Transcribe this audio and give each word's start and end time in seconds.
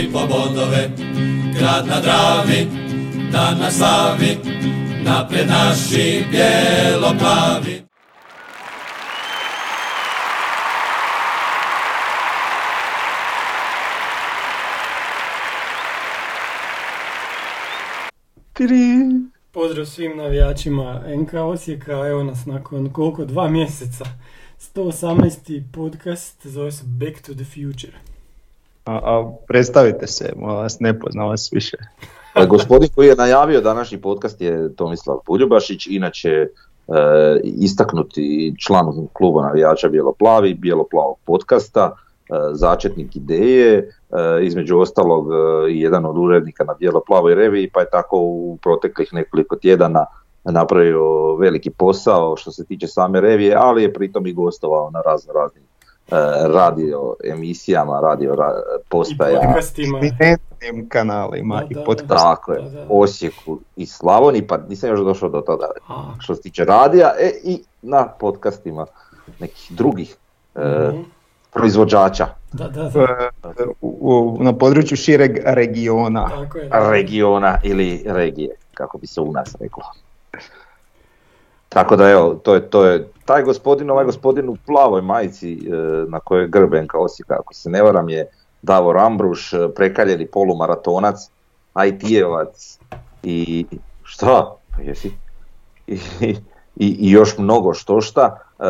momci 0.00 0.12
po 0.12 0.26
bodove 0.26 0.90
Grad 1.58 1.86
na 1.86 2.00
Dravi, 2.00 2.66
dan 3.32 3.58
na 3.58 3.70
slavi 3.70 4.38
Napred 5.04 5.48
naši 5.48 6.24
bijelo-plavi 6.30 7.82
Pozdrav 19.52 19.86
svim 19.86 20.16
navijačima 20.16 21.02
NK 21.16 21.34
Osijeka, 21.34 21.92
evo 21.92 22.22
nas 22.22 22.46
nakon 22.46 22.92
koliko, 22.92 23.24
dva 23.24 23.48
mjeseca. 23.48 24.04
118. 24.74 25.62
podcast 25.72 26.46
zove 26.46 26.72
se 26.72 26.84
Back 26.86 27.22
to 27.26 27.34
the 27.34 27.44
Future. 27.44 28.09
A, 28.84 28.92
a 28.92 29.32
predstavite 29.46 30.06
se, 30.06 30.32
vas, 30.36 30.80
ne 30.80 30.98
poznam 30.98 31.28
vas 31.28 31.52
više. 31.52 31.76
Pa, 32.34 32.44
Gospodin 32.44 32.88
koji 32.94 33.08
je 33.08 33.16
najavio 33.16 33.60
današnji 33.60 34.00
podcast 34.00 34.40
je 34.40 34.74
Tomislav 34.74 35.18
Puljubašić, 35.26 35.86
inače 35.86 36.30
e, 36.30 36.46
istaknuti 37.44 38.54
član 38.58 39.08
kluba 39.12 39.42
navijača 39.42 39.88
Bijelo-plavi, 39.88 40.54
Bijelo-plavog 40.54 41.16
podcasta, 41.24 41.92
e, 41.92 42.34
začetnik 42.52 43.16
ideje, 43.16 43.78
e, 43.78 43.86
između 44.42 44.78
ostalog 44.78 45.28
e, 45.32 45.70
i 45.72 45.80
jedan 45.80 46.06
od 46.06 46.18
urednika 46.18 46.64
na 46.64 46.74
Bijelo-plavoj 46.80 47.34
reviji, 47.34 47.70
pa 47.74 47.80
je 47.80 47.90
tako 47.90 48.16
u 48.18 48.58
proteklih 48.62 49.08
nekoliko 49.12 49.56
tjedana 49.56 50.06
napravio 50.44 51.34
veliki 51.36 51.70
posao 51.70 52.36
što 52.36 52.50
se 52.50 52.64
tiče 52.64 52.86
same 52.86 53.20
revije, 53.20 53.54
ali 53.58 53.82
je 53.82 53.92
pritom 53.92 54.26
i 54.26 54.32
gostovao 54.32 54.90
na 54.90 55.00
razno 55.00 55.32
raznim 55.32 55.69
radio 56.46 57.14
emisijama, 57.24 58.00
radio 58.00 58.32
ra- 58.32 58.60
I 58.78 58.82
postaja. 58.88 59.40
podcastima. 59.40 59.98
Eminentnim 59.98 60.88
kanalima 60.88 61.56
Da, 61.56 61.66
i 61.70 61.74
da, 61.74 61.84
podcast. 61.84 62.08
Tako 62.14 62.52
je, 62.52 62.62
Da. 62.62 62.86
Osijeku 62.90 63.58
i 63.76 63.86
Slavoniji, 63.86 64.42
pa 64.42 64.58
nisam 64.58 64.90
još 64.90 65.00
došao 65.00 65.28
do 65.28 65.40
toga 65.40 65.66
A, 65.88 65.94
što 66.18 66.34
se 66.34 66.42
tiče 66.42 66.64
radija, 66.64 67.12
e, 67.18 67.30
i 67.44 67.62
na 67.82 68.08
podcastima 68.10 68.86
nekih 69.38 69.66
drugih 69.70 70.16
e, 70.54 70.60
mhm. 70.88 71.00
proizvođača 71.52 72.26
Da, 72.52 72.68
da, 72.68 72.80
E, 72.80 72.90
da. 73.42 73.50
u- 73.80 73.98
u- 74.00 74.38
na 74.40 74.52
području 74.52 74.96
šireg 74.96 75.38
regiona. 75.44 76.28
Tako 76.30 76.58
je. 76.58 76.68
da. 76.68 76.90
regiona 76.90 77.58
ili 77.62 78.02
regije, 78.06 78.50
kako 78.74 78.98
bi 78.98 79.06
se 79.06 79.20
u 79.20 79.32
nas 79.32 79.54
reklo. 79.60 79.82
Tako 81.70 81.96
da 81.96 82.10
evo, 82.10 82.34
to 82.34 82.54
je, 82.54 82.70
to 82.70 82.84
je 82.84 83.08
taj 83.24 83.42
gospodin, 83.42 83.90
ovaj 83.90 84.04
gospodin 84.04 84.48
u 84.48 84.56
plavoj 84.66 85.02
majici 85.02 85.52
e, 85.52 85.58
na 86.08 86.20
kojoj 86.20 86.42
je 86.42 86.48
grb 86.48 86.74
NK 86.74 86.94
Osijeka, 86.94 87.36
ako 87.40 87.54
se 87.54 87.70
ne 87.70 87.82
varam 87.82 88.08
je 88.08 88.26
Davor 88.62 88.98
Ambruš, 88.98 89.52
e, 89.52 89.68
prekaljeni 89.74 90.26
polumaratonac, 90.26 91.16
IT-evac 91.86 92.78
i 93.22 93.66
šta? 94.02 94.56
Pa 94.76 94.82
jesi? 94.82 95.12
I, 95.86 95.94
i, 96.20 96.36
i 96.76 97.10
još 97.10 97.38
mnogo 97.38 97.74
što 97.74 98.00
šta. 98.00 98.38
E, 98.58 98.64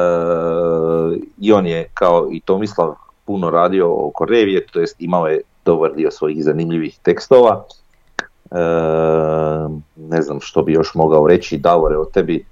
I 1.39 1.53
on 1.53 1.67
je 1.67 1.89
kao 1.95 2.29
i 2.33 2.41
Tomislav 2.41 2.95
puno 3.25 3.51
radio 3.51 4.07
oko 4.07 4.25
revije, 4.25 4.67
to 4.67 4.81
jest 4.81 4.97
imao 4.99 5.27
je 5.27 5.41
dobar 5.65 5.95
dio 5.95 6.11
svojih 6.11 6.45
zanimljivih 6.45 6.99
tekstova. 7.03 7.65
E, 8.51 8.57
ne 9.97 10.23
znam 10.23 10.41
što 10.41 10.63
bi 10.63 10.73
još 10.73 10.95
mogao 10.95 11.27
reći, 11.27 11.59
Davore, 11.59 11.97
o 11.97 12.05
tebi 12.05 12.45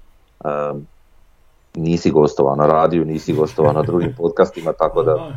nisi 1.75 2.11
gostovao 2.11 2.55
na 2.55 2.67
radiju, 2.67 3.05
nisi 3.05 3.33
gostovao 3.33 3.73
na 3.73 3.81
drugim 3.81 4.13
podcastima, 4.17 4.73
tako 4.73 5.03
da 5.03 5.31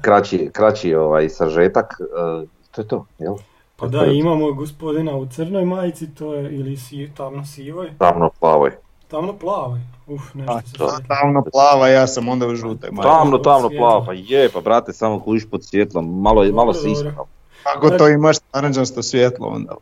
kraći, 0.00 0.50
kraći 0.52 0.94
ovaj 0.94 1.28
sažetak, 1.28 1.94
e, 2.00 2.46
to 2.70 2.80
je 2.80 2.88
to, 2.88 3.06
jel? 3.18 3.34
Pa 3.76 3.86
da, 3.86 4.04
imamo 4.04 4.52
gospodina 4.52 5.16
u 5.16 5.26
crnoj 5.26 5.64
majici, 5.64 6.06
to 6.08 6.34
je 6.34 6.56
ili 6.56 6.76
si, 6.76 7.10
tamno 7.16 7.44
sivoj, 7.46 7.90
Tamno 7.98 8.30
plavoj. 8.30 8.70
tamno 9.08 9.32
plavoj. 9.32 9.80
Uf, 10.06 10.34
nešto 10.34 10.52
A, 10.52 10.60
se 10.60 10.72
to- 10.72 10.88
sjetilo. 10.88 11.16
Tamno 11.16 11.42
plava, 11.44 11.88
ja 11.88 12.06
sam 12.06 12.28
onda 12.28 12.46
u 12.46 12.56
žutoj 12.56 12.90
majici. 12.90 13.08
Tamno, 13.10 13.38
tamno 13.38 13.68
plava, 13.70 14.04
pa 14.06 14.12
je, 14.14 14.48
pa 14.48 14.60
brate, 14.60 14.92
samo 14.92 15.20
kužiš 15.20 15.50
pod 15.50 15.64
svjetlom, 15.64 16.20
malo, 16.20 16.42
je- 16.42 16.52
malo 16.52 16.72
se 16.74 16.88
dobro. 16.88 17.08
iskao. 17.08 17.26
Kako 17.62 17.90
to 17.90 18.08
imaš 18.08 18.36
naranđasto 18.54 19.02
svjetlo 19.02 19.46
onda? 19.48 19.74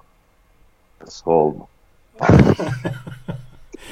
Solno. 1.04 1.66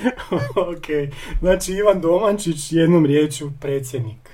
ok, 0.70 1.12
znači 1.40 1.72
Ivan 1.72 2.00
Domančić 2.00 2.72
jednom 2.72 3.06
riječju 3.06 3.52
predsjednik. 3.60 4.30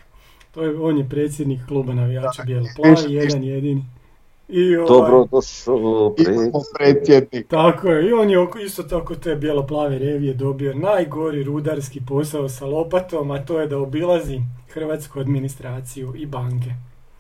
To 0.50 0.62
je, 0.62 0.80
on 0.80 0.98
je 0.98 1.08
predsjednik 1.08 1.60
kluba 1.68 1.94
navijača 1.94 2.42
Bijelo 2.42 2.66
Plavi, 2.76 3.14
jedan 3.14 3.44
jedini. 3.44 3.84
I 4.48 4.76
ovaj, 4.76 4.88
Dobro 4.88 5.26
Imamo 6.18 6.62
predsjednik. 6.78 7.48
Tako 7.48 7.88
je, 7.88 8.08
i 8.08 8.12
on 8.12 8.30
je 8.30 8.38
oko- 8.38 8.58
isto 8.58 8.82
tako 8.82 9.14
te 9.14 9.36
bijelo 9.36 9.66
plave 9.66 9.98
revije 9.98 10.34
dobio 10.34 10.74
najgori 10.74 11.42
rudarski 11.42 12.00
posao 12.08 12.48
sa 12.48 12.66
lopatom, 12.66 13.30
a 13.30 13.44
to 13.44 13.60
je 13.60 13.66
da 13.66 13.78
obilazi 13.78 14.40
hrvatsku 14.68 15.20
administraciju 15.20 16.14
i 16.16 16.26
banke. 16.26 16.70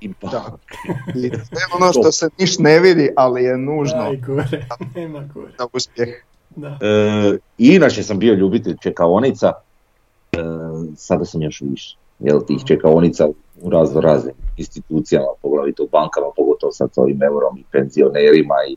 I 0.00 0.10
Da. 0.30 0.56
I 1.24 1.30
sve 1.30 1.62
ono 1.80 1.92
što 1.92 2.12
se 2.12 2.28
niš 2.38 2.58
ne 2.58 2.80
vidi, 2.80 3.10
ali 3.16 3.42
je 3.44 3.58
nužno 3.58 4.02
Najgore, 4.02 4.66
nema 4.94 5.20
gore. 5.34 5.52
za 5.58 5.66
uspjeh. 5.72 6.08
Da. 6.56 6.78
E, 6.80 7.38
inače 7.58 8.02
sam 8.02 8.18
bio 8.18 8.34
ljubitelj 8.34 8.76
čekaonica, 8.82 9.52
e, 10.32 10.38
sada 10.96 11.24
sam 11.24 11.42
još 11.42 11.60
više. 11.60 11.96
Jel, 12.18 12.40
tih 12.46 12.58
čekaonica 12.66 13.28
u 13.62 13.70
razno 13.70 14.00
raznim 14.00 14.34
institucijama, 14.56 15.26
poglavito 15.42 15.82
u 15.82 15.88
bankama, 15.92 16.26
pogotovo 16.36 16.72
sad 16.72 16.94
s 16.94 16.98
ovim 16.98 17.22
eurom 17.22 17.58
i 17.58 17.64
penzionerima 17.72 18.54
i, 18.68 18.76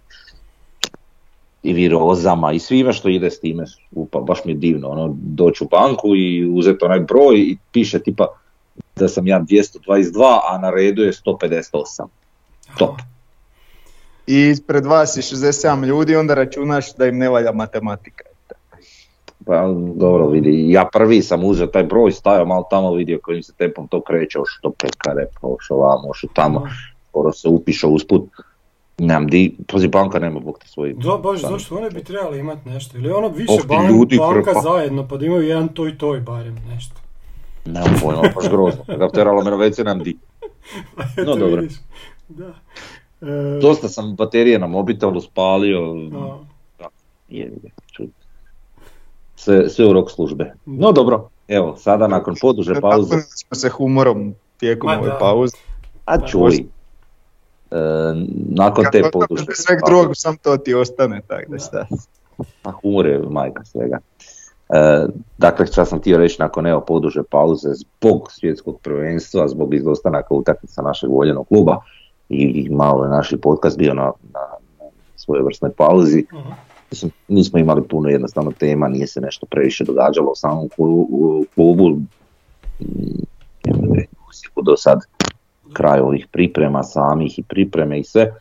i 1.64 1.74
virozama 1.74 2.52
i 2.52 2.60
svime 2.60 2.94
što 2.94 3.10
ide 3.10 3.32
s 3.32 3.40
time. 3.40 3.64
Upa, 3.92 4.20
baš 4.20 4.46
mi 4.46 4.52
je 4.52 4.56
divno, 4.56 4.90
ono, 4.90 5.16
doći 5.18 5.64
u 5.64 5.68
banku 5.68 6.16
i 6.16 6.50
uzeti 6.54 6.86
onaj 6.86 7.00
broj 7.00 7.40
i 7.40 7.58
piše 7.72 8.00
tipa 8.00 8.28
da 8.96 9.08
sam 9.08 9.28
ja 9.28 9.40
222, 9.40 10.40
a 10.50 10.58
na 10.58 10.70
redu 10.70 11.04
je 11.04 11.12
158. 11.12 12.06
Top. 12.78 12.96
I 14.28 14.40
ispred 14.42 14.86
vas 14.86 15.18
je 15.18 15.22
67 15.22 15.86
ljudi, 15.86 16.16
onda 16.16 16.34
računaš 16.34 16.96
da 16.96 17.06
im 17.06 17.18
ne 17.18 17.30
valja 17.30 17.52
matematika. 17.52 18.24
Pa 19.46 19.68
dobro 19.96 20.28
vidi, 20.28 20.72
ja 20.72 20.86
prvi 20.86 21.22
sam 21.22 21.44
uzeo 21.44 21.68
taj 21.68 21.84
broj, 21.84 22.12
stajao 22.12 22.46
malo 22.46 22.68
tamo 22.70 22.94
vidio 22.94 23.20
kojim 23.24 23.44
se 23.44 23.54
tempom 23.54 23.88
to 23.88 24.02
kreće, 24.02 24.40
što 24.46 24.72
pekare, 24.72 25.26
pa 25.34 25.48
ošo 25.48 25.76
vamo, 25.76 26.10
ošo 26.10 26.28
tamo, 26.34 26.68
skoro 27.10 27.32
se 27.32 27.48
upišao 27.50 27.90
usput. 27.90 28.22
Nemam 28.98 29.28
di, 29.28 29.42
pazi 29.68 29.88
banka 29.88 30.20
nema 30.20 30.40
bog 30.40 30.60
te 30.60 30.68
svoji. 30.68 30.94
Da, 30.94 31.18
baš 31.20 31.42
zašto 31.42 31.78
one 31.78 31.90
bi 31.90 32.04
trebali 32.04 32.40
imati 32.40 32.70
nešto, 32.70 32.98
ili 32.98 33.12
ono 33.12 33.28
više 33.28 33.52
Oh, 33.52 33.62
ti 33.62 33.68
ban- 33.68 33.88
ljudi 33.90 34.18
banka 34.18 34.34
hrpa. 34.44 34.62
zajedno, 34.62 35.08
pa 35.08 35.18
da 35.18 35.26
imaju 35.26 35.42
jedan 35.42 35.68
toj 35.68 35.98
toj 35.98 36.20
barem 36.20 36.58
nešto. 36.68 36.96
Nemam 37.66 37.94
pojma, 38.02 38.22
baš 38.36 38.50
grozno. 38.50 38.84
Ga 38.90 39.10
teralo 39.10 39.44
me 39.44 39.52
na 39.52 39.58
WC, 39.58 39.78
nemam 39.80 40.04
di. 40.04 40.18
Eto, 41.18 41.26
No, 41.26 41.36
dobro. 41.38 41.62
vidiš. 41.62 41.78
Da. 42.28 42.54
E, 43.22 43.60
Dosta 43.62 43.88
sam 43.90 44.16
baterije 44.16 44.60
na 44.60 44.68
mobitelu 44.68 45.22
spalio, 45.22 45.80
a, 46.80 46.88
čud. 47.92 48.10
Sve, 49.36 49.70
sve 49.70 49.86
u 49.86 49.94
rok 49.94 50.12
službe. 50.12 50.54
No 50.66 50.92
dobro, 50.92 51.30
evo, 51.48 51.76
sada 51.78 52.08
nakon 52.08 52.36
poduže 52.42 52.82
pauze, 52.82 53.16
smo 53.22 53.56
se 53.56 53.70
humorom 53.70 54.36
tijekom 54.58 54.90
ove 54.90 55.20
pauze. 55.20 55.58
a 56.06 56.28
čuj, 56.28 56.56
e, 56.56 56.64
nakon 58.50 58.86
te 58.92 59.04
poduže 59.12 59.46
sveg 59.54 59.80
drugog, 59.88 60.12
sam 60.14 60.38
to 60.38 60.58
ti 60.58 60.74
ostane, 60.74 61.22
tako 61.28 61.52
da 61.52 61.60
šta. 61.60 61.86
Pa 62.62 62.72
humor 62.72 63.06
je 63.06 63.20
majka 63.30 63.66
svega. 63.66 63.98
E, 64.70 65.06
dakle, 65.38 65.68
šta 65.68 65.86
sam 65.86 66.00
htio 66.00 66.18
reći 66.18 66.36
nakon 66.40 66.68
evo 66.68 66.82
poduže 66.82 67.22
pauze 67.30 67.70
zbog 67.74 68.32
svjetskog 68.32 68.80
prvenstva, 68.82 69.48
zbog 69.48 69.74
izostanaka 69.74 70.34
utakmica 70.34 70.82
našeg 70.82 71.10
voljenog 71.10 71.48
kluba 71.48 71.82
i, 72.30 72.70
malo 72.70 73.04
je 73.04 73.10
naš 73.10 73.34
podcast 73.42 73.78
bio 73.78 73.94
na, 73.94 74.12
na, 74.34 74.40
na 74.80 74.86
svojevrsnoj 75.16 75.72
pauzi. 75.72 76.26
aha. 76.32 76.56
Mislim, 76.92 77.12
nismo 77.28 77.60
imali 77.60 77.88
puno 77.88 78.10
jednostavno 78.10 78.52
tema, 78.52 78.88
nije 78.88 79.08
se 79.08 79.22
nešto 79.22 79.46
previše 79.46 79.84
događalo 79.84 80.32
u 80.32 80.36
samom 80.36 80.70
klubu. 81.56 81.90
Mm, 81.90 82.06
u 83.68 84.30
Osijeku 84.30 84.62
do 84.62 84.78
sad 84.78 85.00
kraj 85.74 86.00
ovih 86.00 86.28
priprema 86.32 86.84
samih 86.84 87.40
i 87.40 87.44
pripreme 87.44 88.00
i 88.00 88.04
sve. 88.04 88.34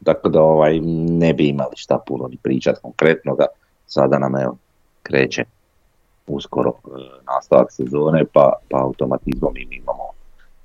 Dakle 0.00 0.30
da 0.30 0.42
ovaj, 0.42 0.80
ne 1.08 1.34
bi 1.34 1.48
imali 1.48 1.76
šta 1.76 1.98
puno 2.06 2.28
ni 2.28 2.36
pričat 2.36 2.78
konkretnoga. 2.82 3.46
Sada 3.86 4.18
nam 4.18 4.36
evo 4.36 4.56
kreće 5.02 5.44
uskoro 6.26 6.70
e, 6.70 6.88
nastavak 7.26 7.72
sezone 7.72 8.24
pa, 8.32 8.52
pa 8.70 8.78
automatizmom 8.78 9.56
i 9.56 9.66
mi 9.66 9.76
imamo 9.76 10.04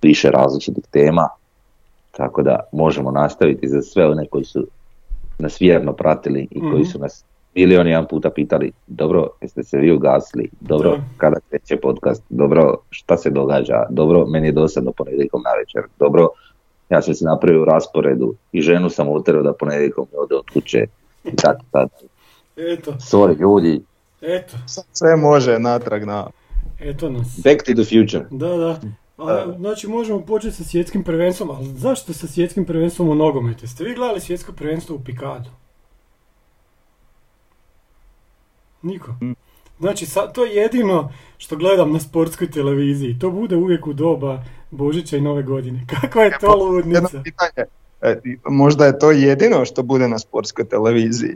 više 0.01 0.31
različitih 0.31 0.83
tema. 0.91 1.29
Tako 2.17 2.41
da 2.41 2.59
možemo 2.71 3.11
nastaviti 3.11 3.67
za 3.67 3.81
sve 3.81 4.07
one 4.07 4.25
koji 4.27 4.43
su 4.45 4.67
nas 5.39 5.61
vjerno 5.61 5.93
pratili 5.93 6.47
i 6.51 6.59
koji 6.59 6.81
Mhm. 6.81 6.83
su 6.83 6.99
nas 6.99 7.23
milion 7.55 7.87
jedan 7.87 8.07
puta 8.07 8.29
pitali, 8.29 8.71
dobro, 8.87 9.29
jeste 9.41 9.63
se 9.63 9.77
vi 9.77 9.91
ugasili, 9.91 10.49
dobro, 10.59 10.89
Da. 10.91 11.03
kada 11.17 11.37
kreće 11.49 11.77
podcast, 11.77 12.23
dobro, 12.29 12.75
šta 12.89 13.17
se 13.17 13.29
događa, 13.29 13.83
dobro, 13.89 14.25
meni 14.25 14.47
je 14.47 14.51
dosadno 14.51 14.91
ponedjeljkom 14.91 15.41
na 15.41 15.49
večer, 15.59 15.81
dobro, 15.99 16.27
ja 16.89 17.01
sam 17.01 17.13
se 17.13 17.25
napravio 17.25 17.61
u 17.61 17.65
rasporedu 17.65 18.35
i 18.51 18.61
ženu 18.61 18.89
sam 18.89 19.09
utjerao 19.09 19.43
da 19.43 19.53
ponedjeljkom 19.53 20.07
ne 20.13 20.19
ode 20.19 20.35
od 20.35 20.45
kuće 20.53 20.85
i 21.23 21.35
tako 21.35 21.61
sad. 21.71 21.89
Eto, 22.57 22.91
Sorry, 22.91 23.39
ljudi, 23.39 23.81
eto, 24.21 24.53
sve 24.91 25.15
može 25.15 25.59
natrag 25.59 26.03
na... 26.03 26.27
eto 26.79 27.09
nas. 27.09 27.39
back 27.43 27.63
to 27.65 27.73
the 27.73 27.83
future. 27.83 28.25
Da, 28.31 28.47
da. 28.57 28.79
A, 29.17 29.53
znači 29.57 29.87
možemo 29.87 30.25
početi 30.25 30.55
sa 30.55 30.63
svjetskim 30.63 31.03
prvenstvom, 31.03 31.49
ali 31.49 31.65
zašto 31.65 32.13
sa 32.13 32.27
svjetskim 32.27 32.65
prvenstvom 32.65 33.09
u 33.09 33.15
nogometu? 33.15 33.67
Ste 33.67 33.83
vi 33.83 33.95
gledali 33.95 34.21
svjetsko 34.21 34.51
prvenstvo 34.51 34.95
u 34.95 34.99
Pikadu? 34.99 35.49
Niko. 38.81 39.15
Znači, 39.79 40.05
sa, 40.05 40.27
to 40.27 40.45
je 40.45 40.55
jedino 40.55 41.11
što 41.37 41.55
gledam 41.55 41.93
na 41.93 41.99
sportskoj 41.99 42.51
televiziji. 42.51 43.19
To 43.19 43.31
bude 43.31 43.55
uvijek 43.55 43.87
u 43.87 43.93
doba 43.93 44.43
Božića 44.71 45.17
i 45.17 45.21
Nove 45.21 45.43
godine. 45.43 45.85
Kakva 46.01 46.23
je 46.23 46.37
to 46.41 46.55
ludnica? 46.55 47.23
E, 48.01 48.19
možda 48.45 48.85
je 48.85 48.99
to 48.99 49.11
jedino 49.11 49.65
što 49.65 49.83
bude 49.83 50.07
na 50.07 50.19
sportskoj 50.19 50.65
televiziji. 50.65 51.35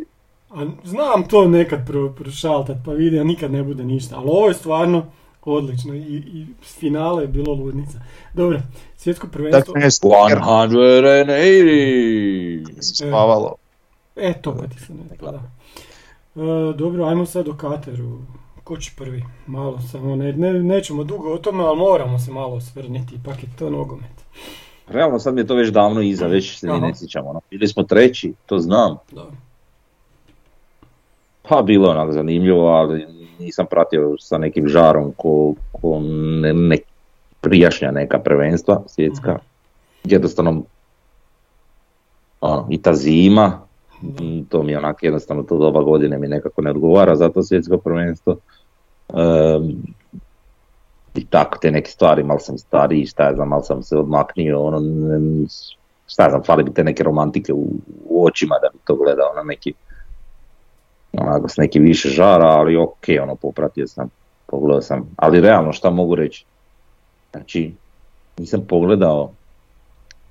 A 0.49 0.65
znam 0.83 1.27
to 1.27 1.47
nekad 1.47 1.87
pro, 1.87 2.09
prošaltat 2.09 2.77
pa 2.85 2.91
vidi, 2.91 3.23
nikad 3.23 3.51
ne 3.51 3.63
bude 3.63 3.83
ništa. 3.83 4.15
Ali 4.17 4.27
ovo 4.27 4.47
je 4.47 4.53
stvarno 4.53 5.05
odlično 5.45 5.95
i, 5.95 6.23
i 6.33 6.45
finale 6.61 7.23
je 7.23 7.27
bilo 7.27 7.53
ludnica. 7.53 7.99
Dobro, 8.33 8.59
svjetsko 8.95 9.27
prvenstvo... 9.27 9.59
Dakle, 9.59 9.73
ne 9.73 9.81
jer 9.81 9.91
180! 12.71 12.81
se 12.81 13.07
spavalo. 13.07 13.55
E, 14.15 14.41
to 14.41 14.57
pa 14.57 14.67
ti 14.67 14.79
se 14.79 14.93
ne 14.93 15.17
pa 15.19 15.31
da. 15.31 15.41
E, 16.35 16.73
dobro, 16.77 17.05
ajmo 17.05 17.25
sad 17.25 17.47
o 17.47 17.53
Kateru. 17.53 18.19
Ko 18.63 18.77
će 18.77 18.91
prvi? 18.97 19.23
Malo 19.47 19.79
samo, 19.91 20.15
ne, 20.15 20.33
ne, 20.33 20.53
nećemo 20.53 21.03
dugo 21.03 21.33
o 21.33 21.37
tome, 21.37 21.63
ali 21.63 21.77
moramo 21.77 22.19
se 22.19 22.31
malo 22.31 22.55
osvrniti, 22.55 23.15
ipak 23.15 23.43
je 23.43 23.49
to 23.59 23.69
nogomet. 23.69 24.25
Realno 24.87 25.19
sad 25.19 25.33
mi 25.33 25.41
je 25.41 25.47
to 25.47 25.55
već 25.55 25.69
davno 25.69 26.01
iza, 26.01 26.27
već 26.27 26.59
se 26.59 26.67
ni 26.67 26.73
Aha. 26.73 26.87
ne 26.87 26.95
sjećamo. 26.95 27.29
ono. 27.29 27.41
Bili 27.49 27.67
smo 27.67 27.83
treći, 27.83 28.33
to 28.45 28.59
znam. 28.59 28.97
Dobro. 29.11 29.35
Pa 31.41 31.61
bilo 31.61 31.91
je 31.91 31.97
onak 31.97 32.13
zanimljivo, 32.13 32.67
ali 32.67 33.18
nisam 33.39 33.65
pratio 33.69 34.15
sa 34.19 34.37
nekim 34.37 34.67
žarom 34.67 35.13
ko, 35.17 35.53
ko 35.71 35.99
ne, 36.41 36.53
ne 36.53 36.77
prijašnja 37.41 37.91
neka 37.91 38.19
prvenstva 38.19 38.81
svjetska. 38.87 39.39
Jednostavno, 40.03 40.63
ono, 42.41 42.67
i 42.69 42.81
ta 42.81 42.93
zima, 42.93 43.61
m, 44.03 44.45
to 44.49 44.63
mi 44.63 44.71
je 44.71 44.77
onak 44.77 45.03
jednostavno 45.03 45.43
to 45.43 45.57
doba 45.57 45.81
godine 45.81 46.17
mi 46.17 46.27
nekako 46.27 46.61
ne 46.61 46.71
odgovara 46.71 47.15
za 47.15 47.29
to 47.29 47.43
svjetsko 47.43 47.77
prvenstvo. 47.77 48.35
Em, 49.13 49.75
I 51.15 51.25
tako 51.25 51.57
te 51.57 51.71
neke 51.71 51.91
stvari, 51.91 52.23
malo 52.23 52.39
sam 52.39 52.57
stariji, 52.57 53.05
šta 53.05 53.23
ja 53.23 53.35
znam, 53.35 53.47
malo 53.47 53.63
sam 53.63 53.83
se 53.83 53.97
odmaknio, 53.97 54.61
ono, 54.61 54.81
šta 56.07 56.23
ja 56.23 56.29
znam, 56.29 56.43
fali 56.43 56.63
bi 56.63 56.73
te 56.73 56.83
neke 56.83 57.03
romantike 57.03 57.53
u, 57.53 57.67
u 58.09 58.25
očima 58.25 58.55
da 58.61 58.69
bi 58.73 58.79
to 58.83 58.95
gledao 58.95 59.33
na 59.35 59.43
neki 59.43 59.73
onako 61.13 61.49
s 61.49 61.57
neki 61.57 61.79
više 61.79 62.09
žara, 62.09 62.45
ali 62.45 62.77
ok, 62.77 63.05
ono, 63.23 63.35
popratio 63.35 63.87
sam, 63.87 64.09
pogledao 64.45 64.81
sam, 64.81 65.09
ali 65.17 65.41
realno 65.41 65.73
šta 65.73 65.89
mogu 65.89 66.15
reći, 66.15 66.45
znači, 67.31 67.73
nisam 68.37 68.65
pogledao 68.67 69.31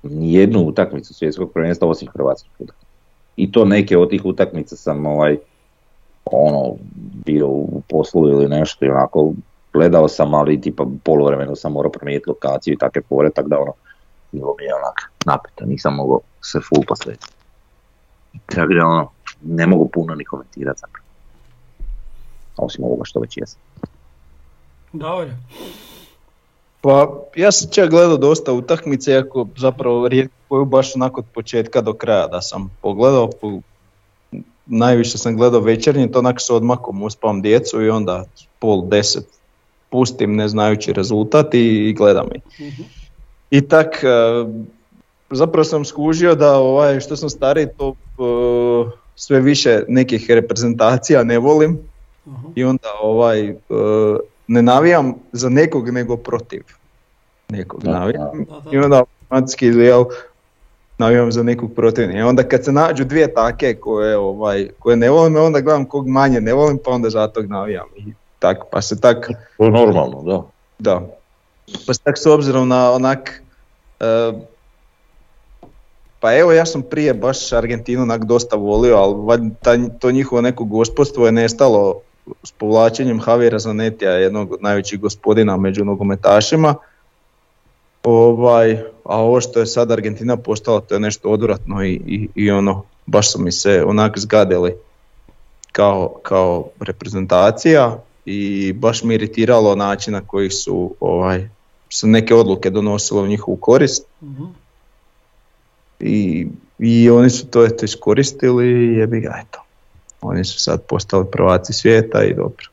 ni 0.03 0.33
jednu 0.33 0.59
utakmicu 0.59 1.13
svjetskog 1.13 1.51
prvenstva 1.53 1.87
osim 1.87 2.07
hrvatskih 2.13 2.51
utakmica. 2.59 2.85
I 3.35 3.51
to 3.51 3.65
neke 3.65 3.97
od 3.97 4.09
tih 4.09 4.25
utakmica 4.25 4.75
sam 4.75 5.05
ovaj, 5.05 5.37
ono, 6.25 6.75
bio 7.25 7.47
u 7.47 7.81
poslu 7.89 8.29
ili 8.29 8.47
nešto 8.47 8.85
i 8.85 8.89
onako 8.89 9.33
gledao 9.73 10.07
sam, 10.07 10.33
ali 10.33 10.61
tipa 10.61 10.85
poluvremeno 11.03 11.55
sam 11.55 11.71
morao 11.71 11.91
promijeniti 11.91 12.29
lokaciju 12.29 12.73
i 12.73 12.77
takve 12.77 13.01
fore, 13.01 13.29
tako 13.29 13.49
da 13.49 13.59
ono, 13.59 13.73
bilo 14.31 14.55
mi 14.59 14.65
je 14.65 14.75
onak 14.75 15.11
napeto, 15.25 15.65
nisam 15.65 15.95
mogao 15.95 16.19
se 16.41 16.59
full 16.59 16.85
posvetiti. 16.87 17.33
Tako 18.45 18.73
da 18.73 18.85
ono, 18.85 19.11
ne 19.43 19.67
mogu 19.67 19.89
puno 19.93 20.15
ni 20.15 20.25
komentirati 20.25 20.79
zapravo. 20.79 21.05
Osim 22.57 22.83
ovoga 22.83 23.05
što 23.05 23.19
već 23.19 23.37
jesam. 23.37 23.59
Dobro. 24.93 25.29
Pa 26.81 27.13
ja 27.35 27.51
sam 27.51 27.71
čak 27.71 27.89
gledao 27.89 28.17
dosta 28.17 28.53
utakmice, 28.53 29.11
iako 29.11 29.47
zapravo 29.57 30.07
rijetko 30.07 30.35
koju 30.47 30.65
baš 30.65 30.95
onako 30.95 31.19
od 31.19 31.25
početka 31.33 31.81
do 31.81 31.93
kraja 31.93 32.27
da 32.27 32.41
sam 32.41 32.71
pogledao. 32.81 33.29
Po, 33.41 33.59
najviše 34.65 35.17
sam 35.17 35.37
gledao 35.37 35.61
večernji, 35.61 36.11
to 36.11 36.19
onako 36.19 36.39
s 36.39 36.49
odmakom 36.49 37.03
uspavam 37.03 37.41
djecu 37.41 37.81
i 37.81 37.89
onda 37.89 38.25
pol 38.59 38.87
deset 38.87 39.27
pustim 39.89 40.35
ne 40.35 40.47
znajući 40.47 40.93
rezultat 40.93 41.53
i, 41.53 41.89
i 41.89 41.93
gledam 41.93 42.27
ih. 42.35 42.67
Mhm. 42.67 42.81
I 43.51 43.67
tak, 43.67 44.03
e, 44.03 44.07
zapravo 45.29 45.63
sam 45.63 45.85
skužio 45.85 46.35
da 46.35 46.57
ovaj, 46.57 46.99
što 46.99 47.15
sam 47.15 47.29
stariji 47.29 47.67
to 47.77 47.95
e, 48.19 48.98
sve 49.19 49.39
više 49.39 49.83
nekih 49.87 50.25
reprezentacija 50.29 51.23
ne 51.23 51.39
volim 51.39 51.79
Aha. 52.27 52.47
i 52.55 52.63
onda 52.63 52.89
ovaj 53.01 53.49
e, 53.49 53.55
ne 54.47 54.61
navijam 54.61 55.13
za 55.31 55.49
nekog 55.49 55.89
nego 55.89 56.17
protiv 56.17 56.63
nekog 57.49 57.83
Da, 57.83 57.91
navijam 57.91 58.45
Da, 58.49 58.59
da. 58.59 58.69
i 58.71 58.77
onda 58.77 58.97
automatski 58.97 59.65
jel, 59.67 60.05
navijam 60.97 61.31
za 61.31 61.43
nekog 61.43 61.73
protivnika. 61.75 62.19
I 62.19 62.21
onda 62.21 62.43
kad 62.43 62.65
se 62.65 62.71
nađu 62.71 63.03
dvije 63.03 63.33
take 63.33 63.73
koje, 63.73 64.17
ovaj, 64.17 64.69
koje 64.79 64.95
ne 64.97 65.09
volim, 65.09 65.35
onda 65.35 65.61
gledam 65.61 65.85
kog 65.85 66.07
manje 66.07 66.41
ne 66.41 66.53
volim 66.53 66.79
pa 66.85 66.91
onda 66.91 67.09
za 67.09 67.27
tog 67.27 67.45
navijam. 67.45 67.87
I 67.97 68.03
tak, 68.39 68.57
pa 68.71 68.81
se 68.81 69.01
tak, 69.01 69.29
To 69.57 69.65
je 69.65 69.71
normalno, 69.71 70.23
da. 70.23 70.43
da. 70.79 71.07
Pa 71.87 71.93
se 71.93 72.01
tak 72.03 72.17
s 72.17 72.25
obzirom 72.25 72.67
na 72.67 72.91
onak 72.91 73.43
e, 73.99 74.05
pa 76.19 76.35
evo 76.35 76.51
ja 76.51 76.65
sam 76.65 76.81
prije 76.81 77.13
baš 77.13 77.53
Argentinu 77.53 78.01
onak 78.01 78.25
dosta 78.25 78.55
volio, 78.55 78.95
ali 78.95 79.51
to 79.99 80.11
njihovo 80.11 80.41
neko 80.41 80.63
gospodstvo 80.63 81.25
je 81.25 81.31
nestalo 81.31 82.01
s 82.43 82.51
povlačenjem 82.51 83.21
Javiera 83.27 83.59
Zanetija, 83.59 84.11
jednog 84.11 84.51
od 84.51 84.61
najvećih 84.61 84.99
gospodina 84.99 85.57
među 85.57 85.85
nogometašima. 85.85 86.75
Ovaj, 88.03 88.71
a 89.03 89.17
ovo 89.17 89.41
što 89.41 89.59
je 89.59 89.65
sad 89.65 89.91
Argentina 89.91 90.37
postala, 90.37 90.81
to 90.81 90.93
je 90.93 90.99
nešto 90.99 91.29
odvratno 91.29 91.83
i, 91.83 92.01
i, 92.07 92.29
i 92.35 92.51
ono, 92.51 92.83
baš 93.05 93.31
su 93.31 93.41
mi 93.41 93.51
se 93.51 93.83
onak 93.85 94.19
zgadili 94.19 94.75
kao, 95.71 96.15
kao 96.23 96.67
reprezentacija 96.79 97.97
i 98.25 98.73
baš 98.73 99.03
mi 99.03 99.13
iritiralo 99.13 99.75
način 99.75 100.13
na 100.13 100.21
koji 100.27 100.49
su 100.49 100.95
ovaj, 100.99 101.49
su 101.89 102.07
neke 102.07 102.35
odluke 102.35 102.69
donosile 102.69 103.21
u 103.21 103.27
njihovu 103.27 103.57
korist 103.57 104.05
Mhm. 104.21 104.43
I, 105.99 106.47
i 106.79 107.09
oni 107.09 107.29
su 107.29 107.47
to 107.47 107.65
eto 107.65 107.85
iskoristili 107.85 108.67
i 108.67 108.97
jebi 108.97 109.19
ga 109.19 109.39
eto. 109.41 109.63
Oni 110.21 110.45
su 110.45 110.59
sad 110.59 110.81
postali 110.83 111.25
prvaci 111.31 111.73
svijeta 111.73 112.23
i 112.23 112.33
dobro. 112.33 112.65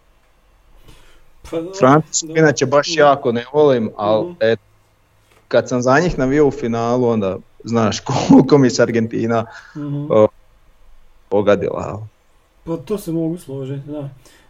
Pa, 1.42 1.56
Francusku 1.78 2.26
inače 2.28 2.66
baš 2.66 2.96
jako 2.96 3.32
ne 3.32 3.44
volim, 3.52 3.90
ali 3.96 4.26
Mhm. 4.26 4.36
eto, 4.40 4.62
kad 5.48 5.68
sam 5.68 5.82
za 5.82 5.98
njih 5.98 6.18
navio 6.18 6.46
u 6.46 6.50
finalu, 6.50 7.08
onda 7.08 7.36
znaš 7.64 8.00
koliko 8.28 8.58
mi 8.58 8.70
se 8.70 8.82
Argentina 8.82 9.44
Mhm. 9.76 10.06
o, 10.10 10.28
pogadila. 11.28 12.06
Pa 12.64 12.76
to 12.76 12.98
se 12.98 13.12
mogu 13.12 13.38
složiti, 13.38 13.90
da. 13.90 14.08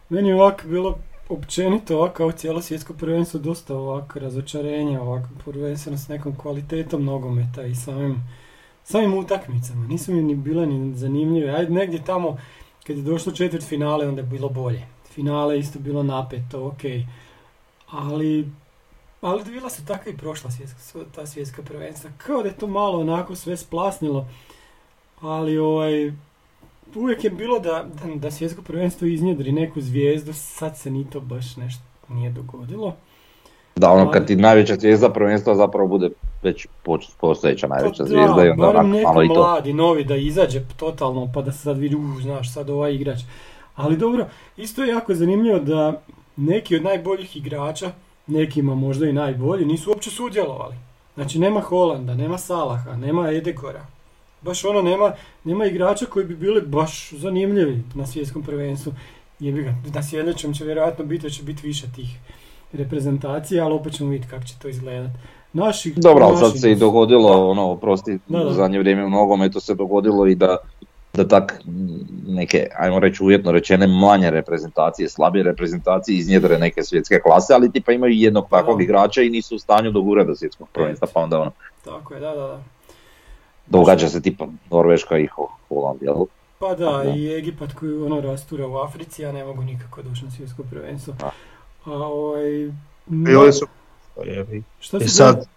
Meni 0.09 0.29
je 0.29 0.35
ovako 0.35 0.67
bilo 0.67 0.97
općenito 1.29 1.97
ovako 1.97 2.13
kao 2.13 2.31
cijelo 2.31 2.61
svjetsko 2.61 2.93
prvenstvo 2.93 3.39
dosta 3.39 3.75
ovako 3.75 4.19
razočarenja, 4.19 5.01
ovako 5.01 5.27
prvenstveno 5.45 5.97
s 5.97 6.07
nekom 6.07 6.35
kvalitetom 6.35 7.05
nogometa 7.05 7.63
i 7.63 7.75
samim, 7.75 8.23
samim 8.89 9.13
utakmicama. 9.13 9.87
Nisu 9.87 10.13
mi 10.13 10.23
ni 10.23 10.35
bile 10.35 10.65
ni 10.65 10.95
zanimljive. 10.95 11.51
Ajde 11.51 11.73
negdje 11.73 12.03
tamo 12.03 12.37
kad 12.87 12.97
je 12.97 13.03
došlo 13.03 13.31
četvrt 13.31 13.63
finale 13.63 14.07
onda 14.07 14.21
je 14.21 14.27
bilo 14.27 14.49
bolje. 14.49 14.87
Finale 15.11 15.59
isto 15.59 15.79
bilo 15.79 16.03
napeto, 16.03 16.65
ok. 16.67 16.81
Ali, 17.91 18.49
ali 19.21 19.43
bila 19.43 19.69
su 19.69 19.85
takva 19.85 20.11
i 20.11 20.17
prošla 20.17 20.51
svjetska, 20.51 20.99
ta 21.15 21.25
svjetska 21.25 21.61
prvenstva. 21.61 22.09
Kao 22.17 22.41
da 22.41 22.49
je 22.49 22.57
to 22.57 22.67
malo 22.67 22.99
onako 22.99 23.35
sve 23.35 23.57
splasnilo. 23.57 24.27
Ali 25.21 25.57
ovaj, 25.57 26.13
uvijek 26.95 27.23
je 27.23 27.29
bilo 27.29 27.59
da, 27.59 27.85
da, 28.03 28.15
da 28.15 28.31
svjetsko 28.31 28.61
prvenstvo 28.61 29.07
iznjedri 29.07 29.51
neku 29.51 29.81
zvijezdu, 29.81 30.33
sad 30.33 30.77
se 30.77 30.91
ni 30.91 31.09
to 31.09 31.19
baš 31.19 31.55
nešto 31.55 31.83
nije 32.09 32.31
dogodilo. 32.31 32.95
Da, 33.77 33.91
ono 33.91 34.11
kad 34.11 34.27
ti 34.27 34.35
najveća 34.35 34.75
zvijezda 34.75 35.09
prvenstva 35.09 35.55
zapravo 35.55 35.87
bude 35.87 36.09
već 36.43 36.67
postojeća 37.19 37.67
najveća 37.67 38.03
Pa 38.03 38.09
zvijezda 38.09 38.45
i 38.45 38.49
onda 38.49 38.69
onak 38.69 39.03
malo 39.03 39.23
i 39.23 39.27
to. 39.27 39.33
mladi, 39.33 39.73
novi, 39.73 40.03
da 40.03 40.15
izađe 40.15 40.61
totalno, 40.77 41.31
pa 41.33 41.41
da 41.41 41.51
se 41.51 41.59
sad 41.59 41.77
vidi, 41.77 41.95
uh, 41.95 42.21
znaš, 42.21 42.53
sad 42.53 42.69
ovaj 42.69 42.93
igrač. 42.93 43.19
Ali 43.75 43.97
dobro, 43.97 44.25
isto 44.57 44.83
je 44.83 44.89
jako 44.89 45.15
zanimljivo 45.15 45.59
da 45.59 46.01
neki 46.35 46.75
od 46.75 46.83
najboljih 46.83 47.37
igrača, 47.37 47.91
nekima 48.27 48.75
možda 48.75 49.05
i 49.05 49.13
najbolji, 49.13 49.65
nisu 49.65 49.89
uopće 49.89 50.09
sudjelovali. 50.09 50.75
Znači 51.13 51.39
nema 51.39 51.61
Holanda, 51.61 52.15
nema 52.15 52.37
Salaha, 52.37 52.95
nema 52.95 53.31
Edegora. 53.31 53.85
Baš 54.41 54.65
ono, 54.65 54.81
nema, 54.81 55.11
nema 55.43 55.65
igrača 55.65 56.05
koji 56.05 56.25
bi 56.25 56.35
bili 56.35 56.61
baš 56.61 57.11
zanimljivi 57.11 57.83
na 57.95 58.05
svjetskom 58.05 58.43
prvenstvu. 58.43 58.93
Jebi 59.39 59.63
ga, 59.63 59.73
na 59.93 60.03
sljedećem 60.03 60.53
će 60.53 60.65
vjerojatno 60.65 61.05
biti, 61.05 61.23
da 61.23 61.29
će 61.29 61.43
biti 61.43 61.67
više 61.67 61.87
tih 61.95 62.19
reprezentacija, 62.73 63.65
ali 63.65 63.73
opet 63.73 63.93
ćemo 63.93 64.09
vidjeti 64.09 64.31
kako 64.31 64.43
će 64.43 64.53
to 64.61 64.67
izgledati. 64.67 65.13
Naši, 65.53 65.93
Dobro, 65.93 66.25
ali 66.25 66.37
sad 66.37 66.59
se 66.59 66.71
i 66.71 66.75
dogodilo, 66.75 67.29
Da. 67.29 67.37
ono, 67.37 67.63
oprosti, 67.63 68.19
Da, 68.27 68.39
da. 68.39 68.51
zadnje 68.51 68.79
vrijeme 68.79 69.05
u 69.05 69.09
nogometu 69.09 69.59
se 69.59 69.75
dogodilo 69.75 70.27
i 70.27 70.35
da, 70.35 70.57
da 71.13 71.27
tak 71.27 71.61
neke, 72.27 72.67
ajmo 72.77 72.99
reći 72.99 73.23
uvjetno 73.23 73.51
rečene, 73.51 73.87
manje 73.87 74.29
reprezentacije, 74.29 75.09
slabije 75.09 75.43
reprezentacije 75.43 76.17
iznjedre 76.17 76.57
neke 76.57 76.83
svjetske 76.83 77.19
klase, 77.19 77.53
ali 77.53 77.71
tipa 77.71 77.91
imaju 77.91 78.13
jednog 78.13 78.47
takvog 78.49 78.77
Da. 78.77 78.83
igrača 78.83 79.21
i 79.21 79.29
nisu 79.29 79.55
u 79.55 79.59
stanju 79.59 79.91
dogurati 79.91 80.27
do 80.27 80.35
svjetskog 80.35 80.67
prvenstva, 80.69 81.07
pa 81.13 81.19
onda 81.19 81.39
ono, 81.41 81.51
Tako 81.85 82.13
je, 82.13 82.19
da, 82.19 82.29
da, 82.29 82.35
da. 82.37 82.61
događa 83.67 84.09
se 84.09 84.21
tipa 84.21 84.47
Norveška 84.71 85.17
i 85.17 85.27
Ho- 85.27 85.51
Holand, 85.69 86.01
jel? 86.01 86.15
Pa 86.59 86.75
da, 86.75 86.91
Da. 87.03 87.09
i 87.11 87.33
Egipat 87.33 87.73
koji 87.73 87.95
ono 87.95 88.21
rastura 88.21 88.67
u 88.67 88.75
Africi, 88.75 89.21
ja 89.21 89.31
ne 89.31 89.43
mogu 89.45 89.63
nikako 89.63 90.01
doći 90.01 90.25
na 90.25 90.31
svjetsko 90.31 90.63
prvenstvo. 90.63 91.13
Da. 91.13 91.31
A 91.87 91.91
ovaj... 91.93 92.71
Bili 93.05 93.53
su. 93.53 93.65
Šta 94.79 94.97
I 94.97 95.01
si 95.01 95.09
sad, 95.09 95.47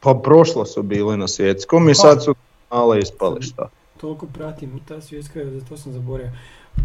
pa 0.00 0.14
prošlo 0.14 0.64
su 0.64 0.82
bili 0.82 1.16
na 1.16 1.28
svjetskom 1.28 1.82
i 1.82 1.90
Aha. 1.90 1.94
sad 1.94 2.24
su 2.24 2.34
malo 2.70 2.94
ispali 2.96 3.42
šta. 3.42 3.68
Toliko 3.96 4.26
pratim 4.26 4.76
i 4.76 4.80
ta 4.80 5.00
svjetska, 5.00 5.40
za 5.44 5.66
to 5.66 5.76
sam 5.76 5.92
zaboravio. 5.92 6.32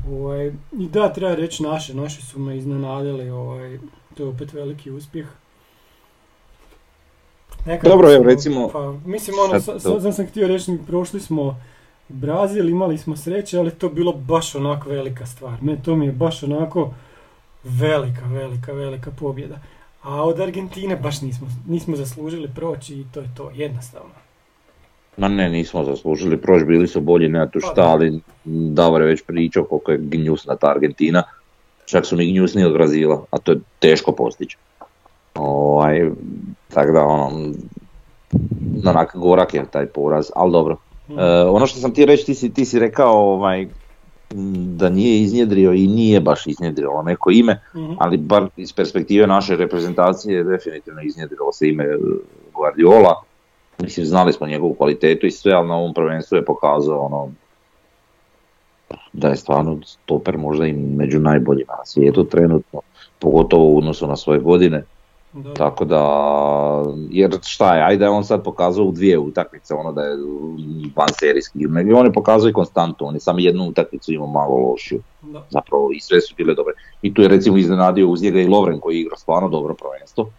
Ovaj, 0.10 0.48
I 0.72 0.88
da, 0.88 1.14
treba 1.14 1.36
reći 1.36 1.64
naše, 1.64 1.94
naši 1.94 2.22
su 2.22 2.40
me 2.40 2.58
iznenadili, 2.58 3.30
ovaj, 3.30 3.80
to 4.18 4.24
je 4.24 4.30
opet 4.30 4.54
veliki 4.54 4.92
uspjeh. 4.92 5.26
Nekako 7.66 7.90
Dobro, 7.90 8.12
evo, 8.12 8.22
smo- 8.22 8.32
recimo, 8.32 8.70
Pa, 8.70 8.92
mislim, 9.06 9.36
ono, 9.40 9.60
sad 9.60 9.82
sa- 9.82 9.90
to- 9.90 10.02
sad 10.02 10.16
sam 10.16 10.28
htio 10.28 10.48
reći, 10.48 10.78
prošli 10.88 11.20
smo 11.20 11.62
Brazil, 12.10 12.70
imali 12.70 12.98
smo 12.98 13.16
sreće, 13.16 13.58
ali 13.58 13.72
to 13.72 13.86
je 13.88 13.94
bilo 13.94 14.12
baš 14.14 14.56
onako 14.56 14.90
velika 14.90 15.26
stvar. 15.26 15.62
Me, 15.62 15.84
to 15.84 15.96
mi 15.96 16.06
je 16.06 16.12
baš 16.12 16.44
onako 16.44 16.94
velika, 17.64 18.26
velika, 18.28 18.74
velika 18.74 19.12
pobjeda. 19.12 19.60
A 20.02 20.24
od 20.24 20.40
Argentine 20.40 20.96
baš 20.96 21.22
nismo, 21.22 21.48
nismo 21.68 21.96
zaslužili 21.96 22.50
proći 22.56 22.96
i 22.96 23.06
to 23.14 23.20
je 23.20 23.30
to, 23.38 23.52
jednostavno. 23.54 24.10
Ma 25.18 25.28
ne, 25.28 25.50
nismo 25.50 25.84
zaslužili 25.84 26.38
proći, 26.38 26.66
bili 26.66 26.88
su 26.88 27.02
bolji, 27.02 27.30
nema 27.30 27.48
tu 27.48 27.60
Pa 27.62 27.68
šta, 27.68 27.82
ali 27.82 28.20
Davor 28.46 29.02
je 29.02 29.08
već 29.08 29.24
pričao 29.24 29.64
koliko 29.64 29.92
je 29.92 29.98
gnjusna 30.02 30.56
ta 30.56 30.68
Argentina. 30.68 31.24
Čak 31.86 32.06
su 32.06 32.18
mi 32.18 32.32
gnjusniji 32.32 32.66
od 32.66 32.74
Brazila, 32.74 33.26
a 33.32 33.38
to 33.38 33.52
je 33.52 33.60
teško 33.80 34.12
postići. 34.12 34.58
Ovaj, 35.36 36.12
tako 36.74 36.92
da 36.92 37.06
ono, 37.06 37.54
onak 38.86 39.16
gorak 39.16 39.54
je 39.54 39.66
taj 39.72 39.86
poraz, 39.86 40.32
ali 40.36 40.52
dobro. 40.52 40.78
Mhm. 41.10 41.20
E, 41.20 41.44
ono 41.44 41.68
što 41.68 41.80
sam 41.80 41.94
ti 41.94 42.06
reći, 42.06 42.26
ti 42.26 42.36
si, 42.36 42.54
ti 42.54 42.66
si 42.66 42.80
rekao 42.80 43.34
ovaj, 43.34 43.68
da 44.78 44.90
nije 44.90 45.22
iznjedrio 45.22 45.74
i 45.74 45.88
nije 45.88 46.22
baš 46.22 46.48
iznjedrilo 46.48 47.04
neko 47.04 47.32
ime, 47.32 47.60
Mhm. 47.76 47.94
ali 48.00 48.18
bar 48.18 48.48
iz 48.58 48.74
perspektive 48.74 49.28
naše 49.28 49.56
reprezentacije 49.56 50.38
je 50.38 50.44
definitivno 50.44 51.02
iznjedrilo 51.02 51.52
se 51.52 51.70
ime 51.70 51.84
e, 51.84 51.98
Guardiola. 52.54 53.22
Mislim, 53.80 54.06
znali 54.06 54.34
smo 54.34 54.48
njegovu 54.48 54.74
kvalitetu 54.74 55.26
i 55.26 55.32
sve, 55.32 55.52
ali 55.54 55.68
na 55.68 55.76
ovom 55.76 55.94
prvenstvu 55.94 56.36
je 56.36 56.46
pokazao 56.46 57.00
ono, 57.00 57.32
da 59.14 59.28
je 59.28 59.36
stvarno 59.36 59.80
stoper 59.86 60.38
možda 60.38 60.68
i 60.68 60.74
među 60.74 61.20
najboljima 61.20 61.74
na 61.78 61.86
svijetu 61.86 62.24
trenutno, 62.24 62.82
pogotovo 63.20 63.66
u 63.66 63.78
odnosu 63.78 64.08
na 64.08 64.16
svoje 64.16 64.40
godine. 64.40 64.84
Da. 65.34 65.54
Tako 65.54 65.86
da, 65.86 66.02
jer 67.10 67.38
šta 67.44 67.76
je, 67.76 67.84
ajde 67.84 68.10
on 68.10 68.24
sad 68.24 68.44
pokazao 68.44 68.86
u 68.86 68.92
dvije 68.92 69.20
utakmice, 69.20 69.74
ono 69.74 69.92
da 69.92 70.02
je 70.02 70.18
van 70.96 71.08
serijski, 71.20 71.60
nego 71.60 72.00
on 72.00 72.06
je 72.06 72.14
pokazao 72.14 72.50
i 72.50 72.54
konstantu, 72.54 73.06
on 73.06 73.14
je 73.14 73.20
samo 73.20 73.40
jednu 73.40 73.64
utakmicu 73.64 74.14
imao 74.14 74.28
malo 74.28 74.56
lošiju, 74.58 75.02
Da. 75.22 75.46
zapravo 75.50 75.90
i 75.92 76.00
sve 76.00 76.22
su 76.22 76.36
bile 76.38 76.54
dobre. 76.54 76.74
I 77.02 77.14
tu 77.14 77.22
je 77.22 77.28
recimo 77.28 77.58
iznenadio 77.58 78.08
uz 78.10 78.22
njega 78.22 78.42
i 78.42 78.48
Lovren 78.48 78.80
koji 78.80 78.96
je 78.96 79.02
igrao 79.02 79.18
stvarno 79.18 79.50
dobro 79.50 79.74
prvenstvo, 79.74 80.30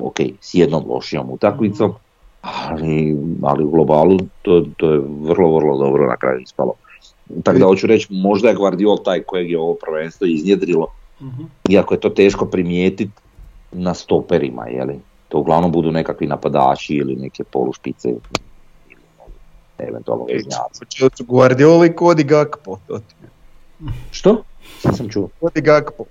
ok, 0.00 0.16
s 0.40 0.54
jednom 0.54 0.84
lošijom 0.88 1.30
utakmicom, 1.30 1.92
ali, 2.40 3.16
ali 3.42 3.64
u 3.64 3.70
globalu 3.70 4.18
to, 4.42 4.64
to 4.76 4.92
je 4.92 4.98
vrlo, 5.20 5.56
vrlo 5.56 5.78
dobro 5.78 6.06
na 6.06 6.16
kraju 6.16 6.40
ispalo. 6.40 6.72
Tako 7.42 7.58
da 7.58 7.66
hoću 7.66 7.86
reći, 7.86 8.06
možda 8.10 8.48
je 8.48 8.54
Guardiol 8.54 8.98
taj 9.04 9.22
kojeg 9.22 9.50
je 9.50 9.58
ovo 9.58 9.74
prvenstvo 9.74 10.26
iznjedrilo, 10.26 10.86
Mhm. 11.20 11.42
iako 11.68 11.94
je 11.94 12.00
to 12.00 12.08
teško 12.08 12.46
primijetiti 12.46 13.10
na 13.72 13.94
stoperima, 13.94 14.66
jeli? 14.66 15.00
To 15.28 15.38
uglavnom 15.38 15.72
budu 15.72 15.92
nekakvi 15.92 16.26
napadači 16.26 16.94
ili 16.94 17.16
neke 17.16 17.44
polušpice 17.44 18.08
ili 18.08 18.20
eventualno 19.78 20.24
veznjaci. 20.24 20.78
Hoće 20.78 21.04
od 21.04 21.12
Guardiola 21.18 21.86
i 21.86 21.90
Cody 21.90 22.24
Gakpo. 22.24 22.78
To 22.86 22.98
ti. 22.98 23.14
Što? 24.10 24.42
Šta 24.78 24.92
sam 24.92 25.08
čuo? 25.08 25.28
Cody 25.40 25.62
Gakpo. 25.62 26.04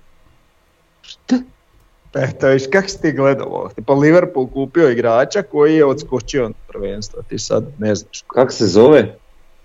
Šta? 1.02 1.36
Eto, 2.14 2.48
viš, 2.48 2.62
kak 2.72 2.90
si 2.90 3.02
ti 3.02 3.12
gledao? 3.12 3.70
Pa 3.86 3.92
Liverpool 3.92 4.46
kupio 4.46 4.90
igrača 4.90 5.42
koji 5.42 5.76
je 5.76 5.84
odskočio 5.84 6.48
na 6.48 6.54
prvenstvo, 6.68 7.22
ti 7.22 7.38
sad 7.38 7.64
ne 7.78 7.94
znaš. 7.94 8.22
Kak 8.26 8.52
se 8.52 8.66
zove? 8.66 9.16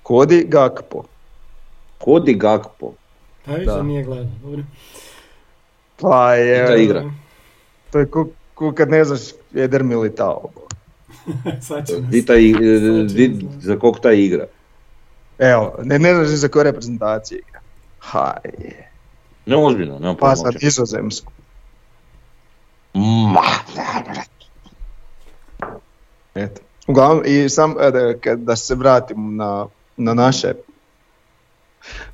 Cody 0.04 0.48
Gakpo. 0.48 1.04
Kodi 1.98 2.34
Gakpo. 2.34 2.94
A 3.46 3.54
viš 3.54 3.66
Da. 3.66 3.76
da 3.76 3.84
nije 3.84 4.04
gledao, 4.04 4.32
dobro. 4.44 4.64
Pa 6.02 6.34
je, 6.34 6.68
Da 6.68 6.76
igra. 6.76 7.12
To 7.92 8.00
je 8.00 8.06
ko, 8.06 8.28
ko 8.54 8.72
kad 8.72 8.90
ne 8.90 9.04
znaš 9.04 9.20
Eder 9.56 9.84
Militao. 9.84 10.50
Sad. 11.62 11.88
Di 12.02 12.26
taj, 12.26 12.42
Sad 12.44 12.62
će 13.10 13.16
di, 13.18 13.28
nas- 13.28 13.54
za 13.56 13.76
kog 13.76 14.00
taj 14.00 14.18
igra? 14.18 14.46
Evo, 15.40 15.76
ne, 15.84 16.00
ne 16.00 16.14
znaš 16.16 16.28
za 16.30 16.48
koje 16.48 16.64
reprezentacije 16.64 17.40
igra. 17.40 17.60
Haj, 18.00 18.52
Ne 19.46 19.56
ozbiljno, 19.58 20.00
nema 20.00 20.16
pa 20.16 20.36
sad 20.36 20.46
uopće. 20.46 20.66
nizozemsku. 20.66 21.32
Ma, 22.94 23.42
Eto. 26.36 26.62
Uglavnom, 26.88 27.24
i 27.26 27.50
sam, 27.50 27.76
e, 27.80 27.92
da, 27.92 28.36
da 28.36 28.56
se 28.56 28.76
vratim 28.76 29.36
na, 29.36 29.68
na 29.98 30.14
naše 30.14 30.54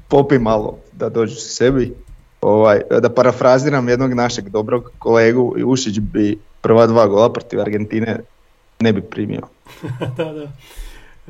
popi 0.08 0.40
malo, 0.40 0.78
da 0.92 1.10
dođu 1.10 1.36
se 1.36 1.50
sebi. 1.50 1.96
Ovaj, 2.44 2.82
da 3.02 3.10
parafraziram 3.10 3.90
jednog 3.90 4.14
našeg 4.14 4.50
dobrog 4.50 4.92
kolegu, 5.00 5.56
Ušić 5.66 6.00
bi 6.00 6.40
prva 6.62 6.88
dva 6.88 7.08
gola 7.08 7.34
protiv 7.34 7.62
Argentine 7.62 8.20
ne 8.80 8.94
bi 8.94 9.02
primio. 9.02 9.42
da, 10.18 10.34
da. 10.34 10.52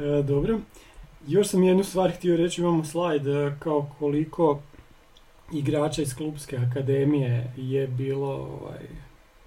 E, 0.03 0.23
dobro. 0.23 0.59
Još 1.27 1.47
sam 1.47 1.63
jednu 1.63 1.83
stvar 1.83 2.11
htio 2.11 2.37
reći, 2.37 2.61
imamo 2.61 2.83
slajd 2.85 3.27
e, 3.27 3.55
kao 3.59 3.87
koliko 3.99 4.59
igrača 5.51 6.01
iz 6.01 6.15
klubske 6.15 6.57
akademije 6.57 7.53
je 7.57 7.87
bilo 7.87 8.29
ovaj, 8.31 8.87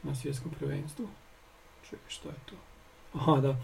na 0.02 0.14
svjetskom 0.14 0.50
prvenstvu. 0.58 1.06
Čekaj, 1.84 2.08
što 2.08 2.28
je 2.28 2.34
to? 2.46 2.54
Aha, 3.14 3.40
da. 3.40 3.56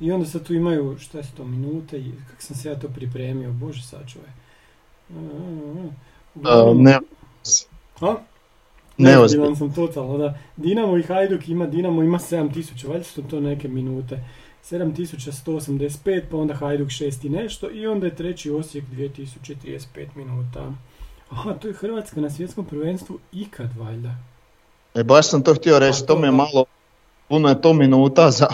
I 0.00 0.12
onda 0.12 0.26
sad 0.26 0.46
tu 0.46 0.54
imaju, 0.54 0.96
šta 0.98 1.18
je 1.18 1.24
to, 1.36 1.44
minute 1.44 1.98
i 1.98 2.12
kako 2.30 2.42
sam 2.42 2.56
se 2.56 2.68
ja 2.68 2.78
to 2.78 2.88
pripremio, 2.88 3.52
bože 3.52 3.82
sačuvaj. 3.82 4.30
E, 4.30 5.14
e, 5.14 5.86
e. 5.86 5.90
Uglavnom- 6.34 6.82
ne, 6.82 6.98
A? 8.00 8.16
Neozbiljan 8.98 9.56
sam 9.56 9.74
totalno, 9.74 10.18
da. 10.18 10.38
Dinamo 10.56 10.98
i 10.98 11.02
Hajduk 11.02 11.48
ima, 11.48 11.66
Dinamo 11.66 12.02
ima 12.02 12.18
7000, 12.18 12.88
valjda 12.88 13.04
su 13.04 13.22
to 13.22 13.40
neke 13.40 13.68
minute. 13.68 14.20
7185, 14.70 16.22
pa 16.30 16.36
onda 16.36 16.54
Hajduk 16.54 16.88
6 16.88 17.26
i 17.26 17.28
nešto 17.28 17.70
i 17.70 17.86
onda 17.86 18.06
je 18.06 18.14
treći 18.14 18.50
Osijek 18.50 18.84
2035 18.92 20.06
minuta. 20.14 20.72
Aha, 21.30 21.52
to 21.52 21.68
je 21.68 21.74
Hrvatska 21.74 22.20
na 22.20 22.30
svjetskom 22.30 22.64
prvenstvu 22.64 23.18
ikad 23.32 23.76
valjda. 23.78 24.14
e, 24.94 25.04
baš 25.04 25.28
sam 25.28 25.42
to 25.42 25.54
htio 25.54 25.78
reći, 25.78 26.00
to 26.00 26.06
to 26.06 26.18
mi 26.18 26.26
je 26.26 26.30
malo, 26.30 26.64
puno 27.28 27.48
je 27.48 27.60
to 27.60 27.72
minuta 27.72 28.30
za, 28.30 28.46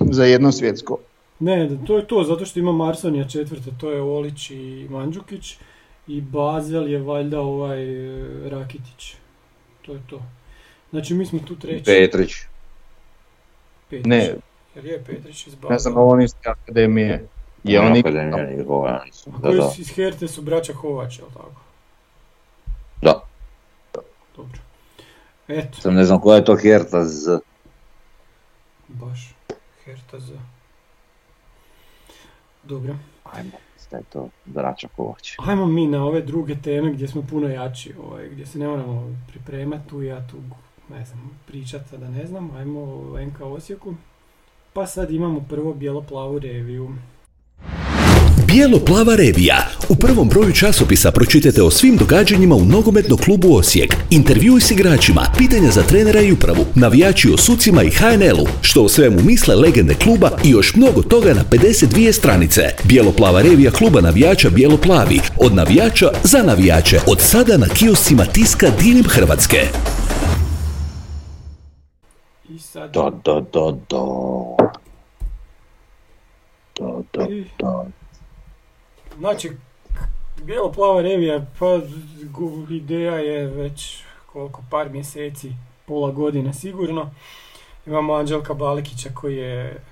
za 0.00 0.24
jedno 0.24 0.52
svjetsko. 0.52 0.98
Ne, 1.38 1.70
to 1.86 1.96
je 1.96 2.06
to, 2.06 2.24
zato 2.24 2.44
što 2.44 2.58
ima 2.58 2.72
Marsonija 2.72 3.28
četvrta, 3.28 3.70
to 3.80 3.90
je 3.90 4.02
Olić 4.02 4.50
i 4.50 4.86
Mandžukić 4.90 5.56
i 6.06 6.20
Bazel 6.20 6.88
je 6.88 6.98
valjda 6.98 7.40
ovaj 7.40 7.82
e, 7.82 8.50
Rakitić. 8.50 9.14
To 9.82 9.92
je 9.92 10.00
to. 10.10 10.22
Znači 10.90 11.14
mi 11.14 11.26
smo 11.26 11.38
tu 11.38 11.56
treći. 11.56 11.84
Petrić. 11.84 12.32
Petrić. 13.90 14.06
Ne, 14.06 14.34
Jer 14.74 14.84
je 14.84 15.04
Petrić 15.04 15.46
iz 15.46 15.54
ne 15.54 15.58
Bazela. 15.60 15.78
znam, 15.78 15.96
ovo 15.96 16.16
te 16.42 16.48
akademije. 16.48 17.28
Je 17.64 17.80
on 17.80 17.98
Akademija. 17.98 18.36
A 18.86 19.38
Da, 19.38 19.72
iz 19.78 19.94
Herte 19.94 20.28
su 20.28 20.42
braća 20.42 20.72
Kovač, 20.72 21.18
jel 21.18 21.28
tako? 21.28 21.60
Da. 23.02 23.22
Dobro. 24.36 24.58
Eto, 25.48 25.80
Sam 25.80 25.94
ne 25.94 26.04
znam 26.04 26.20
koja 26.20 26.36
je 26.36 26.44
to 26.44 26.56
Herta 26.56 27.04
z... 27.04 27.38
baš. 28.88 29.34
Herta 29.84 30.18
za... 30.18 30.38
Dobro. 32.62 32.94
Ajmo, 33.24 33.50
šta 33.90 33.96
je 33.96 34.02
to? 34.12 34.28
Braća 34.44 34.88
Kovač. 34.96 35.34
Ajmo 35.38 35.66
mi 35.66 35.86
na 35.86 36.04
ove 36.04 36.22
druge 36.22 36.56
teme 36.62 36.92
gdje 36.92 37.08
smo 37.08 37.22
puno 37.22 37.48
jači, 37.48 37.94
ovaj, 38.02 38.28
gdje 38.28 38.46
se 38.46 38.58
ne 38.58 38.68
moramo 38.68 39.16
pripremati 39.28 39.88
tu 39.88 40.02
ja 40.02 40.26
tu, 40.26 40.36
ne 40.90 41.04
znam, 41.04 41.30
pričati 41.46 41.98
da 41.98 42.08
ne 42.08 42.26
znam. 42.26 42.50
Ajmo 42.56 42.80
o 42.80 43.20
NK 43.26 43.40
Osijeku. 43.40 43.94
Pa 44.72 44.86
sad 44.86 45.10
imamo 45.10 45.44
prvo 45.48 45.74
bijelo-plavu 45.74 46.38
reviju. 46.38 46.90
Bijelo-plava 48.52 49.16
revija. 49.16 49.56
U 49.88 49.94
prvom 49.96 50.28
broju 50.28 50.52
časopisa 50.52 51.10
pročitajte 51.10 51.62
o 51.62 51.70
svim 51.70 51.96
događanjima 51.96 52.54
u 52.54 52.64
nogometnom 52.64 53.18
klubu 53.18 53.56
Osijek. 53.56 53.96
Intervjui 54.10 54.60
s 54.60 54.70
igračima, 54.70 55.26
pitanja 55.38 55.70
za 55.70 55.82
trenera 55.82 56.20
i 56.20 56.32
upravu, 56.32 56.66
navijači 56.74 57.30
o 57.32 57.36
sucima 57.36 57.82
i 57.82 57.90
HNL-u, 57.90 58.46
što 58.62 58.82
o 58.82 58.88
svemu 58.88 59.22
misle 59.22 59.54
legende 59.54 59.94
kluba 59.94 60.30
i 60.44 60.50
još 60.50 60.74
mnogo 60.74 61.02
toga 61.02 61.34
na 61.34 61.44
52 61.50 62.12
stranice. 62.12 62.62
Bijelo-plava 62.84 63.42
revija 63.42 63.70
kluba 63.70 64.00
navijača 64.00 64.50
Bijelo-plavi. 64.50 65.20
Od 65.36 65.54
navijača 65.54 66.10
za 66.24 66.42
navijače. 66.42 67.00
Od 67.06 67.20
sada 67.20 67.56
na 67.56 67.68
kioscima 67.68 68.24
tiska 68.24 68.66
diljem 68.82 69.04
Hrvatske. 69.08 69.58
I 72.48 72.58
sad... 72.58 72.92
Da, 72.92 73.10
da. 73.24 73.40
Da, 76.80 77.02
da, 77.12 77.26
da. 77.58 77.79
Znači, 79.20 79.50
bijelo-plava 80.42 81.02
revija, 81.02 81.46
pa 81.58 81.80
ideja 82.70 83.14
je 83.14 83.46
već 83.46 84.02
koliko, 84.32 84.62
par 84.70 84.90
mjeseci, 84.90 85.52
pola 85.86 86.10
godine 86.10 86.52
sigurno. 86.52 87.10
Imamo 87.86 88.14
Anđelka 88.14 88.54
Balikića 88.54 89.10
koji 89.14 89.36
je 89.36 89.82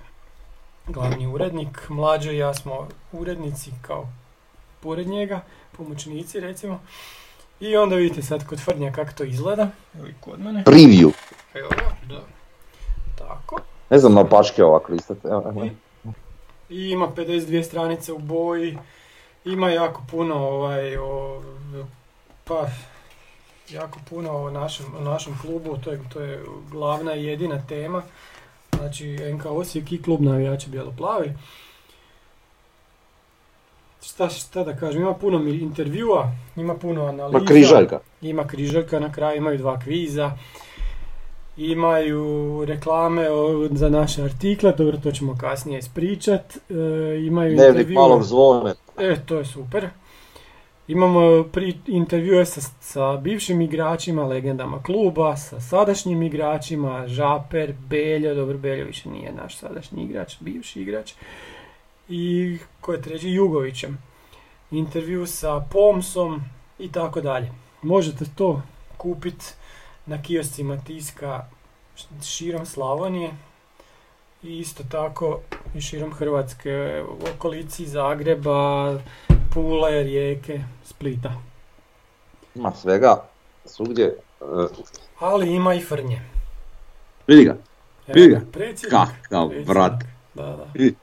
glavni 0.86 1.26
urednik, 1.26 1.88
Mlađo 1.88 2.30
i 2.30 2.38
ja 2.38 2.54
smo 2.54 2.88
urednici 3.12 3.70
kao 3.82 4.08
pored 4.80 5.08
njega, 5.08 5.40
pomoćnici 5.76 6.40
recimo. 6.40 6.80
I 7.60 7.76
onda 7.76 7.96
vidite 7.96 8.22
sad 8.22 8.46
kod 8.46 8.60
Frnja 8.60 8.92
kako 8.92 9.12
to 9.12 9.24
izgleda, 9.24 9.68
evo 9.98 10.06
i 10.06 10.14
kod 10.20 10.40
mene. 10.40 10.64
Preview. 10.64 11.12
Evo 11.54 11.68
ga, 11.68 12.14
da. 12.14 12.20
Tako. 13.18 13.60
Ne 13.90 13.98
znam 13.98 14.14
na 14.14 14.24
pačke 14.24 14.64
ovako 14.64 14.92
evo. 15.24 15.66
I 16.68 16.90
ima 16.90 17.08
52 17.16 17.62
stranice 17.62 18.12
u 18.12 18.18
boji, 18.18 18.78
ima 19.44 19.70
jako 19.70 20.02
puno 20.10 20.34
ovaj, 20.34 20.96
o, 20.96 21.42
pa, 22.44 22.66
jako 23.70 23.98
puno 24.10 24.30
o 24.36 24.50
našem, 24.50 24.86
o 24.98 25.00
našem 25.00 25.38
klubu, 25.42 25.78
to 25.84 25.90
je, 25.90 26.00
to 26.12 26.20
je 26.20 26.44
glavna 26.70 27.14
i 27.14 27.24
jedina 27.24 27.62
tema. 27.68 28.02
Znači 28.76 29.34
NK 29.34 29.46
Osijek 29.46 29.92
i 29.92 30.02
klub 30.02 30.20
navijača 30.20 30.68
Bjeloplavi. 30.70 31.32
Šta, 34.02 34.28
šta 34.28 34.64
da 34.64 34.76
kažem, 34.76 35.02
ima 35.02 35.14
puno 35.14 35.38
intervjua, 35.48 36.32
ima 36.56 36.74
puno 36.74 37.04
analiza. 37.04 37.38
Ma 37.38 37.44
križaljka. 37.44 37.98
Ima 38.22 38.46
križaljka 38.46 39.00
na 39.00 39.12
kraju, 39.12 39.36
imaju 39.36 39.58
dva 39.58 39.80
kviza. 39.80 40.30
Imaju 41.56 42.64
reklame 42.64 43.26
za 43.70 43.88
naše 43.88 44.22
artikle, 44.22 44.72
dobro 44.72 44.98
to 45.02 45.12
ćemo 45.12 45.36
kasnije 45.40 45.78
ispričat. 45.78 46.56
E, 46.56 46.74
imaju 47.26 47.56
Dnevnik 47.56 47.88
malog 47.88 48.22
zvone. 48.22 48.74
E, 48.98 49.16
to 49.26 49.38
je 49.38 49.44
super. 49.44 49.88
Imamo 50.88 51.44
pri, 51.52 51.78
intervjue 51.86 52.46
sa, 52.46 52.60
sa 52.80 53.16
bivšim 53.16 53.60
igračima, 53.60 54.24
legendama 54.26 54.82
kluba, 54.82 55.36
sa 55.36 55.60
sadašnjim 55.60 56.22
igračima, 56.22 57.08
Žaper, 57.08 57.74
Beljo, 57.88 58.34
dobro 58.34 58.58
Beljo 58.58 58.84
više 58.84 59.08
nije 59.08 59.32
naš 59.32 59.56
sadašnji 59.56 60.04
igrač, 60.04 60.36
bivši 60.40 60.82
igrač. 60.82 61.12
I 62.08 62.58
ko 62.80 62.92
je 62.92 63.02
treći, 63.02 63.30
Jugovićem. 63.30 63.98
Intervju 64.70 65.26
sa 65.26 65.60
Pomsom 65.70 66.42
i 66.78 66.92
tako 66.92 67.20
dalje. 67.20 67.52
Možete 67.82 68.24
to 68.34 68.62
kupiti 68.96 69.46
na 70.06 70.22
kioscima 70.22 70.76
tiska 70.76 71.44
širom 72.22 72.66
Slavonije 72.66 73.30
i 74.42 74.58
isto 74.58 74.82
tako 74.84 75.40
i 75.74 75.80
širom 75.80 76.12
Hrvatske, 76.12 77.04
u 77.10 77.28
okolici 77.28 77.86
Zagreba, 77.86 78.94
Pule, 79.54 80.02
Rijeke, 80.02 80.60
Splita. 80.84 81.32
Ima 82.54 82.72
svega, 82.72 83.22
svugdje. 83.64 84.04
e, 84.40 84.44
Ali 85.18 85.50
ima 85.50 85.74
i 85.74 85.80
Frnje. 85.80 86.20
vidi 87.26 87.44
ga. 87.44 87.56
Vidi 88.06 88.28
ga. 88.28 88.40
Kakav 88.90 89.50
brat. 89.66 89.92
Da, 90.34 90.42
da. 90.46 90.66
I- 90.74 90.94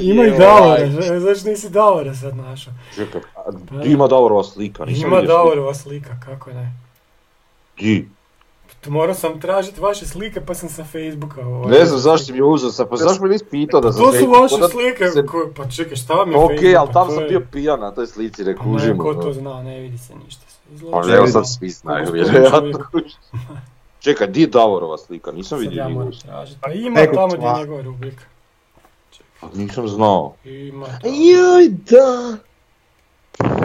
Ima, 0.03 0.25
i 0.25 0.31
Davora, 0.31 0.87
zašto 1.21 1.49
nisi 1.49 1.71
Davora 1.71 2.15
sad 2.15 2.37
našao? 2.37 2.75
Čekaj, 2.95 3.21
a 3.37 3.51
di 3.83 3.93
ima 3.93 4.07
Davorova 4.07 4.45
slika? 4.45 4.85
Nisam 4.85 5.07
Ima. 5.09 5.23
Davorova 5.23 5.75
slika, 5.75 6.21
kako 6.27 6.51
ne. 6.53 6.73
Di? 7.79 8.09
Morao 8.87 9.15
sam 9.15 9.41
tražiti 9.41 9.81
vaše 9.81 10.07
slike 10.07 10.41
pa 10.41 10.55
sam 10.55 10.69
sa 10.69 10.85
Facebooka 10.85 11.41
ovaj. 11.41 11.71
Ne 11.71 11.85
znam 11.85 11.99
zašto 12.01 12.33
mi 12.33 12.43
uzeo 12.43 12.71
sad, 12.71 12.89
pa 12.89 12.97
zašto 12.97 13.23
mi 13.23 13.29
nisi 13.29 13.45
pitao 13.47 13.81
da 13.81 13.93
sam 13.93 14.03
To 14.03 14.13
su 14.13 14.19
Facebook- 14.19 14.41
vaše 14.43 14.55
onda 14.55 14.69
slike, 14.69 15.05
se- 15.07 15.27
koje- 15.27 15.55
pa 15.55 15.67
čekaj 15.67 15.97
šta 15.97 16.15
vam 16.15 16.31
je 16.31 16.37
Ok, 16.37 16.43
Facebook? 16.43 16.77
ali 16.77 16.87
pa 16.87 16.93
tam 16.93 17.07
to 17.07 17.13
sam 17.13 17.23
je- 17.23 17.29
bio 17.29 17.41
pijan 17.43 17.81
na 17.81 17.91
toj 17.91 18.07
slici, 18.07 18.45
ne 18.45 18.57
Pa 18.57 18.65
ne, 18.65 18.73
kužim. 18.73 18.99
ko 18.99 19.15
to 19.15 19.33
zna, 19.33 19.63
ne 19.63 19.81
vidi 19.81 19.99
se 19.99 20.13
ništa. 20.17 20.43
Pa 20.93 21.03
evo 21.09 21.27
sad 21.27 21.49
svi 21.49 21.71
znaju, 21.71 22.13
vjerojatno. 22.13 22.79
Čekaj, 24.01 24.27
di 24.27 24.41
je 24.41 24.47
Davorova 24.47 24.99
slika? 24.99 25.33
Nisam 25.33 25.49
Sad 25.51 25.61
vidio 25.61 25.79
ja 25.79 25.89
njegovu 25.89 26.05
moram 26.05 26.19
tražiti. 26.21 26.61
Pa 26.61 26.73
ima 26.73 27.01
Nekog 27.01 27.15
tamo 27.15 27.29
gdje 27.29 27.47
je 27.47 27.55
njegova 27.57 27.83
rubrika. 27.83 28.25
Pa 29.41 29.49
Nisam 29.55 29.89
znao. 29.89 30.35
Ima 30.45 30.87
tamo. 30.87 31.15
Joj, 31.15 31.69
da. 31.69 32.37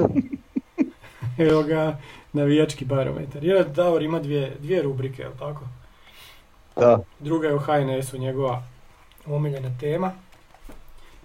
Evo 1.39 1.63
ga, 1.63 1.97
navijački 2.37 2.85
barometar. 2.85 3.43
Jer 3.43 3.67
Davor 3.67 4.01
ima 4.01 4.19
dvije, 4.19 4.55
dvije 4.59 4.81
rubrike, 4.81 5.21
jel 5.21 5.31
tako? 5.39 5.61
Da. 6.75 6.99
Druga 7.19 7.47
je 7.47 7.55
u 7.55 7.59
HNS-u 7.59 8.17
njegova 8.17 8.63
omiljena 9.25 9.77
tema. 9.79 10.11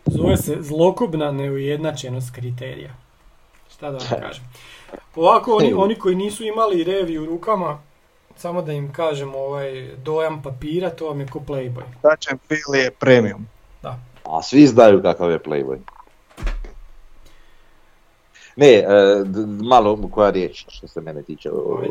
Zove 0.06 0.36
se 0.36 0.56
zlokobna 0.60 1.32
neujednačenost 1.32 2.34
kriterija. 2.34 2.90
Šta 3.70 3.90
da 3.90 3.98
vam 3.98 4.20
kažem. 4.26 4.44
Ovako, 5.16 5.56
oni, 5.56 5.72
oni 5.72 5.94
koji 5.94 6.16
nisu 6.16 6.44
imali 6.44 6.84
reviju 6.84 7.22
u 7.22 7.26
rukama, 7.26 7.78
samo 8.36 8.62
da 8.62 8.72
im 8.72 8.92
kažem 8.92 9.34
ovaj 9.34 9.96
dojam 9.96 10.42
papira, 10.42 10.90
to 10.90 11.08
vam 11.08 11.20
je 11.20 11.26
ko 11.26 11.38
Playboy. 11.38 11.84
And 12.02 12.40
feel 12.48 12.82
je 12.82 12.90
premium. 12.90 13.46
A 14.24 14.42
svi 14.42 14.66
znaju 14.66 15.02
kakav 15.02 15.30
je 15.30 15.38
Playboy. 15.38 15.78
Ne, 18.56 18.72
e, 18.72 18.84
malo 19.62 20.08
koja 20.10 20.30
riječ 20.30 20.64
što 20.68 20.88
se 20.88 21.00
mene 21.00 21.22
tiče 21.22 21.50
o, 21.50 21.82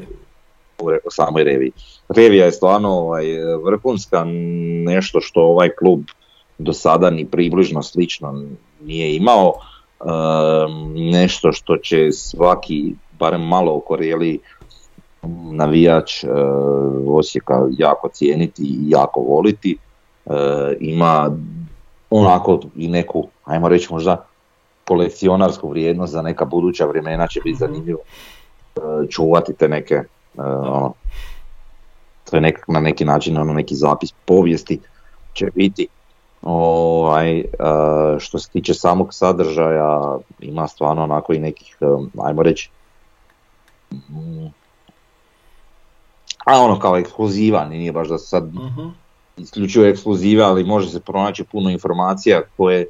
o, 0.80 0.92
o 1.06 1.12
samoj 1.12 1.44
reviji. 1.44 1.72
Revija 2.10 2.46
je 2.46 2.52
stvarno 2.52 2.90
ovaj, 2.90 3.26
vrhunska, 3.64 4.24
nešto 4.86 5.22
što 5.22 5.42
ovaj 5.42 5.70
klub 5.70 6.02
do 6.58 6.74
sada 6.74 7.10
ni 7.10 7.26
približno 7.26 7.84
slično 7.84 8.44
nije 8.82 9.16
imao. 9.16 9.54
Nešto 10.96 11.52
što 11.52 11.78
će 11.78 12.12
svaki, 12.12 12.96
barem 13.20 13.42
malo 13.42 13.76
okorjeli 13.76 14.40
navijač 15.52 16.24
e, 16.24 16.28
Osijeka 17.08 17.68
jako 17.78 18.10
cijeniti 18.14 18.64
i 18.64 18.90
jako 18.90 19.20
voliti. 19.20 19.78
E, 20.26 20.32
ima 20.80 21.38
onako 22.10 22.60
i 22.76 22.88
neku, 22.88 23.28
ajmo 23.46 23.70
reći 23.70 23.88
možda 23.94 24.26
kolekcionarsku 24.92 25.70
vrijednost 25.70 26.14
za 26.14 26.22
neka 26.22 26.46
buduća 26.46 26.86
vremena 26.86 27.28
će 27.28 27.40
biti 27.44 27.54
Mhm. 27.54 27.60
zanimljivo 27.66 28.00
e, 28.76 28.80
čuvati 29.10 29.54
te 29.54 29.68
neke, 29.68 29.96
e, 29.96 30.06
ono, 30.42 30.94
to 32.30 32.38
je 32.38 32.42
nek, 32.42 32.68
na 32.68 32.80
neki 32.80 33.06
način 33.06 33.38
ono 33.38 33.54
neki 33.54 33.76
zapis 33.76 34.12
povijesti 34.26 34.80
će 35.34 35.48
biti. 35.56 35.88
Ovaj, 36.42 37.40
e, 37.40 37.46
što 38.20 38.40
se 38.40 38.50
tiče 38.50 38.74
samog 38.74 39.14
sadržaja, 39.14 40.18
ima 40.40 40.68
stvarno 40.68 41.04
onako 41.04 41.34
i 41.34 41.40
nekih, 41.40 41.78
ajmo 42.24 42.44
reći, 42.44 42.70
mm, 43.92 44.48
a 46.46 46.60
ono 46.62 46.80
kao 46.80 46.98
ekskluziva, 46.98 47.66
nije 47.66 47.92
baš 47.92 48.08
da 48.08 48.18
sad 48.18 48.54
Mhm. 48.54 48.88
isključivo 49.38 49.86
ekskluzive, 49.86 50.44
ali 50.44 50.64
može 50.64 50.90
se 50.90 51.00
pronaći 51.00 51.44
puno 51.44 51.70
informacija 51.70 52.42
koje, 52.58 52.86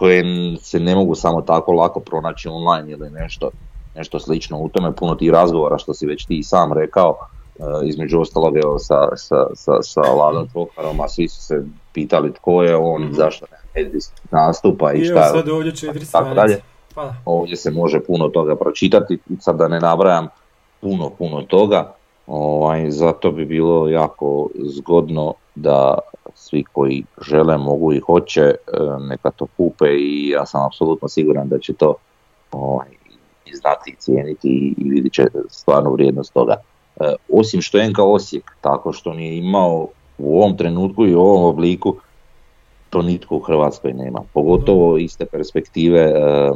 koje 0.00 0.24
se 0.60 0.80
ne 0.80 0.94
mogu 0.94 1.14
samo 1.14 1.42
tako 1.42 1.72
lako 1.72 2.00
pronaći 2.00 2.48
online 2.48 2.90
ili 2.92 3.10
nešto, 3.10 3.50
nešto 3.96 4.20
slično 4.20 4.58
u 4.58 4.68
tome, 4.68 4.92
puno 4.92 5.14
tih 5.14 5.30
razgovora 5.30 5.78
što 5.78 5.94
si 5.94 6.06
već 6.06 6.26
ti 6.26 6.38
i 6.38 6.42
sam 6.42 6.72
rekao, 6.72 7.16
e, 7.58 7.62
između 7.84 8.20
ostalog 8.20 8.56
evo 8.56 8.78
sa, 8.78 9.16
sa, 9.16 9.46
sa, 9.54 9.72
sa 9.82 10.00
Ladom 10.00 10.48
Tvokarom, 10.48 11.00
a 11.00 11.08
svi 11.08 11.28
su 11.28 11.42
se 11.42 11.64
pitali 11.92 12.34
tko 12.34 12.62
je 12.62 12.76
on, 12.76 13.02
Mhm. 13.02 13.12
zašto 13.14 13.46
ne 13.74 13.90
nastupa 14.30 14.92
i 14.92 15.04
šta 15.04 15.24
je 15.46 15.52
ovdje 15.52 15.72
tako 16.12 16.34
dalje. 16.34 16.60
Pa 16.94 17.14
ovdje 17.24 17.56
se 17.56 17.70
može 17.70 18.00
puno 18.00 18.28
toga 18.28 18.56
pročitati, 18.56 19.18
sad 19.40 19.56
da 19.56 19.68
ne 19.68 19.80
nabrajam 19.80 20.28
puno, 20.80 21.10
puno 21.18 21.42
toga, 21.42 21.92
ovaj, 22.26 22.90
zato 22.90 23.30
bi 23.30 23.44
bilo 23.44 23.88
jako 23.88 24.48
zgodno 24.54 25.34
da 25.54 25.98
svi 26.50 26.64
koji 26.72 27.04
žele, 27.28 27.58
mogu 27.58 27.92
i 27.92 27.98
hoće, 27.98 28.40
e, 28.40 28.54
neka 29.08 29.30
to 29.30 29.46
kupe 29.56 29.86
i 29.86 30.28
ja 30.28 30.46
sam 30.46 30.66
apsolutno 30.66 31.08
siguran 31.08 31.48
da 31.48 31.58
će 31.58 31.72
to 31.72 31.94
ovaj, 32.52 32.88
i 33.46 33.56
znati 33.56 33.90
i 33.90 33.96
cijeniti 33.98 34.74
i, 34.78 34.88
vidit 34.90 35.12
će 35.12 35.26
stvarnu 35.48 35.92
vrijednost 35.92 36.32
toga. 36.32 36.56
E, 37.00 37.14
osim 37.32 37.60
što 37.60 37.78
je 37.78 37.88
NK 37.88 37.98
Osijek 37.98 38.56
tako 38.60 38.92
što 38.92 39.12
nije 39.12 39.38
imao 39.38 39.88
u 40.18 40.38
ovom 40.38 40.56
trenutku 40.56 41.06
i 41.06 41.14
u 41.14 41.20
ovom 41.20 41.44
obliku 41.44 41.96
to 42.90 43.02
nitko 43.02 43.36
u 43.36 43.40
Hrvatskoj 43.40 43.92
nema. 43.92 44.20
Pogotovo 44.34 44.98
iste 44.98 45.26
perspektive 45.26 46.00
e, 46.00 46.52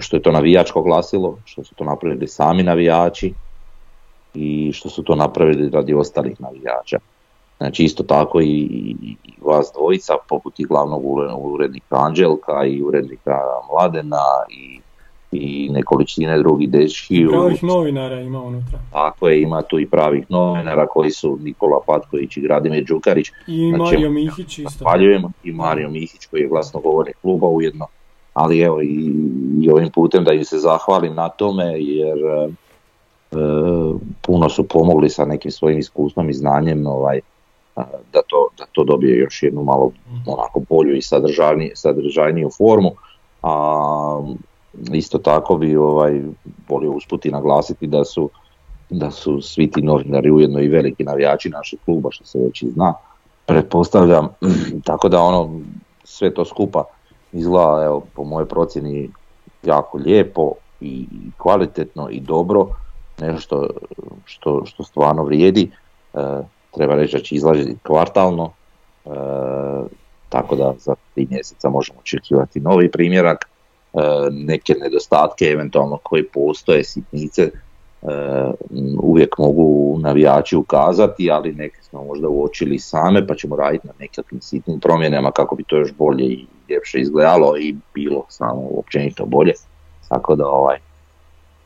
što 0.00 0.16
je 0.16 0.22
to 0.22 0.32
navijačko 0.32 0.82
glasilo, 0.82 1.38
što 1.44 1.64
su 1.64 1.74
to 1.74 1.84
napravili 1.84 2.28
sami 2.28 2.62
navijači 2.62 3.34
i 4.34 4.72
što 4.72 4.88
su 4.88 5.02
to 5.02 5.14
napravili 5.14 5.70
radi 5.70 5.94
ostalih 5.94 6.40
navijača. 6.40 6.98
Znači 7.58 7.84
isto 7.84 8.02
tako 8.02 8.40
i, 8.40 8.46
i 9.02 9.16
vas 9.40 9.72
dvojica, 9.74 10.12
poput 10.28 10.60
i 10.60 10.64
glavnog 10.64 11.02
urednika 11.36 11.96
Anđelka 11.96 12.64
i 12.64 12.82
urednika 12.82 13.38
Mladena 13.72 14.24
i, 14.50 14.80
i 15.32 15.68
nekolicine 15.72 16.38
drugih 16.38 16.70
dečki. 16.70 17.26
Pravih 17.30 17.64
novinara 17.64 18.20
ima 18.20 18.42
unutra. 18.42 18.78
Tako 18.92 19.28
je, 19.28 19.42
ima 19.42 19.62
tu 19.62 19.78
i 19.78 19.86
pravih 19.86 20.26
novinara 20.28 20.86
koji 20.86 21.10
su 21.10 21.38
Nikola 21.42 21.80
Patković 21.86 22.36
i 22.36 22.40
Gradimir 22.40 22.84
Đukarić. 22.84 23.28
I 23.46 23.72
znači, 23.76 23.78
Mario 23.78 24.10
Mihić 24.10 24.58
isto. 24.58 24.84
i 25.44 25.52
Mario 25.52 25.90
Mihić 25.90 26.26
koji 26.26 26.40
je 26.40 26.48
glasnogovornik 26.48 27.16
kluba 27.22 27.46
ujedno. 27.46 27.86
Ali 28.34 28.60
evo 28.60 28.82
i, 28.82 29.12
i 29.62 29.70
ovim 29.70 29.90
putem 29.90 30.24
da 30.24 30.32
im 30.32 30.44
se 30.44 30.58
zahvalim 30.58 31.14
na 31.14 31.28
tome 31.28 31.64
jer 31.78 32.18
e, 32.18 32.48
puno 34.20 34.48
su 34.48 34.68
pomogli 34.68 35.10
sa 35.10 35.24
nekim 35.24 35.50
svojim 35.50 35.78
iskustvom 35.78 36.30
i 36.30 36.32
znanjem 36.32 36.86
ovaj, 36.86 37.20
da 38.12 38.22
to, 38.26 38.48
da 38.58 38.64
to 38.72 38.84
dobije 38.84 39.18
još 39.18 39.42
jednu 39.42 39.64
malo 39.64 39.92
onako 40.26 40.60
bolju 40.68 40.96
i 40.96 41.02
sadržajniju 41.74 42.50
formu. 42.58 42.90
A 43.42 44.22
isto 44.92 45.18
tako 45.18 45.56
bi 45.56 45.76
ovaj, 45.76 46.22
volio 46.68 46.92
usput 46.92 47.26
i 47.26 47.30
naglasiti 47.30 47.86
da 47.86 48.04
su, 48.04 48.30
da 48.90 49.10
su 49.10 49.40
svi 49.40 49.70
ti 49.70 49.82
novinari 49.82 50.30
ujedno 50.30 50.60
i 50.60 50.68
veliki 50.68 51.04
navijači 51.04 51.50
našeg 51.50 51.78
kluba, 51.84 52.10
što 52.10 52.24
se 52.24 52.38
već 52.38 52.62
i 52.62 52.70
zna. 52.70 52.94
Pretpostavljam, 53.46 54.28
tako 54.88 55.08
da 55.08 55.20
ono 55.20 55.60
sve 56.04 56.34
to 56.34 56.44
skupa 56.44 56.84
izgleda 57.32 57.82
evo, 57.84 58.02
po 58.14 58.24
mojoj 58.24 58.48
procjeni 58.48 59.10
jako 59.62 59.98
lijepo 59.98 60.52
i 60.80 61.06
kvalitetno 61.36 62.08
i 62.10 62.20
dobro, 62.20 62.68
nešto 63.20 63.66
što, 64.24 64.62
što 64.66 64.84
stvarno 64.84 65.24
vrijedi. 65.24 65.70
E, 66.14 66.18
treba 66.76 66.94
reći 66.94 67.16
da 67.16 67.22
će 67.22 67.34
izlaziti 67.34 67.76
kvartalno, 67.82 68.52
e, 69.04 69.10
tako 70.28 70.56
da 70.56 70.74
za 70.78 70.94
tri 71.14 71.26
mjeseca 71.30 71.68
možemo 71.68 71.98
očekivati 72.00 72.60
novi 72.60 72.90
primjerak, 72.90 73.44
e, 73.44 73.98
neke 74.30 74.74
nedostatke 74.80 75.44
eventualno 75.44 75.98
koji 76.02 76.24
postoje, 76.24 76.84
sitnice, 76.84 77.42
e, 77.42 77.50
uvijek 79.02 79.38
mogu 79.38 79.98
navijači 80.00 80.56
ukazati, 80.56 81.30
ali 81.30 81.52
neke 81.52 81.82
smo 81.82 82.04
možda 82.04 82.28
uočili 82.28 82.78
same 82.78 83.26
pa 83.26 83.34
ćemo 83.34 83.56
raditi 83.56 83.86
na 83.86 83.92
nekakvim 83.98 84.40
sitnim 84.40 84.80
promjenama 84.80 85.30
kako 85.30 85.56
bi 85.56 85.64
to 85.64 85.76
još 85.76 85.92
bolje 85.92 86.24
i 86.24 86.46
ljepše 86.68 87.00
izgledalo 87.00 87.56
i 87.56 87.76
bilo 87.94 88.24
samo 88.28 88.68
općenito 88.78 89.24
bolje. 89.26 89.52
Tako 90.08 90.36
da 90.36 90.46
ovaj, 90.46 90.78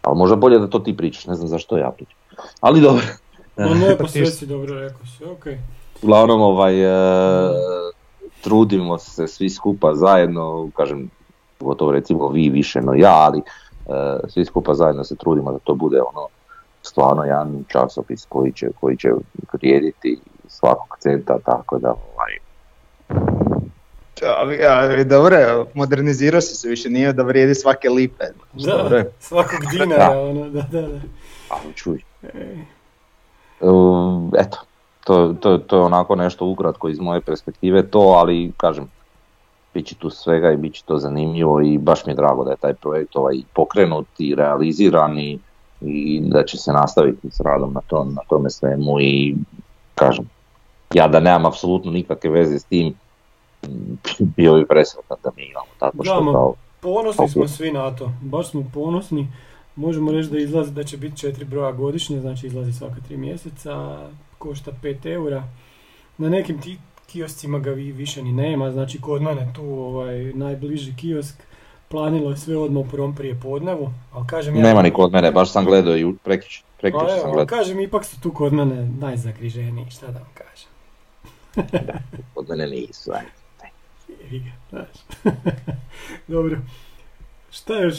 ali 0.02 0.18
možda 0.18 0.36
bolje 0.36 0.58
da 0.58 0.66
to 0.66 0.78
ti 0.78 0.96
pričaš, 0.96 1.26
ne 1.26 1.34
znam 1.34 1.48
zašto 1.48 1.78
ja 1.78 1.90
pričam. 1.90 2.18
Ali 2.60 2.80
dobro. 2.80 3.02
No 3.56 3.74
ne, 3.74 3.98
pa 3.98 4.08
sve 4.08 4.26
si 4.26 4.46
dobro 4.46 4.80
rekao 4.80 5.06
si, 5.06 5.24
okej. 5.24 5.58
Uglavnom, 6.02 6.40
ovaj, 6.40 6.82
e, 6.82 6.90
trudimo 8.40 8.98
se 8.98 9.26
svi 9.26 9.50
skupa 9.50 9.94
zajedno, 9.94 10.70
kažem, 10.76 11.10
gotovo 11.60 11.92
recimo 11.92 12.28
vi 12.28 12.48
više 12.48 12.80
no 12.80 12.94
ja, 12.94 13.14
ali 13.14 13.38
e, 13.38 13.42
svi 14.28 14.44
skupa 14.44 14.74
zajedno 14.74 15.04
se 15.04 15.16
trudimo 15.16 15.52
da 15.52 15.58
to 15.58 15.74
bude 15.74 16.00
ono 16.14 16.26
stvarno 16.82 17.24
jedan 17.24 17.64
časopis 17.68 18.26
koji 18.28 18.52
će, 18.52 18.68
koji 18.80 18.96
će 18.96 19.08
vrijediti 19.52 20.18
svakog 20.48 20.96
centa, 21.00 21.38
tako 21.44 21.78
da 21.78 21.88
ovaj, 21.88 22.38
ja, 24.60 25.04
dobro, 25.04 25.66
modernizirao 25.74 26.40
si 26.40 26.54
se 26.54 26.68
više, 26.68 26.90
nije 26.90 27.12
da 27.12 27.22
vrijedi 27.22 27.54
svake 27.54 27.88
lipe. 27.88 28.24
Da, 28.52 29.04
svakog 29.20 29.60
dinara, 29.72 30.20
ono, 30.20 30.48
da, 30.48 30.62
da, 30.70 30.82
da. 30.82 31.00
Ali 31.48 31.74
čuj. 31.74 32.02
Eto, 34.38 34.58
to, 35.04 35.34
to, 35.40 35.58
to 35.58 35.76
je 35.76 35.82
onako 35.82 36.16
nešto 36.16 36.46
ukratko 36.46 36.88
iz 36.88 37.00
moje 37.00 37.20
perspektive 37.20 37.86
to, 37.86 37.98
ali 37.98 38.52
kažem, 38.56 38.88
bit 39.74 39.86
će 39.86 39.94
tu 39.94 40.10
svega 40.10 40.52
i 40.52 40.56
bit 40.56 40.74
će 40.74 40.82
to 40.84 40.98
zanimljivo 40.98 41.60
i 41.60 41.78
baš 41.78 42.06
mi 42.06 42.12
je 42.12 42.16
drago 42.16 42.44
da 42.44 42.50
je 42.50 42.56
taj 42.56 42.74
projekt 42.74 43.16
ovaj 43.16 43.36
pokrenut 43.54 44.06
i 44.18 44.34
realiziran 44.34 45.18
i, 45.18 45.38
i 45.80 46.20
da 46.20 46.44
će 46.44 46.58
se 46.58 46.72
nastaviti 46.72 47.30
s 47.30 47.40
radom 47.40 47.72
na, 47.72 47.80
to, 47.86 48.04
na 48.04 48.20
tome 48.28 48.50
svemu 48.50 49.00
i 49.00 49.34
kažem, 49.94 50.24
ja 50.94 51.08
da 51.08 51.20
nemam 51.20 51.46
apsolutno 51.46 51.92
nikakve 51.92 52.30
veze 52.30 52.58
s 52.58 52.64
tim, 52.64 52.94
bio 54.36 54.54
bi 54.54 54.66
presretan 54.66 55.16
da 55.24 55.30
mi 55.36 55.42
imamo 55.44 55.70
tako 55.78 56.04
što 56.04 56.32
kao... 56.32 56.54
Ponosni 56.80 57.28
smo 57.28 57.48
svi 57.48 57.72
na 57.72 57.96
to, 57.96 58.12
baš 58.20 58.50
smo 58.50 58.64
ponosni. 58.74 59.28
Možemo 59.76 60.12
reći 60.12 60.30
da 60.30 60.38
izlazi 60.38 60.72
da 60.72 60.84
će 60.84 60.96
biti 60.96 61.16
četiri 61.16 61.44
broja 61.44 61.72
godišnje, 61.72 62.20
znači 62.20 62.46
izlazi 62.46 62.72
svaka 62.72 63.00
tri 63.08 63.16
mjeseca, 63.16 63.98
košta 64.38 64.70
5 64.82 65.06
eura. 65.06 65.44
Na 66.18 66.28
nekim 66.28 66.60
ti 66.60 66.78
kioscima 67.06 67.58
ga 67.58 67.70
više 67.70 68.22
ni 68.22 68.32
nema, 68.32 68.72
znači 68.72 69.00
kod 69.00 69.22
mene 69.22 69.52
tu 69.54 69.64
ovaj, 69.64 70.32
najbliži 70.34 70.94
kiosk 70.96 71.42
planilo 71.88 72.30
je 72.30 72.36
sve 72.36 72.56
odmah 72.56 72.86
u 72.86 72.90
prvom 72.90 73.14
prije 73.14 73.40
podnevu, 73.42 73.92
ali 74.12 74.26
kažem 74.26 74.56
ja... 74.56 74.62
Nema 74.62 74.82
ni 74.82 74.90
kod 74.90 75.12
mene, 75.12 75.30
baš 75.30 75.52
sam 75.52 75.64
gledao 75.64 75.96
i 75.96 76.14
prekić, 76.24 76.62
prekić 76.80 77.00
pa 77.00 77.08
sam 77.08 77.32
gledao. 77.32 77.58
Kažem, 77.58 77.80
ipak 77.80 78.04
su 78.04 78.20
tu 78.20 78.32
kod 78.32 78.52
mene 78.52 78.88
najzagriženiji, 78.98 79.90
šta 79.90 80.06
da 80.06 80.18
vam 80.18 80.28
kažem. 80.34 80.68
da, 81.86 81.92
kod 82.34 82.48
mene 82.48 82.66
nisu, 82.66 83.12
ajde. 83.12 83.30
Dobro. 86.28 86.58
Šta 87.50 87.82
još, 87.82 87.96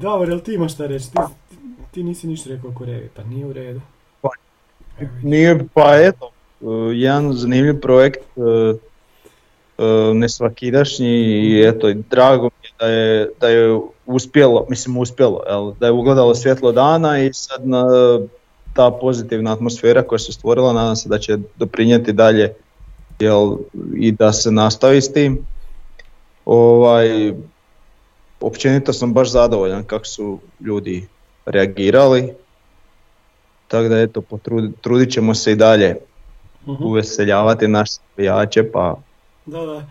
Davor, 0.00 0.28
jel 0.28 0.40
ti 0.40 0.54
imaš 0.54 0.74
šta 0.74 0.86
reći? 0.86 1.10
Ti, 1.10 1.18
ti 1.90 2.02
nisi 2.02 2.26
ništa 2.26 2.50
rekao 2.50 2.70
oko 2.70 2.84
Revi, 2.84 3.08
pa 3.16 3.24
nije 3.24 3.46
u 3.46 3.52
redu. 3.52 3.80
Pa, 4.20 4.28
nije, 5.22 5.64
pa 5.74 5.96
eto, 5.96 6.30
e, 6.60 6.66
jedan 6.94 7.32
zanimljiv 7.32 7.80
projekt, 7.80 8.20
e, 8.36 8.40
e, 9.78 10.14
nesvakidašnji 10.14 11.08
i 11.08 11.62
eto, 11.66 11.92
drago 12.10 12.44
mi 12.44 12.66
je 12.66 12.72
da 12.80 12.86
je, 12.86 13.30
da 13.40 13.48
je 13.48 13.80
uspjelo, 14.06 14.66
mislim 14.68 14.96
uspjelo, 14.96 15.42
jel, 15.48 15.72
da 15.80 15.86
je 15.86 15.92
ugledalo 15.92 16.34
svjetlo 16.34 16.72
dana 16.72 17.18
i 17.18 17.32
sad 17.32 17.68
na, 17.68 17.84
ta 18.74 18.90
pozitivna 18.90 19.52
atmosfera 19.52 20.02
koja 20.02 20.18
se 20.18 20.32
stvorila, 20.32 20.72
nadam 20.72 20.96
se 20.96 21.08
da 21.08 21.18
će 21.18 21.38
doprinijeti 21.56 22.12
dalje 22.12 22.54
jel, 23.18 23.56
i 23.96 24.12
da 24.12 24.32
se 24.32 24.50
nastavi 24.50 25.00
s 25.00 25.12
tim. 25.12 25.38
Ovaj, 26.44 27.34
općenito 28.40 28.92
sam 28.92 29.12
baš 29.12 29.30
zadovoljan 29.30 29.84
kako 29.84 30.04
su 30.04 30.38
ljudi 30.60 31.06
reagirali. 31.46 32.32
Tako 33.68 33.88
da 33.88 34.00
eto, 34.00 34.22
trudit 34.80 35.12
ćemo 35.12 35.34
se 35.34 35.52
i 35.52 35.56
dalje 35.56 35.96
uh 36.66 36.80
uveseljavati 36.80 37.68
naše 37.68 37.92
spijače 37.92 38.70
pa... 38.72 38.96
Da, 39.46 39.60
da. 39.60 39.86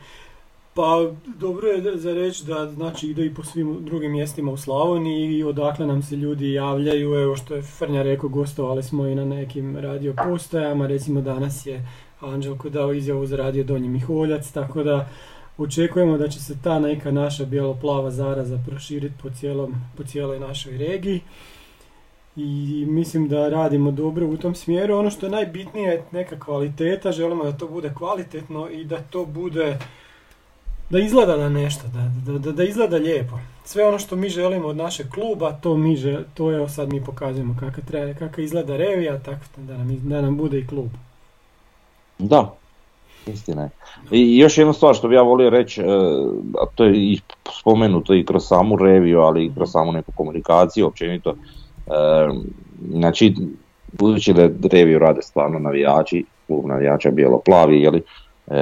Pa 0.73 1.05
dobro 1.25 1.67
je 1.67 1.97
za 1.97 2.13
reći 2.13 2.45
da 2.45 2.71
znači 2.71 3.07
ide 3.07 3.25
i 3.25 3.33
po 3.33 3.43
svim 3.43 3.85
drugim 3.85 4.11
mjestima 4.11 4.51
u 4.51 4.57
Slavoniji 4.57 5.37
i 5.37 5.43
odakle 5.43 5.87
nam 5.87 6.03
se 6.03 6.15
ljudi 6.15 6.53
javljaju, 6.53 7.13
evo 7.13 7.35
što 7.35 7.55
je 7.55 7.61
Frnja 7.61 8.01
rekao, 8.01 8.29
gostovali 8.29 8.83
smo 8.83 9.07
i 9.07 9.15
na 9.15 9.25
nekim 9.25 9.77
radio 9.77 10.13
postajama, 10.23 10.87
recimo 10.87 11.21
danas 11.21 11.65
je 11.65 11.87
Anđelko 12.19 12.69
dao 12.69 12.93
izjavu 12.93 13.25
za 13.25 13.37
radio 13.37 13.63
Donji 13.63 13.89
Miholjac, 13.89 14.51
tako 14.51 14.83
da 14.83 15.09
Očekujemo 15.59 16.17
da 16.17 16.27
će 16.27 16.39
se 16.39 16.55
ta 16.63 16.79
neka 16.79 17.11
naša 17.11 17.45
bijelo-plava 17.45 18.11
zaraza 18.11 18.59
proširiti 18.67 19.15
po, 19.21 19.29
cijelom, 19.29 19.75
po 19.97 20.03
cijeloj 20.03 20.39
našoj 20.39 20.77
regiji 20.77 21.21
i 22.35 22.85
mislim 22.87 23.27
da 23.27 23.49
radimo 23.49 23.91
dobro 23.91 24.27
u 24.27 24.37
tom 24.37 24.55
smjeru. 24.55 24.97
Ono 24.97 25.09
što 25.09 25.25
je 25.25 25.31
najbitnije 25.31 25.89
je 25.91 26.03
neka 26.11 26.39
kvaliteta, 26.39 27.11
želimo 27.11 27.43
da 27.43 27.57
to 27.57 27.67
bude 27.67 27.93
kvalitetno 27.97 28.69
i 28.69 28.83
da 28.83 28.97
to 28.97 29.25
bude, 29.25 29.77
da 30.89 30.99
izgleda 30.99 31.37
na 31.37 31.49
nešto, 31.49 31.83
da, 31.87 32.37
da, 32.39 32.51
da 32.51 32.63
izgleda 32.63 32.97
lijepo. 32.97 33.39
Sve 33.65 33.87
ono 33.87 33.99
što 33.99 34.15
mi 34.15 34.29
želimo 34.29 34.67
od 34.67 34.77
našeg 34.77 35.09
kluba, 35.09 35.51
to, 35.51 35.77
mi 35.77 35.95
žel, 35.95 36.23
to 36.33 36.51
je 36.51 36.69
sad 36.69 36.93
mi 36.93 37.05
pokazujemo 37.05 37.55
kako, 37.59 37.81
treba, 37.81 38.13
kako 38.13 38.41
izgleda 38.41 38.77
revija, 38.77 39.19
tako 39.19 39.45
da 39.57 39.77
nam, 39.77 40.09
da 40.09 40.21
nam 40.21 40.37
bude 40.37 40.59
i 40.59 40.67
klub. 40.67 40.89
Da, 42.19 42.58
Istina 43.27 43.61
je. 43.61 43.69
I 44.11 44.37
još 44.37 44.57
jedna 44.57 44.73
stvar 44.73 44.95
što 44.95 45.07
bi 45.07 45.15
ja 45.15 45.21
volio 45.21 45.49
reći, 45.49 45.81
e, 45.81 45.85
a 46.61 46.65
to 46.75 46.83
je 46.83 46.93
i 46.95 47.19
spomenuto 47.59 48.13
i 48.13 48.25
kroz 48.25 48.43
samu 48.47 48.77
reviju, 48.77 49.19
ali 49.19 49.45
i 49.45 49.51
kroz 49.55 49.71
samu 49.71 49.91
neku 49.91 50.11
komunikaciju 50.15 50.87
općenito. 50.87 51.29
E, 51.29 51.33
znači, 52.91 53.35
budući 53.91 54.33
da 54.33 54.49
reviju 54.71 54.99
rade 54.99 55.21
stvarno 55.21 55.59
navijači, 55.59 56.25
klub 56.47 56.65
navijača 56.65 57.11
bijelo-plavi, 57.11 57.81
jeli, 57.81 58.01
e, 58.47 58.55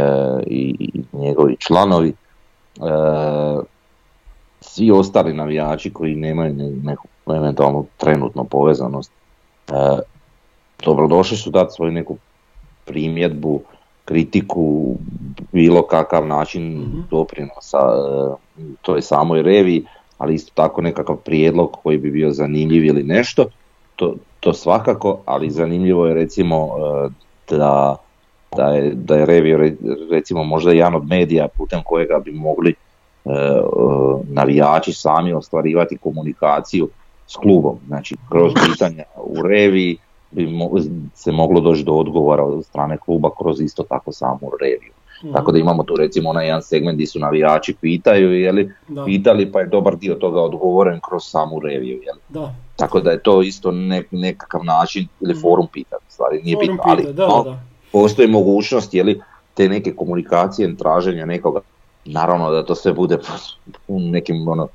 i, 0.47 0.91
njegovi 1.13 1.55
članovi, 1.59 2.13
svi 4.61 4.91
ostali 4.91 5.33
navijači 5.33 5.93
koji 5.93 6.15
nemaju 6.15 6.53
neku 6.83 7.07
eventualno 7.35 7.85
trenutno 7.97 8.43
povezanost, 8.43 9.11
dobrodošli 10.85 11.37
su 11.37 11.49
dati 11.49 11.73
svoju 11.73 11.91
neku 11.91 12.17
primjedbu, 12.85 13.61
kritiku, 14.07 14.95
bilo 15.51 15.81
kakav 15.87 16.27
način 16.27 16.79
Mhm. 16.81 16.99
doprinosa 17.11 17.77
e, 17.77 18.63
toj 18.81 19.01
samoj 19.01 19.41
revi, 19.41 19.85
ali 20.17 20.33
isto 20.33 20.51
tako 20.55 20.81
nekakav 20.81 21.15
prijedlog 21.15 21.71
koji 21.83 21.97
bi 21.97 22.11
bio 22.11 22.31
zanimljiv 22.31 22.85
ili 22.85 23.03
nešto, 23.03 23.45
to, 23.95 24.15
to 24.39 24.53
svakako, 24.53 25.21
ali 25.25 25.49
zanimljivo 25.49 26.07
je 26.07 26.13
recimo 26.13 26.67
e, 26.67 27.09
da, 27.55 27.95
da 28.55 28.63
je, 28.65 28.91
da 28.95 29.15
je 29.15 29.25
revio 29.25 29.59
recimo 30.11 30.43
možda 30.43 30.71
jedan 30.71 30.95
od 30.95 31.07
medija 31.07 31.47
putem 31.57 31.79
kojega 31.85 32.19
bi 32.25 32.31
mogli 32.31 32.71
e, 32.71 32.75
navijači 34.23 34.93
sami 34.93 35.33
ostvarivati 35.33 35.97
komunikaciju 35.97 36.89
s 37.27 37.35
klubom. 37.35 37.79
Znači, 37.87 38.15
kroz 38.29 38.53
pitanja 38.71 39.03
u 39.23 39.41
reviji 39.41 39.97
bi 40.37 40.49
se 41.13 41.31
moglo 41.31 41.61
doći 41.61 41.83
do 41.83 41.93
odgovora 41.93 42.43
od 42.43 42.65
strane 42.65 42.97
kluba 42.97 43.29
kroz 43.39 43.61
isto 43.61 43.83
tako 43.83 44.11
samu 44.11 44.51
reviju. 44.61 44.91
Mhm. 45.23 45.33
Tako 45.33 45.51
da 45.51 45.59
imamo 45.59 45.83
tu 45.83 45.95
recimo 45.95 46.29
onaj 46.29 46.45
jedan 46.45 46.61
segment 46.61 46.95
gdje 46.95 47.07
su 47.07 47.19
navijači 47.19 47.75
pitaju, 47.81 48.33
je 48.33 48.51
li, 48.51 48.73
Da, 48.87 49.05
pitali 49.05 49.51
pa 49.51 49.59
je 49.59 49.67
dobar 49.67 49.95
dio 49.95 50.15
toga 50.15 50.41
odgovoren 50.41 50.99
kroz 51.09 51.21
samu 51.25 51.59
reviju. 51.59 51.99
Je 52.03 52.13
li. 52.13 52.19
da. 52.29 52.53
Tako 52.75 52.99
da 52.99 53.11
je 53.11 53.19
to 53.19 53.41
isto 53.41 53.71
ne- 53.71 54.03
nekakav 54.11 54.63
način 54.65 55.07
ili 55.21 55.33
Mhm. 55.33 55.41
forum 55.41 55.67
pitanja, 55.67 55.99
stvari 56.07 56.41
nije 56.43 56.55
Forum 56.55 56.67
bitno, 56.67 56.83
ali 56.85 57.01
pita, 57.01 57.11
da, 57.13 57.27
no, 57.27 57.59
postoji 57.91 58.27
mogućnost 58.27 58.93
je 58.93 59.03
li, 59.03 59.21
te 59.53 59.69
neke 59.69 59.91
komunikacije, 59.91 60.75
traženja 60.75 61.25
nekoga, 61.25 61.59
naravno 62.05 62.51
da 62.51 62.65
to 62.65 62.75
sve 62.75 62.93
bude 62.93 63.17
u 63.87 63.99
nekim 63.99 64.47
ono, 64.47 64.67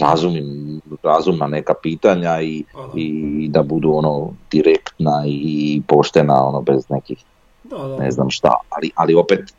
razumnim, 0.00 0.80
razumna 1.02 1.46
neka 1.46 1.74
pitanja 1.82 2.40
i, 2.40 2.64
i 2.94 3.48
da 3.48 3.62
budu 3.62 3.92
ono 3.94 4.30
direktna 4.50 5.22
i 5.26 5.82
poštena 5.88 6.44
ono 6.46 6.62
bez 6.62 6.90
nekih 6.90 7.24
Da, 7.64 7.78
da. 7.78 7.96
ne 7.96 8.10
znam 8.10 8.30
šta, 8.30 8.54
ali, 8.70 8.90
ali 8.94 9.14
opet 9.14 9.54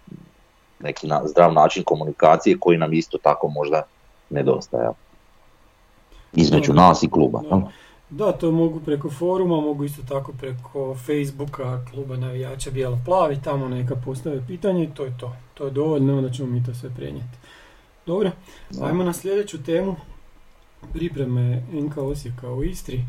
neki 0.80 1.08
na, 1.08 1.22
zdrav 1.26 1.54
način 1.54 1.84
komunikacije 1.84 2.58
koji 2.60 2.78
nam 2.78 2.94
isto 2.94 3.18
tako 3.18 3.48
možda 3.48 3.84
nedostaje. 4.30 4.90
Između 6.34 6.74
Da. 6.74 6.82
nas 6.82 7.04
i 7.04 7.10
kluba. 7.10 7.42
Da. 8.10 8.32
to 8.32 8.52
mogu 8.52 8.80
preko 8.80 9.10
foruma, 9.10 9.62
mogu 9.62 9.84
isto 9.84 10.02
tako 10.10 10.32
preko 10.40 10.96
Facebooka 10.96 11.86
kluba 11.92 12.18
navijača 12.18 12.72
Bijelo 12.72 13.00
Plavi, 13.06 13.42
tamo 13.44 13.68
neka 13.68 13.96
postave 14.06 14.48
pitanje 14.48 14.84
i 14.84 14.90
to 14.94 15.04
je 15.04 15.14
to. 15.20 15.36
To 15.54 15.66
je 15.66 15.72
dovoljno, 15.72 16.18
onda 16.18 16.30
ćemo 16.30 16.50
mi 16.50 16.66
to 16.66 16.74
sve 16.74 16.90
prenijeti. 16.96 17.38
Dobro, 18.06 18.32
ajmo 18.82 19.04
na 19.04 19.14
sljedeću 19.14 19.64
temu. 19.64 19.96
Pripreme 20.94 21.64
NK 21.72 21.98
Osijeka 21.98 22.52
u 22.52 22.64
Istri. 22.64 23.06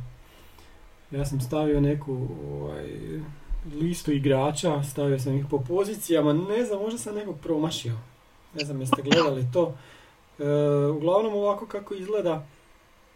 Ja 1.10 1.24
sam 1.24 1.40
stavio 1.40 1.80
neku 1.80 2.28
ovaj, 2.52 2.86
listu 3.80 4.12
igrača, 4.12 4.82
stavio 4.82 5.18
sam 5.18 5.36
ih 5.36 5.44
po 5.50 5.58
pozicijama, 5.58 6.32
ne 6.32 6.64
znam, 6.64 6.80
možda 6.80 6.98
sam 6.98 7.14
nekog 7.14 7.36
promašio. 7.42 7.94
Ne 8.54 8.64
znam 8.64 8.80
jeste 8.80 9.02
gledali 9.02 9.46
to. 9.52 9.74
E, 10.38 10.44
uglavnom 10.86 11.34
ovako 11.34 11.66
kako 11.66 11.94
izgleda, 11.94 12.46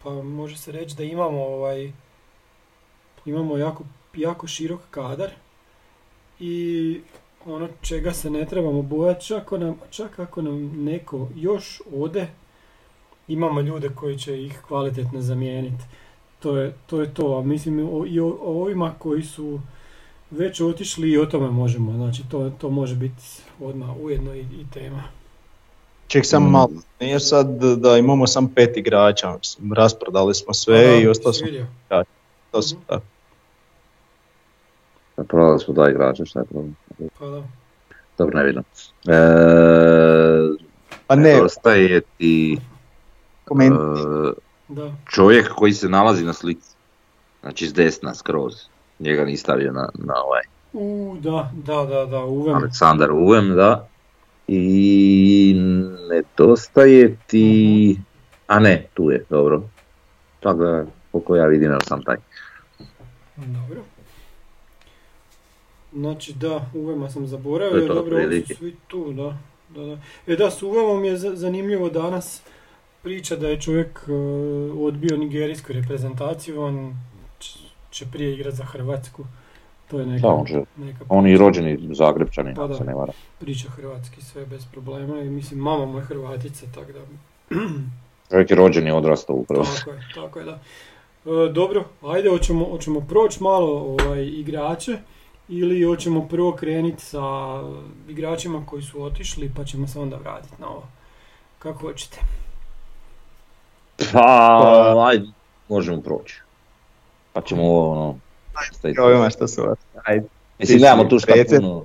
pa 0.03 0.09
može 0.09 0.57
se 0.57 0.71
reći 0.71 0.95
da 0.95 1.03
imamo 1.03 1.43
ovaj 1.43 1.91
imamo 3.25 3.57
jako, 3.57 3.83
jako 4.15 4.47
širok 4.47 4.81
kadar 4.91 5.29
i 6.39 7.01
ono 7.45 7.67
čega 7.81 8.13
se 8.13 8.29
ne 8.29 8.45
trebamo 8.45 8.81
bojati, 8.81 9.25
čak 9.25 9.51
čak 9.89 10.19
ako 10.19 10.41
nam 10.41 10.83
neko 10.83 11.27
još 11.35 11.81
ode, 11.95 12.27
imamo 13.29 13.61
ljude 13.61 13.89
koji 13.89 14.17
će 14.17 14.43
ih 14.43 14.59
kvalitetno 14.61 15.21
zamijeniti. 15.21 15.83
To 16.39 16.57
je 16.57 16.73
to, 16.85 17.01
je 17.01 17.13
to. 17.13 17.37
a 17.37 17.43
mislim 17.43 17.79
o, 17.91 18.05
i 18.05 18.19
o, 18.19 18.27
o 18.27 18.61
ovima 18.61 18.93
koji 18.99 19.23
su 19.23 19.59
već 20.31 20.61
otišli 20.61 21.09
i 21.09 21.17
o 21.17 21.25
tome 21.25 21.49
možemo, 21.49 21.93
znači 21.93 22.23
to, 22.29 22.51
to 22.51 22.69
može 22.69 22.95
biti 22.95 23.23
odmah 23.61 23.89
ujedno 23.97 24.35
i, 24.35 24.39
i 24.39 24.65
tema. 24.73 25.03
Ček 26.07 26.25
sam 26.25 26.43
Mm. 26.43 26.51
malo, 26.51 26.69
nije 26.99 27.19
sad 27.19 27.47
da 27.75 27.97
imamo 27.97 28.27
sam 28.27 28.47
pet 28.47 28.77
igrača, 28.77 29.37
mislim, 29.37 29.73
rasprodali 29.73 30.35
smo 30.35 30.53
sve 30.53 30.87
da, 30.87 30.95
i 30.95 31.07
ostalo 31.07 31.33
smo, 31.33 31.45
vidio? 31.45 31.65
to 32.51 32.61
su 32.61 32.75
Mhm. 32.75 32.83
tako. 32.87 33.03
Prodali 35.17 35.59
smo 35.59 35.73
dva 35.73 35.89
igrača, 35.89 36.25
šta 36.25 36.39
je 36.39 36.45
problem? 36.45 36.75
Pa 37.19 37.25
da. 37.25 37.43
Dobro, 38.17 38.37
ne 38.37 38.43
vidim. 38.43 38.63
E, 39.07 39.15
Pa 41.07 41.15
ne, 41.15 41.33
Nedostaje 41.33 42.01
ti 42.17 42.57
koment, 43.49 43.73
e, 43.75 44.39
Da, 44.67 44.91
čovjek 45.09 45.49
koji 45.55 45.73
se 45.73 45.89
nalazi 45.89 46.25
na 46.25 46.33
slici. 46.33 46.69
Znači 47.41 47.67
s 47.67 47.73
desna 47.73 48.13
skroz. 48.15 48.53
Njega 48.99 49.25
ni 49.25 49.37
stavio 49.37 49.71
na, 49.71 49.89
na 49.93 50.13
ovaj. 50.25 50.41
u, 50.73 51.15
da, 51.19 51.51
da, 51.65 51.85
da, 51.85 52.05
da, 52.05 52.23
uvem. 52.25 52.55
Aleksandar 52.55 53.11
Uvem, 53.11 53.55
da. 53.55 53.87
I 54.47 55.55
nedostaje 56.09 57.17
ti... 57.27 57.97
A 58.47 58.59
ne, 58.59 58.87
tu 58.93 59.11
je, 59.11 59.25
dobro. 59.29 59.61
Tako 60.39 60.63
da, 60.63 60.85
koliko 61.11 61.35
ja 61.35 61.45
vidim, 61.45 61.77
sam 61.87 62.03
taj. 62.03 62.17
Dobro. 63.35 63.81
Znači 65.93 66.33
da, 66.33 66.65
Uvema 66.73 67.09
sam 67.09 67.21
To 67.21 67.27
zaboravio, 67.27 67.81
je 67.81 67.87
to, 67.87 67.93
dobro, 67.93 68.17
svi 68.57 68.75
tu, 68.87 69.13
da. 69.13 69.37
da, 69.69 69.85
da. 69.85 69.97
E 70.27 70.35
da, 70.35 70.51
s 70.51 70.61
Uvemom 70.63 71.03
je 71.05 71.17
za- 71.17 71.35
zanimljivo 71.35 71.89
danas 71.89 72.41
priča 73.03 73.35
da 73.35 73.47
je 73.47 73.61
čovjek 73.61 73.99
e, 74.07 74.11
odbio 74.79 75.17
nigerijsku 75.17 75.73
reprezentaciju, 75.73 76.61
on 76.61 76.95
će 77.91 78.05
prije 78.11 78.33
igrati 78.33 78.57
za 78.57 78.63
Hrvatsku. 78.63 79.25
To 79.87 79.99
je 79.99 80.05
neka, 80.05 80.27
Da, 80.27 80.33
on, 80.33 80.45
će, 80.45 80.61
neka 80.77 81.05
on 81.09 81.27
je 81.27 81.37
rođeni 81.37 81.95
Zagrebčanin, 81.95 82.55
Pa 82.55 82.67
da. 82.67 82.75
se 82.75 82.83
ne 82.83 82.93
vara. 82.95 83.13
priča 83.39 83.69
hrvatski 83.69 84.21
sve 84.21 84.45
bez 84.45 84.65
problema 84.65 85.21
i 85.21 85.29
mislim 85.29 85.59
mama 85.59 85.85
mu 85.85 85.97
je 85.97 86.03
Hrvatica, 86.03 86.65
tako 86.75 86.91
da 86.91 86.99
Čovjek 88.31 88.49
je 88.49 88.55
rođen 88.55 88.87
i 88.87 88.91
odrastao 88.91 89.35
upravo. 89.35 89.63
Tako 89.77 89.91
je, 89.91 89.99
tako 90.15 90.39
je, 90.39 90.45
da. 90.45 90.59
E, 91.25 91.51
dobro, 91.53 91.83
ajde, 92.01 92.29
hoćemo, 92.29 92.65
hoćemo 92.65 93.01
proći 93.01 93.43
malo 93.43 93.71
ovaj, 93.99 94.25
igrače 94.25 94.97
ili 95.47 95.83
hoćemo 95.83 96.27
prvo 96.27 96.51
krenuti 96.51 97.03
sa 97.05 97.19
igračima 98.09 98.65
koji 98.65 98.81
su 98.81 99.03
otišli 99.03 99.51
pa 99.55 99.65
ćemo 99.65 99.87
se 99.87 99.99
onda 99.99 100.17
vratiti 100.17 100.53
na 100.59 100.67
ovo. 100.69 100.87
Kako 101.59 101.79
hoćete? 101.87 102.19
Pa, 104.13 105.07
ajde, 105.07 105.27
možemo 105.69 106.01
proći. 106.01 106.41
Pa 107.33 107.41
ćemo 107.41 107.63
ovo, 107.63 107.91
ono... 107.91 108.15
staviti- 108.71 108.99
ovima 108.99 109.29
što 109.29 109.47
su 109.47 109.61
vas. 109.61 109.77
Ajde. 110.03 110.27
Mislim, 110.59 110.79
nemamo 110.81 111.03
tu 111.03 111.19
šta 111.19 111.33
puno... 111.59 111.83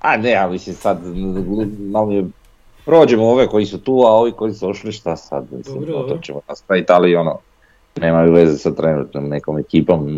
A 0.00 0.16
ne, 0.16 0.30
ja 0.30 0.48
mislim 0.48 0.76
sad, 0.76 0.98
malo 1.78 2.12
je... 2.12 2.24
Prođemo 2.84 3.30
ove 3.30 3.48
koji 3.48 3.66
su 3.66 3.80
tu, 3.80 4.02
a 4.06 4.10
ovi 4.10 4.32
koji 4.32 4.52
su 4.52 4.68
ošli, 4.68 4.92
šta 4.92 5.16
sad? 5.16 5.44
Mislim, 5.52 5.84
Dobro, 5.84 6.08
to 6.08 6.18
ćemo 6.22 6.40
nastaviti, 6.48 6.92
ali 6.92 7.16
ono, 7.16 7.38
nemaju 7.98 8.32
veze 8.32 8.58
sa 8.58 8.74
trenutnom 8.74 9.28
nekom 9.28 9.58
ekipom, 9.58 10.08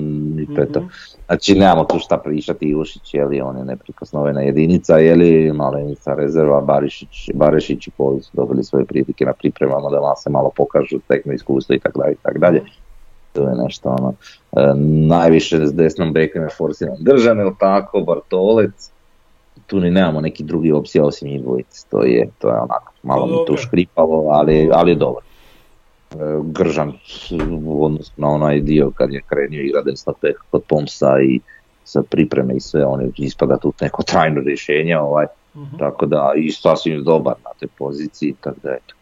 i 0.40 0.55
to 0.55 0.61
je 0.61 0.73
to. 0.73 0.81
Mhm. 0.81 0.88
Znači, 1.27 1.55
nemamo 1.55 1.85
tu 1.85 1.99
šta 1.99 2.19
pričati, 2.19 2.66
Ivušić, 2.66 3.14
je 3.14 3.25
li 3.25 3.40
on 3.40 3.59
je 3.59 3.64
neprikosnovena 3.64 4.40
jedinica, 4.40 4.99
je 4.99 5.14
li 5.14 5.53
malenica 5.53 6.14
rezerva, 6.14 6.61
Barišić, 6.61 7.31
Barešić 7.35 7.87
i 7.87 7.90
Polić 7.90 8.25
su 8.25 8.31
dobili 8.33 8.64
svoje 8.64 8.85
prilike 8.85 9.25
na 9.25 9.33
pripremama 9.33 9.90
da 9.90 9.99
vam 9.99 10.16
se 10.16 10.31
malo 10.31 10.51
pokažu, 10.57 10.99
teknu 11.09 11.33
iskustvo 11.33 11.75
i 11.75 11.79
tako 11.79 12.01
dalje, 12.01 12.12
i 12.12 12.23
tako 12.23 12.38
dalje. 12.38 12.62
To 13.33 13.49
je 13.49 13.55
nešto 13.64 13.88
ono, 13.88 14.14
e, 14.57 14.75
najviše 15.07 15.66
s 15.66 15.75
desnom 15.75 16.12
bekom 16.12 16.43
je 16.43 16.49
forsiran 16.49 16.97
držan, 17.01 17.38
jel 17.38 17.51
tako, 17.59 18.01
Bartolec, 18.01 18.90
tu 19.66 19.81
ni 19.81 19.90
nemamo 19.90 20.21
neki 20.21 20.45
drugi 20.45 20.73
opcija 20.73 21.05
osim 21.05 21.29
njih 21.29 21.43
dvojice, 21.43 21.87
to 21.90 22.03
je, 22.03 22.31
to 22.38 22.49
je 22.49 22.55
onako, 22.55 22.93
malo 23.03 23.21
Pa 23.21 23.27
mi 23.27 23.33
tu 23.33 23.45
dobro. 23.47 23.57
škripalo, 23.57 24.29
ali, 24.31 24.71
ali 24.73 24.90
je 24.90 24.95
dobro. 24.95 25.23
E, 26.11 26.16
Gržan 26.44 26.92
u 27.64 27.85
odnosu 27.85 28.12
na 28.16 28.29
onaj 28.29 28.61
dio 28.61 28.90
kad 28.94 29.12
je 29.12 29.23
krenio 29.27 29.62
igra 29.62 29.83
desna 29.83 30.12
bek 30.23 30.37
kod 30.51 30.62
Pomsa 30.68 31.20
i 31.23 31.40
sa 31.85 32.03
pripreme 32.03 32.55
i 32.57 32.61
sve, 32.61 32.85
on 32.85 33.01
je 33.01 33.11
ispada 33.16 33.57
tu 33.57 33.73
neko 33.81 34.03
trajno 34.03 34.40
rješenje, 34.40 34.99
ovaj, 34.99 35.27
Mhm. 35.55 35.77
tako 35.79 36.07
da 36.07 36.33
i 36.37 36.51
sasvim 36.51 37.05
dobar 37.05 37.35
na 37.44 37.51
toj 37.61 37.68
poziciji, 37.79 38.35
tako 38.40 38.57
da 38.62 38.70
eto. 38.70 38.94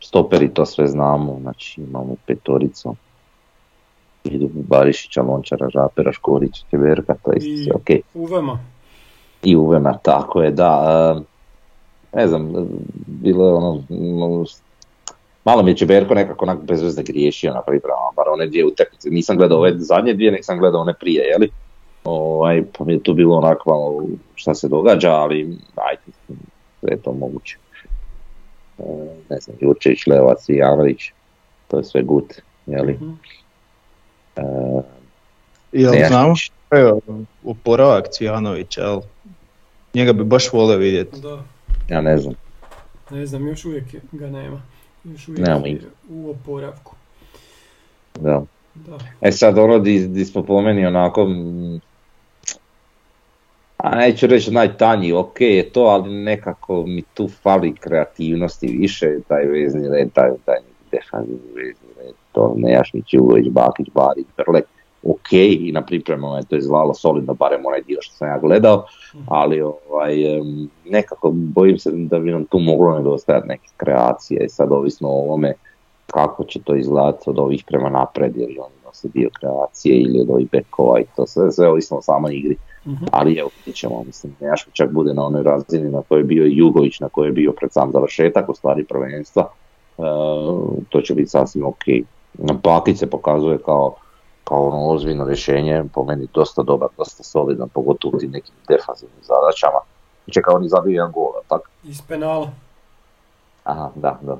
Stoperi 0.00 0.54
to 0.54 0.66
sve 0.66 0.86
znamo, 0.86 1.38
znači 1.40 1.80
imamo 1.80 2.16
petoricu. 2.26 2.96
Idu 4.24 4.48
Barišića, 4.54 5.22
Lončara, 5.22 5.68
Žapera, 5.70 6.12
Škorića, 6.12 6.64
Čeverka, 6.70 7.14
to 7.24 7.32
isto 7.32 7.64
sve 7.64 7.72
ok. 7.74 8.04
Uvema. 8.14 8.58
I 9.42 9.56
Uvema, 9.56 9.98
tako 9.98 10.42
je, 10.42 10.50
da. 10.50 10.82
e, 12.12 12.18
ne 12.18 12.28
znam, 12.28 12.52
bilo 13.06 13.46
je 13.46 13.54
ono, 13.54 13.82
malo 15.44 15.62
mi 15.62 15.70
je 15.70 15.76
Čeberko 15.76 16.14
nekako 16.14 16.44
onak 16.44 16.58
bez 16.62 16.82
veze 16.82 17.02
griješio 17.02 17.54
na 17.54 17.62
pripremama, 17.62 18.10
bar 18.16 18.26
one 18.28 18.46
dvije 18.46 18.64
utakmice. 18.66 19.10
Nisam 19.10 19.36
gledao 19.36 19.58
ove 19.58 19.72
zadnje 19.78 20.14
dvije, 20.14 20.32
nek 20.32 20.44
sam 20.44 20.58
gledao 20.58 20.80
one 20.80 20.94
prije, 20.94 21.24
jeli? 21.24 21.50
Ovaj, 22.04 22.62
pa 22.78 22.84
mi 22.84 22.92
je 22.92 23.02
tu 23.02 23.14
bilo 23.14 23.36
onako 23.36 23.70
malo 23.70 24.02
šta 24.34 24.54
se 24.54 24.68
događa, 24.68 25.10
ali 25.10 25.58
ajde, 25.76 26.02
sve 26.80 26.90
je 26.90 27.02
to 27.02 27.12
moguće. 27.12 27.56
E, 28.78 28.82
ne 29.30 29.40
znam, 29.40 29.56
Jurčević, 29.60 30.06
Levac 30.06 30.48
i 30.48 30.56
Javrić, 30.56 31.00
to 31.68 31.78
je 31.78 31.84
sve 31.84 32.02
good, 32.02 32.24
jeli? 32.66 32.92
Mhm. 32.92 33.10
E, 34.36 34.42
Jel 35.72 35.92
znamo 36.08 36.36
što 36.36 36.76
je 36.76 36.92
oporavak 37.44 38.08
Cijanovića, 38.08 38.80
jel? 38.82 39.00
Njega 39.94 40.12
bi 40.12 40.24
baš 40.24 40.52
volio 40.52 40.76
vidjeti. 40.78 41.20
Da, 41.20 41.42
Ja 41.88 42.00
ne 42.00 42.18
znam. 42.18 42.34
ne 43.10 43.26
znam, 43.26 43.48
još 43.48 43.64
uvijek 43.64 43.94
je- 43.94 44.00
ga 44.12 44.26
nema. 44.26 44.62
Još 45.04 45.28
uvijek 45.28 45.82
u 46.10 46.30
oporavku. 46.30 46.94
Da. 48.20 48.42
Da. 48.74 48.98
E 49.20 49.32
sad 49.32 49.58
ono 49.58 49.78
di, 49.78 50.08
di 50.08 50.24
smo 50.24 50.42
po 50.42 50.60
meni 50.60 50.86
onako, 50.86 51.28
a 53.76 53.96
neću 53.96 54.26
reći 54.26 54.50
najtanji, 54.50 55.12
ok 55.12 55.40
je 55.40 55.70
to, 55.70 55.80
ali 55.80 56.14
nekako 56.14 56.86
mi 56.86 57.02
tu 57.02 57.28
fali 57.42 57.74
kreativnosti 57.74 58.66
više, 58.66 59.06
taj 59.28 59.44
vezni 59.44 59.88
red, 59.88 60.12
taj, 60.12 60.30
taj 60.44 60.56
defanzivni 60.92 61.52
vezni 61.54 61.88
red, 61.98 62.14
to 62.32 62.54
Nejašnić, 62.56 63.14
Jugović, 63.14 63.46
Bakić, 63.50 63.86
Barić, 63.94 64.26
Brlek, 64.36 64.64
ok, 65.02 65.32
i 65.32 65.72
na 65.72 65.82
pripremama 65.82 66.36
je 66.36 66.44
to 66.44 66.56
izgledalo 66.56 66.94
solidno, 66.94 67.34
barem 67.34 67.66
onaj 67.66 67.82
dio 67.82 67.98
što 68.00 68.14
sam 68.14 68.28
ja 68.28 68.38
gledao, 68.38 68.84
ali 69.26 69.60
ovaj, 69.60 70.16
nekako 70.84 71.30
bojim 71.34 71.78
se 71.78 71.90
da 71.92 72.18
bi 72.18 72.30
nam 72.30 72.44
tu 72.44 72.58
moglo 72.58 72.98
nedostajati 72.98 73.48
neke 73.48 73.68
kreacije, 73.76 74.48
sad 74.48 74.72
ovisno 74.72 75.08
o 75.08 75.22
ovome 75.22 75.54
kako 76.06 76.44
će 76.44 76.60
to 76.62 76.74
izgledati 76.74 77.30
od 77.30 77.38
ovih 77.38 77.64
prema 77.66 77.88
napred, 77.88 78.36
jer 78.36 78.48
oni 78.48 78.74
nose 78.84 79.08
dio 79.08 79.30
kreacije 79.40 80.00
ili 80.00 80.20
od 80.20 80.30
ovih 80.30 80.50
bekova 80.50 81.00
i 81.00 81.04
to 81.16 81.26
sve, 81.26 81.52
sve 81.52 81.68
ovisno 81.68 81.96
o 81.96 82.02
samoj 82.02 82.36
igri. 82.36 82.56
Mhm. 82.86 83.04
Ali 83.12 83.38
evo, 83.38 83.50
vidit 83.58 83.80
ćemo, 83.80 84.02
mislim, 84.06 84.36
Nejaško 84.40 84.70
čak 84.72 84.92
bude 84.92 85.14
na 85.14 85.24
onoj 85.24 85.42
razini 85.42 85.90
na 85.90 86.02
kojoj 86.08 86.20
je 86.20 86.24
bio 86.24 86.46
i 86.46 86.56
Jugović, 86.56 87.00
na 87.00 87.08
kojoj 87.08 87.28
je 87.28 87.32
bio 87.32 87.52
pred 87.52 87.72
sam 87.72 87.92
završetak, 87.92 88.48
u 88.48 88.54
stvari 88.54 88.84
prvenstva, 88.84 89.50
E, 90.00 90.02
to 90.88 91.00
će 91.00 91.14
biti 91.14 91.30
sasvim 91.30 91.64
ok. 91.66 91.84
Pakić 92.62 92.98
se 92.98 93.10
pokazuje 93.10 93.58
kao, 93.58 93.94
kao 94.50 94.68
ono 94.68 94.86
ozbiljno 94.86 95.24
rješenje, 95.24 95.84
po 95.94 96.04
meni 96.04 96.28
dosta 96.34 96.62
dobar, 96.62 96.88
dosta 96.98 97.22
solidan, 97.22 97.68
pogotovo 97.68 98.16
u 98.16 98.18
tim 98.18 98.30
nekim 98.30 98.54
defanzivnim 98.68 99.22
zadaćama. 99.22 99.80
Čeka, 100.30 100.50
oni 100.54 100.68
zabiju 100.68 100.94
jedan 100.94 101.12
gol, 101.12 101.32
tako? 101.48 101.64
Iz 101.84 102.02
penala. 102.02 102.50
Aha, 103.64 103.90
da, 103.94 104.18
da. 104.22 104.36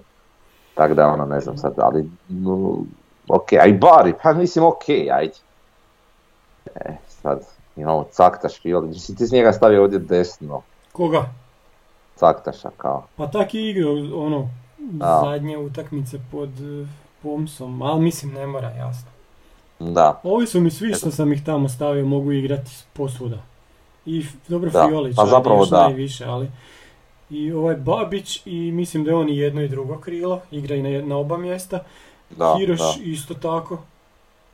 Tako 0.75 0.95
da 0.95 1.07
ono, 1.07 1.25
ne 1.25 1.41
znam 1.41 1.59
sad, 1.59 1.73
ali, 1.79 2.11
no, 2.29 2.79
ok, 3.29 3.53
a 3.53 3.67
i 3.67 3.73
Bari, 3.73 4.15
pa 4.23 4.33
mislim 4.33 4.65
ok, 4.65 4.89
ajde. 5.13 5.35
E, 6.75 6.97
sad, 7.09 7.41
imamo 7.77 8.05
Caktaš, 8.11 8.65
ali 8.65 8.89
mislim 8.89 9.19
ti 9.19 9.27
s 9.27 9.33
njega 9.33 9.53
stavio 9.53 9.83
ovdje 9.83 9.99
desno, 9.99 10.63
Koga? 10.93 11.25
Caktaša 12.17 12.71
kao. 12.77 13.05
Pa 13.17 13.27
tak 13.27 13.55
je 13.55 13.71
igrao 13.71 14.25
ono, 14.25 14.49
Da. 14.79 15.21
zadnje 15.25 15.59
utakmice 15.59 16.19
pod 16.33 16.51
eh, 16.61 16.87
Pomsom, 17.23 17.83
ali 17.83 18.01
mislim 18.01 18.33
ne 18.33 18.47
mora, 18.47 18.69
jasno. 18.69 19.11
Da, 19.81 20.21
Ovi 20.23 20.47
su 20.47 20.61
mi 20.61 20.71
svi 20.71 20.95
što 20.95 21.11
sam 21.11 21.33
ih 21.33 21.45
tamo 21.45 21.69
stavio 21.69 22.07
mogu 22.07 22.33
igrati 22.33 22.71
posvuda. 22.93 23.39
I 24.07 24.25
dobro 24.49 24.71
Da, 24.71 24.87
Fiolić, 24.89 25.17
pa 25.17 25.27
zapravo 25.27 25.67
da. 25.67 25.81
najviše, 25.81 26.25
ali 26.25 26.51
i 27.31 27.53
ovaj 27.53 27.75
Babić 27.75 28.43
i 28.45 28.73
mislim 28.73 29.05
da 29.05 29.11
je 29.11 29.17
on 29.17 29.29
i 29.29 29.37
jedno 29.37 29.63
i 29.63 29.69
drugo 29.69 29.99
krilo, 29.99 30.41
igra 30.51 30.75
i 30.77 30.83
na, 30.83 31.07
na 31.07 31.17
oba 31.17 31.37
mjesta. 31.37 31.79
da, 32.31 32.55
Hiroš 32.59 32.79
da. 32.79 32.95
isto 33.03 33.35
tako. 33.35 33.79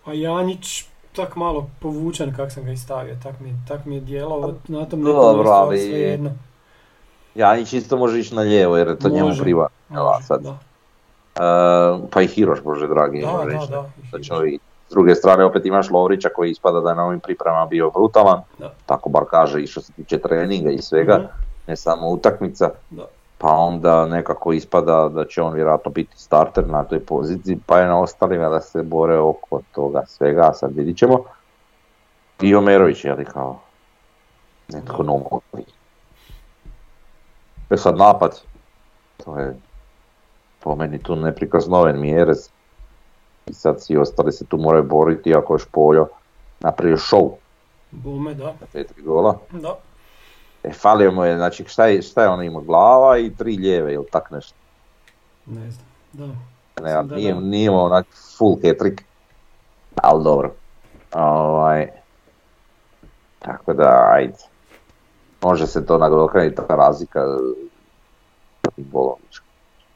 A 0.04 0.12
Janjić 0.12 0.84
tak 1.12 1.36
malo 1.36 1.70
povučen 1.80 2.34
kak 2.36 2.52
sam 2.52 2.64
ga 2.64 2.72
i 2.72 2.76
stavio, 2.76 3.16
tak 3.22 3.40
mi, 3.40 3.54
tak 3.68 3.84
mi 3.84 3.94
je 3.94 4.00
djelovao 4.00 4.54
na 4.68 4.84
tom 4.84 5.00
nekom 5.00 5.04
Dobro, 5.14 5.50
ali 5.50 5.68
ali- 5.68 5.78
svejedno. 5.80 6.30
Janić 7.34 7.72
isto 7.72 7.96
može 7.96 8.18
ići 8.20 8.34
na 8.34 8.42
lijevo 8.42 8.76
jer 8.76 8.88
je 8.88 8.98
to 8.98 9.08
njemu 9.08 9.30
priva. 9.40 9.68
Može, 9.88 10.22
sad. 10.22 10.42
da. 10.42 10.58
E, 11.36 12.08
pa 12.10 12.22
i 12.22 12.26
Hiroš, 12.26 12.62
bože 12.62 12.86
dragi, 12.86 13.20
Da, 13.20 13.32
može 13.32 13.50
da, 13.50 13.62
ići. 13.62 13.70
da. 13.72 13.90
Da 14.28 14.38
vidjeti. 14.38 14.64
S 14.88 14.90
druge 14.90 15.14
strane 15.14 15.44
opet 15.44 15.66
imaš 15.66 15.90
Lovrića 15.90 16.28
koji 16.28 16.50
ispada 16.50 16.80
da 16.80 16.90
je 16.90 16.96
na 16.96 17.04
ovim 17.06 17.20
pripremama 17.20 17.66
bio 17.66 17.90
brutalan, 17.90 18.42
Da. 18.58 18.72
tako 18.86 19.08
bar 19.08 19.22
kaže 19.30 19.62
i 19.62 19.66
što 19.66 19.80
se 19.80 19.92
tiče 19.92 20.18
treninga 20.18 20.70
i 20.70 20.78
svega, 20.78 21.16
Mhm. 21.18 21.26
ne 21.66 21.76
samo 21.76 22.08
utakmica. 22.08 22.70
Da. 22.90 23.04
Pa 23.38 23.48
onda 23.48 24.06
nekako 24.06 24.52
ispada 24.52 25.08
da 25.08 25.24
će 25.24 25.42
on 25.42 25.54
vjerojatno 25.54 25.90
biti 25.90 26.18
starter 26.18 26.66
na 26.68 26.84
toj 26.84 27.00
poziciji, 27.00 27.58
pa 27.66 27.78
je 27.78 27.86
na 27.86 28.00
ostalima 28.00 28.48
da 28.48 28.60
se 28.60 28.82
bore 28.82 29.18
oko 29.18 29.60
toga 29.72 30.02
svega, 30.06 30.42
a 30.42 30.52
sad 30.52 30.76
vidit 30.76 30.98
ćemo. 30.98 31.24
I 32.40 32.54
Omerović 32.54 33.04
je 33.04 33.14
li 33.14 33.24
kao 33.24 33.58
netko 34.68 35.02
novi. 35.02 35.64
E 37.70 37.76
sad 37.76 37.96
napad, 37.96 38.40
to 39.24 39.38
je 39.38 39.56
po 40.60 40.76
meni 40.76 40.98
tu 40.98 41.16
neprikosnoven 41.16 42.00
Mjerez. 42.00 42.50
I 43.46 43.52
sad 43.52 43.82
svi 43.82 43.96
ostali 43.96 44.32
se 44.32 44.44
tu 44.44 44.58
moraju 44.58 44.84
boriti, 44.84 45.34
ako 45.34 45.54
je 45.54 45.58
Špoljo 45.58 46.08
napravio 46.60 46.96
show 46.96 47.30
Bome, 47.90 48.34
da. 48.34 48.44
na 48.44 48.66
te 48.72 48.84
tri 48.84 49.02
gola. 49.02 49.38
Da. 49.50 49.76
E, 50.64 50.72
falio 50.72 51.12
mu 51.12 51.24
je, 51.24 51.36
znači 51.36 51.64
šta 51.68 51.86
je, 51.86 52.02
šta 52.02 52.22
je 52.22 52.28
on 52.28 52.42
imao, 52.42 52.62
glava 52.62 53.18
i 53.18 53.34
tri 53.34 53.56
lijeve 53.56 53.94
ili 53.94 54.06
tak 54.12 54.30
nešto. 54.30 54.54
Ne 55.46 55.70
znam. 55.70 55.86
Da. 56.12 56.26
Ne, 56.82 56.92
da 57.02 57.16
nije, 57.16 57.34
da. 57.34 57.40
nije 57.40 57.66
imao 57.66 57.84
onak 57.84 58.06
full 58.38 58.56
hat-trick, 58.62 59.02
ali 59.94 60.24
dobro. 60.24 60.54
Ovaj, 61.14 61.88
tako 63.38 63.72
da, 63.72 64.10
ajde. 64.12 64.38
Može 65.42 65.66
se 65.66 65.86
to 65.86 65.98
nadoknaditi 65.98 66.56
ta 66.56 66.74
razlika 66.74 67.20
Bolović. 68.76 69.45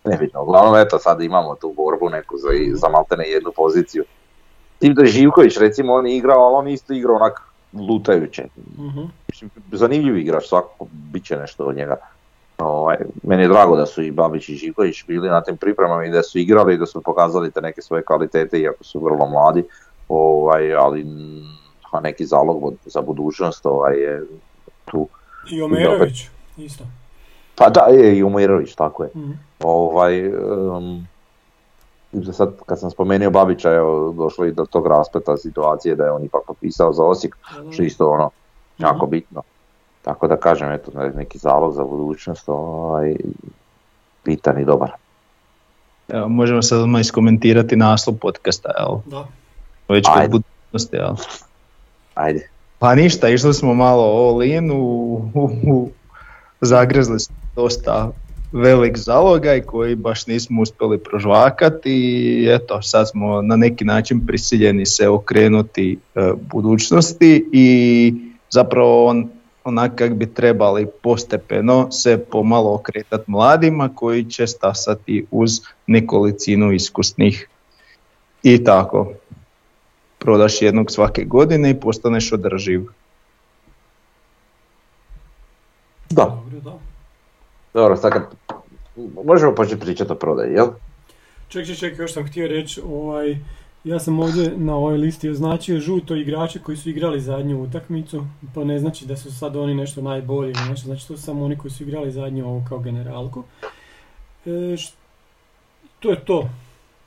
Nebitno, 0.05 0.43
uglavnom 0.43 0.77
eto 0.77 0.99
sad 0.99 1.23
imamo 1.23 1.55
tu 1.55 1.73
borbu 1.77 2.09
neku 2.09 2.37
za, 2.37 2.49
za 2.75 2.89
maltene 2.89 3.29
jednu 3.29 3.51
poziciju. 3.57 4.05
Tim 4.79 4.95
da 4.95 5.03
je 5.03 5.09
Živković 5.09 5.57
recimo 5.57 5.95
on 5.95 6.07
je 6.07 6.17
igrao, 6.17 6.45
ali 6.45 6.57
on 6.57 6.69
isto 6.69 6.93
igrao 6.93 7.17
onak 7.17 7.41
lutajuće. 7.73 8.47
Mhm. 8.79 9.01
Mislim, 9.29 9.51
zanimljiv 9.73 10.19
igrač, 10.19 10.45
svakako 10.49 10.87
bit 10.91 11.25
će 11.25 11.37
nešto 11.37 11.65
od 11.65 11.77
njega. 11.77 11.97
Ovaj, 12.59 12.97
meni 13.23 13.43
je 13.43 13.49
drago 13.49 13.77
da 13.77 13.87
su 13.87 14.03
i 14.03 14.11
Babić 14.11 14.49
i 14.49 14.57
Živković 14.57 15.05
bili 15.07 15.29
na 15.29 15.43
tim 15.43 15.57
pripremama 15.57 16.05
i 16.05 16.11
da 16.11 16.23
su 16.23 16.39
igrali 16.39 16.75
i 16.75 16.79
da 16.79 16.87
su 16.87 17.03
pokazali 17.03 17.51
te 17.51 17.61
neke 17.61 17.83
svoje 17.83 18.03
kvalitete 18.03 18.61
iako 18.61 18.85
su 18.85 19.01
vrlo 19.05 19.27
mladi, 19.27 19.65
ovaj, 20.09 20.75
ali 20.75 21.07
neki 22.03 22.27
zalog 22.27 22.75
za 22.85 23.01
budućnost 23.01 23.67
ovaj, 23.67 23.97
je 23.97 24.23
tu. 24.91 25.09
I 25.51 25.63
Omerović, 25.63 26.29
isto. 26.57 26.85
Pa 27.61 27.71
da, 27.71 27.81
je 27.83 28.19
i 28.19 28.25
Umirović, 28.25 28.75
tako 28.75 29.03
je. 29.03 29.11
Mhm. 29.17 29.31
Ovaj, 29.61 30.29
um, 30.29 31.07
sad 32.33 32.53
kad 32.67 32.81
sam 32.81 32.91
spomenuo 32.91 33.31
Babića, 33.31 33.71
evo, 33.73 34.13
došlo 34.13 34.45
i 34.45 34.53
do 34.53 34.65
tog 34.65 34.87
raspleta 34.87 35.37
situacije 35.37 35.95
da 35.95 36.05
je 36.05 36.13
on 36.13 36.25
ipak 36.25 36.41
potpisao 36.47 36.93
za 36.93 37.05
Osijek, 37.05 37.37
što 37.71 37.83
je 37.83 37.87
isto 37.87 38.11
ono 38.11 38.31
jako 38.79 38.97
Mhm. 38.97 39.11
bitno. 39.11 39.43
Tako 40.03 40.29
da 40.29 40.37
kažem, 40.37 40.71
eto, 40.71 40.91
ne- 40.95 41.11
neki 41.11 41.39
zalog 41.39 41.75
za 41.75 41.85
budućnost, 41.85 42.45
ovaj, 42.47 43.17
bitan 44.25 44.61
i 44.61 44.65
dobar. 44.65 44.91
Evo, 46.09 46.29
možemo 46.29 46.63
sad 46.63 46.81
odmah 46.81 47.01
iskomentirati 47.01 47.77
naslov 47.77 48.17
podcasta, 48.17 48.71
jel? 48.79 48.97
Da. 49.07 49.27
Već 49.89 50.07
kod 50.07 50.17
Ajde. 50.17 50.29
budućnosti, 50.31 50.97
jel? 50.97 51.15
Ajde. 52.15 52.49
Pa 52.79 52.95
ništa, 52.95 53.29
išli 53.29 53.55
smo 53.55 53.75
malo 53.75 54.03
all 54.05 54.43
in, 54.43 54.71
u, 54.71 54.77
u, 55.35 55.51
u- 55.67 55.89
zagrezli 56.61 57.21
smo 57.21 57.37
dosta 57.63 58.13
velik 58.53 58.97
zalogaj 58.97 59.61
koji 59.61 59.95
baš 59.95 60.27
nismo 60.27 60.63
uspjeli 60.63 60.99
prožvakati 60.99 61.93
i 61.93 62.49
eto, 62.51 62.83
sad 62.83 63.09
smo 63.09 63.43
na 63.43 63.57
neki 63.57 63.85
način 63.85 64.27
prisiljeni 64.27 64.87
se 64.87 65.09
okrenuti 65.09 65.99
e, 66.15 66.33
budućnosti 66.53 67.49
i 67.53 68.15
zapravo 68.51 69.07
on, 69.07 69.29
onak 69.65 69.95
kak 69.95 70.15
bi 70.15 70.35
trebali 70.35 70.87
postepeno 71.03 71.93
se 71.93 72.25
pomalo 72.31 72.75
okretati 72.75 73.31
mladima 73.31 73.91
koji 73.95 74.25
će 74.25 74.47
stasati 74.47 75.27
uz 75.31 75.51
nekolicinu 75.87 76.73
iskusnih 76.73 77.49
i 78.43 78.65
tako 78.65 79.13
prodaš 80.19 80.63
jednog 80.63 80.91
svake 80.91 81.25
godine 81.25 81.71
i 81.71 81.81
postaneš 81.81 82.33
održiv. 82.33 82.85
Da, 86.11 86.25
Dobro, 86.25 86.61
da. 86.61 86.90
Dobro, 87.75 87.97
sad 87.97 88.13
kad 88.13 88.23
možemo 89.25 89.55
početi 89.55 89.81
pričati 89.81 90.13
o 90.13 90.15
prodaji, 90.15 90.53
jel? 90.53 90.67
Ček, 91.49 91.67
ček, 91.67 91.79
ček, 91.79 91.99
još 91.99 92.13
sam 92.13 92.27
htio 92.27 92.49
reći, 92.49 92.81
ovaj, 92.81 93.37
ja 93.85 93.99
sam 94.01 94.21
ovdje 94.21 94.53
na 94.57 94.75
ovoj 94.77 94.97
listi 94.97 95.29
označio 95.31 95.81
žuto 95.81 96.15
igrače 96.15 96.59
koji 96.59 96.77
su 96.77 96.91
igrali 96.91 97.21
zadnju 97.21 97.63
utakmicu, 97.63 98.25
to 98.55 98.65
ne 98.65 98.79
znači 98.79 99.07
da 99.07 99.17
su 99.17 99.39
sad 99.39 99.57
oni 99.57 99.75
nešto 99.75 100.03
najbolji 100.03 100.53
nešto, 100.69 100.85
znači 100.87 101.09
to 101.09 101.17
su 101.17 101.23
samo 101.23 101.45
oni 101.45 101.59
koji 101.59 101.71
su 101.71 101.83
igrali 101.83 102.13
zadnju 102.13 102.47
ovo 102.49 102.65
kao 102.69 102.79
generalku. 102.79 103.43
E, 104.47 104.77
š- 104.77 104.93
to 106.01 106.11
je 106.11 106.25
to. 106.25 106.49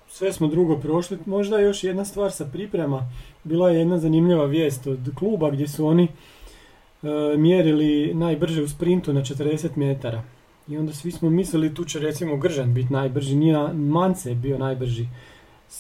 Sve 0.09 0.33
smo 0.33 0.47
drugo 0.47 0.77
prošli. 0.77 1.17
Možda 1.25 1.59
još 1.59 1.83
jedna 1.83 2.05
stvar 2.05 2.31
sa 2.31 2.45
priprema. 2.45 3.09
Bila 3.43 3.69
je 3.69 3.79
jedna 3.79 3.97
zanimljiva 3.97 4.45
vijest 4.45 4.87
od 4.87 5.11
kluba 5.15 5.49
gdje 5.49 5.67
su 5.67 5.87
oni 5.87 6.03
e, 6.03 7.07
mjerili 7.37 8.13
najbrže 8.13 8.63
u 8.63 8.67
sprintu 8.67 9.13
na 9.13 9.21
40 9.21 9.69
metara. 9.75 10.23
I 10.67 10.77
onda 10.77 10.93
svi 10.93 11.11
smo 11.11 11.29
mislili 11.29 11.75
tu 11.75 11.85
će 11.85 11.99
recimo 11.99 12.37
Gržan 12.37 12.73
biti 12.73 12.93
najbrži, 12.93 13.35
nije 13.35 13.73
Mance 13.73 14.35
bio 14.35 14.57
najbrži. 14.57 15.07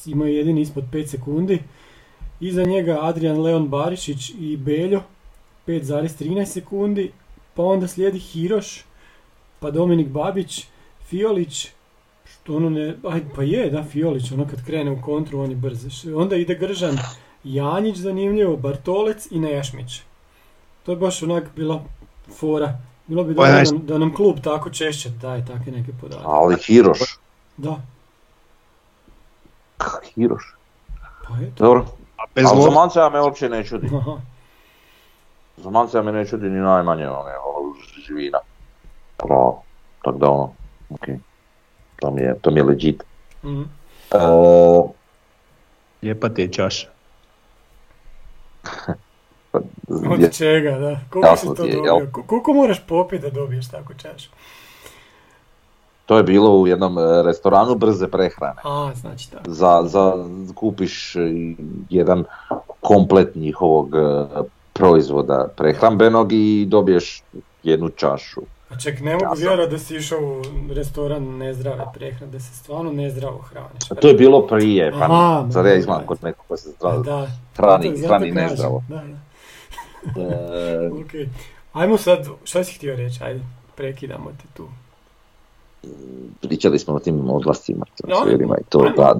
Imao 0.05 0.27
je 0.27 0.35
jedini 0.35 0.61
ispod 0.61 0.83
5 0.91 1.07
sekundi. 1.07 1.59
Iza 2.39 2.63
njega 2.63 2.99
Adrian 3.01 3.41
Leon 3.41 3.67
Barišić 3.69 4.29
i 4.39 4.57
Beljo 4.57 5.01
5,13 5.67 6.45
sekundi. 6.45 7.11
pa 7.53 7.63
onda 7.63 7.87
slijedi 7.87 8.19
Hiroš, 8.19 8.85
pa 9.59 9.71
Dominik 9.71 10.07
Babić, 10.07 10.67
Fiolić, 11.07 11.67
što 12.25 12.55
ono 12.55 12.69
ne, 12.69 12.95
aj, 13.09 13.21
pa 13.35 13.43
je, 13.43 13.69
da, 13.69 13.83
Fiolić, 13.83 14.31
ono 14.31 14.47
kad 14.47 14.65
krene 14.65 14.91
u 14.91 15.01
kontru, 15.01 15.39
on 15.39 15.49
je 15.49 15.55
brz. 15.55 16.07
Onda 16.15 16.35
ide 16.35 16.55
Gržan, 16.55 16.97
Janjić 17.43 17.97
zanimljivo, 17.97 18.57
Bartolec 18.57 19.27
i 19.31 19.39
Nejašmić. 19.39 20.01
To 20.85 20.91
je 20.91 20.95
baš 20.95 21.23
onak 21.23 21.49
bila 21.55 21.83
fora. 22.39 22.81
Bilo 23.07 23.23
bi 23.23 23.35
Pa 23.35 23.47
dobro 23.47 23.63
da, 23.63 23.93
da 23.93 23.97
nam 23.97 24.15
klub 24.15 24.39
tako 24.43 24.69
češće 24.69 25.09
daje 25.09 25.45
takve 25.45 25.71
neke 25.71 25.91
podatke. 26.01 26.23
Ali 26.27 26.55
Hiroš, 26.65 26.99
Da, 27.57 27.81
kak 29.77 30.03
Hiroš. 30.15 30.55
pa 31.27 31.33
eto. 31.43 31.63
Dobro, 31.63 31.85
A 32.17 32.23
bez 32.35 32.45
ali 32.51 32.73
Mancea 32.73 33.09
me 33.09 33.21
uopće 33.21 33.49
ne 33.49 33.63
čudi. 33.63 33.89
Aha. 33.95 34.17
Za 35.57 35.69
Mancea 35.69 36.01
me 36.01 36.11
ne 36.11 36.25
čudi 36.27 36.49
ni 36.49 36.59
najmanje, 36.59 37.07
on 37.07 37.27
je 37.27 37.37
ono 37.37 37.73
živina. 38.07 38.39
Bravo, 39.25 39.63
tako 40.01 40.17
da 40.17 40.29
ono, 40.29 40.53
okej. 40.89 41.17
To 41.99 42.11
mi 42.11 42.21
je, 42.21 42.35
to 42.41 42.51
mi 42.51 42.59
je 42.59 42.63
legit. 42.63 43.03
Mhm. 43.43 43.61
E, 44.11 44.17
lijepa 46.01 46.29
ti 46.29 46.41
je 46.41 46.51
čaša. 46.51 46.87
Od 49.53 50.31
čega, 50.31 50.71
da. 50.71 50.99
Koliko 51.09 51.27
Jasno 51.27 51.51
si 51.51 51.57
to 51.57 51.65
je, 51.65 51.75
dobio? 51.75 51.93
jel? 51.93 52.07
Ko- 52.11 52.23
Koliko 52.27 52.53
moraš 52.53 52.81
popiti 52.87 53.21
da 53.21 53.29
dobiješ 53.29 53.69
takvu 53.69 53.95
čašu? 53.95 54.29
to 56.05 56.17
je 56.17 56.23
bilo 56.23 56.59
u 56.59 56.67
jednom 56.67 56.97
e, 56.97 57.23
restoranu 57.23 57.75
brze 57.75 58.07
prehrane. 58.07 58.61
A, 58.63 58.91
znači 58.95 59.31
tako. 59.31 59.43
Za, 59.47 59.83
za, 59.85 60.13
kupiš 60.55 61.15
jedan 61.89 62.23
komplet 62.81 63.35
njihovog 63.35 63.95
e, 63.95 63.99
proizvoda 64.73 65.47
prehrambenog 65.57 66.31
i 66.31 66.65
dobiješ 66.69 67.23
jednu 67.63 67.89
čašu. 67.89 68.41
A 68.69 68.77
ček, 68.77 68.99
ne 69.01 69.13
mogu 69.13 69.35
vjerovati 69.37 69.71
da 69.71 69.79
si 69.79 69.95
išao 69.95 70.19
u 70.19 70.41
restoran 70.73 71.23
nezdrave 71.23 71.83
prehrane, 71.93 72.31
da 72.31 72.39
se 72.39 72.55
stvarno 72.55 72.91
nezdravo 72.91 73.37
hraniš. 73.37 73.91
A 73.91 73.95
to 73.95 74.07
je 74.07 74.13
bilo 74.13 74.47
prije, 74.47 74.91
pa 74.91 74.97
Aha, 74.97 75.47
sad 75.53 75.65
ja 75.65 75.77
da. 75.77 76.03
kod 76.05 76.23
nekog 76.23 76.45
ko 76.47 76.57
se 76.57 76.69
Pa 76.81 76.99
zdravo 76.99 77.27
hrani, 77.55 77.97
hrani 77.97 78.31
nezdravo. 78.31 78.83
Da, 78.89 78.95
da. 78.95 79.32
E, 80.05 80.89
Ok. 80.89 81.11
Ajmo 81.73 81.97
sad, 81.97 82.27
šta 82.43 82.63
si 82.63 82.75
htio 82.75 82.95
reći, 82.95 83.23
ajde, 83.23 83.39
prekidamo 83.75 84.31
te 84.31 84.47
tu. 84.53 84.67
pričali 86.41 86.79
smo 86.79 86.93
o 86.93 86.99
tim 86.99 87.29
odlascima, 87.29 87.85
No, 87.85 88.15
transferima 88.15 88.57
i 88.57 88.63
to 88.69 88.79
ajmo. 88.79 88.95
da... 88.95 89.15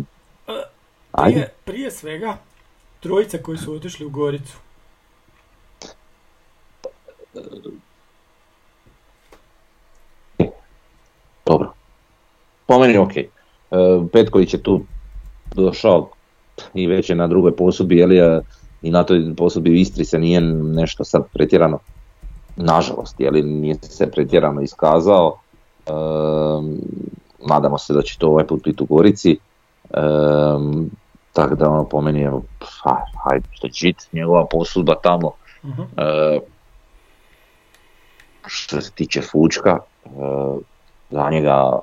Ajde, 1.12 1.34
Prije, 1.34 1.50
prije 1.66 1.92
svega, 1.92 2.38
trojica 3.00 3.38
koji 3.38 3.58
su 3.58 3.74
otišli 3.74 4.06
u 4.06 4.10
Goricu. 4.10 4.58
dobro. 11.46 11.74
Po 12.66 12.80
meni 12.80 12.98
ok. 12.98 13.18
E, 13.18 13.28
Petković 14.14 14.54
je 14.54 14.64
tu 14.64 14.82
došao 15.48 16.10
i 16.74 16.88
već 16.88 17.10
je 17.10 17.16
na 17.16 17.28
drugoj 17.28 17.56
posudbi, 17.56 17.98
je 17.98 18.08
li, 18.08 18.22
a 18.22 18.42
i 18.84 18.92
na 18.92 19.04
toj 19.04 19.36
posudbi 19.38 19.72
u 19.72 19.76
Istri 19.76 20.06
se 20.06 20.20
nije 20.20 20.42
nešto 20.42 21.04
sad 21.04 21.24
pretjerano, 21.34 21.80
nažalost, 22.56 23.20
je 23.20 23.32
li, 23.32 23.44
nije 23.44 23.76
se 23.76 24.12
pretjerano 24.12 24.62
iskazao. 24.62 25.38
E, 25.86 25.92
nadamo 27.48 27.78
se 27.78 27.94
da 27.94 28.02
će 28.02 28.18
to 28.18 28.28
ovaj 28.28 28.48
put 28.48 28.64
biti 28.64 28.84
u 28.84 28.86
Gorici. 28.86 29.32
E, 29.32 29.38
tako 31.34 31.56
da 31.56 31.70
ono 31.70 31.84
po 31.84 32.02
meni 32.02 32.20
je, 32.20 32.32
ha, 32.60 32.98
hajde, 33.24 33.48
legit, 33.64 34.08
njegova 34.12 34.46
posudba 34.46 34.96
tamo. 35.04 35.32
Mhm. 35.66 35.82
E, 35.98 36.40
što 38.46 38.82
se 38.82 38.92
tiče 38.92 39.22
Fučka, 39.22 39.80
e, 40.06 40.10
za 41.10 41.30
njega 41.30 41.80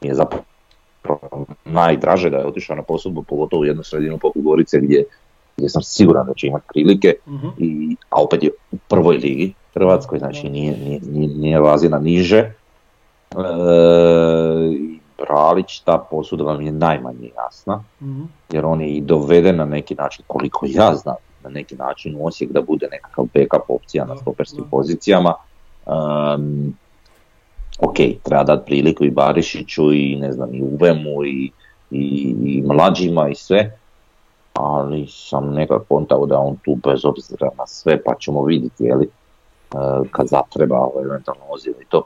mi 0.00 0.08
je 0.08 0.14
zapravo 0.14 0.42
najdraže 1.64 2.30
da 2.30 2.36
je 2.36 2.46
otišao 2.46 2.76
na 2.76 2.82
posudbu, 2.82 3.22
pogotovo 3.22 3.62
u 3.62 3.64
jednu 3.64 3.82
sredinu 3.82 4.18
poput 4.18 4.42
Gorice 4.42 4.80
gdje, 4.80 5.04
gdje 5.56 5.68
sam 5.68 5.82
siguran 5.82 6.26
da 6.26 6.34
će 6.34 6.46
imati 6.46 6.64
prilike, 6.68 7.14
Mhm. 7.26 7.48
i, 7.58 7.96
a 8.10 8.22
opet 8.22 8.42
je 8.42 8.50
u 8.72 8.76
prvoj 8.88 9.16
ligi 9.16 9.52
Hrvatskoj, 9.74 10.18
znači 10.18 10.48
nije, 10.48 10.76
nije, 10.78 11.00
nije, 11.02 11.28
nije 11.28 11.58
razina 11.58 11.98
niže. 11.98 12.38
E, 12.38 12.54
Bralić, 15.18 15.80
ta 15.80 16.06
posudba 16.10 16.58
mi 16.58 16.66
je 16.66 16.72
najmanje 16.72 17.30
jasna, 17.36 17.84
Mhm. 18.02 18.22
jer 18.52 18.66
on 18.66 18.80
je 18.80 18.88
i 18.88 19.00
doveden 19.00 19.56
na 19.56 19.64
neki 19.64 19.94
način, 19.94 20.24
koliko 20.26 20.66
ja 20.68 20.94
znam, 20.94 21.14
na 21.44 21.50
neki 21.50 21.76
način 21.76 22.16
u 22.18 22.26
Osijek 22.26 22.52
da 22.52 22.62
bude 22.62 22.88
nekakav 22.90 23.24
backup 23.34 23.70
opcija 23.70 24.04
na 24.04 24.16
stoperskim 24.16 24.64
pozicijama. 24.70 25.34
Um, 25.86 26.74
ok, 27.78 27.94
treba 28.22 28.44
dati 28.44 28.66
priliku 28.66 29.04
i 29.04 29.10
Barišiću 29.10 29.92
i 29.92 30.16
ne 30.16 30.32
znam 30.32 30.54
i 30.54 30.62
Uvemu 30.62 31.24
i, 31.24 31.50
i, 31.90 32.00
i 32.44 32.62
mlađima 32.66 33.28
i 33.28 33.34
sve, 33.34 33.78
ali 34.52 35.06
sam 35.08 35.52
nekako 35.54 35.84
kontao 35.88 36.26
da 36.26 36.38
on 36.38 36.56
tu 36.64 36.74
bez 36.74 37.04
obzira 37.04 37.48
na 37.58 37.66
sve 37.66 38.02
pa 38.02 38.14
ćemo 38.20 38.44
vidjeti 38.44 38.84
je 38.84 38.94
li 38.94 39.08
uh, 39.74 40.06
kad 40.10 40.26
zatreba 40.26 40.76
ovo 40.76 41.00
eventualno 41.04 41.42
ozir 41.50 41.74
i 41.80 41.84
to 41.88 42.02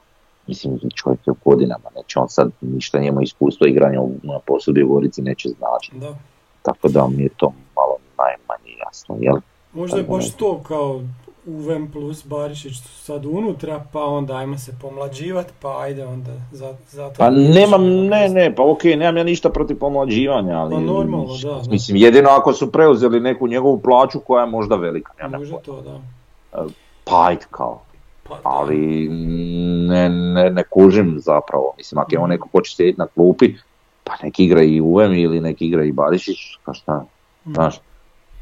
mislim 0.47 0.78
čovjek 0.94 1.26
je 1.26 1.30
u 1.30 1.36
godinama, 1.44 1.90
neće 1.97 2.18
on 2.18 2.28
sad 2.28 2.51
ništa 2.61 2.99
njemu 2.99 3.22
iskustvo 3.22 3.66
igranja 3.66 4.01
na 4.22 4.38
posudi 4.47 4.82
u 4.82 4.88
Gorici 4.88 5.22
neće 5.22 5.49
značiti, 5.49 5.99
Da. 5.99 6.14
tako 6.62 6.88
da 6.88 7.09
mi 7.09 7.22
je 7.22 7.28
to 7.36 7.53
malo 7.76 7.97
najmanje 8.18 8.78
jasno, 8.86 9.16
jel? 9.20 9.36
Možda 9.72 9.97
je 9.97 10.05
baš 10.05 10.36
to 10.36 10.61
kao 10.62 11.01
UVM 11.47 11.86
plus 11.92 12.26
Barišić 12.26 12.76
su 12.76 12.88
sad 12.88 13.26
unutra, 13.26 13.84
pa 13.92 14.05
onda 14.05 14.36
ajmo 14.36 14.59
se 14.59 14.72
pomlađivat, 14.82 15.47
pa 15.62 15.80
ajde 15.80 16.05
onda 16.05 16.30
za, 16.53 16.74
zato... 16.90 17.14
Pa 17.18 17.30
nemam, 17.30 17.84
ne, 17.86 18.28
ne, 18.28 18.55
pa 18.55 18.62
okej, 18.64 18.97
nemam 18.97 19.16
ja 19.16 19.24
ništa 19.24 19.51
protiv 19.51 19.78
pomlađivanja, 19.78 20.55
ali 20.55 20.74
Pa 20.74 20.80
normalno, 20.80 21.36
da, 21.42 21.49
da. 21.51 21.70
mislim 21.70 21.97
jedino 21.97 22.30
ako 22.30 22.53
su 22.53 22.72
preuzeli 22.72 23.20
neku 23.20 23.49
njegovu 23.49 23.80
plaću 23.80 24.20
koja 24.20 24.44
je 24.44 24.51
možda 24.51 24.76
velika, 24.76 25.12
nema 25.22 25.38
Može 25.38 25.53
to, 25.64 25.80
da. 25.80 26.01
pa 27.05 27.26
ajde 27.26 27.44
kao, 27.51 27.80
Pa, 28.28 28.38
ali 28.42 29.09
ne, 29.88 30.09
ne, 30.09 30.51
ne 30.51 30.62
kužim 30.64 31.14
zapravo, 31.18 31.74
mislim 31.76 31.99
ako 31.99 32.09
je 32.12 32.18
on 32.18 32.30
neko 32.30 32.49
ko 32.49 32.61
će 32.61 32.76
sjediti 32.76 32.99
na 32.99 33.07
klupi, 33.07 33.55
pa 34.05 34.12
nek 34.22 34.40
igra 34.40 34.62
i 34.62 34.80
UM 34.80 35.14
ili 35.14 35.40
nek 35.40 35.62
igra 35.62 35.84
i 35.84 35.92
Barišić, 35.92 36.36
pa 36.64 36.74
šta, 36.74 37.05
Mhm. 37.44 37.55
znaš. 37.55 37.80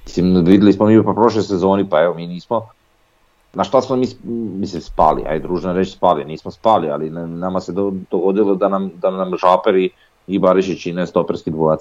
Mislim, 0.05 0.45
vidjeli 0.45 0.73
smo 0.73 0.87
mi 0.87 1.05
po 1.05 1.15
prošloj 1.15 1.43
sezoni, 1.43 1.89
pa 1.91 2.03
evo 2.03 2.15
mi 2.15 2.27
nismo, 2.27 2.67
na 3.55 3.65
šta 3.65 3.81
smo 3.81 3.97
mi, 3.97 4.07
mislim, 4.59 4.83
spali, 4.83 5.23
ajde 5.27 5.47
družno 5.49 5.73
reći 5.73 5.91
spali, 5.91 6.25
nismo 6.25 6.51
spali, 6.51 6.91
ali 6.91 7.11
nama 7.11 7.61
se 7.61 7.73
do- 7.73 7.93
dogodilo 8.11 8.55
da 8.55 8.69
nam, 8.69 8.91
da 8.95 9.11
nam 9.11 9.37
Žaper 9.37 9.77
i, 10.27 10.39
Barišić 10.39 10.87
ne 10.87 11.07
stoperski 11.07 11.51
dvojac. 11.51 11.81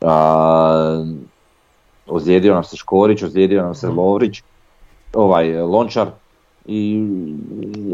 A, 0.00 1.04
ozlijedio 2.06 2.54
nam 2.54 2.64
se 2.64 2.76
Škorić, 2.76 3.22
ozlijedio 3.22 3.62
nam 3.62 3.74
se 3.74 3.88
Lovrić, 3.88 4.42
ovaj 5.14 5.60
Lončar 5.60 6.08
i 6.66 7.04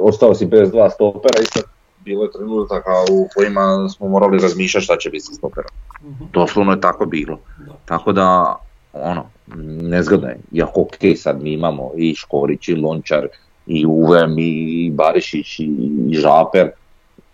ostao 0.03 0.35
si 0.35 0.47
bez 0.47 0.71
dva 0.71 0.91
stopera 0.91 1.41
i 1.43 1.45
sad 1.45 1.65
bilo 2.05 2.25
je 2.25 2.33
trenutaka 2.33 2.91
u 3.11 3.29
kojima 3.35 3.89
smo 3.89 4.09
morali 4.09 4.39
razmišljati 4.39 4.85
šta 4.85 4.97
će 4.97 5.11
biti 5.11 5.25
sa 5.25 5.35
stoperom. 5.35 5.71
Mhm. 6.03 6.25
Doslovno 6.33 6.73
je 6.73 6.81
tako 6.81 7.07
bilo. 7.07 7.39
Tako 7.85 8.13
da, 8.13 8.57
ono, 8.93 9.25
nezgodno 9.83 10.29
je. 10.29 10.39
Iako 10.53 10.81
ok, 10.81 10.97
sad 11.17 11.43
mi 11.43 11.53
imamo 11.53 11.91
i 11.97 12.15
Škorić, 12.15 12.69
i 12.69 12.75
Lončar, 12.75 13.29
i 13.67 13.87
Uvem, 13.87 14.35
i 14.39 14.91
Barišić, 14.95 15.61
i, 15.61 15.69
Žaper, 16.13 16.71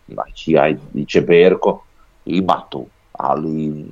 znači 0.09 0.59
ajde, 0.59 0.81
i 0.95 1.05
Čeberko, 1.05 1.83
ima 2.27 2.63
tu, 2.71 2.87
ali 3.13 3.85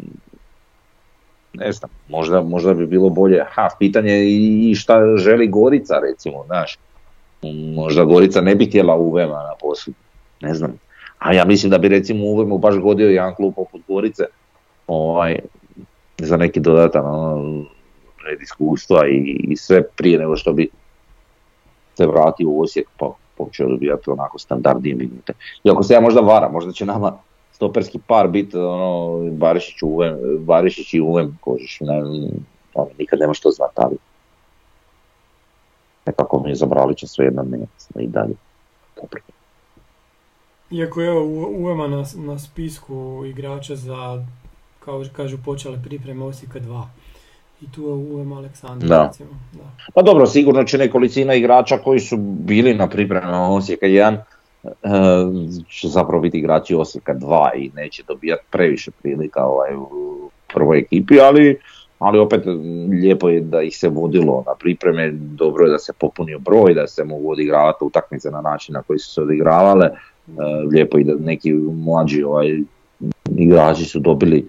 ne 1.53 1.73
znam, 1.73 1.91
možda, 2.09 2.43
možda 2.43 2.75
bi 2.75 2.87
bilo 2.87 3.09
bolje, 3.09 3.45
ha, 3.49 3.69
pitanje 3.79 4.13
je 4.13 4.71
i 4.71 4.75
šta 4.75 5.17
želi 5.17 5.49
Gorica 5.49 5.99
recimo, 5.99 6.45
znaš, 6.47 6.79
možda 7.75 8.05
Gorica 8.05 8.41
ne 8.41 8.55
bi 8.55 8.67
htjela 8.67 8.97
Uvema 8.97 9.35
na 9.35 9.53
poslu, 9.61 9.95
ne 10.41 10.55
znam, 10.55 10.79
a 11.19 11.33
ja 11.33 11.45
mislim 11.45 11.71
da 11.71 11.79
bi 11.79 11.89
recimo 11.89 12.25
Uvemu 12.25 12.59
baš 12.59 12.77
godio 12.77 13.09
jedan 13.09 13.35
klub 13.35 13.55
poput 13.55 13.81
Gorice, 13.89 14.25
ovaj, 14.87 15.39
za 16.19 16.37
neki 16.37 16.61
dodatan 16.61 17.07
ono, 17.07 17.65
red 18.27 18.43
iskustva 18.43 19.09
i, 19.09 19.45
i 19.49 19.57
sve 19.57 19.83
prije 19.83 20.19
nego 20.19 20.37
što 20.37 20.53
bi 20.53 20.69
se 21.95 22.07
vratio 22.07 22.49
u 22.49 22.61
Osijek 22.61 22.89
pa 22.99 23.13
počeo 23.37 23.69
dobijati 23.69 24.11
onako 24.11 24.39
standardnije 24.39 24.95
minute. 24.95 25.33
I 25.65 25.71
ako 25.71 25.83
se 25.83 25.95
ja 25.95 26.01
možda 26.01 26.21
varam, 26.21 26.53
možda 26.53 26.73
će 26.73 26.87
nama 26.87 27.19
stoperski 27.53 27.99
par 28.07 28.29
biti 28.29 28.57
ono, 28.57 29.19
Barišić, 29.31 29.83
Uvem, 29.83 30.19
Barišić 30.39 30.95
i 30.95 31.01
Uvem, 31.01 31.39
kožiš, 31.41 31.79
ne, 31.81 32.03
ono, 32.75 32.91
nikad 32.99 33.19
nema 33.21 33.35
što 33.35 33.51
znati, 33.51 33.73
ali 33.75 33.97
nekako 36.07 36.41
mi 36.41 36.51
je 36.51 36.55
za 36.55 36.67
Bralića 36.67 37.07
svejedno 37.07 37.43
ne, 37.43 37.67
i 38.03 38.07
dalje. 38.07 38.35
Dobro. 38.97 39.21
Iako 40.71 41.01
je 41.01 41.09
evo 41.09 41.25
U- 41.25 41.65
UEMA 41.65 41.89
na, 41.89 42.05
na 42.15 42.39
spisku 42.39 43.23
igrača 43.27 43.77
za, 43.77 44.25
kao 44.81 45.05
kažu, 45.13 45.39
počele 45.45 45.83
pripreme 45.83 46.25
Osijeka 46.25 46.61
2. 46.61 46.85
i 47.61 47.73
tu 47.73 47.83
je 47.83 47.93
UM 47.93 48.33
Aleksandar. 48.33 48.89
Da. 48.89 49.07
Recimo. 49.07 49.31
Da. 49.53 49.71
Pa 49.95 50.03
dobro, 50.03 50.27
sigurno 50.27 50.65
će 50.65 50.79
nekolicina 50.79 51.35
igrača 51.35 51.79
koji 51.79 52.01
su 52.01 52.17
bili 52.17 52.75
na 52.75 52.89
pripremama 52.89 53.55
Osijeka 53.55 53.87
1 53.87 54.17
e, 54.65 54.79
će 55.69 55.89
zapravo 55.89 56.23
biti 56.23 56.39
igrači 56.39 56.75
Osijeka 56.75 57.15
2 57.15 57.51
i 57.55 57.71
neće 57.75 58.03
dobijati 58.09 58.45
previše 58.51 58.91
prilika 58.91 59.45
ovaj, 59.45 59.77
u 59.77 60.31
prvoj 60.55 60.79
ekipi, 60.79 61.21
ali, 61.21 61.59
ali 61.99 62.19
opet 62.19 62.43
lijepo 62.91 63.29
je 63.29 63.41
da 63.41 63.63
ih 63.63 63.79
se 63.79 63.89
vodilo 63.89 64.45
na 64.47 64.55
pripreme, 64.55 65.11
dobro 65.13 65.65
je 65.65 65.71
da 65.71 65.79
se 65.79 65.93
popunio 66.01 66.39
broj, 66.39 66.75
da 66.75 66.87
se 66.87 67.05
mogu 67.05 67.31
odigravati 67.31 67.85
utakmice 67.85 68.31
na 68.31 68.41
način 68.41 68.73
na 68.73 68.83
koji 68.83 68.99
su 68.99 69.13
se 69.13 69.23
odigravale, 69.23 69.91
E, 70.29 70.67
lijepo 70.73 70.99
i 70.99 71.05
da 71.05 71.15
neki 71.21 71.53
mlađi 71.53 72.23
ovaj, 72.23 72.59
igrači 73.37 73.85
su 73.85 73.99
dobili 73.99 74.49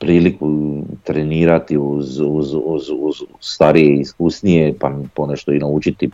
priliku 0.00 0.48
trenirati 1.04 1.78
uz, 1.78 2.20
uz, 2.20 2.54
uz, 2.54 2.90
uz 2.90 3.22
starije 3.40 4.00
iskusnije 4.00 4.74
pa 4.80 4.92
ponešto 5.14 5.52
i 5.52 5.58
naučiti 5.58 6.10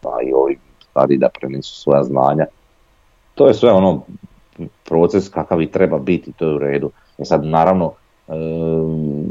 pa 0.00 0.18
i 0.22 0.32
ovi 0.32 0.58
stari 0.90 1.18
da 1.18 1.28
prenesu 1.28 1.80
svoja 1.80 2.04
znanja. 2.04 2.46
To 3.34 3.48
je 3.48 3.54
sve 3.54 3.72
ono 3.72 4.02
proces 4.84 5.28
kakav 5.28 5.62
i 5.62 5.70
treba 5.70 5.98
biti, 5.98 6.32
to 6.32 6.48
je 6.48 6.54
u 6.54 6.58
redu. 6.58 6.90
E 7.18 7.24
sad 7.24 7.44
naravno 7.44 7.92
um, 8.26 9.26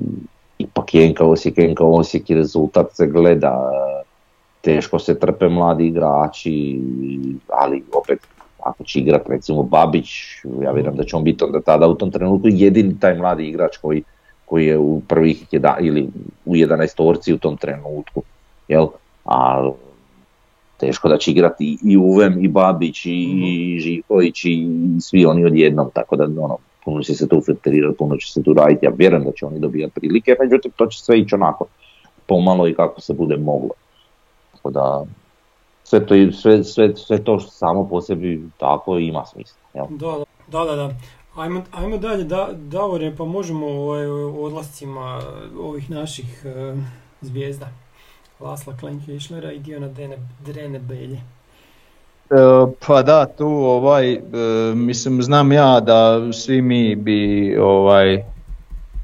ipak 0.58 0.94
Jenka 0.94 1.26
Osijek, 1.26 1.58
Jenka 1.58 1.86
Osijek 1.86 2.30
i 2.30 2.36
rezultat 2.36 2.96
se 2.96 3.08
gleda, 3.08 3.72
teško 4.62 5.00
se 5.00 5.20
trpe 5.20 5.50
mladi 5.50 5.88
igrači, 5.88 6.82
ali 7.50 7.84
opet 7.94 8.20
ako 8.68 8.84
će 8.84 9.00
igrat 9.00 9.30
recimo 9.30 9.64
Babić, 9.64 10.10
ja 10.62 10.72
vjerujem 10.72 10.96
da 10.96 11.04
će 11.04 11.16
on 11.16 11.24
biti 11.24 11.44
onda 11.44 11.62
tada 11.62 11.88
u 11.88 11.96
tom 11.96 12.12
trenutku 12.12 12.48
jedini 12.52 13.00
taj 13.00 13.16
mladi 13.16 13.48
igrač 13.48 13.78
koji, 13.78 14.04
koji 14.46 14.66
je 14.66 14.78
u 14.78 15.02
prvih 15.08 15.46
jedan, 15.52 15.76
ili 15.86 16.10
u 16.46 16.56
11 16.56 16.96
torci 16.96 17.34
u 17.34 17.38
tom 17.38 17.58
trenutku. 17.58 18.22
Jel? 18.68 18.88
A 19.26 19.70
teško 20.78 21.10
da 21.10 21.18
će 21.18 21.32
igrati 21.32 21.78
i 21.84 21.98
Uvem 21.98 22.46
i 22.46 22.48
Babić 22.48 23.06
i 23.06 23.28
mm 23.28 23.80
Žiković 23.80 24.46
i 24.46 24.68
svi 25.02 25.26
oni 25.26 25.46
odjednom, 25.46 25.90
tako 25.94 26.16
da 26.16 26.24
ono, 26.24 26.58
puno 26.86 27.04
će 27.04 27.14
se 27.14 27.28
tu 27.28 27.42
filtrirati, 27.42 27.98
puno 27.98 28.18
će 28.18 28.32
se 28.32 28.44
tu 28.44 28.54
raditi, 28.54 28.86
ja 28.86 28.92
vjerujem 28.98 29.24
da 29.24 29.32
će 29.32 29.46
oni 29.46 29.60
dobijati 29.60 29.94
prilike, 29.94 30.36
međutim 30.40 30.72
to 30.76 30.88
će 30.88 31.04
sve 31.04 31.20
ići 31.20 31.36
onako 31.36 31.66
pomalo 32.26 32.68
i 32.68 32.74
kako 32.74 33.02
se 33.02 33.14
bude 33.14 33.38
moglo. 33.38 33.72
Tako 34.52 34.70
da 34.70 35.06
sve 35.88 36.06
to, 36.06 36.16
sve, 36.32 36.64
sve, 36.64 36.96
sve 36.96 37.24
to 37.24 37.40
samo 37.40 37.88
po 37.90 38.02
sebi 38.02 38.50
tako 38.58 38.98
ima 38.98 39.26
smisla. 39.26 39.60
Jel? 39.74 39.86
Da, 39.90 40.18
da, 40.48 40.66
da. 40.66 40.76
da. 40.76 40.96
Ajmo, 41.36 41.62
ajmo 41.72 41.98
dalje, 41.98 42.24
da, 42.24 42.50
Davore, 42.54 43.16
pa 43.18 43.26
možemo 43.26 43.68
ovaj, 43.68 44.06
odlascima 44.40 45.22
ovih 45.60 45.90
naših 45.90 46.46
uh, 46.46 46.80
zvijezda. 47.22 47.68
Lasla 48.40 48.74
Klenkišlera 48.80 49.52
i 49.52 49.60
Diona 49.60 49.88
Dene, 49.88 50.18
Drene 50.46 50.80
Belje. 50.80 51.18
E, 52.30 52.36
pa 52.88 53.02
da, 53.04 53.26
tu 53.26 53.48
ovaj, 53.48 54.14
e, 54.14 54.20
mislim 54.76 55.22
znam 55.22 55.52
ja 55.52 55.80
da 55.80 56.34
svi 56.34 56.62
mi 56.62 56.96
bi 56.96 57.58
ovaj 57.62 58.24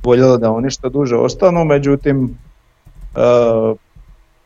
voljeli 0.04 0.40
da 0.40 0.52
oni 0.52 0.70
što 0.70 0.90
duže 0.90 1.16
ostanu, 1.16 1.66
međutim 1.66 2.38
e, 3.16 3.20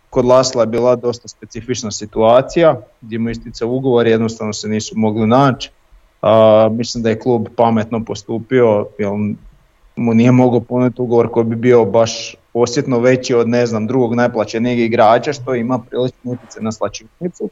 kod 0.10 0.26
Lasla 0.26 0.62
je 0.62 0.68
bila 0.68 0.96
dosta 0.96 1.28
specifična 1.28 1.92
situacija 1.92 2.76
gdje 3.02 3.20
mu 3.20 3.30
istica 3.30 3.66
ugovor 3.66 4.08
jednostavno 4.08 4.54
se 4.54 4.68
nisu 4.68 4.98
mogli 4.98 5.28
naći. 5.28 5.70
A, 6.22 6.70
mislim 6.72 7.04
da 7.04 7.10
je 7.10 7.20
klub 7.20 7.48
pametno 7.56 8.06
postupio 8.06 8.88
jer 8.98 9.10
mu 9.96 10.14
nije 10.14 10.32
mogao 10.32 10.60
puniti 10.60 11.02
ugovor 11.02 11.32
koji 11.32 11.46
bi 11.46 11.56
bio 11.56 11.86
baš 11.86 12.36
osjetno 12.54 13.00
veći 13.00 13.34
od 13.34 13.50
ne 13.50 13.66
znam 13.66 13.88
drugog 13.88 14.16
najplaćenijeg 14.16 14.80
igrača 14.80 15.34
što 15.34 15.56
ima 15.56 15.80
prilično 15.80 16.32
utjecaj 16.32 16.64
na 16.64 16.72
slačionicu. 16.72 17.50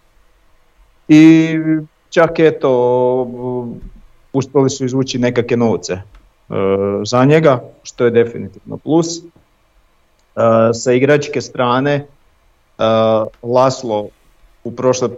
I 1.08 1.50
čak 2.10 2.40
eto 2.40 2.70
uspjeli 4.34 4.70
su 4.70 4.86
izvući 4.86 5.20
nekakve 5.20 5.58
novce 5.58 5.94
e, 5.94 6.02
za 7.06 7.26
njega 7.26 7.64
što 7.84 8.06
je 8.06 8.12
definitivno 8.12 8.78
plus. 8.78 9.08
E, 9.18 9.22
sa 10.74 10.92
igračke 10.92 11.42
strane 11.42 12.06
Laslo 13.44 14.08
u 14.64 14.72
prošloj 14.72 15.10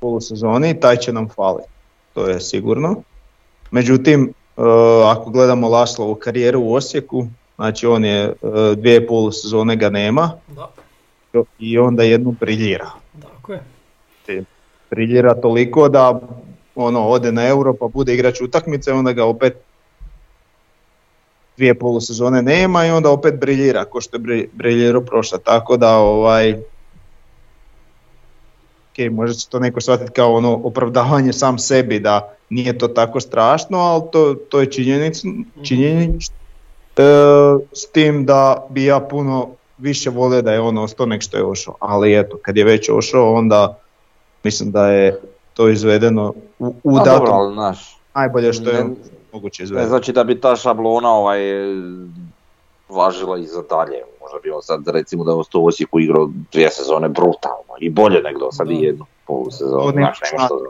polusezoni, 0.00 0.80
taj 0.80 0.96
će 0.96 1.12
nam 1.12 1.28
faliti, 1.28 1.68
to 2.14 2.28
je 2.28 2.40
sigurno. 2.40 2.96
Međutim, 3.70 4.32
uh, 4.56 4.64
ako 5.06 5.30
gledamo 5.30 5.68
Laslovu 5.68 6.14
karijeru 6.14 6.60
u 6.60 6.74
Osijeku, 6.74 7.26
znači 7.56 7.86
on 7.86 8.04
je 8.04 8.28
uh, 8.42 8.52
dvije 8.76 9.06
polusezone 9.06 9.76
ga 9.76 9.90
nema 9.90 10.32
Da, 10.48 11.42
i 11.58 11.78
onda 11.78 12.02
jednu 12.02 12.34
briljira. 12.40 12.90
tako 13.22 13.52
je. 13.52 14.44
Briljira 14.90 15.34
toliko 15.34 15.88
da 15.88 16.20
ono 16.74 17.08
ode 17.08 17.32
na 17.32 17.46
euro 17.46 17.74
pa 17.74 17.86
bude 17.86 18.14
igrač 18.14 18.40
utakmice, 18.40 18.92
onda 18.92 19.12
ga 19.12 19.24
opet 19.24 19.56
dvije 21.56 21.74
polusezone 21.74 22.42
nema 22.42 22.86
i 22.86 22.90
onda 22.90 23.10
opet 23.10 23.40
briljira, 23.40 23.84
ko 23.84 24.00
što 24.00 24.16
je 24.16 24.48
briljirao 24.52 25.00
prošla. 25.00 25.38
Tako 25.38 25.76
da 25.76 25.96
ovaj, 25.96 26.62
ok, 28.90 29.12
može 29.12 29.34
se 29.34 29.48
to 29.48 29.58
neko 29.58 29.80
shvatiti 29.80 30.12
kao 30.12 30.34
ono 30.34 30.60
opravdavanje 30.64 31.32
sam 31.32 31.58
sebi 31.58 31.98
da 32.00 32.34
nije 32.50 32.78
to 32.78 32.88
tako 32.88 33.20
strašno, 33.20 33.78
ali 33.78 34.02
to, 34.12 34.34
to 34.34 34.60
je 34.60 34.70
činjenično, 34.72 35.32
činjenično 35.64 36.36
e, 36.96 37.02
s 37.72 37.86
tim 37.92 38.26
da 38.26 38.66
bi 38.70 38.84
ja 38.84 39.00
puno 39.00 39.48
više 39.78 40.10
volio 40.10 40.42
da 40.42 40.52
je 40.52 40.60
on 40.60 40.78
ostao 40.78 41.06
nek 41.06 41.22
što 41.22 41.36
je 41.36 41.44
ošao, 41.44 41.74
ali 41.80 42.18
eto, 42.18 42.38
kad 42.42 42.56
je 42.56 42.64
već 42.64 42.88
ošao 42.90 43.34
onda 43.34 43.78
mislim 44.44 44.70
da 44.70 44.86
je 44.90 45.20
to 45.54 45.68
izvedeno 45.68 46.34
u, 46.58 46.74
u 46.84 46.96
A, 46.96 47.04
datom 47.04 47.18
dobro, 47.18 47.32
ali 47.32 47.54
znaš, 47.54 47.98
najbolje 48.14 48.52
što 48.52 48.70
je 48.70 48.84
ne- 48.84 48.90
moguće 49.32 49.62
ne 49.62 49.64
izvedeno. 49.64 49.88
znači 49.88 50.12
da 50.12 50.24
bi 50.24 50.40
ta 50.40 50.56
šablona 50.56 51.10
ovaj, 51.10 51.40
važila 52.90 53.38
i 53.38 53.44
za 53.44 53.62
dalje. 53.62 53.98
Možda 54.20 54.38
bi 54.42 54.50
on 54.50 54.62
sad 54.62 54.88
recimo 54.88 55.24
da 55.24 55.30
je 55.30 55.36
ostao 55.36 55.60
u 55.60 55.66
Osijeku 55.66 56.00
igrao 56.00 56.30
dvije 56.52 56.70
sezone 56.70 57.08
brutalno 57.08 57.74
i 57.80 57.90
bolje 57.90 58.22
nego 58.22 58.52
sad 58.52 58.66
Da. 58.66 58.72
i 58.72 58.82
jednu 58.82 59.06
nema 59.94 60.12
što, 60.14 60.60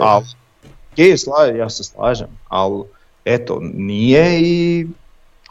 Ali, 0.00 0.24
je, 0.96 1.16
sla- 1.16 1.56
ja 1.56 1.70
se 1.70 1.84
slažem, 1.84 2.28
ali 2.48 2.82
eto, 3.24 3.58
nije 3.74 4.40
i 4.40 4.86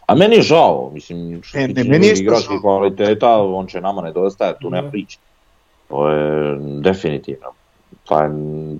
A 0.06 0.16
meni 0.16 0.36
je 0.36 0.42
žao, 0.42 0.92
mislim, 0.94 1.42
što 1.44 1.58
Ne, 1.58 1.64
se 1.64 1.68
ne, 1.68 1.74
tiče 1.74 1.90
meni 1.90 2.08
je 2.08 2.16
žao. 2.16 2.62
kvaliteta, 2.62 3.42
on 3.42 3.68
će 3.68 3.82
nama 3.82 4.02
nedostajati, 4.02 4.60
tu 4.62 4.70
nema 4.70 4.90
priče. 4.92 5.18
To 5.88 6.10
je 6.10 6.58
definitivno. 6.60 7.48
Ta, 8.08 8.30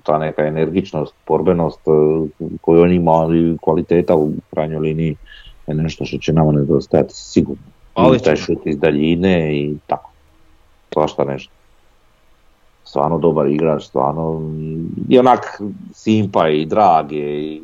ta 0.02 0.18
neka 0.18 0.42
energičnost, 0.42 1.14
borbenost 1.26 1.80
eh, 1.80 2.28
koju 2.60 2.82
on 2.82 2.92
ima, 2.92 3.12
ali 3.12 3.58
kvaliteta 3.62 4.16
u 4.16 4.32
krajnjoj 4.50 4.78
liniji 4.80 5.16
je 5.66 5.74
nešto 5.74 6.04
što 6.04 6.18
će 6.18 6.32
nama 6.32 6.52
nedostajati 6.52 7.14
sigurno. 7.14 7.62
Ali 7.94 8.18
taj 8.18 8.36
šut 8.36 8.58
iz 8.64 8.78
daljine 8.78 9.56
i 9.58 9.76
tako. 9.86 10.10
Svašta 10.94 11.24
nešto. 11.24 11.52
Stvarno 12.84 13.18
dobar 13.18 13.46
igrač, 13.46 13.82
stvarno 13.82 14.52
i 15.08 15.18
onak 15.18 15.60
simpa 15.92 16.48
i 16.48 16.66
drag 16.66 17.12
je 17.12 17.42
i 17.44 17.62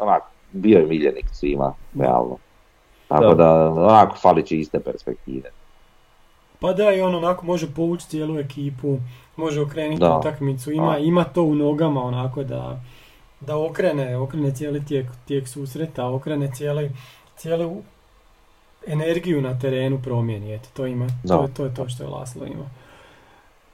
onak 0.00 0.22
bio 0.52 0.78
je 0.78 0.86
miljenik 0.86 1.24
svima, 1.32 1.72
realno. 1.98 2.36
Tako 3.08 3.34
Da. 3.34 3.68
onako 3.70 4.16
falit 4.16 4.46
će 4.46 4.58
iste 4.58 4.80
perspektive. 4.80 5.50
Pa 6.60 6.72
da, 6.72 6.92
i 6.92 7.00
on 7.00 7.14
onako 7.14 7.46
može 7.46 7.74
povući 7.74 8.08
cijelu 8.08 8.38
ekipu, 8.38 8.98
može 9.36 9.60
okrenuti 9.60 10.04
utakmicu, 10.18 10.72
ima, 10.72 10.92
Da. 10.92 10.98
ima 10.98 11.24
to 11.24 11.42
u 11.42 11.54
nogama 11.54 12.02
onako 12.02 12.44
da, 12.44 12.80
da 13.40 13.58
okrene, 13.58 14.16
okrene 14.16 14.54
cijeli 14.54 14.84
tijek, 14.84 15.06
tijek 15.24 15.48
susreta, 15.48 16.06
okrene 16.06 16.50
cijeli, 16.54 16.90
cijelu 17.36 17.82
energiju 18.86 19.42
na 19.42 19.58
terenu 19.58 20.00
promijeni, 20.02 20.54
eto, 20.54 20.68
to 20.74 20.86
ima, 20.86 21.06
to, 21.06 21.12
Da. 21.24 21.34
je- 21.36 21.54
to 21.54 21.64
je 21.64 21.74
to 21.74 21.88
što 21.88 22.02
je 22.02 22.08
Laslo 22.08 22.46
ima. 22.46 22.70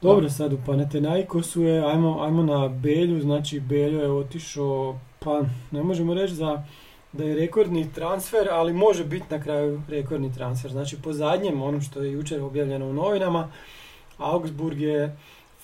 Dobro, 0.03 0.31
sad 0.31 0.53
u 0.53 0.59
Panathinaikosu 0.67 1.63
je, 1.63 1.85
ajmo, 1.85 2.23
ajmo 2.23 2.43
na 2.43 2.69
Belju, 2.69 3.21
znači 3.21 3.61
Beljo 3.61 4.01
je 4.01 4.11
otišao, 4.11 4.99
pa 5.19 5.41
ne 5.71 5.83
možemo 5.83 6.15
reći 6.15 6.35
za 6.35 6.63
da 7.13 7.25
je 7.25 7.35
rekordni 7.35 7.93
transfer, 7.93 8.49
ali 8.51 8.73
može 8.73 9.05
biti 9.05 9.25
na 9.31 9.43
kraju 9.43 9.83
rekordni 9.89 10.33
transfer. 10.35 10.71
Znači 10.71 10.97
po 10.97 11.13
zadnjem, 11.13 11.63
onom 11.63 11.81
što 11.81 12.03
je 12.03 12.13
jučer 12.13 12.41
objavljeno 12.43 12.87
u 12.87 12.93
novinama, 12.93 13.49
Augsburg 14.19 14.81
je 14.81 15.17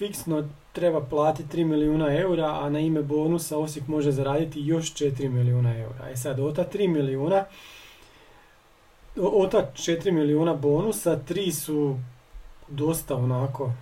fiksno 0.07 0.45
treba 0.73 1.01
platiti 1.01 1.57
3 1.57 1.65
milijuna 1.65 2.19
eura, 2.19 2.59
a 2.63 2.71
na 2.71 2.81
ime 2.81 3.03
bonusa 3.03 3.59
Osijek 3.59 3.89
može 3.89 4.13
zaraditi 4.13 4.61
još 4.61 4.95
4 4.95 5.29
milijuna 5.29 5.79
eura. 5.79 6.11
E 6.11 6.17
sad, 6.17 6.41
od 6.41 6.57
ta 6.57 6.65
3 6.75 6.89
milijuna, 6.89 7.45
od 9.17 9.51
ta 9.51 9.71
4 9.75 10.13
milijuna 10.13 10.55
bonusa, 10.55 11.21
3 11.29 11.51
su 11.51 11.97
dosta 12.69 13.17
onako 13.17 13.73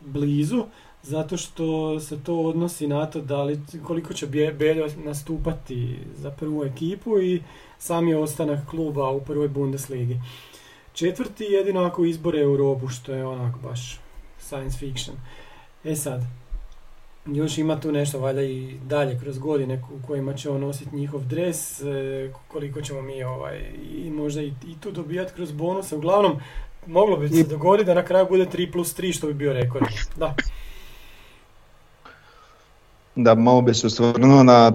blizu, 0.00 0.64
zato 1.02 1.36
što 1.36 2.00
se 2.00 2.22
to 2.22 2.40
odnosi 2.40 2.86
na 2.86 3.06
to 3.06 3.20
da 3.20 3.42
li, 3.42 3.60
koliko 3.86 4.14
će 4.14 4.26
Beljo 4.26 4.88
nastupati 5.04 5.98
za 6.16 6.30
prvu 6.30 6.64
ekipu 6.64 7.20
i 7.20 7.42
sami 7.78 8.14
ostanak 8.14 8.68
kluba 8.70 9.10
u 9.10 9.20
prvoj 9.20 9.48
Bundesligi. 9.48 10.20
četvrti, 10.92 11.44
jedino 11.44 11.80
ako 11.80 12.04
izbore 12.04 12.40
Europu, 12.40 12.88
što 12.88 13.12
je 13.12 13.26
onak 13.26 13.58
baš 13.62 14.00
science 14.38 14.78
fiction. 14.78 15.16
E 15.84 15.96
sad, 15.96 16.22
još 17.26 17.58
ima 17.58 17.80
tu 17.80 17.92
nešto 17.92 18.20
valjda 18.20 18.42
i 18.42 18.74
dalje 18.84 19.18
kroz 19.18 19.38
godine 19.38 19.82
u 19.92 20.06
kojima 20.06 20.34
će 20.34 20.50
on 20.50 20.60
nositi 20.60 20.96
njihov 20.96 21.24
dres, 21.24 21.80
e, 21.80 22.30
koliko 22.48 22.80
ćemo 22.80 23.02
mi 23.02 23.24
ovaj, 23.24 23.58
i 23.94 24.10
možda 24.10 24.42
i, 24.42 24.46
i 24.46 24.74
tu 24.80 24.90
dobijati 24.90 25.32
kroz 25.34 25.52
bonuse. 25.52 25.96
Uglavnom, 25.96 26.40
moglo 26.86 27.16
bi 27.16 27.28
se 27.28 27.44
dogoditi 27.44 27.86
da 27.86 27.94
na 27.94 28.04
kraju 28.04 28.26
bude 28.30 28.46
3 28.46 28.72
plus 28.72 28.96
3 28.96 29.16
što 29.16 29.26
bi 29.26 29.34
bio 29.34 29.52
rekord. 29.52 29.86
Da. 30.16 30.34
Da, 33.14 33.34
malo 33.34 33.62
bi 33.62 33.74
se 33.74 33.86
osvrnuo 33.86 34.42
na 34.42 34.72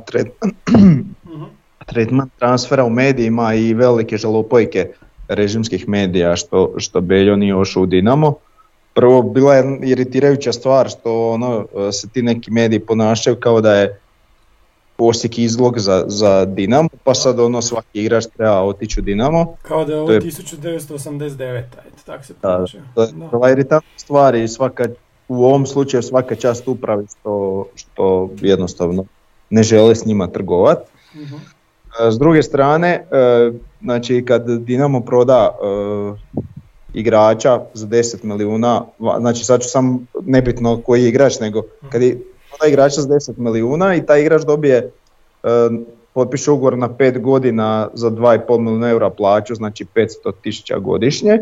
mhm. 0.69 1.43
tretman 1.85 2.29
transfera 2.39 2.83
u 2.83 2.89
medijima 2.89 3.53
i 3.53 3.73
velike 3.73 4.17
žalopojke 4.17 4.91
režimskih 5.27 5.89
medija 5.89 6.35
što, 6.35 6.73
što 6.77 7.01
Beljo 7.01 7.35
nije 7.35 7.55
ošao 7.55 7.83
u 7.83 7.85
Dinamo. 7.85 8.35
Prvo, 8.93 9.21
bila 9.21 9.55
je 9.55 9.79
iritirajuća 9.83 10.53
stvar 10.53 10.89
što 10.89 11.29
ono, 11.29 11.65
se 11.91 12.09
ti 12.09 12.21
neki 12.21 12.51
mediji 12.51 12.79
ponašaju 12.79 13.35
kao 13.39 13.61
da 13.61 13.73
je 13.73 13.99
Osijek 14.97 15.37
izlog 15.37 15.79
za, 15.79 16.03
za 16.07 16.45
Dinamo, 16.45 16.89
pa 17.03 17.13
sad 17.13 17.39
ono 17.39 17.61
svaki 17.61 18.01
igrač 18.01 18.25
treba 18.37 18.61
otići 18.61 18.99
u 18.99 19.03
Dinamo. 19.03 19.55
Kao 19.61 19.85
da 19.85 19.93
je 19.93 19.99
ovo 19.99 20.09
1989. 20.09 21.59
Eto, 21.59 21.77
tako 22.05 22.23
se 22.23 22.33
ponašaju. 22.33 22.83
Da, 22.95 23.07
to 23.31 23.47
je 23.47 23.51
iritantna 23.51 23.89
stvar 23.97 24.35
i 24.35 24.47
svaka, 24.47 24.85
u 25.27 25.45
ovom 25.45 25.65
slučaju 25.65 26.03
svaka 26.03 26.35
čast 26.35 26.67
upravi 26.67 27.05
što, 27.19 27.65
što 27.75 28.29
jednostavno 28.41 29.05
ne 29.49 29.63
žele 29.63 29.95
s 29.95 30.05
njima 30.05 30.27
trgovati. 30.27 30.91
uh 31.13 31.39
S 32.11 32.17
druge 32.19 32.43
strane, 32.43 32.89
e, 32.89 33.05
znači 33.81 34.25
kad 34.27 34.49
Dinamo 34.49 35.01
proda 35.01 35.49
e, 35.51 36.41
igrača 36.93 37.61
za 37.73 37.87
10 37.87 38.23
milijuna, 38.23 38.85
znači 39.19 39.45
sad 39.45 39.61
ću 39.61 39.69
sam 39.69 40.07
nebitno 40.25 40.81
koji 40.81 41.03
je 41.03 41.09
igrač, 41.09 41.39
nego 41.39 41.61
kad 41.89 42.01
je 42.01 42.19
proda 42.49 42.67
igrača 42.67 43.01
za 43.01 43.07
10 43.07 43.37
milijuna 43.37 43.95
i 43.95 44.05
taj 44.05 44.21
igrač 44.21 44.41
dobije, 44.41 44.91
e, 45.43 45.49
potpiše 46.13 46.51
ugovor 46.51 46.77
na 46.77 46.89
5 46.89 47.21
godina 47.21 47.89
za 47.93 48.09
2,5 48.09 48.59
milijuna 48.59 48.89
eura 48.89 49.09
plaću, 49.09 49.55
znači 49.55 49.85
500 49.95 50.31
tisuća 50.41 50.79
godišnje. 50.79 51.39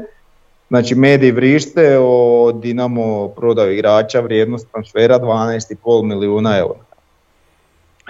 Znači 0.70 0.96
mediji 0.96 1.32
vrište 1.32 1.98
o 2.00 2.52
Dinamo 2.52 3.28
prodaju 3.28 3.74
igrača, 3.74 4.20
vrijednost 4.20 4.68
transfera 4.72 5.20
12,5 5.20 6.04
milijuna 6.04 6.58
eura. 6.58 6.80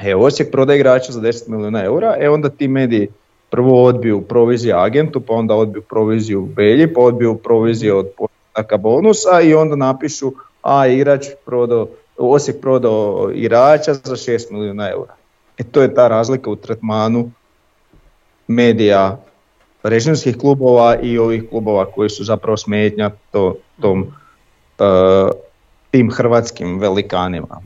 E, 0.04 0.16
Osijek 0.16 0.52
prodaje 0.52 0.80
igrača 0.80 1.12
za 1.12 1.22
10 1.22 1.50
milijuna 1.50 1.84
eura, 1.84 2.16
e 2.20 2.30
onda 2.30 2.50
ti 2.50 2.68
mediji 2.68 3.08
prvo 3.52 3.84
odbiju 3.84 4.22
proviziju 4.22 4.76
agentu, 4.76 5.22
pa 5.22 5.34
onda 5.34 5.56
odbiju 5.56 5.82
proviziju 5.82 6.42
Belji, 6.56 6.94
pa 6.94 7.02
odbiju 7.02 7.38
proviziju 7.38 7.98
od 7.98 8.10
postaka 8.18 8.78
bonusa 8.78 9.42
i 9.42 9.54
onda 9.54 9.76
napišu 9.76 10.32
a 10.62 10.88
igrač 10.88 11.26
prodao, 11.46 11.88
Osijek 12.18 12.62
prodao 12.62 13.32
igrača 13.34 13.94
za 13.94 14.16
6 14.16 14.52
milijuna 14.52 14.90
eura. 14.90 15.16
E 15.58 15.64
to 15.64 15.82
je 15.82 15.94
ta 15.94 16.08
razlika 16.08 16.50
u 16.50 16.56
tretmanu 16.56 17.32
medija 18.48 19.18
režimskih 19.84 20.38
klubova 20.38 20.96
i 21.02 21.18
ovih 21.18 21.50
klubova 21.50 21.86
koji 21.86 22.10
su 22.10 22.24
zapravo 22.24 22.58
smetnja 22.58 23.12
to, 23.32 23.56
tom, 23.82 24.02
uh, 24.02 25.30
tim 25.92 26.12
hrvatskim 26.12 26.80
velikanima. 26.80 27.62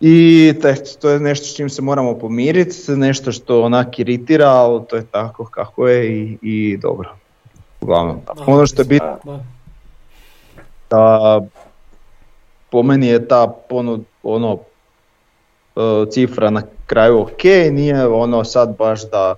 I 0.00 0.54
to 1.00 1.10
je 1.10 1.20
nešto 1.20 1.46
s 1.46 1.56
čim 1.56 1.68
se 1.70 1.82
moramo 1.82 2.18
pomiriti, 2.18 2.76
nešto 2.88 3.32
što 3.32 3.62
onak 3.62 3.98
iritira, 3.98 4.48
ali 4.48 4.82
to 4.88 4.96
je 4.96 5.06
tako 5.10 5.44
kako 5.44 5.88
je 5.88 6.18
i, 6.18 6.38
i 6.42 6.76
dobro. 6.76 7.16
Uglavnom, 7.80 8.20
ono 8.46 8.66
što 8.66 8.82
je 8.82 8.86
bitno, 8.86 9.44
da. 10.90 11.40
Po 12.70 12.82
meni 12.82 13.06
je 13.06 13.28
ta 13.28 13.54
ponud, 13.68 14.04
ono, 14.22 14.58
e, 15.76 16.10
cifra 16.10 16.50
na 16.50 16.62
kraju 16.86 17.20
ok, 17.20 17.44
nije 17.72 18.06
ono 18.06 18.44
sad 18.44 18.76
baš 18.78 19.10
da, 19.10 19.34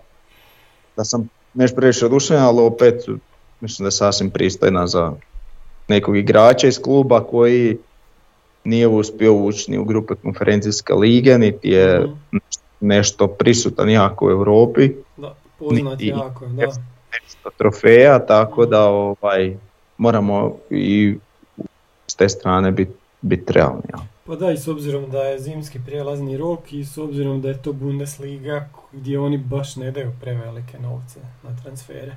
da 0.96 1.04
sam 1.04 1.28
nešto 1.54 1.76
previše 1.76 2.06
odušen, 2.06 2.38
ali 2.38 2.60
opet 2.60 3.06
mislim 3.60 3.84
da 3.84 3.86
je 3.86 3.92
sasvim 3.92 4.30
pristojna 4.30 4.86
za 4.86 5.12
nekog 5.88 6.16
igrača 6.16 6.66
iz 6.66 6.82
kluba 6.82 7.24
koji 7.24 7.78
nije 8.64 8.88
uspio 8.88 9.34
ući 9.34 9.70
ni 9.70 9.78
u 9.78 9.84
grupe 9.84 10.14
konferencijske 10.14 10.94
lige, 10.94 11.38
niti 11.38 11.68
je 11.68 12.00
mhm. 12.00 12.36
nešto 12.80 13.26
prisutan 13.26 13.90
jako 13.90 14.26
u 14.26 14.30
Europi. 14.30 14.90
Da, 15.16 15.34
poznat 15.58 16.00
jako, 16.00 16.46
da. 16.46 16.66
Nešto 17.22 17.50
trofeja, 17.58 18.26
tako 18.26 18.66
da 18.66 18.88
ovaj, 18.88 19.56
moramo 19.98 20.56
i 20.70 21.16
s 22.06 22.14
te 22.14 22.28
strane 22.28 22.70
biti 22.70 22.92
bit 23.20 23.50
realni. 23.50 23.82
Ja. 23.88 23.98
Pa 24.26 24.36
da, 24.36 24.50
i 24.50 24.56
s 24.56 24.68
obzirom 24.68 25.10
da 25.10 25.22
je 25.22 25.38
zimski 25.38 25.78
prijelazni 25.86 26.36
rok 26.36 26.72
i 26.72 26.84
s 26.84 26.98
obzirom 26.98 27.40
da 27.40 27.48
je 27.48 27.62
to 27.62 27.72
Bundesliga 27.72 28.68
gdje 28.92 29.18
oni 29.18 29.38
baš 29.38 29.76
ne 29.76 29.90
daju 29.90 30.12
prevelike 30.20 30.78
novce 30.78 31.20
na 31.42 31.56
transfere. 31.62 32.16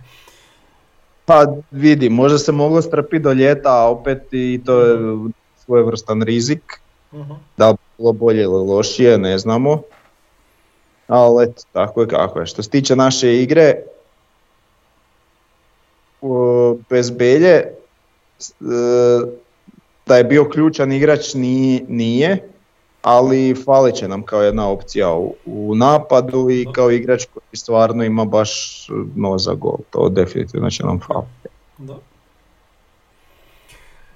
Pa 1.26 1.46
vidi, 1.72 2.10
možda 2.10 2.38
se 2.38 2.52
moglo 2.52 2.82
strpiti 2.82 3.24
do 3.24 3.34
ljeta, 3.34 3.70
a 3.70 3.90
opet 3.90 4.28
i 4.32 4.62
to 4.66 4.82
je 4.82 4.98
mhm 4.98 5.30
svojevrstan 5.66 6.22
rizik, 6.22 6.80
uh-huh. 7.12 7.36
da 7.58 7.70
li 7.70 7.78
bilo 7.98 8.12
bolje 8.12 8.42
ili 8.42 8.68
lošije, 8.68 9.18
ne 9.18 9.38
znamo. 9.38 9.82
Ali 11.08 11.44
eto, 11.44 11.62
tako 11.72 12.02
je 12.02 12.08
kako 12.08 12.40
je. 12.40 12.46
Što 12.46 12.64
se 12.64 12.70
tiče 12.70 12.96
naše 12.96 13.42
igre, 13.42 13.76
bez 16.90 17.10
Belje, 17.10 17.56
e, 17.56 17.74
da 20.06 20.18
je 20.18 20.24
bio 20.24 20.50
ključan 20.50 20.92
igrač 20.92 21.34
nije, 21.88 22.50
ali 23.02 23.56
fali 23.66 23.96
će 23.96 24.08
nam 24.08 24.24
kao 24.24 24.42
jedna 24.42 24.70
opcija 24.70 25.14
u, 25.46 25.76
napadu 25.76 26.50
i 26.50 26.68
kao 26.72 26.92
igrač 26.92 27.26
koji 27.34 27.44
stvarno 27.54 28.04
ima 28.04 28.26
baš 28.26 28.52
no 29.16 29.38
za 29.38 29.54
gol. 29.54 29.78
To 29.90 30.10
definitivno 30.10 30.70
će 30.70 30.84
nam 30.84 31.00
faliti. 31.00 31.48
Da. 31.78 31.96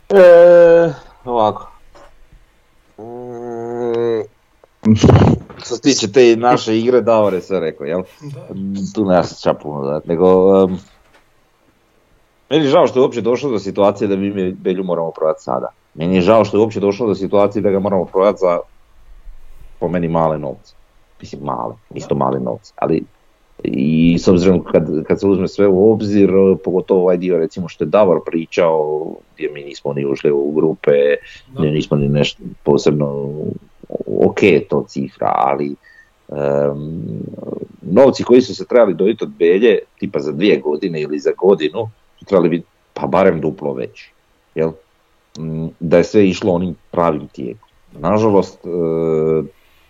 E, 0.09 0.93
Ovako. 1.27 1.67
Mm, 2.97 4.21
što 5.57 5.75
se 5.75 5.81
tiče 5.81 6.11
te 6.11 6.35
naše 6.35 6.77
igre, 6.77 7.01
Davor 7.01 7.33
je 7.33 7.41
sve 7.41 7.59
rekao, 7.59 7.85
jel? 7.85 8.03
Tu 8.95 9.05
ne 9.05 9.21
ča 9.43 9.53
puno 9.53 9.87
dati, 9.87 10.09
nego... 10.09 10.45
Um, 10.63 10.79
meni 12.49 12.65
je 12.65 12.69
žao 12.69 12.87
što 12.87 12.99
je 12.99 13.03
uopće 13.03 13.21
došlo 13.21 13.49
do 13.49 13.59
situacije 13.59 14.07
da 14.07 14.15
mi 14.15 14.51
Belju 14.51 14.83
moramo 14.83 15.11
prodati 15.11 15.43
sada. 15.43 15.67
Meni 15.93 16.15
je 16.15 16.21
žao 16.21 16.45
što 16.45 16.57
je 16.57 16.61
uopće 16.61 16.79
došlo 16.79 17.07
do 17.07 17.15
situacije 17.15 17.61
da 17.61 17.69
ga 17.69 17.79
moramo 17.79 18.05
prodati 18.05 18.37
za 18.39 18.59
po 19.79 19.87
meni 19.87 20.07
male 20.07 20.37
novce. 20.37 20.75
Mislim 21.21 21.41
male, 21.43 21.75
isto 21.93 22.15
male 22.15 22.39
novce, 22.39 22.73
ali 22.75 23.03
i 23.71 24.17
s 24.19 24.27
obzirom 24.27 24.63
kad, 24.63 25.03
kad 25.03 25.19
se 25.19 25.27
uzme 25.27 25.47
sve 25.47 25.67
u 25.67 25.91
obzir, 25.91 26.29
pogotovo 26.63 27.01
ovaj 27.01 27.17
dio 27.17 27.37
recimo 27.37 27.67
što 27.67 27.83
je 27.83 27.87
Davor 27.87 28.21
pričao, 28.25 29.05
gdje 29.35 29.49
mi 29.49 29.63
nismo 29.63 29.93
ni 29.93 30.05
ušli 30.05 30.31
u 30.31 30.51
grupe, 30.51 30.91
gdje 31.57 31.71
nismo 31.71 31.97
ni 31.97 32.09
nešto 32.09 32.43
posebno, 32.63 33.31
ok 34.21 34.39
to 34.69 34.85
cifra, 34.87 35.33
ali 35.35 35.75
um, 36.27 37.03
novci 37.81 38.23
koji 38.23 38.41
su 38.41 38.55
se 38.55 38.65
trebali 38.65 38.93
dojiti 38.93 39.23
od 39.23 39.29
Belje, 39.29 39.79
tipa 39.99 40.19
za 40.19 40.31
dvije 40.31 40.59
godine 40.59 41.01
ili 41.01 41.19
za 41.19 41.31
godinu, 41.37 41.89
su 42.19 42.25
trebali 42.25 42.49
biti 42.49 42.65
pa 42.93 43.07
barem 43.07 43.41
duplo 43.41 43.73
veći. 43.73 44.11
Jel? 44.55 44.71
Mm, 45.39 45.67
da 45.79 45.97
je 45.97 46.03
sve 46.03 46.27
išlo 46.27 46.53
onim 46.53 46.75
pravim 46.91 47.27
tijekom. 47.27 47.69
Nažalost, 47.99 48.59
e, 48.65 48.69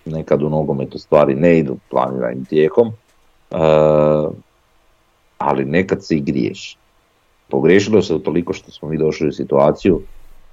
nekad 0.06 0.44
u 0.44 0.50
nogometu 0.50 1.00
stvari 1.00 1.36
ne 1.36 1.60
idu 1.60 1.78
planiranim 1.90 2.46
tijekom, 2.46 2.92
ali 5.38 5.66
nekad 5.66 6.06
se 6.06 6.16
i 6.16 6.22
griješi. 6.22 6.78
Pogriješilo 7.50 8.02
se 8.02 8.24
toliko 8.24 8.54
što 8.54 8.72
smo 8.72 8.90
mi 8.90 8.98
došli 8.98 9.28
u 9.28 9.32
situaciju 9.32 10.02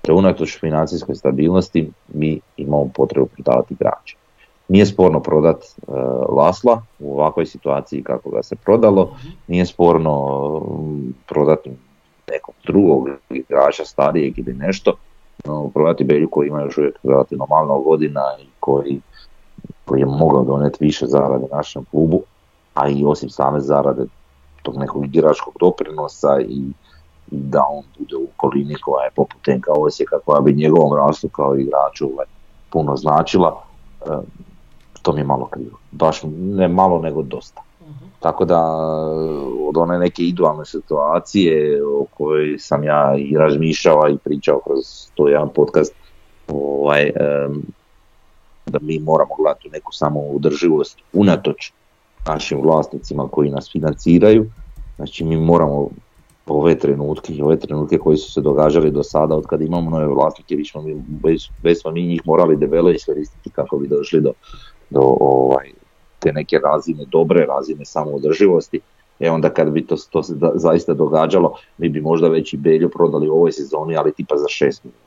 da 0.06 0.14
unatoč 0.14 0.60
financijskoj 0.60 1.14
stabilnosti 1.14 1.90
mi 2.14 2.40
imamo 2.56 2.90
potrebu 2.94 3.26
prodavati 3.26 3.74
igrače. 3.74 4.16
Nije 4.68 4.86
sporno 4.86 5.20
prodat 5.20 5.56
uh, 5.56 5.94
Lasla 6.36 6.82
u 6.98 7.14
ovakvoj 7.14 7.46
situaciji 7.46 8.02
kako 8.02 8.30
ga 8.30 8.42
se 8.42 8.56
prodalo, 8.56 9.16
nije 9.46 9.66
sporno 9.66 10.46
um, 10.56 11.14
prodati 11.28 11.70
nekog 12.30 12.54
drugog 12.66 13.08
igrača 13.30 13.84
starijeg 13.84 14.38
ili 14.38 14.54
nešto, 14.54 14.96
no, 15.44 15.70
prodati 15.74 16.04
Belju 16.04 16.30
koji 16.30 16.48
ima 16.48 16.60
još 16.60 16.78
uvijek 16.78 16.98
relativno 17.02 17.46
malo 17.50 17.80
godina 17.80 18.22
i 18.42 18.46
koji, 18.60 19.00
koji 19.84 20.00
je 20.00 20.06
mogao 20.06 20.44
doneti 20.44 20.84
više 20.84 21.06
zarade 21.06 21.46
našem 21.52 21.84
klubu, 21.90 22.22
a 22.74 22.88
i 22.88 23.04
osim 23.04 23.30
same 23.30 23.60
zarade 23.60 24.04
tog 24.62 24.76
nekog 24.76 25.06
igračkog 25.06 25.54
doprinosa 25.60 26.40
i, 26.40 26.62
da 27.30 27.62
on 27.70 27.84
bude 27.98 28.16
u 28.16 28.28
okolini 28.36 28.74
koja 28.74 29.04
je 29.04 29.10
poput 29.10 29.42
tenka 29.42 29.72
Osijeka 29.72 30.18
koja 30.24 30.40
bi 30.40 30.52
njegovom 30.52 30.96
rastu 30.96 31.28
kao 31.28 31.56
igraču 31.56 32.06
ovaj, 32.12 32.26
puno 32.70 32.96
značila, 32.96 33.62
e, 34.00 34.10
to 35.02 35.12
mi 35.12 35.20
je 35.20 35.24
malo 35.24 35.46
krivo. 35.46 35.78
Baš 35.90 36.20
ne 36.32 36.68
malo 36.68 36.98
nego 36.98 37.22
dosta. 37.22 37.62
Mhm. 37.82 38.04
Tako 38.20 38.44
da 38.44 38.60
od 39.68 39.76
one 39.76 39.98
neke 39.98 40.22
idealne 40.22 40.64
situacije 40.64 41.84
o 41.84 42.04
kojoj 42.16 42.58
sam 42.58 42.84
ja 42.84 43.14
i 43.18 43.36
razmišljao 43.36 44.08
i 44.08 44.18
pričao 44.18 44.60
kroz 44.64 44.84
to 45.14 45.28
jedan 45.28 45.48
podcast, 45.48 45.94
ovaj, 46.48 47.10
da 48.66 48.78
mi 48.82 48.98
moramo 48.98 49.34
gledati 49.38 49.68
neku 49.68 49.92
samoudrživost 49.92 50.98
unatoč 51.12 51.72
našim 52.26 52.60
vlasnicima 52.62 53.28
koji 53.28 53.50
nas 53.50 53.72
financiraju. 53.72 54.46
Znači 54.96 55.24
mi 55.24 55.36
moramo 55.36 55.88
ove 56.46 56.78
trenutke 56.78 57.32
i 57.32 57.42
ove 57.42 57.58
trenutke 57.58 57.98
koji 57.98 58.16
su 58.16 58.32
se 58.32 58.40
događali 58.40 58.90
do 58.90 59.02
sada 59.02 59.36
od 59.36 59.46
kad 59.46 59.62
imamo 59.62 59.90
nove 59.90 60.06
vlasnike, 60.06 60.56
već 60.56 60.70
smo 60.70 60.82
mi, 60.82 61.02
već 61.62 61.80
smo 61.80 61.90
mi 61.90 62.06
njih 62.06 62.22
morali 62.24 62.56
debelo 62.56 62.90
iskoristiti 62.90 63.50
kako 63.50 63.76
bi 63.76 63.88
došli 63.88 64.20
do, 64.20 64.32
do 64.90 65.00
ovaj, 65.20 65.70
te 66.18 66.32
neke 66.32 66.58
razine, 66.58 67.04
dobre 67.12 67.46
razine 67.46 67.84
samoodrživosti. 67.84 68.80
E 69.20 69.30
onda 69.30 69.50
kad 69.50 69.70
bi 69.70 69.86
to, 69.86 69.96
to 70.10 70.22
se 70.22 70.34
zaista 70.54 70.94
događalo, 70.94 71.56
mi 71.78 71.88
bi 71.88 72.00
možda 72.00 72.28
već 72.28 72.52
i 72.52 72.56
Belju 72.56 72.90
prodali 72.90 73.28
u 73.28 73.34
ovoj 73.34 73.52
sezoni, 73.52 73.96
ali 73.96 74.12
tipa 74.12 74.36
za 74.36 74.48
šest 74.48 74.84
milijuna. 74.84 75.04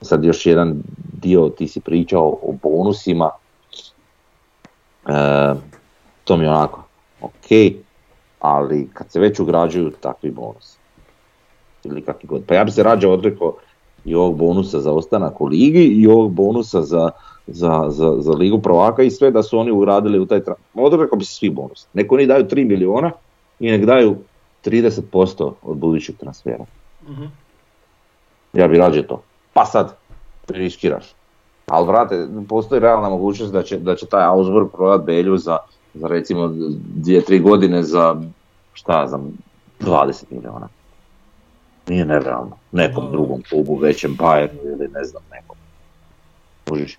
Sad 0.00 0.24
još 0.24 0.46
jedan 0.46 0.82
dio, 1.12 1.48
ti 1.48 1.68
si 1.68 1.80
pričao 1.80 2.38
o 2.42 2.54
bonusima, 2.62 3.30
e, 5.06 5.54
to 6.26 6.36
mi 6.36 6.44
je 6.44 6.50
onako, 6.50 6.82
ok, 7.20 7.48
ali 8.40 8.88
kad 8.94 9.10
se 9.10 9.20
već 9.20 9.40
ugrađuju 9.40 9.90
takvi 10.00 10.30
bonus, 10.30 10.76
ili 11.84 12.02
kakvi 12.02 12.26
god, 12.26 12.42
pa 12.46 12.54
ja 12.54 12.64
bi 12.64 12.70
se 12.70 12.82
rađe 12.82 13.08
odrekao 13.08 13.54
i 14.04 14.14
ovog 14.14 14.36
bonusa 14.36 14.80
za 14.80 14.92
ostanak 14.92 15.40
u 15.40 15.46
ligi 15.46 15.84
i 15.84 16.06
ovog 16.06 16.32
bonusa 16.32 16.82
za, 16.82 17.10
za, 17.46 17.84
za, 17.88 18.16
za 18.18 18.32
ligu 18.32 18.62
prvaka 18.62 19.02
i 19.02 19.10
sve 19.10 19.30
da 19.30 19.42
su 19.42 19.58
oni 19.58 19.70
ugradili 19.70 20.18
u 20.18 20.26
taj 20.26 20.40
Odrekao 20.74 21.18
bi 21.18 21.24
se 21.24 21.34
svi 21.34 21.50
bonus. 21.50 21.86
Neko 21.92 22.14
oni 22.14 22.26
daju 22.26 22.44
3 22.44 22.68
miliona 22.68 23.10
i 23.60 23.70
nek 23.70 23.84
daju 23.84 24.16
30% 24.64 25.52
od 25.62 25.76
budućeg 25.76 26.16
transfera. 26.16 26.64
uh 27.08 27.28
Ja 28.52 28.68
bi 28.68 28.78
rađe 28.78 29.02
to. 29.02 29.22
Pa 29.52 29.64
sad, 29.64 29.96
riskiraš. 30.48 31.14
Ali 31.66 31.86
vrate, 31.86 32.28
postoji 32.48 32.80
realna 32.80 33.08
mogućnost 33.08 33.52
da 33.52 33.62
će, 33.62 33.78
da 33.78 33.96
će 33.96 34.06
taj 34.06 34.24
Augsburg 34.24 34.68
prodat 34.72 35.06
Belju 35.06 35.36
za, 35.36 35.58
za 36.00 36.08
recimo 36.08 36.48
dvije, 36.94 37.24
tri 37.24 37.40
godine 37.40 37.82
za 37.82 38.22
šta 38.72 39.06
znam, 39.08 39.32
20 39.80 40.24
miliona. 40.30 40.68
Nije 41.88 42.04
nerealno. 42.04 42.56
Nekom 42.72 43.10
drugom 43.12 43.42
klubu, 43.48 43.76
većem 43.76 44.16
Bayernu 44.18 44.64
ili 44.64 44.88
ne 44.88 45.04
znam 45.04 45.22
nekom. 45.32 45.56
Užiš. 46.70 46.98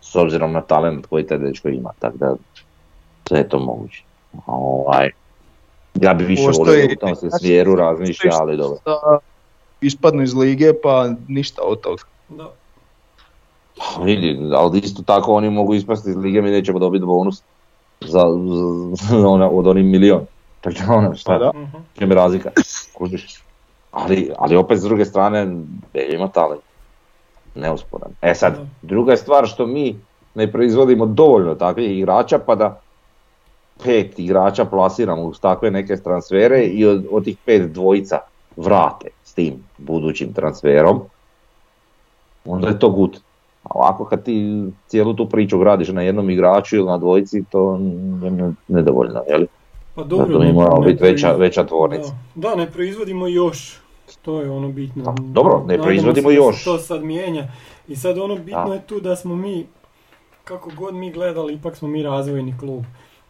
S 0.00 0.16
obzirom 0.16 0.52
na 0.52 0.60
talent 0.60 1.06
koji 1.06 1.26
taj 1.26 1.38
dečko 1.38 1.68
ima, 1.68 1.90
tako 1.98 2.16
da 2.16 2.34
sve 3.28 3.38
je 3.38 3.48
to 3.48 3.58
moguće. 3.58 4.02
Ovaj, 4.46 5.10
ja 5.94 6.14
bi 6.14 6.24
više 6.24 6.50
volio 6.58 6.88
u 6.92 6.96
tom 7.00 7.16
se 7.16 7.30
smjeru 7.38 7.74
razmišlja, 7.74 8.30
ali 8.40 8.56
dobro. 8.56 8.78
Ispadnu 9.80 10.22
iz 10.22 10.34
lige 10.34 10.72
pa 10.82 11.10
ništa 11.28 11.62
od 11.64 11.80
toga. 11.80 12.02
Da. 12.28 12.52
Pa 13.78 14.02
vidi, 14.02 14.38
ali 14.54 14.78
isto 14.78 15.02
tako 15.02 15.32
oni 15.32 15.50
mogu 15.50 15.74
ispasti 15.74 16.10
iz 16.10 16.16
lige, 16.16 16.42
mi 16.42 16.50
nećemo 16.50 16.78
dobiti 16.78 17.04
bonus 17.04 17.42
za, 18.00 18.20
za, 19.08 19.28
ona, 19.28 19.50
od 19.50 19.66
onih 19.66 19.84
milion. 19.84 20.26
Tako 20.60 20.76
da 20.86 20.92
ono, 20.92 21.14
šta, 21.14 21.38
da. 21.38 21.52
mi 22.06 22.14
razlika, 22.14 22.50
kužiš. 22.94 23.42
Ali, 23.90 24.30
ali 24.38 24.56
opet 24.56 24.78
s 24.78 24.82
druge 24.82 25.04
strane, 25.04 25.46
Belje 25.92 26.14
ima 26.14 26.28
talent. 26.28 26.62
Neusporan. 27.54 28.10
E 28.22 28.34
sad, 28.34 28.58
druga 28.82 29.12
je 29.12 29.16
stvar 29.16 29.46
što 29.46 29.66
mi 29.66 30.00
ne 30.34 30.52
proizvodimo 30.52 31.06
dovoljno 31.06 31.54
takvih 31.54 31.98
igrača 31.98 32.38
pa 32.38 32.54
da 32.54 32.80
pet 33.84 34.18
igrača 34.18 34.64
plasiramo 34.64 35.22
uz 35.22 35.40
takve 35.40 35.70
neke 35.70 35.96
transfere 35.96 36.64
i 36.64 36.86
od, 36.86 37.06
od 37.10 37.24
tih 37.24 37.36
pet 37.44 37.72
dvojica 37.72 38.18
vrate 38.56 39.08
s 39.24 39.34
tim 39.34 39.54
budućim 39.78 40.32
transferom, 40.32 41.00
onda 42.44 42.68
je 42.68 42.78
to 42.78 42.90
gut. 42.90 43.20
A 43.70 43.78
ovako 43.78 44.04
kad 44.04 44.24
ti 44.24 44.64
cijelu 44.86 45.14
tu 45.14 45.28
priču 45.28 45.58
gradiš 45.58 45.88
na 45.88 46.02
jednom 46.02 46.30
igraču 46.30 46.76
ili 46.76 46.86
na 46.86 46.98
dvojici, 46.98 47.44
to 47.50 47.80
je 48.22 48.52
nedovoljno, 48.68 49.22
jel? 49.28 49.46
Pa 49.94 50.04
dobro, 50.04 50.26
Zato 50.26 50.38
mi 50.38 50.52
moramo 50.52 50.80
biti 50.80 51.02
veća, 51.02 51.32
veća 51.32 51.66
tvornica. 51.66 52.12
Da, 52.34 52.48
da, 52.48 52.54
ne 52.54 52.70
proizvodimo 52.70 53.28
još, 53.28 53.78
to 54.22 54.40
je 54.40 54.50
ono 54.50 54.68
bitno. 54.68 55.04
Da, 55.04 55.14
dobro, 55.18 55.64
ne 55.66 55.78
proizvodimo 55.78 56.30
još. 56.30 56.64
To 56.64 56.78
sad 56.78 57.04
mijenja. 57.04 57.48
I 57.88 57.96
sad 57.96 58.18
ono 58.18 58.36
bitno 58.36 58.74
je 58.74 58.86
tu 58.86 59.00
da 59.00 59.16
smo 59.16 59.36
mi, 59.36 59.66
kako 60.44 60.70
god 60.76 60.94
mi 60.94 61.12
gledali, 61.12 61.54
ipak 61.54 61.76
smo 61.76 61.88
mi 61.88 62.02
razvojni 62.02 62.54
klub. 62.60 62.84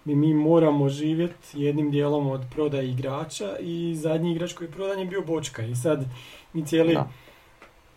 Mi, 0.05 0.15
mi 0.15 0.35
moramo 0.35 0.89
živjeti 0.89 1.63
jednim 1.63 1.91
dijelom 1.91 2.31
od 2.31 2.41
prodaje 2.55 2.91
igrača 2.91 3.57
i 3.61 3.95
zadnji 3.95 4.33
igrač 4.33 4.53
koji 4.53 4.69
je 4.69 4.73
prodan 4.73 4.99
je 4.99 5.07
bio 5.07 5.23
Bočka. 5.23 5.63
I 5.63 5.75
sad 5.75 6.05
mi 6.53 6.67
cijeli 6.67 6.99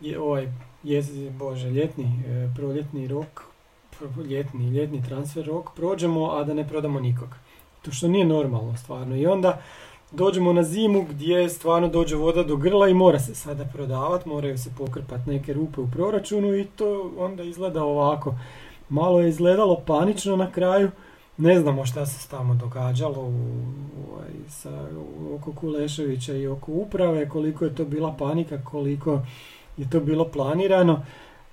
je, 0.02 0.20
ovaj 0.20 0.48
je, 0.84 1.04
bože, 1.40 1.70
ljetni, 1.70 2.24
e, 2.28 2.50
proljetni 2.56 3.08
rok, 3.08 3.44
ljetni, 4.30 4.70
ljetni 4.70 5.04
transfer 5.04 5.46
rok 5.46 5.70
prođemo, 5.76 6.32
a 6.32 6.44
da 6.44 6.54
ne 6.54 6.68
prodamo 6.68 7.00
nikog. 7.00 7.30
To 7.82 7.92
što 7.92 8.08
nije 8.08 8.26
normalno 8.26 8.78
stvarno. 8.78 9.16
I 9.16 9.26
onda 9.26 9.62
dođemo 10.12 10.54
na 10.54 10.64
zimu 10.64 11.06
gdje 11.10 11.50
stvarno 11.50 11.88
dođe 11.88 12.16
voda 12.16 12.44
do 12.44 12.56
grla 12.56 12.88
i 12.90 12.94
mora 12.94 13.20
se 13.20 13.36
sada 13.36 13.66
prodavati, 13.66 14.30
moraju 14.30 14.58
se 14.58 14.70
pokrpati 14.78 15.30
neke 15.30 15.54
rupe 15.54 15.82
u 15.82 15.92
proračunu 15.92 16.56
i 16.56 16.66
to 16.66 17.12
onda 17.18 17.44
izgleda 17.44 17.84
ovako. 17.84 18.36
Malo 18.90 19.20
je 19.20 19.30
izgledalo 19.30 19.82
panično 19.86 20.36
na 20.36 20.52
kraju, 20.52 20.92
ne 21.38 21.60
znamo 21.60 21.86
šta 21.86 22.06
se 22.06 22.30
tamo 22.30 22.54
događalo 22.54 23.22
u, 23.22 23.64
ovaj, 24.12 24.32
sa, 24.50 24.88
oko 25.36 25.54
Kuleševića 25.54 26.34
i 26.34 26.48
oko 26.48 26.72
uprave, 26.72 27.30
koliko 27.30 27.66
je 27.66 27.76
to 27.76 27.86
bila 27.86 28.16
panika, 28.20 28.62
koliko 28.64 29.22
je 29.78 29.90
to 29.90 30.00
bilo 30.00 30.26
planirano. 30.26 31.06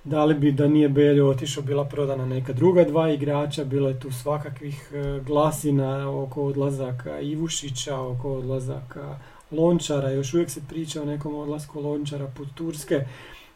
Da 0.03 0.25
li 0.25 0.33
bi 0.35 0.51
da 0.51 0.67
nije 0.67 0.89
Beljo 0.89 1.29
otišao 1.29 1.63
bila 1.63 1.85
prodana 1.85 2.25
neka 2.25 2.53
druga 2.53 2.83
dva 2.83 3.09
igrača, 3.09 3.63
bilo 3.63 3.89
je 3.89 3.99
tu 3.99 4.11
svakakvih 4.11 4.91
e, 4.93 5.19
glasina 5.25 6.21
oko 6.21 6.43
odlazaka 6.43 7.19
Ivušića, 7.19 7.99
oko 7.99 8.33
odlazaka 8.33 9.19
Lončara, 9.51 10.09
još 10.09 10.33
uvijek 10.33 10.49
se 10.49 10.61
priča 10.69 11.01
o 11.01 11.05
nekom 11.05 11.35
odlasku 11.35 11.81
Lončara 11.81 12.27
put 12.37 12.47
Turske, 12.55 13.05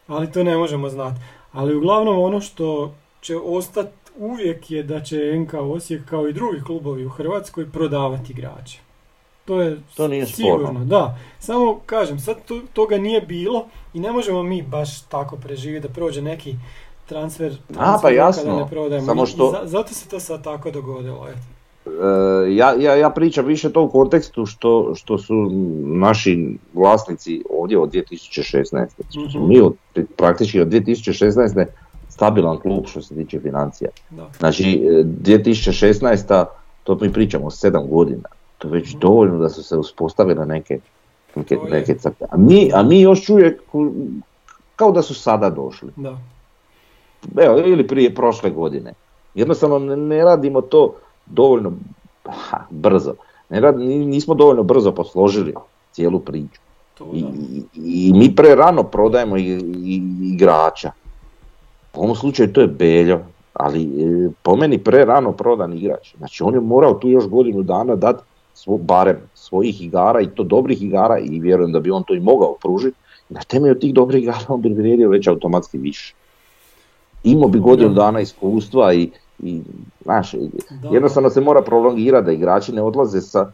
ali 0.07 0.31
to 0.31 0.43
ne 0.43 0.57
možemo 0.57 0.89
znati. 0.89 1.21
Ali 1.51 1.75
uglavnom 1.75 2.19
ono 2.19 2.41
što 2.41 2.93
će 3.21 3.35
ostati 3.37 4.11
uvijek 4.17 4.71
je 4.71 4.83
da 4.83 4.99
će 4.99 5.39
NK 5.39 5.53
Osijek 5.53 6.05
kao 6.05 6.27
i 6.27 6.33
drugi 6.33 6.61
klubovi 6.65 7.05
u 7.05 7.09
Hrvatskoj 7.09 7.71
prodavati 7.71 8.31
igrače. 8.31 8.84
To 9.45 9.61
je 9.61 9.77
to 9.95 10.07
nije 10.07 10.25
sigurno, 10.25 10.65
sporno. 10.65 10.85
da. 10.85 11.17
Samo 11.39 11.79
kažem, 11.85 12.19
sad 12.19 12.35
to, 12.47 12.61
toga 12.73 12.97
nije 12.97 13.21
bilo 13.21 13.65
i 13.93 13.99
ne 13.99 14.11
možemo 14.11 14.43
mi 14.43 14.61
baš 14.61 15.01
tako 15.01 15.37
preživjeti 15.37 15.87
da 15.87 15.93
prođe 15.93 16.21
neki 16.21 16.55
transfer, 17.05 17.57
transfer 17.67 17.95
A, 17.95 17.99
pa 18.01 18.09
jasno. 18.09 18.57
ne 18.57 18.67
prodajemo. 18.69 19.05
Samo 19.05 19.25
što... 19.25 19.61
zato 19.63 19.93
se 19.93 20.09
to 20.09 20.19
sad 20.19 20.43
tako 20.43 20.71
dogodilo. 20.71 21.27
E, 21.27 22.53
ja, 22.55 22.73
ja, 22.79 22.95
ja 22.95 23.09
pričam 23.09 23.45
više 23.45 23.71
to 23.71 23.81
u 23.81 23.89
kontekstu 23.89 24.45
što, 24.45 24.95
što 24.95 25.17
su 25.17 25.33
naši 25.83 26.57
vlasnici 26.73 27.43
ovdje 27.49 27.77
od 27.77 27.91
2016. 27.91 28.85
Mm-hmm. 28.99 29.47
Mi 29.47 29.61
od, 29.61 29.75
praktički 30.17 30.61
od 30.61 30.67
2016. 30.67 31.65
stabilan 32.09 32.57
klub 32.57 32.85
što 32.87 33.01
se 33.01 33.15
tiče 33.15 33.39
financija. 33.39 33.89
Da. 34.09 34.29
Znači 34.39 34.81
2016. 35.23 36.41
E, 36.41 36.45
to 36.83 36.97
mi 37.01 37.13
pričamo 37.13 37.45
7 37.45 37.89
godina 37.89 38.34
to 38.57 38.67
već 38.67 38.95
dovoljno 38.95 39.37
da 39.37 39.49
su 39.49 39.63
se 39.63 39.77
uspostavile 39.77 40.45
neke, 40.45 40.79
neke, 41.35 41.57
neke 41.69 41.95
crte. 41.95 42.25
A 42.29 42.37
mi, 42.37 42.71
a 42.73 42.83
mi 42.83 43.01
još 43.01 43.29
uvijek 43.29 43.61
kao 44.75 44.91
da 44.91 45.01
su 45.01 45.13
sada 45.13 45.49
došli. 45.49 45.91
Da. 45.95 46.17
Evo, 47.37 47.59
ili 47.59 47.87
prije 47.87 48.15
prošle 48.15 48.49
godine. 48.49 48.93
Jednostavno 49.35 49.79
ne, 49.79 49.95
ne 49.95 50.23
radimo 50.23 50.61
to 50.61 50.95
dovoljno 51.25 51.71
ha, 52.25 52.59
brzo. 52.69 53.13
Ne 53.49 53.59
rad, 53.59 53.79
nismo 53.79 54.33
dovoljno 54.33 54.63
brzo 54.63 54.91
posložili 54.91 55.53
cijelu 55.91 56.19
priču. 56.19 56.61
I, 57.13 57.25
i, 57.75 58.13
mi 58.13 58.35
pre 58.35 58.55
rano 58.55 58.83
prodajemo 58.83 59.37
i, 59.37 59.41
i, 59.41 60.01
igrača. 60.33 60.91
U 61.93 62.03
ovom 62.03 62.15
slučaju 62.15 62.53
to 62.53 62.61
je 62.61 62.67
Beljo, 62.67 63.19
ali 63.53 63.83
e, 63.83 64.29
po 64.43 64.55
meni 64.55 64.77
pre 64.77 65.05
rano 65.05 65.31
prodan 65.31 65.73
igrač. 65.73 66.15
Znači 66.17 66.43
on 66.43 66.53
je 66.53 66.59
morao 66.59 66.93
tu 66.93 67.09
još 67.09 67.27
godinu 67.27 67.63
dana 67.63 67.95
dati 67.95 68.23
svo, 68.55 68.77
barem 68.77 69.17
svojih 69.33 69.81
igara 69.81 70.21
i 70.21 70.27
to 70.27 70.43
dobrih 70.43 70.83
igara 70.83 71.19
i 71.19 71.39
vjerujem 71.39 71.71
da 71.71 71.79
bi 71.79 71.91
on 71.91 72.03
to 72.03 72.13
i 72.13 72.19
mogao 72.19 72.55
pružiti, 72.61 72.97
na 73.29 73.41
temelju 73.41 73.79
tih 73.79 73.93
dobrih 73.93 74.23
igara 74.23 74.45
on 74.47 74.61
bi 74.61 74.69
vrijedio 74.69 75.09
već 75.09 75.27
automatski 75.27 75.77
više. 75.77 76.15
Imao 77.23 77.49
bi 77.49 77.59
godinu 77.59 77.93
dana 77.93 78.19
iskustva 78.19 78.93
i, 78.93 79.09
i 79.39 79.61
znaš, 80.03 80.35
jednostavno 80.91 81.29
se 81.29 81.41
mora 81.41 81.61
prolongirati 81.61 82.25
da 82.25 82.31
igrači 82.31 82.73
ne 82.73 82.81
odlaze 82.81 83.21
sa 83.21 83.51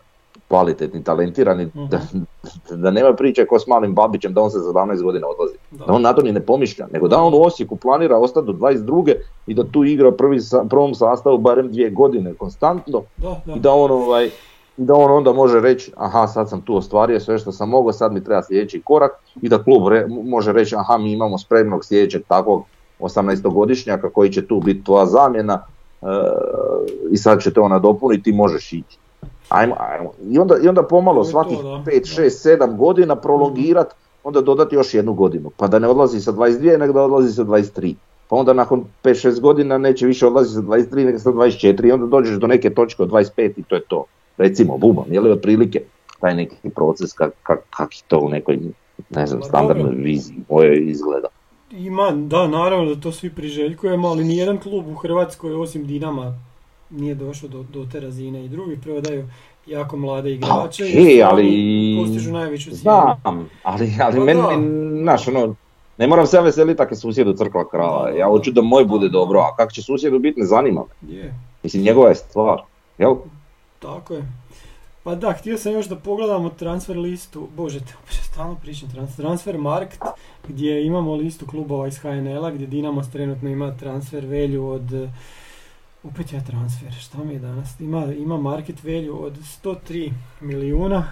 kvalitetni, 0.48 1.04
talentirani, 1.04 1.72
da, 1.90 1.98
mhm. 1.98 2.24
da 2.82 2.92
nema 2.92 3.14
priče 3.14 3.46
ko 3.46 3.60
s 3.60 3.68
malim 3.68 3.96
Babićem 3.96 4.34
da 4.34 4.42
on 4.42 4.52
se 4.52 4.60
za 4.60 4.70
17 4.70 5.04
godina 5.04 5.28
odlazi. 5.28 5.58
Da. 5.72 5.94
on 5.94 6.02
na 6.02 6.14
to 6.14 6.22
ni 6.22 6.32
ne 6.32 6.42
pomišlja, 6.46 6.88
nego 6.94 7.08
da 7.08 7.22
on 7.22 7.34
u 7.34 7.42
Osijeku 7.42 7.76
planira 7.76 8.18
ostati 8.18 8.48
do 8.48 8.54
22. 8.54 9.16
i 9.48 9.54
da 9.54 9.64
tu 9.64 9.84
igra 9.84 10.12
prvi, 10.12 10.40
prvom 10.70 10.96
sastavu 10.96 11.38
barem 11.38 11.72
dvije 11.72 11.90
godine 11.90 12.34
konstantno 12.34 13.02
i 13.56 13.60
da 13.60 13.72
on 13.72 13.92
ovaj, 13.92 14.30
i 14.82 14.86
da 14.86 14.94
on 14.94 15.12
onda 15.12 15.34
može 15.34 15.60
reći 15.60 15.92
aha 15.96 16.28
sad 16.28 16.50
sam 16.50 16.62
tu 16.62 16.76
ostvario 16.76 17.20
sve 17.20 17.38
što 17.38 17.52
sam 17.52 17.70
mogao, 17.70 17.94
sad 17.94 18.14
mi 18.14 18.24
treba 18.24 18.44
sljedeći 18.44 18.82
korak 18.82 19.12
i 19.42 19.50
da 19.50 19.64
klub 19.64 19.84
može 20.26 20.54
reći 20.54 20.76
aha 20.76 20.98
mi 20.98 21.12
imamo 21.12 21.38
spremnog 21.38 21.86
sljedećeg 21.86 22.22
takvog 22.28 22.64
18-godišnjaka 23.00 24.10
koji 24.10 24.32
će 24.32 24.48
tu 24.48 24.60
biti 24.60 24.84
tvoja 24.84 25.06
zamjena 25.06 25.66
e, 26.02 26.06
i 27.12 27.18
sad 27.18 27.42
će 27.42 27.54
te 27.54 27.60
ona 27.60 27.80
dopuniti 27.80 28.30
i 28.30 28.34
možeš 28.34 28.74
ići. 28.74 28.98
Ajmo, 29.50 29.76
ajmo. 29.80 30.12
I, 30.30 30.40
onda, 30.40 30.56
I 30.64 30.68
onda 30.68 30.84
pomalo 30.84 31.24
svakih 31.24 31.58
5, 31.58 31.84
6, 31.86 32.58
7 32.60 32.78
godina 32.78 33.16
prolongirati, 33.16 33.96
onda 34.24 34.42
dodati 34.42 34.76
još 34.76 34.94
jednu 34.94 35.14
godinu. 35.14 35.52
Pa 35.58 35.68
da 35.68 35.80
ne 35.80 35.88
odlazi 35.88 36.22
sa 36.22 36.32
22, 36.32 36.78
nego 36.78 36.94
da 36.94 37.02
odlazi 37.02 37.34
sa 37.34 37.44
23 37.44 37.96
pa 38.28 38.36
onda 38.36 38.54
nakon 38.54 38.84
5-6 39.04 39.40
godina 39.40 39.78
neće 39.78 40.06
više 40.06 40.28
odlaziti 40.28 40.56
sa 40.56 40.62
23 40.62 41.06
nego 41.06 41.20
sa 41.20 41.30
24 41.30 41.88
i 41.88 41.92
onda 41.92 42.06
dođeš 42.06 42.38
do 42.38 42.48
neke 42.48 42.70
točke 42.70 43.04
od 43.04 43.10
25 43.10 43.52
i 43.58 43.64
to 43.64 43.76
je 43.76 43.82
to. 43.82 44.06
Recimo, 44.42 44.78
bubam, 44.78 45.06
je 45.14 45.20
li 45.20 45.32
otprilike 45.32 45.82
taj 46.20 46.36
neki 46.36 46.70
proces 46.76 47.14
kak, 47.14 47.34
kak, 47.44 47.60
kak 47.70 47.90
to 48.08 48.20
u 48.20 48.30
nekoj, 48.30 48.60
ne 49.10 49.28
znam, 49.28 49.44
standardnoj 49.44 49.96
viziji 49.96 50.38
moje 50.50 50.86
izgleda. 50.86 51.28
Ima, 51.72 52.12
da, 52.12 52.48
naravno 52.48 52.96
da 52.96 53.02
to 53.02 53.12
svi 53.12 53.30
priželjkujemo, 53.30 54.08
ali 54.08 54.24
nijedan 54.24 54.58
klub 54.58 54.88
u 54.88 54.96
Hrvatskoj 54.96 55.54
osim 55.54 55.88
Dinama 55.88 56.34
nije 56.90 57.16
došao 57.16 57.50
do, 57.50 57.64
do 57.74 57.86
te 57.92 58.00
razine 58.00 58.46
i 58.46 58.50
drugi 58.50 58.78
prodaju 58.82 59.28
jako 59.66 59.98
mlade 59.98 60.32
igrače 60.32 60.84
okay, 60.84 61.18
i 61.18 61.24
ali... 61.24 61.98
postižu 62.02 62.32
najveću 62.32 62.64
cijenu. 62.64 62.82
Znam, 62.82 63.50
ali, 63.64 63.92
ali 64.02 64.18
pa 64.18 64.24
meni, 64.24 64.42
naš, 65.04 65.28
ono, 65.28 65.56
ne 65.98 66.08
moram 66.08 66.28
se 66.28 66.38
ja 66.38 66.42
veseliti 66.42 66.82
ako 66.82 66.94
je 66.94 66.98
susjedu 66.98 67.34
crkva 67.34 67.70
krava, 67.70 68.10
ja 68.10 68.28
hoću 68.28 68.52
da 68.52 68.62
moj 68.62 68.86
bude 68.86 69.10
dobro, 69.10 69.40
a 69.40 69.56
kako 69.56 69.72
će 69.72 69.82
susjedu 69.82 70.20
biti 70.20 70.40
ne 70.40 70.46
zanima 70.46 70.82
me. 71.02 71.16
Je. 71.16 71.34
Mislim, 71.64 71.84
njegova 71.84 72.10
je 72.10 72.16
stvar, 72.16 72.62
jel? 72.98 73.16
Tako 73.82 74.14
je. 74.14 74.28
Pa 75.04 75.16
da, 75.16 75.34
htio 75.34 75.58
sam 75.58 75.74
još 75.74 75.86
da 75.86 75.96
pogledamo 75.96 76.50
transfer 76.50 76.98
listu, 76.98 77.48
bože, 77.56 77.80
stalno 78.32 78.56
pričam 78.56 78.90
transfer, 78.90 79.26
transfer 79.26 79.58
markt, 79.58 80.02
gdje 80.48 80.86
imamo 80.86 81.16
listu 81.16 81.48
klubova 81.48 81.88
iz 81.88 81.98
HNL-a, 81.98 82.52
gdje 82.52 82.68
Dinamo 82.68 83.02
trenutno 83.12 83.50
ima 83.50 83.78
transfer 83.78 84.26
velju 84.26 84.68
od, 84.68 85.10
opet 86.04 86.34
ja 86.34 86.44
transfer, 86.44 86.94
šta 86.94 87.24
mi 87.24 87.34
je 87.34 87.40
danas, 87.40 87.80
ima, 87.80 88.14
ima 88.14 88.38
market 88.38 88.84
value 88.84 89.12
od 89.12 89.38
103 89.64 90.12
milijuna, 90.42 91.12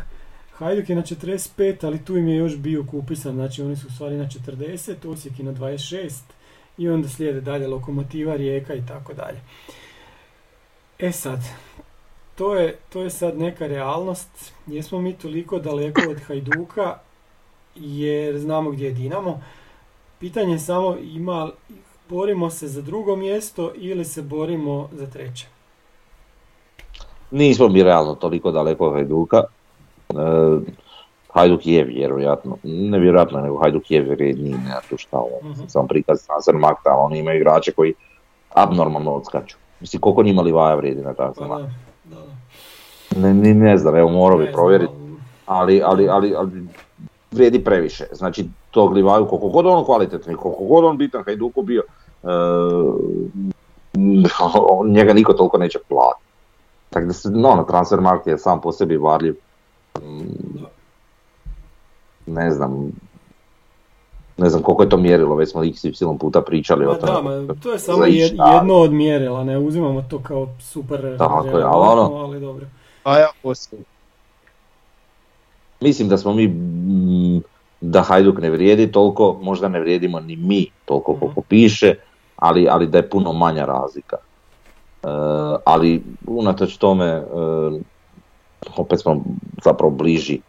Hajduk 0.60 0.90
je 0.90 0.96
na 0.96 1.02
45, 1.02 1.86
ali 1.86 2.06
tu 2.06 2.18
im 2.18 2.28
je 2.28 2.36
još 2.36 2.58
bio 2.58 2.86
upisan, 2.92 3.34
znači 3.34 3.62
oni 3.62 3.76
su 3.76 3.88
u 3.88 3.92
stvari 3.92 4.18
na 4.18 4.26
40, 4.26 5.12
Osijek 5.12 5.40
je 5.40 5.46
na 5.46 5.54
26 5.54 6.20
i 6.78 6.90
onda 6.90 7.10
slijede 7.10 7.42
dalje 7.42 7.68
Lokomotiva, 7.68 8.36
Rijeka 8.36 8.74
i 8.74 8.86
tako 8.86 9.14
dalje. 9.14 9.40
E 11.00 11.12
sad, 11.12 11.40
to 12.40 12.56
je, 12.56 12.78
to 12.90 13.02
je 13.02 13.10
sad 13.10 13.38
neka 13.38 13.68
realnost, 13.68 14.54
jesmo 14.68 15.02
mi 15.02 15.14
toliko 15.14 15.60
daleko 15.60 16.02
od 16.10 16.20
Hajduka 16.28 16.96
jer 17.76 18.40
znamo 18.40 18.72
gdje 18.72 18.86
je 18.86 18.92
Dinamo. 18.92 19.42
Pitanje 20.20 20.54
je 20.54 20.60
samo 20.60 20.96
ima, 21.02 21.50
borimo 22.10 22.50
se 22.50 22.68
za 22.68 22.82
drugo 22.82 23.16
mjesto 23.16 23.72
ili 23.76 24.06
se 24.06 24.22
borimo 24.22 24.90
za 24.92 25.06
treće? 25.06 25.48
Nismo 27.32 27.68
mi 27.68 27.84
realno 27.84 28.16
toliko 28.16 28.52
daleko 28.52 28.88
od 28.88 28.94
Hajduka. 28.94 29.44
E, 30.10 30.14
Hajduk 31.34 31.66
je 31.66 31.84
vjerojatno, 31.84 32.58
ne 32.64 33.00
vjerojatno, 33.00 33.42
nego 33.42 33.58
Hajduk 33.58 33.92
je 33.92 34.02
vredniji, 34.02 34.52
nema 34.52 34.82
tu 34.90 34.98
šta 34.98 35.18
ovo, 35.18 35.40
uh 35.42 35.58
sam 35.68 35.88
prikaz 35.88 36.26
transfer 36.26 36.56
makta, 36.56 36.96
oni 36.98 37.20
imaju 37.20 37.38
igrače 37.38 37.72
koji 37.72 37.94
abnormalno 38.50 39.12
odskaču. 39.12 39.58
Mislim, 39.80 40.02
koliko 40.02 40.24
njima 40.24 40.42
Livaja 40.42 40.76
vrijedi 40.76 41.02
na 41.02 41.14
transfer 41.14 41.48
pa, 41.48 41.62
Ne, 43.16 43.34
ne, 43.34 43.54
ne 43.54 43.78
znam, 43.78 43.96
evo 43.96 44.10
morao 44.10 44.38
bi 44.38 44.52
provjeriti, 44.52 44.94
ali, 45.46 45.82
ali, 45.86 46.10
ali, 46.10 46.36
ali 46.36 46.68
vrijedi 47.32 47.64
previše. 47.64 48.06
Znači, 48.12 48.46
tog 48.72 48.94
Livaju, 48.94 49.26
koliko 49.26 49.48
god 49.48 49.66
on 49.66 49.86
kvalitetni, 49.86 50.36
koliko 50.36 50.64
god 50.64 50.86
on 50.86 50.98
bitan 50.98 51.24
Hajduku 51.24 51.62
bio, 51.62 51.84
e, 52.24 52.28
njega 54.86 55.14
niko 55.14 55.34
toliko 55.34 55.58
neće 55.58 55.80
platiti. 55.88 56.30
Tako 56.90 57.06
da 57.06 57.14
se, 57.14 57.30
no, 57.30 57.56
na 57.56 57.64
transfer 57.64 58.02
market 58.02 58.28
je 58.28 58.38
sam 58.38 58.62
po 58.62 58.72
sebi 58.72 58.98
varljiv 58.98 59.36
ne 62.30 62.52
znam, 62.52 62.92
ne 64.38 64.50
znam 64.50 64.62
koliko 64.62 64.84
je 64.84 64.90
to 64.90 64.98
mjerilo, 64.98 65.36
već 65.36 65.52
smo 65.52 65.64
y 65.64 65.74
puta 66.20 66.42
pričali 66.42 66.86
o 66.86 66.94
tome. 66.94 67.42
Da, 67.42 67.54
to 67.54 67.72
je 67.72 67.80
samo 67.80 68.06
jedno 68.06 68.76
od 68.76 68.92
mjerila, 68.92 69.44
ne 69.44 69.58
uzimamo 69.58 70.02
to 70.10 70.20
kao 70.20 70.48
super 70.60 71.18
Tako 71.18 71.58
je, 71.58 71.64
ali 71.64 71.88
ono, 71.88 72.16
ali 72.16 72.40
dobro. 72.40 72.66
A 73.10 73.18
ja 73.18 73.30
Mislim 75.82 76.10
da 76.10 76.18
smo 76.18 76.34
mi, 76.34 76.48
mm, 76.48 77.42
da 77.82 78.02
Hajduk 78.02 78.42
ne 78.42 78.50
vrijedi 78.50 78.92
toliko, 78.92 79.40
možda 79.42 79.68
ne 79.68 79.80
vrijedimo 79.80 80.20
ni 80.20 80.36
mi 80.36 80.72
toliko 80.86 81.12
mhm. 81.12 81.20
koliko 81.20 81.42
piše, 81.42 81.96
ali, 82.36 82.68
ali 82.70 82.88
da 82.88 82.98
je 82.98 83.10
puno 83.10 83.34
manja 83.34 83.66
razlika. 83.66 84.18
E, 84.18 85.08
ali 85.66 86.04
unatoč 86.28 86.78
tome, 86.78 87.22
uh, 87.22 87.82
opet 88.78 89.00
smo 89.00 89.24
zapravo 89.64 89.92
bliži 89.92 90.40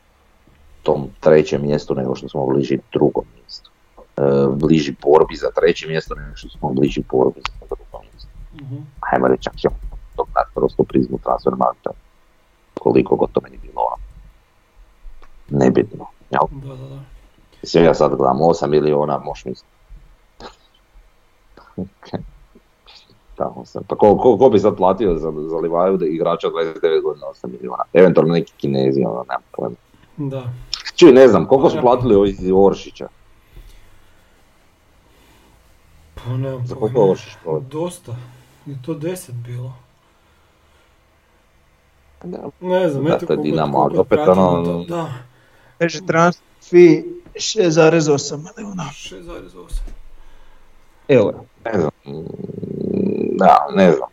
tom 0.83 1.09
trećem 1.21 1.63
mjestu 1.63 1.95
nego 1.95 2.15
što 2.15 2.29
smo 2.29 2.47
bliži 2.47 2.79
drugom 2.93 3.25
mjestu. 3.41 3.71
E, 4.17 4.23
bliži 4.55 4.95
borbi 5.03 5.37
za 5.37 5.51
treće 5.57 5.89
mjesto 5.89 6.15
nego 6.15 6.37
što 6.37 6.49
smo 6.49 6.69
bliži 6.69 7.03
borbi 7.11 7.41
za 7.45 7.67
drugo 7.67 8.05
mjesto. 8.13 8.29
Mm-hmm. 8.55 8.87
Ajmo 9.01 9.29
reći, 9.29 9.43
čak 9.43 9.57
ćemo 9.57 9.75
to 10.17 10.27
prosto 10.55 10.85
prizmu 10.85 11.19
transfer 11.19 11.53
markta. 11.57 11.91
Koliko 12.81 13.17
god 13.17 13.33
to 13.33 13.41
meni 13.45 13.59
bilo 13.63 13.81
ono, 13.81 13.97
nebitno. 15.65 16.07
Jel? 16.31 16.43
Da, 16.51 16.77
da, 16.77 16.89
da. 16.89 17.01
Mislim, 17.63 17.85
ja 17.85 17.95
sad 17.95 18.17
gledam 18.17 18.39
8 18.39 18.69
miliona, 18.69 19.19
možeš 19.19 19.45
misliti. 19.45 19.75
tamo 23.41 23.65
sam. 23.65 23.83
Pa 23.89 23.97
ko, 23.97 24.17
ko, 24.17 24.39
ko 24.39 24.51
bi 24.51 24.59
sad 24.59 24.77
platio 24.77 25.15
za, 25.19 25.33
za 25.49 25.57
Livaju 25.57 25.97
da 25.97 26.07
igrača 26.07 26.49
29 26.49 27.03
godina 27.03 27.27
8 27.27 27.53
milijuna? 27.53 27.85
Eventualno 27.93 28.35
neki 28.35 28.53
kinezi, 28.57 29.05
ono, 29.05 29.25
nema 29.29 29.43
pojma. 29.53 29.77
Da. 30.17 30.43
Čuj, 30.97 31.13
ne 31.13 31.29
znam, 31.29 31.47
koliko 31.47 31.71
su 31.71 31.79
platili 31.81 32.15
ovi 32.15 32.31
iz 32.31 32.53
Oršića? 32.55 33.09
Pa 36.15 36.31
ne, 36.31 36.59
za 36.65 36.75
koliko 36.75 37.11
Oršić 37.11 37.33
Dosta. 37.71 38.17
Je 38.67 38.79
to 38.87 38.95
10 38.95 39.33
bilo. 39.33 39.73
Da. 42.25 42.39
Ne 42.61 42.89
znam, 42.89 43.07
eto 43.07 43.27
koliko, 43.27 43.43
Dinamo, 43.43 43.79
koliko 43.79 44.01
opet 44.01 44.19
ono... 44.19 44.65
To, 44.65 44.85
da. 44.89 45.09
Kaže 45.79 46.07
transfer 46.07 46.51
fee 46.71 47.03
6,8 47.35 48.39
milijuna. 48.57 48.85
6,8. 48.93 49.81
Evo. 51.09 51.33
Ne 51.65 51.73
znam, 51.81 51.91
da, 53.33 53.67
ne 53.75 53.93
znam. 53.93 54.09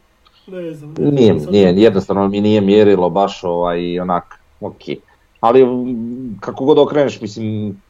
Ne 0.47 0.73
znam. 0.73 0.93
Nije, 0.97 1.33
nije, 1.33 1.73
jednostavno 1.75 2.27
mi 2.27 2.41
nije 2.41 2.61
mjerilo 2.61 3.09
baš 3.09 3.43
ovaj 3.43 3.99
onak, 3.99 4.39
ok. 4.61 4.81
Ali 5.39 5.65
kako 6.39 6.65
god 6.65 6.79
okreneš, 6.79 7.21
mislim, 7.21 7.81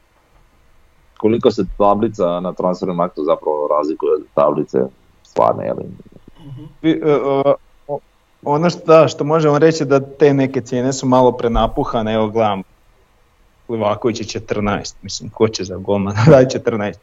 koliko 1.16 1.50
se 1.50 1.64
tablica 1.78 2.40
na 2.40 2.52
transfernom 2.52 3.00
aktu 3.00 3.24
zapravo 3.24 3.68
razlikuje 3.68 4.14
od 4.14 4.22
tablice 4.34 4.78
stvarne, 5.22 5.64
jel? 5.64 5.76
Uh-huh. 5.76 7.54
Ono 8.42 8.70
što, 8.70 9.08
što 9.08 9.24
možemo 9.24 9.58
reći 9.58 9.84
da 9.84 10.00
te 10.00 10.34
neke 10.34 10.60
cijene 10.60 10.92
su 10.92 11.06
malo 11.06 11.32
prenapuhane, 11.32 12.14
evo 12.14 12.28
gledam 12.28 12.62
Livaković 13.68 14.20
je 14.20 14.40
14, 14.40 14.94
mislim 15.02 15.30
ko 15.30 15.48
će 15.48 15.64
za 15.64 15.76
golmana 15.76 16.24
daj 16.30 16.44
14. 16.44 16.94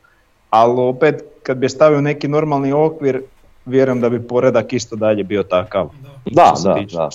Ali 0.50 0.82
opet 0.82 1.24
kad 1.44 1.58
bi 1.58 1.70
stavio 1.70 2.02
neki 2.02 2.28
normalni 2.28 2.74
okvir, 2.74 3.22
vjerujem 3.66 4.02
da 4.02 4.10
bi 4.10 4.28
poredak 4.28 4.74
isto 4.74 4.96
dalje 4.96 5.24
bio 5.24 5.44
takav. 5.44 5.90
Da, 6.26 6.54
da, 6.64 6.80
da. 6.92 7.10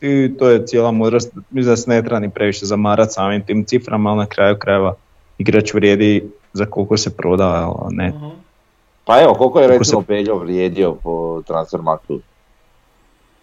I 0.00 0.36
to 0.38 0.48
je 0.48 0.66
cijela 0.66 0.90
mudrost, 0.90 1.32
mislim 1.50 1.72
da 1.72 1.76
se 1.76 1.90
ne 1.90 2.02
treba 2.02 2.20
ni 2.20 2.30
previše 2.30 2.66
zamarati 2.66 3.12
samim 3.12 3.42
tim 3.42 3.64
ciframa, 3.64 4.10
ali 4.10 4.18
na 4.18 4.26
kraju 4.26 4.56
krajeva 4.58 4.94
igrač 5.38 5.74
vrijedi 5.74 6.30
za 6.52 6.66
koliko 6.66 6.96
se 6.96 7.16
proda, 7.16 7.72
ne. 7.90 8.08
uh 8.08 8.32
Pa 9.08 9.20
evo, 9.20 9.34
koliko 9.34 9.60
je 9.60 9.68
recimo 9.68 10.00
se... 10.00 10.06
Peljo 10.06 10.38
vrijedio 10.38 10.94
po 11.02 11.42
Transfermarktu? 11.46 12.20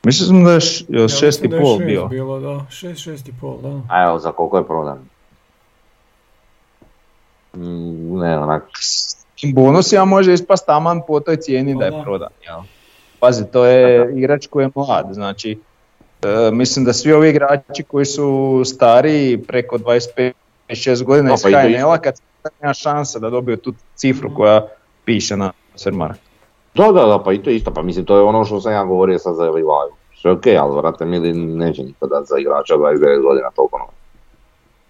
Mislim 0.05 0.43
da 0.43 0.51
je 0.51 0.59
šest 1.07 1.43
i 1.43 1.49
pol 1.49 1.77
bio. 1.77 2.05
bilo, 2.05 2.39
da. 2.39 2.65
Šest, 2.69 3.01
šest 3.01 3.27
i 3.27 3.33
pol, 3.41 3.57
da. 3.61 3.81
A 3.89 4.03
evo, 4.03 4.19
za 4.19 4.31
koliko 4.31 4.57
je 4.57 4.63
prodan? 4.63 4.97
Mm, 7.53 8.19
ne, 8.19 8.39
onak, 8.39 8.63
bonusima 9.53 10.05
može 10.05 10.33
ispast 10.33 10.65
taman 10.65 11.01
po 11.07 11.19
toj 11.19 11.37
cijeni 11.37 11.75
da 11.79 11.85
je 11.85 12.03
prodan. 12.03 12.29
Jel? 12.43 12.61
Pazi, 13.19 13.43
to 13.51 13.65
je 13.65 14.13
igrač 14.17 14.47
koji 14.47 14.65
je 14.65 14.69
mlad, 14.75 15.05
znači 15.11 15.59
e, 16.23 16.51
mislim 16.51 16.85
da 16.85 16.93
svi 16.93 17.13
ovi 17.13 17.29
igrači 17.29 17.83
koji 17.83 18.05
su 18.05 18.61
stariji 18.65 19.37
preko 19.37 19.77
25-6 19.77 21.03
godina 21.03 21.33
iz 21.33 21.43
HNL-a 21.43 21.97
kad 21.97 22.21
nema 22.61 22.73
šanse 22.73 23.19
da 23.19 23.29
dobiju 23.29 23.57
tu 23.57 23.73
cifru 23.95 24.35
koja 24.35 24.67
piše 25.05 25.37
na 25.37 25.51
Sermark. 25.75 26.17
Da, 26.75 26.91
da, 26.91 27.05
da, 27.05 27.19
pa 27.25 27.33
i 27.33 27.43
to 27.43 27.49
isto, 27.49 27.71
pa 27.71 27.81
mislim 27.81 28.05
to 28.05 28.17
je 28.17 28.23
ono 28.23 28.45
što 28.45 28.61
sam 28.61 28.73
ja 28.73 28.85
govorio 28.85 29.19
sad 29.19 29.35
za 29.35 29.43
Livaju. 29.43 29.91
Što 30.11 30.29
je 30.29 30.33
okej, 30.33 30.57
ali 30.57 30.75
vrate 30.75 31.05
mili 31.05 31.33
neće 31.33 31.83
niko 31.83 32.07
dati 32.07 32.27
za 32.27 32.37
igrača 32.39 32.73
29 32.73 33.21
godina 33.21 33.49
toliko 33.55 33.89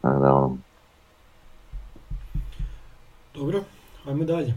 da, 0.04 0.34
ono, 0.34 0.58
Dobro, 3.36 3.60
ajmo 4.08 4.24
dalje. 4.24 4.54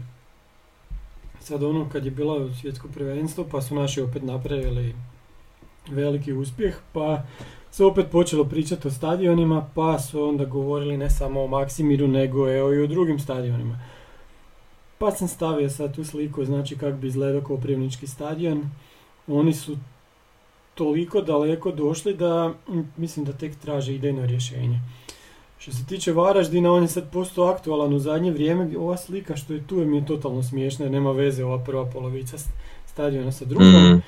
Sad 1.39 1.63
ono 1.63 1.89
kad 1.91 2.05
je 2.05 2.11
bilo 2.11 2.53
svjetsko 2.53 2.87
prvenstvo 2.93 3.45
pa 3.51 3.61
su 3.61 3.75
naši 3.75 4.01
opet 4.01 4.23
napravili 4.23 4.95
veliki 5.89 6.33
uspjeh 6.33 6.75
pa 6.93 7.21
se 7.71 7.85
opet 7.85 8.05
počelo 8.11 8.45
pričati 8.45 8.87
o 8.87 8.91
stadionima 8.91 9.65
pa 9.75 9.99
su 9.99 10.23
onda 10.23 10.45
govorili 10.45 10.97
ne 10.97 11.09
samo 11.09 11.43
o 11.43 11.47
Maksimiru 11.47 12.07
nego 12.07 12.49
evo 12.49 12.73
i 12.73 12.83
o 12.83 12.87
drugim 12.87 13.19
stadionima. 13.19 13.79
Pa 14.99 15.11
sam 15.11 15.27
stavio 15.27 15.69
sad 15.69 15.95
tu 15.95 16.03
sliku 16.03 16.45
znači 16.45 16.77
kako 16.77 16.97
bi 16.97 17.07
izgledao 17.07 17.41
Koprivnički 17.41 18.07
stadion. 18.07 18.69
Oni 19.27 19.53
su 19.53 19.77
toliko 20.75 21.21
daleko 21.21 21.71
došli 21.71 22.13
da 22.13 22.53
mislim 22.97 23.25
da 23.25 23.33
tek 23.33 23.55
traže 23.55 23.95
idejno 23.95 24.25
rješenje. 24.25 24.79
Što 25.57 25.71
se 25.71 25.85
tiče 25.85 26.13
Varaždina, 26.13 26.73
on 26.73 26.81
je 26.81 26.87
sad 26.87 27.11
postao 27.11 27.45
aktualan 27.45 27.93
u 27.93 27.99
zadnje 27.99 28.31
vrijeme. 28.31 28.77
Ova 28.77 28.97
slika 28.97 29.35
što 29.35 29.53
je 29.53 29.67
tu 29.67 29.75
mi 29.75 29.97
je 29.97 30.05
totalno 30.05 30.43
smiješna 30.43 30.89
nema 30.89 31.11
veze 31.11 31.45
ova 31.45 31.63
prva 31.63 31.85
polovica 31.85 32.37
st- 32.37 32.49
stadiona 32.85 33.31
sa 33.31 33.45
drugom. 33.45 33.67
Mhm. 33.67 33.99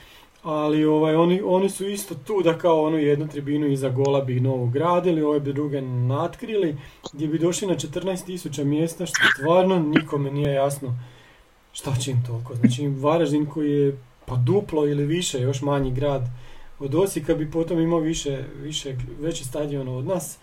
Ali 0.43 0.85
ovaj, 0.85 1.15
oni, 1.15 1.41
oni 1.45 1.69
su 1.69 1.87
isto 1.87 2.15
tu 2.15 2.41
da 2.43 2.57
kao 2.57 2.83
onu 2.83 2.97
jednu 2.97 3.27
tribinu 3.27 3.67
iza 3.67 3.89
gola 3.89 4.21
bi 4.21 4.39
novu 4.39 4.67
gradili, 4.67 5.21
ove 5.21 5.39
bi 5.39 5.53
druge 5.53 5.81
natkrili, 5.81 6.77
gdje 7.13 7.27
bi 7.27 7.39
došli 7.39 7.67
na 7.67 7.73
14.000 7.73 8.63
mjesta, 8.63 9.05
što 9.05 9.19
stvarno 9.37 9.79
nikome 9.79 10.31
nije 10.31 10.53
jasno 10.53 10.95
šta 11.71 11.95
će 11.95 12.11
im 12.11 12.23
toliko. 12.27 12.55
Znači 12.55 12.87
Varaždin 12.87 13.45
koji 13.45 13.71
je 13.71 13.97
pa 14.25 14.35
duplo 14.35 14.87
ili 14.87 15.05
više, 15.05 15.41
još 15.41 15.61
manji 15.61 15.91
grad 15.91 16.21
od 16.79 16.95
Osijeka 16.95 17.35
bi 17.35 17.51
potom 17.51 17.79
imao 17.79 17.99
više, 17.99 18.43
više 18.61 18.95
veći 19.19 19.43
stadion 19.45 19.87
od 19.87 20.05
nas, 20.05 20.37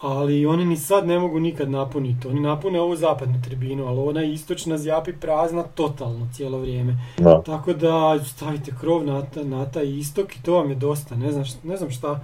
ali 0.00 0.46
oni 0.46 0.64
ni 0.64 0.76
sad 0.76 1.06
ne 1.06 1.18
mogu 1.18 1.40
nikad 1.40 1.70
napuniti. 1.70 2.28
Oni 2.28 2.40
napune 2.40 2.80
ovu 2.80 2.96
zapadnu 2.96 3.42
tribinu, 3.42 3.86
ali 3.86 3.98
ona 4.00 4.22
istočna 4.24 4.78
zjapi 4.78 5.12
prazna 5.12 5.62
totalno 5.64 6.28
cijelo 6.34 6.58
vrijeme. 6.58 6.96
Da. 7.18 7.42
Tako 7.42 7.72
da 7.72 7.90
stavite 8.26 8.72
krov 8.80 9.04
na, 9.04 9.22
ta- 9.24 9.44
na 9.44 9.66
taj 9.66 9.86
istok 9.88 10.36
i 10.36 10.42
to 10.42 10.54
vam 10.54 10.70
je 10.70 10.76
dosta. 10.76 11.14
Ne 11.16 11.32
znam, 11.32 11.44
ne 11.62 11.76
znam 11.76 11.90
šta, 11.90 12.20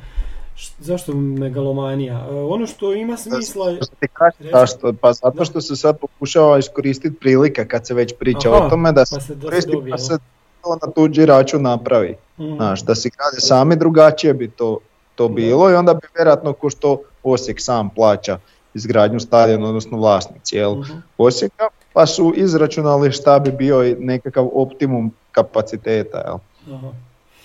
št- 0.56 0.72
zašto 0.80 1.14
megalomanija. 1.14 2.26
E, 2.30 2.34
ono 2.34 2.66
što 2.66 2.92
ima 2.92 3.16
smisla 3.16 3.70
je... 3.70 3.76
Što 3.76 3.94
ti 3.96 4.08
kažeš 4.08 4.38
Reci. 4.38 4.50
zašto? 4.52 4.92
Pa 4.92 5.08
Da. 5.08 5.12
zato 5.12 5.44
što 5.44 5.60
se 5.60 5.76
sad 5.76 5.98
pokušava 5.98 6.58
iskoristiti 6.58 7.16
prilika 7.16 7.64
kad 7.64 7.86
se 7.86 7.94
već 7.94 8.14
priča 8.18 8.50
Aha, 8.50 8.66
o 8.66 8.70
tome 8.70 8.92
da 8.92 9.06
se 9.06 9.16
pa 9.16 9.20
se- 9.20 9.34
da 9.34 9.60
se 9.60 9.68
dobije, 9.68 9.90
pa 9.90 9.98
se 9.98 10.18
to 10.62 10.78
na 10.82 10.92
tuđi 10.92 11.26
račun 11.26 11.62
napravi. 11.62 12.16
Mhm. 12.38 12.54
Znaš, 12.54 12.82
da 12.82 12.94
si 12.94 13.10
grade 13.10 13.40
sami 13.40 13.76
drugačije 13.76 14.34
bi 14.34 14.50
to, 14.50 14.78
to 15.14 15.28
bilo 15.28 15.70
i 15.70 15.74
onda 15.74 15.94
bi 15.94 16.06
vjerojatno 16.14 16.52
ko 16.52 16.70
što 16.70 17.02
Osijek 17.24 17.60
sam 17.60 17.90
plaća 17.90 18.38
izgradnju 18.74 19.20
stadiona, 19.20 19.68
odnosno 19.68 19.98
vlasnici 19.98 20.56
jel, 20.56 20.72
Mhm. 20.72 20.92
Osijeka, 21.18 21.64
pa 21.92 22.06
su 22.06 22.32
izračunali 22.36 23.12
šta 23.12 23.38
bi 23.38 23.52
bio 23.52 23.84
i 23.84 23.96
nekakav 23.96 24.48
optimum 24.52 25.12
kapaciteta. 25.32 26.18
Jel. 26.20 26.38
Aha. 26.68 26.88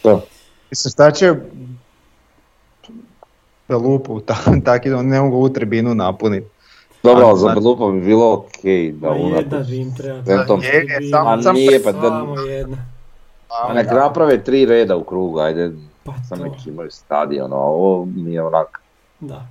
Da. 0.03 0.20
Mislim, 0.70 0.91
šta 0.91 1.11
će 1.11 1.34
da 3.68 3.78
lupu, 3.78 4.20
ta, 4.22 4.36
taki 4.65 4.89
da 4.89 5.01
ne 5.01 5.22
mogu 5.22 5.38
u 5.38 5.49
tribinu 5.49 5.95
napuniti. 5.95 6.47
Dobro, 7.03 7.26
ali 7.26 7.36
za 7.36 7.41
Znači- 7.41 7.55
Belupa 7.55 7.88
bi 7.88 8.01
bilo 8.01 8.34
okej 8.34 8.91
da 8.91 9.09
unatoč 9.11 9.70
im 9.70 9.95
treba. 9.95 10.22
Centom- 10.22 10.63
Je, 10.63 10.74
je, 10.95 11.09
sam- 11.11 11.28
A 11.30 11.41
sam- 11.41 11.55
nije, 11.55 11.84
pa 11.84 11.91
da, 11.91 12.01
Samo 12.01 12.36
jedna. 12.38 12.78
a 13.61 13.74
nek 13.74 13.88
naprave 13.88 14.38
tri 14.39 14.65
reda 14.65 14.95
u 14.95 15.03
krugu, 15.03 15.39
ajde, 15.39 15.72
Pa 16.08 16.14
sam 16.30 16.38
to, 16.38 16.43
neki 16.43 16.70
imaju 16.70 16.91
stadion, 16.91 17.53
a 17.53 17.55
ovo 17.55 18.05
mi 18.05 18.34
je 18.34 18.43
onak. 18.43 18.82
da. 19.20 19.47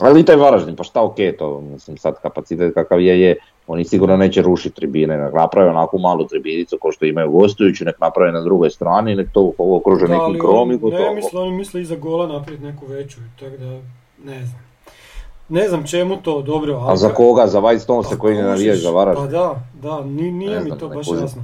Ali 0.00 0.20
i 0.20 0.24
taj 0.24 0.36
Varaždin, 0.36 0.76
pa 0.76 0.84
šta 0.84 1.02
okej 1.02 1.36
to, 1.36 1.60
mislim 1.60 1.96
sad 1.98 2.14
kapacitet 2.22 2.74
kakav 2.74 3.00
je, 3.00 3.20
je, 3.20 3.36
oni 3.66 3.84
sigurno 3.84 4.16
neće 4.16 4.42
rušiti 4.42 4.74
tribine, 4.74 5.16
nek 5.18 5.34
naprave 5.34 5.70
onakvu 5.70 5.98
malu 5.98 6.26
tribinicu 6.26 6.78
kao 6.82 6.92
što 6.92 7.04
imaju 7.04 7.30
gostujući, 7.30 7.84
nek 7.84 8.00
naprave 8.00 8.32
na 8.32 8.40
drugoj 8.40 8.70
strani, 8.70 9.14
nek 9.14 9.28
to 9.32 9.52
ovo 9.58 9.76
okruže 9.76 10.06
Da, 10.06 10.18
nekim 10.18 10.40
krom 10.40 10.72
i 10.72 10.76
gotovo. 10.76 11.02
Ne 11.02 11.14
misle, 11.14 11.40
oni 11.40 11.52
misle 11.52 11.80
iza 11.80 11.96
gola 11.96 12.26
napraviti 12.26 12.64
neku 12.64 12.86
veću, 12.86 13.18
tako 13.40 13.56
da 13.56 13.70
ne 14.24 14.44
znam. 14.46 14.60
Ne 15.48 15.68
znam 15.68 15.86
čemu 15.86 16.16
to, 16.16 16.42
dobro, 16.42 16.74
ali... 16.74 16.92
A 16.92 16.96
za 16.96 17.08
koga? 17.08 17.46
Za 17.46 17.60
White 17.60 17.78
Stones 17.78 18.08
Pa 18.10 18.16
koji 18.16 18.36
ne 18.36 18.42
navijaju 18.42 18.78
za 18.78 18.90
Varaždin? 18.90 19.24
Pa 19.26 19.30
da, 19.30 19.54
da, 19.82 20.04
ni- 20.04 20.30
nije 20.30 20.50
Ne 20.50 20.60
mi 20.60 20.66
znam, 20.66 20.78
to 20.78 20.88
baš 20.88 21.06
kužim. 21.06 21.22
jasno. 21.22 21.42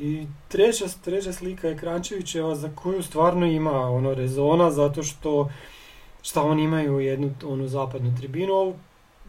I 0.00 0.26
treća, 0.48 0.84
treća 1.04 1.32
slika 1.32 1.68
je 1.68 1.76
Krančevićeva 1.76 2.54
za 2.54 2.70
koju 2.74 3.02
stvarno 3.02 3.46
ima 3.46 3.90
ono 3.90 4.14
rezona 4.14 4.70
zato 4.70 5.02
što 5.02 5.50
šta 6.22 6.42
oni 6.42 6.62
imaju 6.62 7.00
jednu 7.00 7.30
onu 7.44 7.68
zapadnu 7.68 8.16
tribinu, 8.16 8.52
ovu 8.52 8.74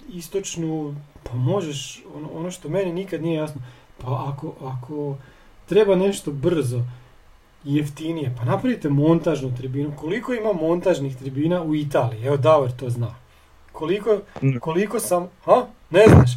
istočnu, 0.10 0.96
pa 1.24 1.34
možeš, 1.34 2.04
ono, 2.16 2.30
ono 2.34 2.52
što 2.52 2.70
meni 2.70 2.94
nikad 2.94 3.22
nije 3.22 3.36
jasno, 3.36 3.62
pa 3.98 4.34
ako, 4.34 4.54
ako 4.62 5.16
treba 5.66 5.96
nešto 5.96 6.32
brzo 6.32 6.82
jeftinije, 7.64 8.36
pa 8.38 8.46
napravite 8.46 8.90
montažnu 8.90 9.56
tribinu. 9.58 9.94
Koliko 9.96 10.34
ima 10.34 10.54
montažnih 10.54 11.18
tribina 11.18 11.64
u 11.64 11.76
Italiji? 11.76 12.26
Evo 12.26 12.38
Davor 12.38 12.72
to 12.72 12.90
zna. 12.90 13.16
Koliko, 13.72 14.18
koliko 14.60 15.00
sam... 15.00 15.28
Ha? 15.46 15.66
Ne 15.90 16.06
znaš? 16.08 16.32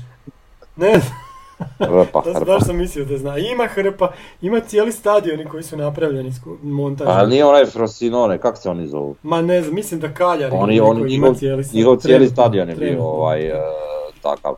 Ne 0.76 0.98
znam. 0.98 1.29
Hrpa, 1.78 2.22
hrpa. 2.22 2.44
baš 2.46 2.62
sam 2.62 2.76
mislio 2.76 3.04
da 3.04 3.18
zna. 3.18 3.38
Ima 3.38 3.66
hrpa, 3.66 4.10
ima 4.40 4.60
cijeli 4.60 4.92
stadioni 4.92 5.44
koji 5.44 5.62
su 5.62 5.76
napravljeni 5.76 6.32
montažom. 6.62 7.14
A 7.14 7.26
nije 7.26 7.44
onaj 7.44 7.66
Frosinone, 7.66 8.38
kak 8.38 8.58
se 8.58 8.70
oni 8.70 8.88
zovu? 8.88 9.16
Ma 9.22 9.42
ne 9.42 9.62
znam, 9.62 9.74
mislim 9.74 10.00
da 10.00 10.08
Kaljar 10.10 10.50
Oni, 10.54 10.72
njihov, 10.72 11.08
ima 11.08 11.34
cijeli 11.34 11.64
sta- 11.64 11.76
njihov 11.76 11.96
cijeli 11.96 12.18
trenutno, 12.18 12.34
stadion 12.34 12.68
je 12.68 12.74
bio 12.76 13.02
ovaj, 13.02 13.42
e, 13.42 13.60
takav. 14.22 14.54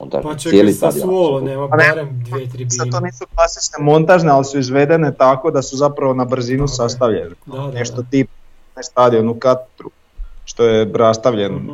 Onda 0.00 0.16
Pa 0.18 0.28
čekaj, 0.30 0.50
cijeli 0.50 0.72
sa 0.72 0.78
stadion. 0.80 1.08
Suolo 1.08 1.40
nema 1.40 1.68
Pa 1.68 1.76
ne, 1.76 1.84
barem 1.86 2.08
dvije 2.20 2.46
Sad 2.46 2.52
tribine. 2.52 2.90
to 2.90 3.00
nisu 3.00 3.24
klasične 3.28 3.76
montažne, 3.80 4.30
ali 4.30 4.44
su 4.44 4.58
izvedene 4.58 5.14
tako 5.14 5.50
da 5.50 5.62
su 5.62 5.76
zapravo 5.76 6.14
na 6.14 6.24
brzinu 6.26 6.64
je. 6.64 6.68
sastavljene. 6.68 7.30
Da, 7.46 7.56
da, 7.58 7.70
Nešto 7.70 8.02
tip 8.02 8.28
na 8.76 8.82
stadion 8.82 9.28
u 9.28 9.34
Katru, 9.36 9.90
što 10.44 10.64
je 10.64 10.90
rastavljen 10.94 11.54
Mhm. 11.54 11.72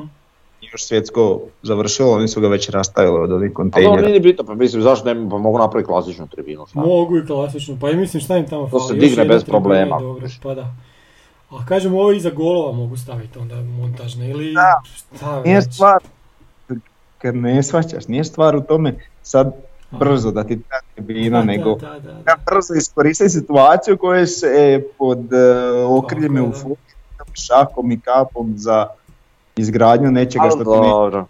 Još 0.75 0.85
svjetsko 0.85 1.41
završilo, 1.63 2.13
oni 2.13 2.29
su 2.29 2.41
ga 2.41 2.49
već 2.49 2.69
rastavili 2.69 3.19
od 3.19 3.33
ovih 3.33 3.53
kontejnera. 3.53 4.03
nije 4.03 4.13
ni 4.13 4.21
bitno, 4.21 4.45
pa 4.45 4.55
mislim 4.55 4.83
zašto 4.83 5.15
ne, 5.15 5.31
pa 5.31 5.39
mogu 5.39 5.59
napraviti 5.59 5.87
klasičnu 5.87 6.27
tribinu. 6.27 6.67
Šta? 6.67 6.81
Mogu 6.81 7.17
i 7.17 7.27
klasično, 7.27 7.77
pa 7.81 7.91
i 7.91 7.97
mislim 7.97 8.21
šta 8.21 8.37
im 8.37 8.47
tamo 8.47 8.65
To 8.65 8.71
fali. 8.71 8.83
se 8.83 8.95
još 8.95 9.01
digne 9.01 9.23
jedna 9.23 9.35
bez 9.35 9.45
problema. 9.45 9.99
Dobro, 9.99 10.27
pa 10.43 10.55
da. 10.55 10.75
A 11.51 11.67
kažem, 11.67 11.95
ovo 11.95 12.13
iza 12.13 12.31
golova 12.31 12.73
mogu 12.73 12.97
staviti 12.97 13.39
onda 13.39 13.55
montažne 13.57 14.31
ili 14.31 14.53
Da. 14.53 14.81
šta 15.07 15.43
Nije 15.43 15.57
već. 15.57 15.65
stvar, 15.67 15.99
kad 17.19 17.37
ne 17.37 17.63
shvaćaš, 17.63 18.09
nije 18.09 18.25
stvar 18.25 18.57
u 18.57 18.63
tome 18.63 18.95
sad 19.23 19.53
brzo 19.91 20.31
da 20.31 20.43
ti 20.43 20.49
treba 20.49 20.81
tribina, 20.95 21.39
Da, 21.39 21.45
nego 21.45 21.75
Da, 21.75 21.89
da, 21.89 21.99
da. 22.01 22.11
ja 22.11 22.37
brzo 22.47 22.75
iskoristiti 22.75 23.31
situaciju 23.31 23.97
koja 23.97 24.27
se 24.27 24.83
pod 24.99 25.19
uh, 25.19 25.99
okriljem 25.99 26.37
euforije, 26.37 26.77
šakom 27.35 27.91
i 27.93 28.01
kapom 28.01 28.53
za 28.57 28.87
izgradnju 29.57 30.11
nečega 30.11 30.49
što 30.49 30.65
ti 30.65 30.81
ne... 30.81 30.89
dobro. 30.89 31.27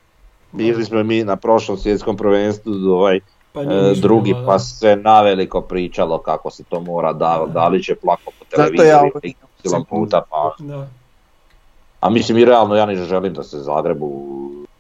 Bili 0.53 0.85
smo 0.85 1.03
mi 1.03 1.25
na 1.25 1.37
prošlom 1.37 1.79
svjetskom 1.79 2.17
prvenstvu 2.17 2.73
ovaj, 2.73 3.21
Pa 3.53 3.63
e, 3.63 3.95
drugi 3.97 4.33
bilo, 4.33 4.47
pa 4.47 4.59
se 4.59 4.97
naveliko 4.97 5.61
pričalo 5.61 6.19
kako 6.19 6.51
se 6.51 6.65
to 6.65 6.81
mora, 6.81 7.13
da, 7.13 7.45
Da. 7.47 7.53
da 7.53 7.69
li 7.69 7.83
će 7.83 7.95
plako 7.95 8.23
po 8.39 8.45
ja 8.63 8.67
televiziji 8.67 9.35
cijela 9.63 9.85
puta, 9.91 10.23
pa 10.31 10.55
Da. 10.59 10.87
A 12.01 12.11
mislim 12.11 12.39
i 12.39 12.45
realno 12.45 12.75
ja 12.75 12.87
ni 12.87 12.95
ne 12.95 13.05
želim 13.05 13.35
da 13.35 13.43
se 13.43 13.59
Zagrebu 13.59 14.35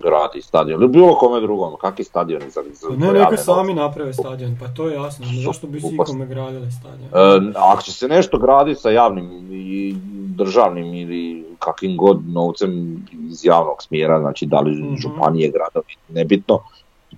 gradi 0.04 0.42
stadion 0.42 0.80
ili 0.82 0.88
bilo 0.88 1.14
kome 1.14 1.40
drugom, 1.40 1.76
kakvi 1.80 2.04
stadioni 2.04 2.50
za, 2.50 2.62
za 2.72 2.88
Pa 2.88 2.94
ne, 2.96 3.12
neka 3.12 3.36
sami 3.36 3.74
naprave 3.74 4.12
stadion, 4.12 4.56
pa 4.60 4.68
to 4.68 4.88
je 4.88 4.94
jasno. 4.94 5.26
Su 5.26 5.40
Zašto 5.46 5.66
bi 5.66 5.80
si 5.80 5.94
ikome 5.94 6.26
gradili 6.26 6.70
stadion? 6.70 7.08
E, 7.12 7.52
ako 7.56 7.82
će 7.82 7.92
se 7.92 8.08
nešto 8.08 8.38
graditi 8.38 8.80
sa 8.80 8.90
javnim 8.90 9.48
i 9.52 9.94
državnim 10.36 10.94
ili 10.94 11.44
kakvim 11.58 11.96
god 11.96 12.28
novcem 12.28 13.02
iz 13.30 13.44
javnog 13.44 13.82
smjera, 13.82 14.20
znači 14.20 14.46
da 14.46 14.60
li 14.60 14.70
Mhm. 14.82 14.94
županije, 14.96 15.50
gradovi, 15.50 15.94
nebitno, 16.08 16.60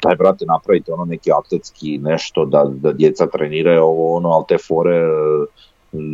daj 0.02 0.16
brate 0.16 0.44
napravite 0.46 0.92
ono 0.92 1.04
neki 1.04 1.30
atletski 1.32 1.98
nešto 1.98 2.44
da, 2.44 2.64
da 2.68 2.92
djeca 2.92 3.26
treniraju 3.26 3.82
ovo 3.82 4.16
ono, 4.16 4.28
ali 4.28 4.44
te 4.48 4.56
fore 4.68 4.96
e, 4.96 5.06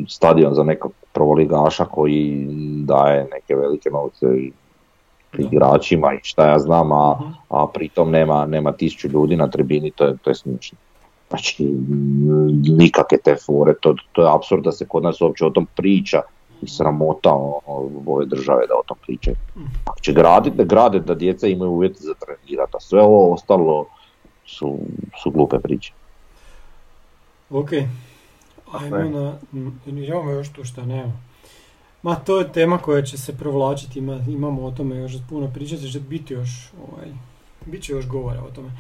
stadion 0.09 0.55
za 0.55 0.63
nekog 0.63 0.93
prvoligaša 1.13 1.85
koji 1.85 2.47
daje 2.85 3.29
neke 3.33 3.55
velike 3.55 3.91
novce. 3.91 4.27
Igračima 5.39 6.15
i 6.15 6.19
šta 6.23 6.49
ja 6.49 6.59
znam, 6.59 6.93
a, 6.93 7.33
a 7.49 7.67
pritom 7.75 8.11
nema, 8.11 8.47
nema 8.47 8.73
tisuću 8.73 9.09
ljudi 9.09 9.37
na 9.37 9.51
tribini, 9.51 9.91
to 9.91 10.05
je, 10.05 10.17
to 10.23 10.31
je 10.31 10.35
smiješno. 10.35 10.79
Znači, 11.29 11.65
nikakve 12.79 13.19
te 13.19 13.37
fore, 13.47 13.75
to, 13.81 13.95
to 14.13 14.23
je 14.23 14.35
apsurd 14.35 14.65
da 14.65 14.73
se 14.73 14.87
kod 14.89 15.03
nas 15.03 15.21
uopće 15.21 15.47
o 15.47 15.51
tom 15.51 15.67
priča 15.77 16.21
i 16.63 16.69
sramota 16.69 17.33
o, 17.33 17.61
o 17.67 17.91
ove 18.07 18.27
države 18.27 18.67
da 18.69 18.75
o 18.75 18.83
tom 18.87 18.97
pričaju. 19.07 19.37
Ako 19.85 20.01
će 20.01 20.13
graditi, 20.13 20.57
da 20.57 20.65
grade, 20.65 21.01
da 21.01 21.15
djeca 21.15 21.47
imaju 21.47 21.71
uvjete 21.71 21.99
za 22.01 22.15
trenirati, 22.15 22.73
a 22.77 22.81
sve 22.81 23.01
ovo 23.01 23.33
ostalo 23.33 23.87
su, 24.47 24.79
su 25.23 25.31
glupe 25.31 25.59
priče. 25.59 25.93
Ok, 27.51 27.71
Ajmo 28.73 28.99
na, 28.99 29.39
imamo 29.87 30.31
još 30.31 30.53
tu 30.53 30.65
šta 30.65 30.87
nema. 30.87 31.13
Ma 32.03 32.15
to 32.15 32.39
je 32.39 32.53
tema 32.53 32.79
koja 32.79 33.03
će 33.03 33.19
se 33.19 33.37
provlačiti, 33.37 33.99
ima, 33.99 34.21
imamo 34.29 34.65
o 34.65 34.71
tome 34.71 34.97
još 34.97 35.13
puno 35.29 35.51
pričati, 35.55 35.93
će 35.93 36.01
biti 36.01 36.35
još, 36.35 36.51
ovaj, 36.89 37.07
bit 37.67 37.83
će 37.83 37.93
još 37.93 38.07
govora 38.07 38.43
o 38.43 38.51
tome. 38.51 38.71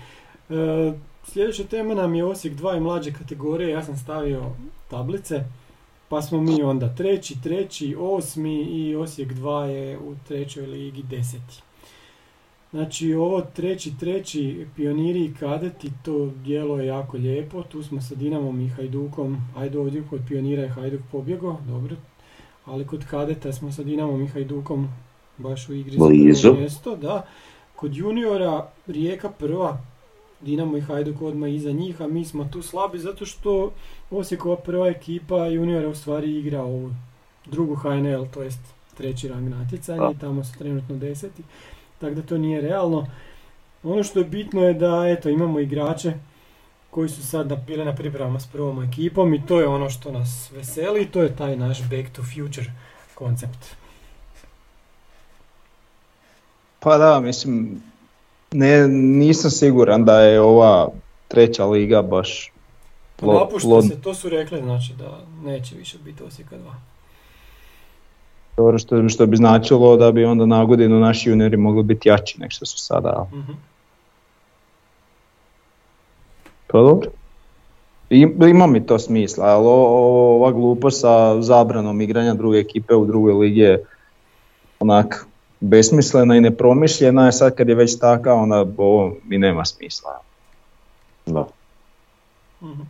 E, 0.51 0.93
sljedeća 1.25 1.65
tema 1.65 1.95
nam 1.95 2.15
je 2.15 2.25
Osijek 2.25 2.55
2 2.55 2.77
i 2.77 2.81
mlađe 2.81 3.13
kategorije, 3.13 3.71
ja 3.71 3.83
sam 3.83 3.97
stavio 3.97 4.43
tablice, 4.91 5.45
pa 6.09 6.23
smo 6.23 6.41
mi 6.41 6.63
onda 6.63 6.95
treći, 6.95 7.43
treći, 7.43 7.97
osmi 7.99 8.63
i 8.63 8.97
Osijek 8.97 9.33
2 9.33 9.63
je 9.63 9.99
u 9.99 10.15
trećoj 10.29 10.67
ligi 10.67 11.03
deseti. 11.03 11.63
Znači 12.71 13.15
ovo 13.15 13.41
treći, 13.41 13.99
treći, 14.01 14.67
pioniri 14.77 15.25
i 15.25 15.35
kadeti, 15.35 15.93
to 16.05 16.31
dijelo 16.45 16.81
je 16.81 16.87
jako 16.87 17.17
lijepo, 17.17 17.63
tu 17.63 17.83
smo 17.83 18.01
sa 18.01 18.15
Dinamom 18.15 18.61
i 18.61 18.69
Hajdukom, 18.69 19.37
ajde 19.57 19.79
ovdje 19.79 20.03
kod 20.11 20.21
pionira 20.29 20.63
je 20.63 20.69
Hajduk 20.69 21.01
pobjego, 21.13 21.57
dobro, 21.67 21.97
ali 22.65 22.87
kod 22.87 23.07
kadeta 23.11 23.53
smo 23.53 23.73
sa 23.73 23.83
Dinamom 23.83 24.23
i 24.23 24.27
Hajdukom 24.27 24.89
baš 25.39 25.69
u 25.69 25.75
igri 25.75 25.99
za 26.33 26.53
mjesto, 26.53 26.97
da. 26.97 27.27
Kod 27.77 27.97
juniora 27.97 28.69
Rijeka 28.87 29.31
prva, 29.31 29.79
Dinamo 30.41 30.77
i 30.77 30.81
Hajduk 30.81 31.23
odmah 31.23 31.55
iza 31.55 31.73
njih, 31.73 32.03
a 32.03 32.07
mi 32.07 32.25
smo 32.25 32.49
tu 32.53 32.63
slabi 32.63 32.99
zato 32.99 33.27
što 33.27 33.73
Osijekova 34.11 34.57
prva 34.57 34.89
ekipa 34.89 35.47
juniora 35.47 35.89
u 35.89 35.95
stvari 35.95 36.39
igra 36.39 36.63
ovu 36.63 36.91
drugu 37.47 37.75
HNL, 37.75 38.27
to 38.35 38.43
jest 38.43 38.61
treći 38.97 39.29
rang 39.29 39.49
natjecanja 39.49 40.11
i 40.11 40.19
tamo 40.21 40.45
su 40.45 40.59
trenutno 40.59 40.97
deseti 40.97 41.43
tako 42.03 42.15
da 42.15 42.23
to 42.23 42.39
nije 42.39 42.61
realno. 42.61 43.07
Ono 43.83 44.03
što 44.03 44.19
je 44.19 44.25
bitno 44.25 44.63
je 44.63 44.75
da 44.75 45.05
eto, 45.09 45.29
imamo 45.29 45.61
igrače 45.61 46.13
koji 46.93 47.09
su 47.09 47.27
sad 47.27 47.67
bili 47.67 47.85
na 47.85 47.95
pripremama 47.95 48.41
s 48.41 48.47
prvom 48.47 48.85
ekipom 48.85 49.35
i 49.35 49.47
to 49.47 49.61
je 49.61 49.67
ono 49.67 49.91
što 49.91 50.13
nas 50.13 50.51
veseli 50.55 51.03
i 51.03 51.07
to 51.07 51.23
je 51.23 51.37
taj 51.37 51.57
naš 51.57 51.81
back 51.81 52.17
to 52.17 52.23
future 52.23 52.73
koncept. 53.15 53.77
Pa 56.81 56.99
da, 56.99 57.21
mislim, 57.21 57.83
ne, 58.51 58.89
nisam 58.89 59.51
siguran 59.51 60.05
da 60.05 60.21
je 60.21 60.41
ova 60.41 60.89
treća 61.29 61.67
liga 61.67 62.03
baš 62.03 62.53
Napušta 63.23 63.83
se, 63.83 64.01
to 64.01 64.15
su 64.15 64.29
rekli, 64.29 64.61
znači 64.61 64.93
da 64.99 65.21
neće 65.45 65.75
više 65.75 65.99
biti 66.05 66.23
Osijeka 66.23 66.57
2. 66.57 66.61
Dobro 68.57 68.79
što, 68.79 69.09
što 69.09 69.27
bi 69.27 69.37
značilo 69.37 69.97
da 69.97 70.13
bi 70.13 70.25
onda 70.25 70.47
na 70.47 70.65
godinu 70.65 71.01
naši 71.01 71.31
juniori 71.31 71.57
mogli 71.57 71.83
biti 71.83 72.09
jači 72.09 72.41
nek 72.41 72.51
što 72.51 72.67
su 72.67 72.79
sada. 72.79 73.27
Mm-hmm. 73.33 73.57
Pa 76.62 76.62
dobro. 76.81 77.11
ima 78.49 78.67
mi 78.67 78.87
to 78.87 78.99
smisla, 78.99 79.45
ali 79.45 79.67
ova 79.67 80.53
glupost 80.53 81.01
sa 81.01 81.43
zabranom 81.43 82.01
igranja 82.01 82.35
druge 82.35 82.59
ekipe 82.59 82.95
u 82.95 83.07
drugoj 83.07 83.33
ligi 83.33 83.61
je 83.61 83.85
onak 84.81 85.27
besmislena 85.61 86.37
i 86.37 86.41
nepromišljena 86.41 87.27
je 87.27 87.33
sad 87.33 87.55
kad 87.55 87.69
je 87.69 87.75
već 87.75 87.99
taka, 87.99 88.35
onda 88.35 88.67
ovo 88.77 89.17
mi 89.25 89.39
nema 89.39 89.65
smisla. 89.65 90.21
Da. 91.27 91.47
Mm-hmm. 92.63 92.89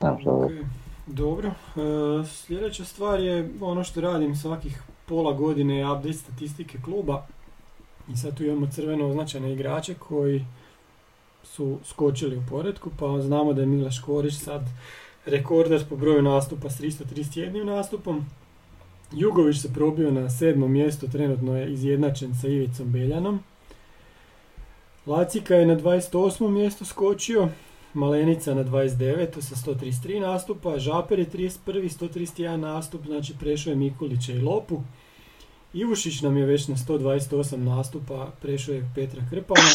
Okay. 0.00 0.64
Dobro, 1.06 1.48
e, 1.48 2.26
sljedeća 2.26 2.84
stvar 2.84 3.20
je 3.20 3.50
ono 3.60 3.84
što 3.84 4.00
radim 4.00 4.36
svakih 4.36 4.82
pola 5.06 5.32
godine 5.32 5.78
je 5.78 5.92
update 5.92 6.12
statistike 6.12 6.78
kluba. 6.84 7.26
I 8.12 8.16
sad 8.16 8.36
tu 8.36 8.44
imamo 8.44 8.66
crveno 8.66 9.08
označene 9.08 9.52
igrače 9.52 9.94
koji 9.94 10.44
su 11.58 11.78
skočili 11.84 12.36
u 12.36 12.42
poredku, 12.50 12.90
pa 12.98 13.20
znamo 13.20 13.52
da 13.52 13.60
je 13.60 13.66
Milaš 13.66 13.98
Korić 13.98 14.34
sad 14.34 14.62
rekorder 15.26 15.84
po 15.88 15.96
broju 15.96 16.22
nastupa 16.22 16.70
s 16.70 16.80
331 16.80 17.64
nastupom. 17.64 18.26
Jugović 19.12 19.60
se 19.60 19.72
probio 19.74 20.10
na 20.10 20.30
sedmo 20.30 20.68
mjesto, 20.68 21.06
trenutno 21.06 21.56
je 21.56 21.72
izjednačen 21.72 22.34
sa 22.34 22.48
Ivicom 22.48 22.92
Beljanom. 22.92 23.40
Lacika 25.06 25.54
je 25.54 25.66
na 25.66 25.76
28. 25.76 26.48
mjesto 26.50 26.84
skočio, 26.84 27.48
Malenica 27.94 28.54
na 28.54 28.64
29. 28.64 29.40
sa 29.40 29.54
133 29.54 30.20
nastupa, 30.20 30.78
Žaper 30.78 31.18
je 31.18 31.26
31. 31.26 31.98
131 31.98 32.56
nastup, 32.56 33.06
znači 33.06 33.34
prešao 33.40 33.70
je 33.70 33.76
Mikulića 33.76 34.32
i 34.32 34.40
Lopu. 34.40 34.82
Ivušić 35.74 36.22
nam 36.22 36.36
je 36.36 36.46
već 36.46 36.68
na 36.68 36.76
128 36.76 37.56
nastupa, 37.56 38.30
prešao 38.42 38.74
je 38.74 38.90
Petra 38.94 39.22
Krpana. 39.30 39.70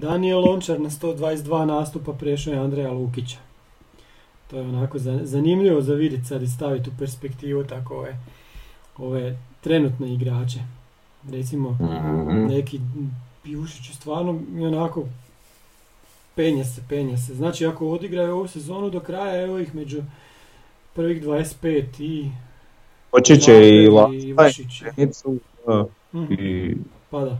Daniel 0.00 0.40
Lončar 0.40 0.80
na 0.80 0.90
122 0.90 1.64
nastupa, 1.64 2.12
prešao 2.12 2.52
je 2.52 2.58
Andreja 2.58 2.92
Lukića. 2.92 3.38
To 4.50 4.56
je 4.56 4.62
onako 4.62 4.98
zanimljivo 5.22 5.80
za 5.80 5.94
vidjeti 5.94 6.24
sad 6.24 6.42
i 6.42 6.48
staviti 6.48 6.90
u 6.90 6.98
perspektivu 6.98 7.64
tako 7.64 7.94
ove, 7.94 8.18
ove 8.98 9.38
trenutne 9.60 10.14
igrače. 10.14 10.58
Recimo, 11.30 11.70
mhm. 11.70 12.46
neki 12.46 12.80
Ivušić 13.44 13.88
je 13.88 13.94
stvarno 13.94 14.40
onako 14.60 15.04
penje 16.34 16.64
se, 16.64 16.82
penje 16.88 17.16
se. 17.16 17.34
Znači 17.34 17.66
ako 17.66 17.88
odigraju 17.88 18.34
ovu 18.34 18.48
sezonu 18.48 18.90
do 18.90 19.00
kraja, 19.00 19.42
evo 19.42 19.58
ih 19.58 19.74
među 19.74 20.02
prvih 20.94 21.22
25 21.22 21.84
i... 21.98 22.30
Oći 23.12 23.40
će 23.40 23.68
i 23.68 23.84
i 23.84 24.34
mhm. 26.14 26.32
i... 26.32 26.76
Pa 27.10 27.38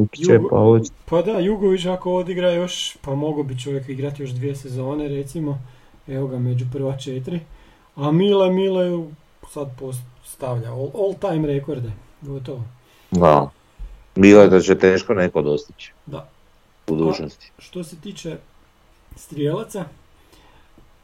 da. 0.00 0.32
Jugo, 0.32 0.80
pa 1.04 1.22
da, 1.22 1.38
Jugović 1.38 1.86
ako 1.86 2.14
odigra 2.14 2.50
još, 2.50 2.96
pa 3.00 3.14
mogu 3.14 3.42
bi 3.42 3.58
čovjek 3.58 3.88
igrati 3.88 4.22
još 4.22 4.30
dvije 4.30 4.56
sezone 4.56 5.08
recimo, 5.08 5.58
evo 6.08 6.26
ga 6.26 6.38
među 6.38 6.64
prva 6.72 6.96
četiri. 6.96 7.40
A 7.96 8.12
Mile, 8.12 8.50
Mile 8.50 9.04
sad 9.50 9.68
postavlja 9.78 10.72
all, 10.72 10.90
all 10.94 11.14
time 11.20 11.46
rekorde, 11.46 11.92
gotovo. 12.22 12.64
Da, 13.10 13.50
Mile 14.16 14.48
da 14.48 14.60
će 14.60 14.78
teško 14.78 15.14
neko 15.14 15.42
dostići. 15.42 15.92
Da 16.06 16.28
budućnosti. 16.90 17.52
Što 17.58 17.84
se 17.84 17.96
tiče 17.96 18.36
strijelaca, 19.16 19.84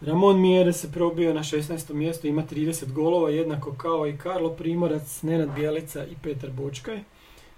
Ramon 0.01 0.41
Mjere 0.41 0.73
se 0.73 0.93
probio 0.93 1.35
na 1.35 1.41
16. 1.41 1.93
mjesto, 1.93 2.27
ima 2.27 2.43
30 2.51 2.93
golova, 2.93 3.31
jednako 3.31 3.73
kao 3.73 4.07
i 4.07 4.17
Karlo 4.19 4.51
Primorac, 4.51 5.23
Nenad 5.23 5.55
Bijelica 5.55 6.05
i 6.05 6.15
Petar 6.23 6.51
Bočkaj. 6.51 7.01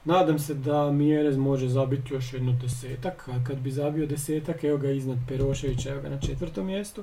Nadam 0.04 0.38
se 0.38 0.54
da 0.54 0.90
Mjerez 0.90 1.36
može 1.36 1.68
zabiti 1.68 2.14
još 2.14 2.32
jedno 2.32 2.52
desetak, 2.62 3.28
a 3.28 3.44
kad 3.46 3.58
bi 3.58 3.70
zabio 3.70 4.06
desetak, 4.06 4.64
evo 4.64 4.78
ga 4.78 4.90
iznad 4.90 5.18
Peroševića, 5.28 5.90
evo 5.90 6.02
ga 6.02 6.08
na 6.08 6.20
četvrtom 6.20 6.66
mjestu. 6.66 7.02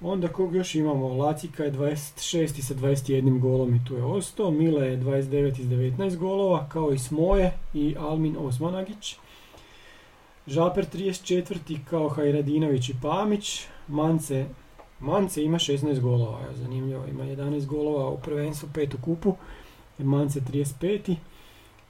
Onda 0.00 0.28
kog 0.28 0.54
još 0.54 0.74
imamo, 0.74 1.08
Lacika 1.08 1.64
je 1.64 1.72
26. 1.72 2.60
sa 2.60 2.74
21 2.74 3.40
golom 3.40 3.74
i 3.74 3.84
tu 3.84 3.94
je 3.94 4.04
ostao, 4.04 4.50
Mile 4.50 4.86
je 4.86 4.98
29 4.98 5.60
iz 5.60 5.66
19 5.66 6.16
golova, 6.16 6.68
kao 6.68 6.92
i 6.92 6.98
Smoje 6.98 7.52
i 7.74 7.96
Almin 7.98 8.36
Osmanagić. 8.38 9.16
Žaper 10.46 10.86
34. 10.94 11.78
kao 11.90 12.08
Hajradinović 12.08 12.88
i 12.88 12.94
Pamić. 13.02 13.66
Mance, 13.88 14.46
Mance 15.00 15.42
ima 15.42 15.58
16 15.58 16.00
golova, 16.00 16.40
zanimljivo, 16.54 17.04
ima 17.06 17.24
11 17.24 17.66
golova 17.66 18.08
u 18.08 18.18
prvenstvu, 18.18 18.68
5 18.74 18.94
u 18.94 18.98
kupu. 19.04 19.36
Mance 19.98 20.40
35. 20.40 21.16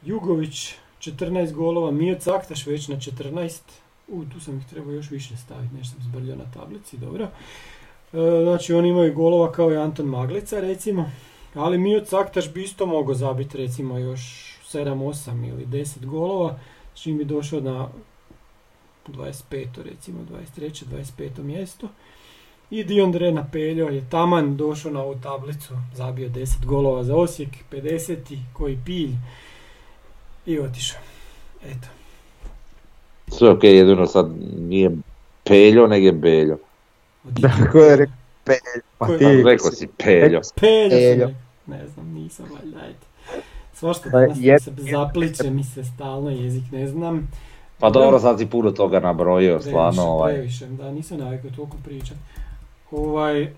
Jugović 0.04 0.74
14 1.00 1.52
golova, 1.52 1.90
Mio 1.90 2.16
Caktaš 2.18 2.66
već 2.66 2.88
na 2.88 2.96
14. 2.96 3.60
U, 4.08 4.24
tu 4.24 4.40
sam 4.40 4.58
ih 4.58 4.66
trebao 4.66 4.92
još 4.92 5.10
više 5.10 5.36
staviti, 5.36 5.74
nešto 5.74 5.94
sam 5.94 6.02
zbrljao 6.02 6.36
na 6.36 6.44
tablici, 6.54 6.98
dobro. 6.98 7.24
E, 7.24 7.30
znači 8.42 8.74
oni 8.74 8.88
imaju 8.88 9.14
golova 9.14 9.52
kao 9.52 9.72
i 9.72 9.76
Anton 9.76 10.06
Maglica 10.06 10.60
recimo, 10.60 11.10
ali 11.54 11.78
Mio 11.78 12.00
Caktaš 12.00 12.52
bi 12.52 12.62
isto 12.62 12.86
mogao 12.86 13.14
zabiti 13.14 13.58
recimo 13.58 13.98
još 13.98 14.20
7, 14.72 14.94
8 14.94 15.48
ili 15.48 15.66
10 15.66 16.06
golova, 16.06 16.58
čim 16.94 17.18
bi 17.18 17.24
došao 17.24 17.60
na 17.60 17.88
25. 19.08 19.66
recimo 19.82 20.18
23. 20.58 20.84
25. 21.18 21.42
mjesto. 21.42 21.88
I 22.70 22.84
Diondre 22.84 23.32
Napeljo 23.32 23.88
je 23.88 24.10
taman 24.10 24.56
došao 24.56 24.92
na 24.92 25.02
ovu 25.02 25.14
tablicu, 25.22 25.74
zabio 25.94 26.28
10 26.28 26.64
golova 26.66 27.04
za 27.04 27.16
Osijek, 27.16 27.48
50. 27.72 28.38
koji 28.52 28.78
pilj 28.84 29.10
i 30.46 30.58
otišao. 30.58 31.00
Eto. 31.64 31.88
Sve 33.28 33.50
ok, 33.50 33.64
jedino 33.64 34.06
sad 34.06 34.30
nije 34.58 34.90
Peljo, 35.44 35.86
nego 35.86 36.06
je 36.06 36.12
Beljo. 36.12 36.58
Ko 37.72 37.78
je 37.78 37.96
rekao 37.96 38.16
Peljo? 38.44 38.82
Pa 38.98 39.06
ti 39.06 39.42
rekao 39.44 39.70
si 39.70 39.88
Peljo. 40.04 40.40
Peljo, 40.60 41.30
ne 41.66 41.88
znam, 41.94 42.06
nisam 42.12 42.46
valjda, 42.54 42.78
ajde. 42.78 42.98
Svašta 43.74 44.08
pa 44.12 44.20
danas 44.20 44.38
se 44.38 44.72
zapliče 44.90 45.50
mi 45.50 45.64
se 45.64 45.84
stalno 45.84 46.30
jezik, 46.30 46.64
ne 46.72 46.88
znam. 46.88 47.28
Pa 47.78 47.90
dobro, 47.90 48.18
sad 48.18 48.38
si 48.38 48.46
puno 48.46 48.70
toga 48.70 49.00
nabrojio, 49.00 49.60
stvarno. 49.60 50.02
Ovaj. 50.02 50.32
Previše, 50.32 50.66
da, 50.66 50.90
nisam 50.90 51.18
navikao 51.18 51.50
toliko 51.50 51.76
pričati. 51.84 52.20
Ovaj, 52.90 53.52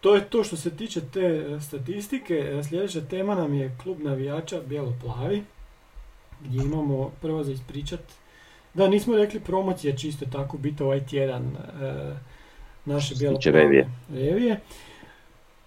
to 0.00 0.14
je 0.14 0.24
to 0.24 0.44
što 0.44 0.56
se 0.56 0.70
tiče 0.70 1.00
te 1.00 1.20
e, 1.20 1.60
statistike. 1.60 2.34
E, 2.34 2.64
sljedeća 2.64 3.00
tema 3.00 3.34
nam 3.34 3.54
je 3.54 3.76
klub 3.82 3.98
navijača 4.00 4.60
Bijelo-plavi, 4.66 5.42
gdje 6.44 6.62
imamo 6.62 7.10
prvo 7.20 7.44
za 7.44 7.52
ispričat 7.52 8.00
Da, 8.74 8.88
nismo 8.88 9.16
rekli 9.16 9.40
promocija 9.40 9.96
čisto 9.96 10.26
tako 10.32 10.58
biti 10.58 10.82
ovaj 10.82 11.06
tjedan 11.06 11.42
e, 11.46 12.16
naše 12.84 13.14
bijelo 13.14 13.38
revije. 13.44 13.90
revije. 14.12 14.60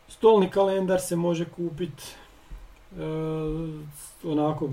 Stolni 0.08 0.50
kalendar 0.50 1.02
se 1.02 1.16
može 1.16 1.46
kupiti 1.46 2.04
onako 4.24 4.70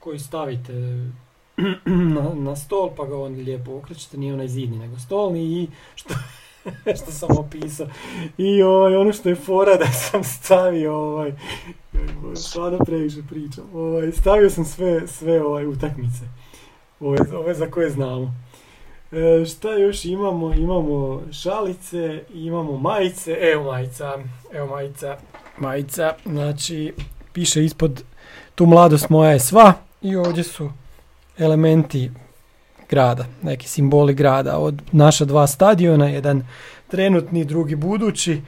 koji 0.00 0.18
stavite 0.18 0.72
na, 2.14 2.34
na 2.34 2.56
stol 2.56 2.90
pa 2.96 3.04
ga 3.06 3.18
on 3.18 3.34
lijepo 3.34 3.76
okrećete, 3.76 4.18
nije 4.18 4.34
onaj 4.34 4.48
zidni 4.48 4.78
nego 4.78 4.98
stolni 4.98 5.42
i 5.42 5.68
što, 5.94 6.14
što 7.02 7.12
sam 7.12 7.38
opisao. 7.38 7.86
I 8.38 8.62
ovaj, 8.62 8.96
ono 8.96 9.12
što 9.12 9.28
je 9.28 9.34
fora 9.34 9.76
da 9.76 9.86
sam 9.86 10.24
stavio 10.24 10.96
ovaj, 10.96 11.32
stvarno 12.34 12.78
previše 12.78 13.22
pričam, 13.28 13.64
ovaj, 13.74 14.12
stavio 14.12 14.50
sam 14.50 14.64
sve, 14.64 15.06
sve 15.06 15.46
ovaj, 15.46 15.66
utakmice, 15.66 16.24
ove, 17.00 17.18
ove 17.36 17.54
za 17.54 17.70
koje 17.70 17.90
znamo. 17.90 18.34
E, 19.12 19.44
šta 19.44 19.74
još 19.74 20.04
imamo? 20.04 20.54
Imamo 20.54 21.22
šalice, 21.32 22.24
imamo 22.34 22.78
majice, 22.78 23.36
evo 23.40 23.64
majica, 23.64 24.18
evo 24.52 24.66
majica, 24.66 25.16
majica, 25.58 26.14
znači 26.26 26.92
piše 27.32 27.64
ispod 27.64 28.04
tu 28.54 28.66
mladost 28.66 29.08
moja 29.08 29.30
je 29.30 29.40
sva 29.40 29.72
i 30.02 30.16
ovdje 30.16 30.44
su 30.44 30.70
elementi 31.38 32.10
grada, 32.92 33.24
neki 33.42 33.68
simboli 33.68 34.14
grada 34.14 34.58
od 34.58 34.82
naša 34.92 35.24
dva 35.24 35.46
stadiona, 35.46 36.08
jedan 36.08 36.44
trenutni, 36.88 37.44
drugi 37.44 37.76
budući, 37.76 38.40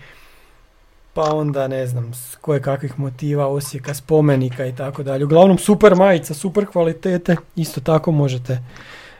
pa 1.14 1.34
onda 1.34 1.68
ne 1.68 1.86
znam, 1.86 2.12
s 2.14 2.36
koje 2.40 2.62
kakvih 2.62 2.98
motiva, 2.98 3.46
Osijeka, 3.46 3.94
spomenika 3.94 4.66
i 4.66 4.76
tako 4.76 5.02
dalje. 5.02 5.24
Uglavnom 5.24 5.58
super 5.58 5.94
majica, 5.96 6.34
super 6.34 6.66
kvalitete, 6.66 7.36
isto 7.56 7.80
tako 7.80 8.12
možete 8.12 8.60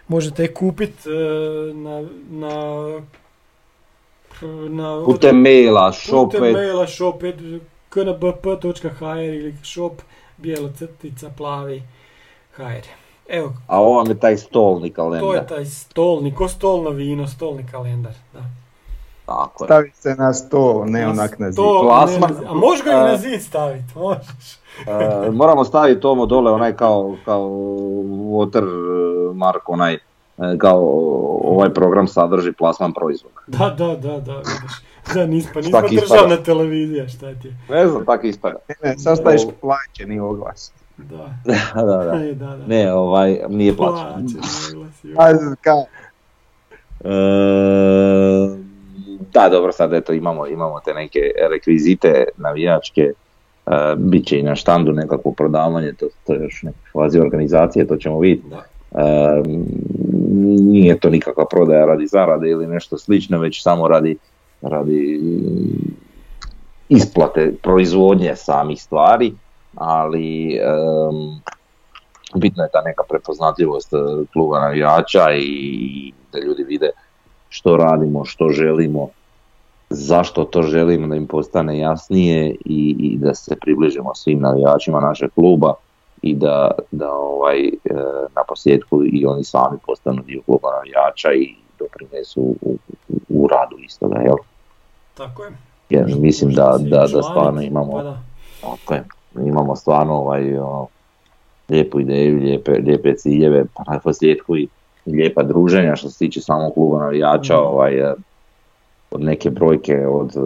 možete 0.09 0.43
je 0.43 0.55
kupiti 0.55 1.09
e, 1.09 1.75
na, 1.75 2.09
na, 2.31 2.57
na 4.69 5.05
Putem 5.05 5.37
maila, 5.37 5.93
shop, 5.93 6.33
putem 6.33 6.53
maila 6.53 6.87
shop 6.87 7.23
knbp.hr 7.89 9.19
ili 9.19 9.55
shop 9.63 9.93
bijelo 10.37 10.73
crtica 10.79 11.31
plavi 11.37 11.83
hr. 12.57 13.04
Evo, 13.29 13.53
a 13.67 13.81
ovo 13.81 13.97
vam 13.97 14.09
je 14.09 14.21
taj 14.21 14.37
stolni 14.37 14.91
kalendar. 14.91 15.21
to 15.21 15.35
je 15.35 15.47
taj 15.47 15.65
stolni, 15.65 16.35
ko 16.35 16.49
stolno 16.49 16.91
vino, 16.91 17.27
stolni 17.27 17.67
kalendar. 17.71 18.13
Da. 18.33 18.43
Tako 19.27 19.65
je. 19.65 19.67
Stavi 19.67 19.91
se 19.95 20.15
na 20.15 20.33
sto, 20.33 20.85
ne 20.87 21.09
onak 21.09 21.39
na 21.39 21.51
zid. 21.51 21.65
Plasma. 21.83 22.27
ne, 22.27 22.35
a 22.49 22.55
možeš 22.55 22.85
ga 22.85 22.91
i 22.91 22.95
na 22.95 23.17
zid 23.17 23.43
staviti, 23.43 23.99
možeš. 23.99 24.55
E, 25.27 25.31
moramo 25.31 25.65
staviti 25.65 26.01
tomo 26.01 26.27
dole 26.27 26.53
onaj 26.53 26.77
kao, 26.77 27.17
kao 27.25 27.49
watermark, 28.39 29.61
onaj 29.67 29.95
e, 29.95 29.99
kao 30.59 30.81
ovaj 31.45 31.75
program 31.75 32.09
sadrži 32.09 32.53
plasman 32.53 32.93
proizvoda. 32.93 33.35
Da, 33.47 33.71
da, 33.79 33.87
da, 33.87 34.21
da, 34.21 34.37
vidiš. 34.37 34.83
Da, 35.15 35.27
nis, 35.27 35.47
pa 35.55 35.61
nismo 35.61 35.81
državna 35.81 36.25
ispada. 36.25 36.43
televizija, 36.43 37.09
šta 37.09 37.35
ti 37.35 37.49
je. 37.49 37.57
Ne 37.69 37.89
znam, 37.89 38.05
tako 38.05 38.27
ispada. 38.27 38.57
Ne, 38.69 38.91
ne, 38.91 38.99
sad 38.99 39.19
staviš 39.19 39.43
plaćeni 39.61 40.21
oglas. 40.21 40.73
Da, 41.09 41.37
da, 41.75 41.83
da, 41.83 42.05
da. 42.05 42.25
E, 42.25 42.35
da, 42.35 42.47
da. 42.47 42.67
Ne, 42.67 42.93
ovaj, 42.93 43.41
nije 43.49 43.77
plaćen. 43.77 44.07
Plaćen, 44.07 44.41
oglas, 44.75 45.05
joj. 45.05 45.15
A, 45.19 45.55
kao, 45.61 45.85
E, 47.05 47.11
da, 49.33 49.49
dobro, 49.49 49.73
sad 49.73 49.93
eto 49.93 50.13
imamo, 50.13 50.47
imamo 50.47 50.81
te 50.85 50.95
neke 50.95 51.21
rekvizite 51.51 52.25
navijačke, 52.37 53.03
e, 53.03 53.95
bit 53.97 54.27
će 54.27 54.39
i 54.39 54.43
na 54.43 54.55
štandu 54.55 54.93
nekakvo 54.93 55.33
prodavanje, 55.33 55.93
to, 55.93 56.07
to 56.27 56.33
je 56.33 56.43
još 56.43 56.63
neke 56.63 56.79
fazi 56.93 57.19
organizacije, 57.19 57.87
to 57.87 57.97
ćemo 57.97 58.19
vidjeti. 58.19 58.49
Da. 58.49 58.65
E, 59.01 59.43
nije 60.61 60.99
to 60.99 61.11
nikakva 61.11 61.45
prodaja 61.51 61.87
radi 61.87 62.07
zarade 62.07 62.49
ili 62.51 62.67
nešto 62.67 62.99
slično, 62.99 63.39
već 63.39 63.63
samo 63.63 63.89
radi, 63.89 64.17
radi 64.63 65.21
isplate 66.89 67.53
proizvodnje 67.63 68.37
samih 68.37 68.83
stvari, 68.83 69.33
ali 69.77 70.57
em, 70.57 71.41
bitna 72.35 72.63
je 72.63 72.71
ta 72.73 72.83
neka 72.83 73.03
prepoznatljivost 73.09 73.93
e, 73.93 73.97
kluba 74.33 74.61
navijača 74.61 75.33
i 75.37 76.13
da 76.33 76.39
ljudi 76.39 76.65
vide 76.65 76.91
što 77.49 77.77
radimo, 77.77 78.25
što 78.25 78.49
želimo, 78.49 79.09
zašto 79.91 80.45
to 80.45 80.63
želimo 80.63 81.07
da 81.07 81.17
im 81.17 81.27
postane 81.27 81.79
jasnije 81.79 82.55
i, 82.65 82.97
i 82.99 83.19
da 83.19 83.35
se 83.35 83.57
približimo 83.61 84.15
svim 84.15 84.41
navijačima 84.41 85.01
našeg 85.01 85.31
kluba 85.35 85.75
i 86.23 86.35
da, 86.35 86.71
da 86.91 87.13
ovaj, 87.13 87.67
e, 87.67 87.71
na 88.35 88.43
posljedku 88.49 89.03
i 89.05 89.27
oni 89.27 89.45
sami 89.45 89.79
postanu 89.87 90.23
dio 90.23 90.43
kluba 90.47 90.69
navijača 90.77 91.33
i 91.33 91.55
doprinesu 91.79 92.41
u, 92.41 92.57
u, 93.09 93.19
u 93.29 93.49
radu 93.49 93.77
istoga, 93.79 94.19
jel? 94.19 94.37
Tako 95.15 95.45
je. 95.45 95.51
Jer 95.91 96.17
mislim 96.19 96.53
da, 96.53 96.77
da, 96.81 97.07
da 97.13 97.23
stvarno 97.23 97.63
imamo, 97.63 97.93
Pa 97.93 98.03
da. 98.03 98.19
tako 98.61 98.95
je, 98.95 99.05
imamo 99.47 99.77
stvarno 99.77 100.15
ovaj, 100.15 100.59
ono, 100.59 100.87
lijepu 101.69 102.01
ideju, 102.01 102.39
lijepe, 102.39 102.73
lijepe 102.73 103.15
ciljeve, 103.15 103.65
pa 103.75 103.93
na 103.93 103.99
posljedku 103.99 104.57
i 104.57 104.69
lijepa 105.07 105.43
druženja 105.43 105.97
što 105.97 106.11
se 106.11 106.19
tiče 106.19 106.41
samog 106.41 106.75
kluba 106.75 106.99
navijača, 106.99 107.55
Mhm. 107.55 107.67
ovaj, 107.67 107.99
eh, 107.99 108.15
od 109.11 109.21
neke 109.21 109.51
brojke 109.51 110.07
od 110.07 110.37
eh, 110.37 110.41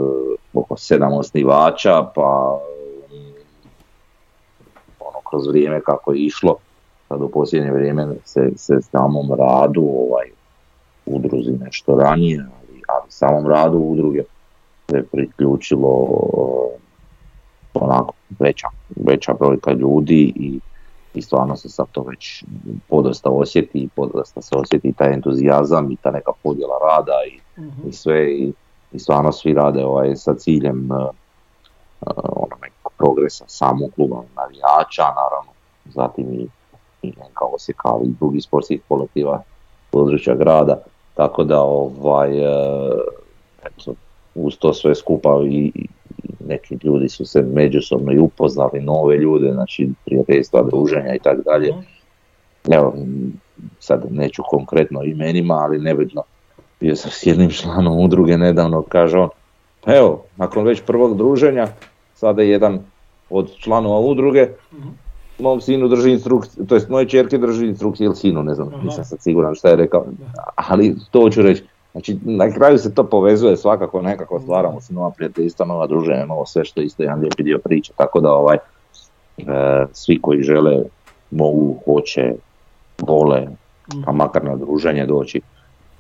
oko 0.55 0.77
sedam 0.77 1.13
osnivača, 1.13 2.11
pa 2.15 2.61
mm, 3.11 3.35
ono 5.01 5.19
kroz 5.31 5.47
vrijeme 5.47 5.81
kako 5.81 6.13
je 6.13 6.19
išlo, 6.21 6.57
sad 7.09 7.23
u 7.23 7.29
posljednje 7.29 7.73
vrijeme 7.73 8.07
se, 8.25 8.51
se 8.57 8.81
samom 8.83 9.33
radu 9.39 9.83
ovaj, 9.83 10.27
udruzi 11.07 11.53
nešto 11.53 11.97
ranije, 11.97 12.39
ali, 12.39 12.83
ali 12.89 13.11
samom 13.11 13.47
radu 13.47 13.79
udruge 13.79 14.23
se 14.91 15.03
priključilo 15.13 16.09
onako 17.75 18.13
veća, 18.39 18.69
veća 18.97 19.35
brojka 19.35 19.73
ljudi 19.73 20.33
i, 20.37 20.61
i 21.15 21.23
stvarno 21.23 21.57
se 21.57 21.69
sad 21.69 21.87
to 21.93 22.03
već 22.03 22.45
podosta 22.89 23.31
osjeti 23.31 23.79
i 23.79 23.89
podosta 23.89 24.43
se 24.43 24.57
osjeti 24.57 24.93
taj 24.93 25.13
entuzijazam 25.13 25.91
i 25.91 25.97
ta 25.97 26.11
neka 26.11 26.33
podjela 26.43 26.75
rada 26.89 27.15
i, 27.35 27.41
Mhm. 27.59 27.89
i 27.89 27.93
sve 27.93 28.33
i, 28.33 28.53
i 28.93 28.99
stvarno 28.99 29.33
svi 29.33 29.55
rade 29.55 29.85
ovaj, 29.85 30.17
sa 30.17 30.35
ciljem 30.35 30.91
uh, 30.91 31.09
ono 32.17 32.57
nekog 32.63 32.93
progresa 32.99 33.45
samog 33.47 33.91
kluba 33.95 34.23
navijača, 34.37 35.03
naravno, 35.03 35.53
zatim 35.85 36.33
i, 36.33 36.49
i 37.03 37.09
neka 37.09 37.45
Osijeka, 37.55 37.89
ali 37.89 38.07
i 38.07 38.15
drugih 38.21 38.43
sportskih 38.43 38.81
kolektiva 38.89 39.43
područja 39.91 40.35
grada, 40.35 40.79
tako 41.15 41.45
da 41.45 41.61
ovaj, 41.61 42.41
uh, 42.41 43.01
eto, 43.65 43.95
uz 44.35 44.59
to 44.59 44.75
sve 44.75 44.95
skupa 44.95 45.41
i, 45.45 45.73
i 45.75 45.89
neki 46.49 46.79
ljudi 46.83 47.09
su 47.09 47.27
se 47.27 47.43
međusobno 47.43 48.13
i 48.13 48.19
upoznali, 48.19 48.81
nove 48.81 49.17
ljude, 49.17 49.53
znači 49.53 49.89
prijateljstva, 50.05 50.63
druženja 50.63 51.15
i 51.15 51.19
tako 51.19 51.43
dalje. 51.43 51.73
Mhm. 51.73 51.81
Evo, 52.73 52.95
sad 53.81 54.05
neću 54.11 54.43
konkretno 54.51 55.05
imenima, 55.05 55.55
ali 55.55 55.79
nebitno. 55.79 56.23
Bio 56.81 56.97
sam 56.97 57.11
s 57.11 57.27
jednim 57.27 57.51
članom 57.51 57.99
udruge 58.01 58.39
nedavno, 58.39 58.83
kaže 58.83 59.19
on, 59.19 59.29
pa 59.85 59.95
evo, 59.97 60.25
nakon 60.37 60.65
već 60.65 60.83
prvog 60.83 61.17
druženja, 61.17 61.69
sada 62.15 62.43
jedan 62.43 62.79
od 63.31 63.57
članova 63.57 63.99
udruge, 64.01 64.49
Mhm. 64.73 64.89
mom 65.39 65.61
sinu 65.61 65.89
drži 65.89 66.11
instrukciju, 66.11 66.67
to 66.67 66.75
jest 66.75 66.89
moje 66.89 67.09
čerke 67.09 67.39
drži 67.39 67.67
instrukciju 67.67 68.05
ili 68.05 68.17
sinu, 68.17 68.43
ne 68.43 68.55
znam, 68.55 68.73
nisam 68.83 69.05
sad 69.05 69.23
siguran 69.23 69.55
šta 69.55 69.69
je 69.69 69.77
rekao, 69.77 70.07
ali 70.55 70.97
to 71.11 71.31
ću 71.31 71.43
reći. 71.43 71.65
Znači, 71.99 72.19
na 72.25 72.51
kraju 72.51 72.79
se 72.79 72.95
to 72.95 73.05
povezuje 73.05 73.57
svakako 73.57 74.03
nekako, 74.03 74.41
stvaramo 74.41 74.81
se 74.81 74.95
nova 74.95 75.11
prijateljstva, 75.11 75.67
nova 75.67 75.87
druženja, 75.87 76.27
novo 76.27 76.47
sve 76.47 76.65
što 76.65 76.81
je 76.81 76.87
isto 76.87 77.03
jedan 77.03 77.21
lijepi 77.21 77.43
dio 77.43 77.59
priče, 77.59 77.93
tako 77.97 78.21
da 78.21 78.33
ovaj, 78.33 78.57
e, 78.57 79.43
svi 79.93 80.21
koji 80.23 80.43
žele, 80.43 80.83
mogu, 81.31 81.77
hoće, 81.85 82.35
vole, 82.99 83.47
pa 84.05 84.13
makar 84.13 84.45
na 84.45 84.57
druženje 84.57 85.07
doći 85.07 85.41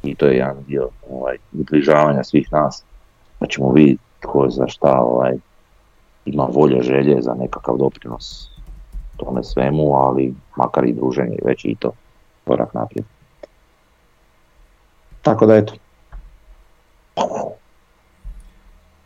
i 0.02 0.14
to 0.14 0.26
je 0.26 0.36
jedan 0.36 0.56
dio 0.66 0.88
ovaj, 1.10 1.36
približavanja 1.50 2.24
svih 2.24 2.52
nas, 2.52 2.84
da 3.40 3.46
ćemo 3.46 3.72
vidjeti 3.72 4.02
tko 4.20 4.50
za 4.50 4.68
šta 4.68 5.00
ovaj, 5.00 5.36
ima 6.24 6.48
volje, 6.52 6.82
želje 6.82 7.22
za 7.22 7.34
nekakav 7.34 7.76
doprinos 7.76 8.50
tome 9.16 9.44
svemu, 9.44 9.94
ali 9.94 10.34
makar 10.56 10.84
i 10.84 10.92
druženje 10.92 11.38
već 11.44 11.64
i 11.64 11.76
to 11.80 11.92
korak 12.44 12.74
naprijed. 12.74 13.04
Tako 15.22 15.46
da 15.46 15.56
eto. 15.56 15.74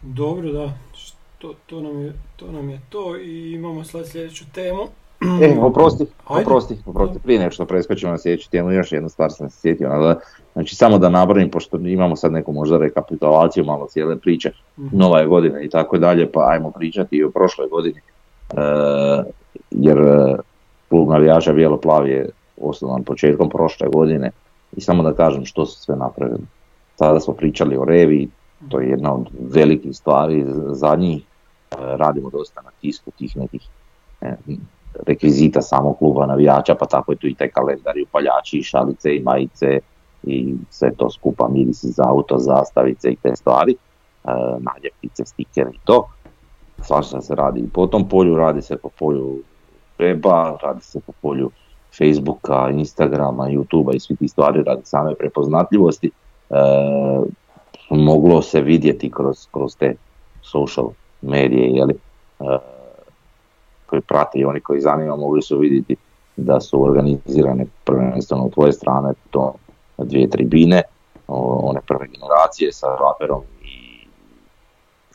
Dobro, 0.03 0.53
da. 0.53 0.73
Što, 0.95 1.55
to, 1.67 1.81
nam 1.81 2.01
je, 2.05 2.13
to 2.37 2.53
nam 2.53 2.71
je 2.71 2.81
to 2.89 3.17
i 3.17 3.53
imamo 3.53 3.85
sad 3.85 4.09
sljedeću 4.09 4.45
temu. 4.55 4.83
E, 5.43 5.59
oprosti, 5.61 6.07
Ajde. 6.27 6.43
oprosti, 6.43 6.77
oprosti, 6.87 7.19
prije 7.19 7.39
nego 7.41 7.51
što 7.51 7.67
preskočimo 7.67 8.13
na 8.13 8.19
sljedeću 8.19 8.51
temu, 8.51 8.71
još 8.73 8.93
jednu 8.93 9.09
stvar 9.09 9.33
sam 9.33 9.51
se 9.51 9.61
sjetio, 9.61 9.89
ali, 9.91 10.15
znači 10.53 10.77
samo 10.77 10.99
da 10.99 11.09
nabrojim, 11.09 11.51
pošto 11.51 11.77
imamo 11.77 12.17
sad 12.17 12.33
neku 12.33 12.53
možda 12.53 12.79
rekapitulaciju 12.79 13.65
malo 13.65 13.87
cijele 13.87 14.17
priče, 14.19 14.51
Mhm. 14.79 14.99
nova 14.99 15.19
je 15.21 15.27
godina 15.27 15.61
i 15.61 15.69
tako 15.69 15.99
dalje, 15.99 16.33
pa 16.33 16.49
ajmo 16.51 16.71
pričati 16.71 17.17
i 17.17 17.25
o 17.25 17.31
prošloj 17.31 17.69
godini, 17.69 18.01
e, 18.51 18.63
jer 19.71 19.99
e, 19.99 20.37
klub 20.89 21.09
navijača 21.09 21.53
Bijelo 21.53 21.77
Plav 21.77 22.09
je 22.09 22.29
osnovan 22.61 23.05
početkom 23.05 23.51
prošle 23.51 23.89
godine, 23.89 24.31
I 24.77 24.81
samo 24.81 25.03
da 25.03 25.13
kažem 25.13 25.45
što 25.45 25.67
su 25.67 25.81
sve 25.81 25.97
napravili. 25.97 26.43
Sada 26.97 27.21
smo 27.21 27.35
pričali 27.35 27.77
o 27.77 27.85
Revi, 27.85 28.29
to 28.69 28.81
je 28.81 28.89
jedna 28.89 29.15
od 29.15 29.29
velikih 29.41 29.97
stvari 29.97 30.45
za 30.73 30.97
njih. 30.97 31.23
E, 31.23 31.77
radimo 31.79 32.31
dosta 32.31 32.63
na 32.63 32.71
tisku 32.81 33.11
tih 33.11 33.37
nekih 33.37 33.69
rekvizita 35.07 35.63
samog 35.63 35.99
kluba 35.99 36.27
navijača, 36.27 36.75
pa 36.75 36.87
tako 36.87 37.13
je 37.13 37.19
tu 37.19 37.27
i 37.27 37.35
taj 37.35 37.49
kalendar 37.49 37.99
i 37.99 38.03
upaljači 38.03 38.59
i 38.59 38.63
šalice 38.63 39.17
i 39.17 39.23
majice 39.23 39.81
i 40.23 40.55
sve 40.71 40.95
to 40.97 41.11
skupa 41.11 41.49
mirisi 41.49 41.89
za 41.89 42.05
auto, 42.09 42.39
zastavice 42.39 43.11
i 43.11 43.17
te 43.17 43.37
stvari, 43.37 43.73
e, 43.73 44.29
naljepnice, 44.61 45.25
stikere 45.25 45.71
i 45.71 45.79
to. 45.85 46.09
Svašta 46.83 47.21
se 47.21 47.35
radi 47.35 47.61
i 47.61 47.69
po 47.69 47.87
tom 47.87 48.09
polju, 48.09 48.37
radi 48.37 48.63
se 48.63 48.77
po 48.77 48.89
polju 48.99 49.43
weba, 49.99 50.57
radi 50.63 50.81
se 50.81 51.01
po 51.01 51.13
polju 51.23 51.51
Facebooka, 51.99 52.71
Instagrama, 52.71 53.49
YouTubea 53.49 53.97
i 53.97 54.01
svi 54.01 54.17
ti 54.17 54.29
stvari 54.29 54.63
radi 54.63 54.83
same 54.85 55.15
prepoznatljivosti. 55.15 56.11
E, 56.53 56.57
moglo 57.91 58.43
se 58.43 58.61
vidjeti 58.61 59.11
kroz, 59.11 59.47
kroz 59.51 59.77
te 59.77 59.95
social 60.43 60.89
medije, 61.21 61.71
jeli, 61.71 61.95
e, 62.41 62.59
koji 63.87 64.03
prate 64.03 64.39
i 64.39 64.45
oni 64.45 64.61
koji 64.61 64.81
zanima 64.81 65.17
mogli 65.17 65.43
su 65.43 65.59
vidjeti 65.59 65.97
da 66.37 66.61
su 66.61 66.85
organizirane 66.85 67.67
prvenstveno 67.85 68.45
od 68.45 68.55
tvoje 68.55 68.73
strane 68.73 69.13
to 69.31 69.55
dvije 69.99 70.31
tribine, 70.31 70.83
one 71.27 71.81
prve 71.87 72.07
generacije 72.07 72.73
sa 72.73 72.87
raperom 72.87 73.43
i 73.65 74.07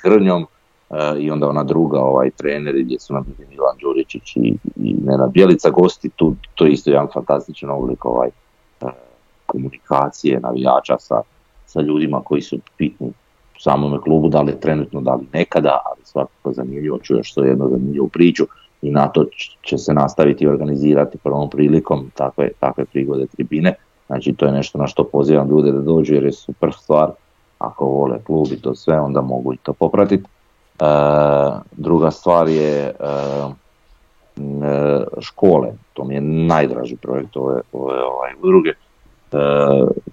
Grnjom 0.03 0.45
e, 0.89 1.19
i 1.19 1.31
onda 1.31 1.49
ona 1.49 1.63
druga 1.63 1.99
ovaj 1.99 2.31
treneri 2.31 2.83
gdje 2.83 2.99
su 2.99 3.13
nam 3.13 3.25
Milan 3.49 3.77
Đuričić 3.81 4.35
i, 4.35 4.55
i 4.75 4.95
Nenad 5.03 5.31
Bjelica 5.31 5.69
gosti, 5.69 6.09
tu, 6.09 6.35
to 6.55 6.65
je 6.65 6.71
isto 6.71 6.89
jedan 6.89 7.07
fantastičan 7.13 7.69
oblik 7.69 8.05
ovaj, 8.05 8.29
komunikacije 9.47 10.39
navijača 10.39 10.95
sa, 10.99 11.21
sa 11.65 11.81
ljudima 11.81 12.21
koji 12.25 12.41
su 12.41 12.57
bitni 12.77 13.07
u 13.07 13.59
samome 13.59 14.01
klubu, 14.01 14.29
da 14.29 14.41
li 14.41 14.59
trenutno, 14.59 15.01
da 15.01 15.15
li 15.15 15.27
nekada, 15.33 15.77
ali 15.85 16.05
svakako 16.05 16.53
zanimljivo, 16.53 16.97
čuješ 16.97 17.31
što 17.31 17.43
jednu 17.43 17.69
zanimljivu 17.69 18.07
priču 18.07 18.45
i 18.81 18.91
na 18.91 19.07
to 19.07 19.25
će 19.61 19.77
se 19.77 19.93
nastaviti 19.93 20.47
organizirati 20.47 21.17
prvom 21.17 21.49
prilikom 21.49 22.11
takve, 22.15 22.49
takve 22.59 22.85
prigode 22.85 23.27
tribine. 23.27 23.73
Znači 24.07 24.33
to 24.33 24.45
je 24.45 24.51
nešto 24.51 24.77
na 24.77 24.87
što 24.87 25.03
pozivam 25.03 25.49
ljude 25.49 25.71
da 25.71 25.81
dođu 25.81 26.13
jer 26.13 26.23
je 26.23 26.31
super 26.31 26.73
stvar. 26.73 27.11
Ako 27.59 27.85
vole 27.85 28.19
klub 28.23 28.47
i 28.51 28.61
to 28.61 28.75
sve 28.75 28.99
onda 28.99 29.21
mogu 29.21 29.53
i 29.53 29.57
to 29.57 29.73
popratiti. 29.73 30.23
E, 30.23 30.85
druga 31.71 32.11
stvar 32.11 32.47
je 32.47 32.77
e, 32.79 32.93
e, 34.37 35.05
škole, 35.19 35.73
to 35.93 36.03
mi 36.03 36.15
je 36.15 36.21
najdraži 36.21 36.95
projekt 36.95 37.37
ove, 37.37 37.61
ove 37.71 38.03
ovaj, 38.03 38.31
udruge. 38.41 38.73
E, 39.31 39.37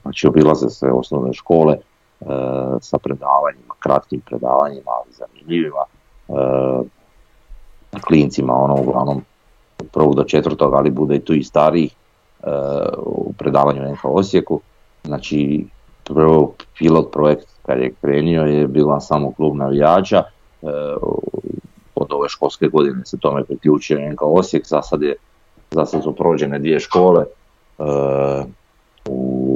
znači 0.03 0.27
obilaze 0.27 0.69
se 0.70 0.86
osnovne 0.86 1.32
škole 1.32 1.77
sa 2.81 2.99
predavanjima, 2.99 3.74
kratkim 3.78 4.20
predavanjima, 4.20 4.91
ali 4.91 5.12
zanimljivima. 5.12 5.85
Klincima, 8.07 8.53
ono 8.55 8.81
uglavnom 8.81 9.23
prvog 9.93 10.15
do 10.15 10.24
četvrtog, 10.24 10.74
ali 10.74 10.91
bude 10.91 11.16
i 11.16 11.24
tu 11.24 11.35
i 11.35 11.45
starijih 11.45 11.95
e, 12.43 12.51
u 12.97 13.32
predavanju 13.39 13.93
NH 13.93 14.05
Osijeku. 14.05 14.61
Znači, 15.05 15.66
prvo 16.05 16.55
pilot 16.78 17.12
projekt 17.12 17.49
kad 17.66 17.78
je 17.78 17.95
krenio 18.01 18.43
je 18.43 18.66
bila 18.66 19.01
samo 19.01 19.32
klub 19.32 19.57
navijača, 19.57 20.16
e, 20.19 20.66
od 21.95 22.12
ove 22.12 22.28
školske 22.28 22.69
godine 22.69 23.07
se 23.07 23.19
tome 23.19 23.45
priključio 23.45 24.11
NK 24.12 24.23
Osijek, 24.23 24.66
za 24.66 24.82
sad, 24.82 25.03
je, 25.03 25.15
za 25.70 25.86
sad 25.86 26.03
su 26.03 26.15
prođene 26.15 26.59
dvije 26.59 26.81
škole 26.81 27.24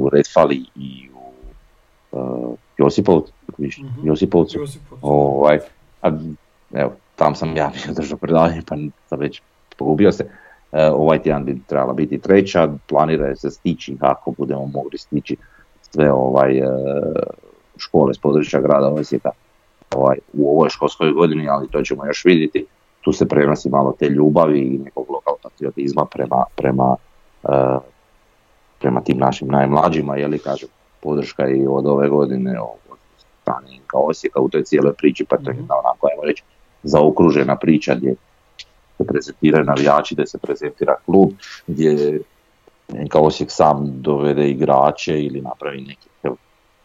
u 0.09 0.15
Redfali 0.15 0.65
i 0.75 1.09
u 1.13 1.31
uh, 2.17 2.55
Josipovcu, 2.77 3.33
mm-hmm. 3.59 4.07
Josipovcu. 4.07 4.59
Ovaj, 5.01 5.59
a, 6.01 6.11
evo, 6.73 6.91
tam 7.15 7.35
sam 7.35 7.57
ja 7.57 7.71
bio 7.73 7.93
držao 7.99 8.17
predavanje 8.17 8.61
pa 8.67 8.75
sam 9.09 9.19
već 9.19 9.41
pogubio 9.77 10.11
se. 10.11 10.29
E, 10.71 10.85
ovaj 10.85 11.21
tjedan 11.21 11.45
bi 11.45 11.61
trebala 11.67 11.93
biti 11.93 12.19
treća, 12.19 12.69
planira 12.87 13.35
se 13.35 13.49
stići 13.49 13.97
ako 13.99 14.31
budemo 14.31 14.65
mogli 14.65 14.97
stići 14.97 15.35
sve 15.91 16.11
ovaj 16.11 16.57
e, 16.57 16.63
škole 17.77 18.13
s 18.13 18.17
područja 18.17 18.61
grada 18.61 18.87
Osijeka 18.87 19.29
ovaj, 19.95 20.17
u 20.33 20.51
ovoj 20.51 20.69
školskoj 20.69 21.11
godini, 21.11 21.49
ali 21.49 21.67
to 21.67 21.81
ćemo 21.81 22.05
još 22.05 22.25
vidjeti. 22.25 22.65
Tu 23.01 23.13
se 23.13 23.27
prenosi 23.27 23.69
malo 23.69 23.95
te 23.99 24.09
ljubavi 24.09 24.59
i 24.59 24.77
nekog 24.77 25.09
lokalnog 25.09 25.39
patriotizma 25.43 26.05
prema, 26.05 26.43
prema, 26.55 26.95
e, 27.43 27.49
prema 28.79 29.01
tim 29.01 29.17
našim 29.17 29.47
najmlađima, 29.47 30.15
je 30.15 30.27
li 30.27 30.39
kažem, 30.39 30.69
podrška 31.01 31.47
i 31.47 31.67
od 31.67 31.87
ove 31.87 32.09
godine 32.09 32.59
od 32.61 32.97
strane 33.41 33.79
kao 33.87 34.01
Osijeka 34.01 34.39
u 34.39 34.49
toj 34.49 34.63
cijeloj 34.63 34.93
priči, 34.93 35.25
pa 35.29 35.37
to 35.37 35.51
je 35.51 35.57
jedna 35.57 35.75
onako, 35.75 36.07
ajmo 36.11 36.23
reći, 36.23 36.43
zaokružena 36.83 37.55
priča 37.55 37.95
gdje 37.95 38.15
se 38.97 39.03
prezentiraju 39.07 39.65
navijači, 39.65 40.15
gdje 40.15 40.27
se 40.27 40.37
prezentira 40.37 40.95
klub, 41.05 41.29
gdje 41.67 42.19
neka 42.93 43.19
Osijek 43.19 43.51
sam 43.51 44.01
dovede 44.01 44.49
igrače 44.49 45.23
ili 45.23 45.41
napravi 45.41 45.81
neki 45.81 46.09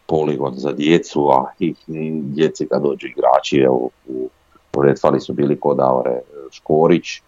poligon 0.06 0.54
za 0.54 0.72
djecu, 0.72 1.28
a 1.28 1.52
i, 1.58 1.74
djeci 2.22 2.68
kad 2.68 2.82
dođu 2.82 3.06
igrači, 3.06 3.58
evo, 3.58 3.88
u, 4.06 4.28
u 4.76 4.82
Redfali 4.82 5.20
su 5.20 5.32
bili 5.32 5.60
kod 5.60 5.80
Aure 5.80 6.20
Škorić, 6.50 7.20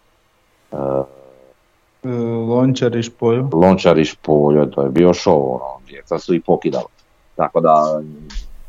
uh, 0.73 0.79
Lončar 2.49 2.97
i 2.97 3.03
Špoljo. 3.03 3.49
Lončar 3.53 3.99
i 3.99 4.05
Špoljo, 4.05 4.67
to 4.67 4.83
je 4.83 4.91
bio 4.91 5.09
show, 5.09 5.55
ono, 5.55 5.81
djeca 5.87 6.19
su 6.19 6.35
i 6.35 6.41
pokidala. 6.41 6.89
Tako 7.37 7.61
da, 7.61 8.03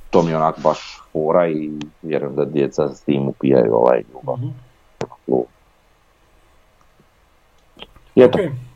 to 0.09 0.21
mi 0.21 0.31
je 0.31 0.37
onak 0.37 0.59
baš 0.63 1.01
fora 1.11 1.47
i 1.47 1.71
vjerujem 2.01 2.35
da 2.35 2.45
djeca 2.45 2.89
s 2.93 3.01
tim 3.01 3.27
upijaju 3.27 3.73
ovaj 3.73 4.03
ljubav. 4.13 4.35
Mm-hmm. 4.37 4.53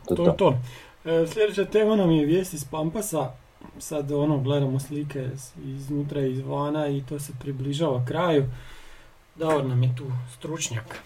to, 0.08 0.16
to 0.16 0.26
je 0.26 0.38
to. 0.38 0.58
E, 1.06 1.28
sljedeća 1.28 1.66
tema 1.66 1.96
nam 1.96 2.12
je 2.12 2.26
vijest 2.26 2.54
iz 2.54 2.66
Pampasa. 2.66 3.32
Sad 3.80 4.12
ono, 4.12 4.38
gledamo 4.38 4.80
slike 4.80 5.30
iznutra 5.66 6.22
i 6.22 6.32
izvana 6.32 6.88
i 6.88 7.04
to 7.10 7.20
se 7.20 7.34
približava 7.40 8.06
kraju. 8.06 8.46
Davor 9.36 9.66
nam 9.66 9.84
je 9.84 9.96
tu 9.96 10.04
stručnjak. 10.38 11.04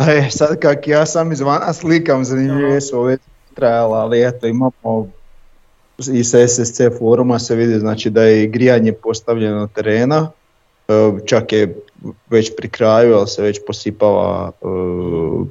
E, 0.00 0.30
sad 0.30 0.58
kak 0.60 0.88
ja 0.88 1.06
sam 1.06 1.32
izvana 1.32 1.72
slikam, 1.72 2.24
zanimljive 2.24 2.80
su 2.80 2.98
ove 2.98 3.18
trajala, 3.54 3.98
ali 3.98 4.28
eto 4.28 4.46
imamo 4.46 5.08
i 6.12 6.24
sa 6.24 6.48
SSC 6.48 6.80
foruma 6.98 7.38
se 7.38 7.54
vidi 7.54 7.78
znači 7.78 8.10
da 8.10 8.22
je 8.22 8.46
grijanje 8.46 8.92
postavljeno 8.92 9.66
terena, 9.66 10.30
e, 10.88 11.12
čak 11.26 11.52
je 11.52 11.76
već 12.30 12.52
pri 12.56 12.68
kraju, 12.68 13.16
ali 13.16 13.28
se 13.28 13.42
već 13.42 13.60
posipava 13.66 14.50
e, 14.50 14.66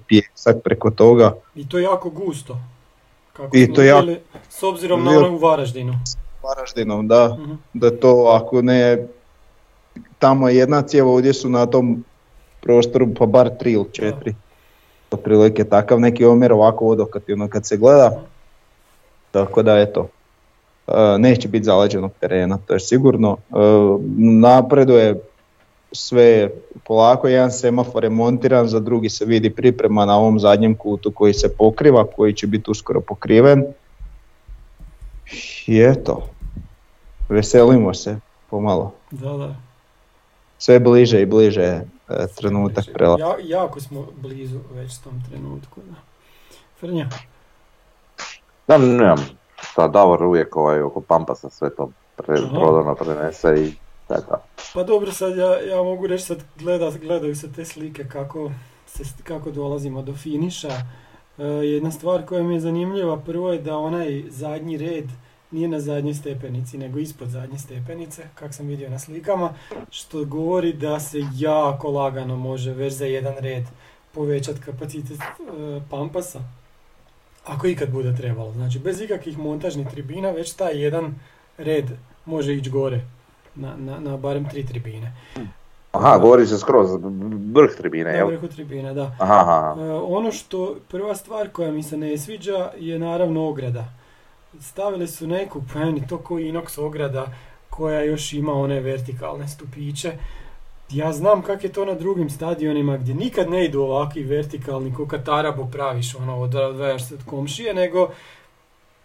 pijesak 0.08 0.56
preko 0.64 0.92
toga. 0.92 1.34
I 1.56 1.70
to 1.70 1.78
je 1.78 1.84
jako 1.84 2.10
gusto. 2.10 2.58
Kako 3.34 3.58
I 3.58 3.74
to 3.74 3.84
jako... 3.84 4.08
S 4.50 4.64
obzirom 4.64 5.04
na 5.04 5.12
ono 5.12 5.36
u 5.36 5.38
Varaždinu. 5.38 5.94
Varaždinom, 6.44 7.08
da. 7.08 7.38
uh 7.40 7.58
Da 7.74 7.92
to 7.92 8.40
ako 8.42 8.62
ne, 8.62 9.08
tamo 10.20 10.50
je 10.50 10.56
jedna 10.56 10.82
cijev, 10.82 11.08
ovdje 11.08 11.34
su 11.34 11.50
na 11.50 11.66
tom 11.66 12.04
prostoru 12.62 13.14
pa 13.20 13.26
bar 13.26 13.50
tri 13.60 13.72
ili 13.72 13.86
četiri. 13.92 14.36
Otprilike 15.12 15.64
takav 15.64 16.00
neki 16.00 16.26
omjer 16.26 16.54
ovako 16.54 16.88
odokativno 16.88 17.48
kad 17.48 17.68
se 17.68 17.78
gleda. 17.78 18.22
Tako 19.32 19.64
da 19.64 19.78
je 19.78 19.94
to. 19.94 20.08
E, 20.88 21.18
neće 21.18 21.48
biti 21.48 21.66
zaleđenog 21.66 22.12
terena, 22.20 22.58
to 22.68 22.74
je 22.74 22.80
sigurno. 22.80 23.38
E, 23.50 23.54
napreduje 24.18 25.22
sve 25.92 26.50
polako, 26.84 27.28
jedan 27.28 27.52
semafor 27.52 28.04
je 28.04 28.10
montiran, 28.10 28.68
za 28.68 28.80
drugi 28.80 29.10
se 29.10 29.26
vidi 29.26 29.50
priprema 29.50 30.06
na 30.06 30.18
ovom 30.18 30.40
zadnjem 30.40 30.76
kutu 30.76 31.12
koji 31.12 31.34
se 31.34 31.56
pokriva, 31.58 32.08
koji 32.16 32.34
će 32.34 32.48
biti 32.48 32.72
uskoro 32.72 33.02
pokriven. 33.02 33.66
I 35.68 35.80
eto, 35.80 36.24
veselimo 37.30 37.94
se 37.94 38.20
pomalo. 38.50 38.94
Da, 39.12 39.38
da. 39.38 39.56
Sve 40.58 40.80
bliže 40.80 41.22
i 41.22 41.26
bliže 41.26 41.82
trenutak 42.38 42.86
prelaza. 42.94 43.24
Ja, 43.24 43.36
jako 43.44 43.80
smo 43.80 44.08
blizu 44.18 44.60
već 44.74 44.98
tom 44.98 45.24
trenutku. 45.30 45.82
Da. 45.90 45.96
Frnja? 46.80 47.10
Da, 48.68 48.78
nemam 48.78 49.42
šta 49.72 49.88
Davor 49.88 50.24
uvijek 50.24 50.56
ovaj, 50.56 50.82
oko 50.82 51.02
Pampasa 51.02 51.50
sve 51.50 51.76
to 51.76 51.92
pre, 52.16 52.36
prodano 52.52 52.96
prenese 52.96 53.56
i 53.58 53.74
tako. 54.08 54.40
Pa 54.74 54.84
dobro, 54.84 55.12
sad 55.12 55.38
ja, 55.38 55.60
ja 55.60 55.84
mogu 55.84 56.08
reći 56.08 56.24
sad 56.24 56.38
gleda, 56.60 56.92
gledaju 57.02 57.36
se 57.36 57.54
te 57.54 57.66
slike 57.66 58.08
kako, 58.08 58.52
se, 58.86 59.04
kako 59.24 59.52
dolazimo 59.52 60.02
do 60.02 60.14
finiša. 60.14 60.72
E, 61.38 61.44
jedna 61.44 61.92
stvar 61.92 62.26
koja 62.26 62.44
mi 62.44 62.54
je 62.54 62.60
zanimljiva 62.60 63.18
prvo 63.18 63.52
je 63.52 63.60
da 63.60 63.78
onaj 63.78 64.24
zadnji 64.30 64.78
red 64.78 65.06
nije 65.52 65.68
na 65.68 65.80
zadnjoj 65.80 66.14
stepenici, 66.14 66.78
nego 66.78 67.00
ispod 67.00 67.30
zadnje 67.30 67.60
stepenice, 67.60 68.24
kak 68.36 68.54
sam 68.54 68.68
vidio 68.68 68.90
na 68.90 69.00
slikama, 69.00 69.54
što 69.90 70.26
govori 70.26 70.74
da 70.74 71.00
se 71.00 71.18
jako 71.36 71.92
lagano 71.92 72.36
može 72.36 72.74
već 72.74 72.94
za 72.94 73.06
jedan 73.06 73.34
red 73.40 73.64
povećati 74.12 74.62
kapacitet 74.62 75.20
e, 75.20 75.82
pampasa 75.90 76.40
Ako 77.46 77.68
ikad 77.68 77.92
bude 77.92 78.16
trebalo. 78.16 78.52
Znači, 78.52 78.80
bez 78.80 79.02
ikakvih 79.02 79.38
montažnih 79.38 79.88
tribina, 79.88 80.30
već 80.30 80.54
taj 80.54 80.84
jedan 80.84 81.16
red 81.58 81.86
može 82.26 82.54
ići 82.54 82.70
gore 82.70 83.02
na, 83.56 83.76
na, 83.78 84.00
na 84.00 84.18
barem 84.18 84.50
tri 84.50 84.66
tribine. 84.66 85.14
Aha, 85.92 86.18
govori 86.18 86.48
se 86.48 86.58
skroz 86.58 86.90
vrh 87.54 87.72
tribine, 87.78 88.12
jel? 88.12 88.28
vrhu 88.28 88.48
tribine, 88.48 88.94
da. 88.94 89.16
Aha, 89.20 89.40
aha. 89.40 89.76
E, 89.82 89.92
ono 89.94 90.32
što, 90.32 90.76
prva 90.88 91.16
stvar 91.16 91.50
koja 91.50 91.72
mi 91.72 91.84
se 91.84 91.98
ne 91.98 92.18
sviđa 92.18 92.72
je 92.80 93.00
naravno 93.00 93.50
ograda. 93.50 94.01
Stavili 94.60 95.08
su 95.08 95.28
neku, 95.28 95.64
pa 95.74 95.80
meni 95.80 96.08
to 96.08 96.18
ko 96.18 96.36
inox 96.36 96.80
ograda 96.80 97.28
koja 97.70 98.04
još 98.04 98.34
ima 98.34 98.54
one 98.54 98.80
vertikalne 98.80 99.48
stupiće. 99.48 100.14
Ja 100.90 101.14
znam 101.14 101.42
kak 101.42 101.64
je 101.64 101.72
to 101.72 101.86
na 101.86 101.94
drugim 101.94 102.30
stadionima 102.30 102.98
gdje 102.98 103.14
nikad 103.14 103.50
ne 103.50 103.66
idu 103.66 103.82
ovakvi 103.82 104.24
vertikalni 104.24 104.94
ko 104.94 105.08
kad 105.08 105.26
tarabu 105.26 105.68
praviš, 105.72 106.16
ono, 106.16 106.40
odvajaš 106.40 107.08
se 107.08 107.16
od 107.16 107.26
komšije, 107.26 107.74
nego 107.74 108.10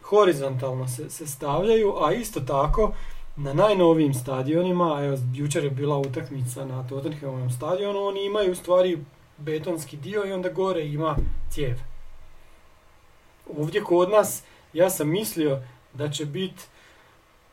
horizontalno 0.02 0.88
se, 0.88 1.10
se 1.10 1.26
stavljaju, 1.26 1.94
a 2.04 2.12
isto 2.12 2.40
tako 2.40 2.92
na 3.36 3.52
najnovijim 3.52 4.14
stadionima, 4.14 5.04
evo 5.04 5.18
jučer 5.34 5.64
je 5.64 5.70
bila 5.70 5.98
utakmica 5.98 6.64
na 6.64 6.88
Tottenhamovom 6.88 7.50
stadionu, 7.50 7.98
oni 7.98 8.24
imaju 8.24 8.52
u 8.52 8.54
stvari 8.54 8.98
betonski 9.38 9.96
dio 9.96 10.26
i 10.26 10.32
onda 10.32 10.48
gore 10.48 10.86
ima 10.86 11.16
cijev. 11.50 11.76
Ovdje 13.58 13.84
kod 13.84 14.10
nas 14.10 14.42
ja 14.76 14.90
sam 14.90 15.08
mislio 15.08 15.62
da 15.92 16.10
će 16.10 16.24
biti 16.26 16.62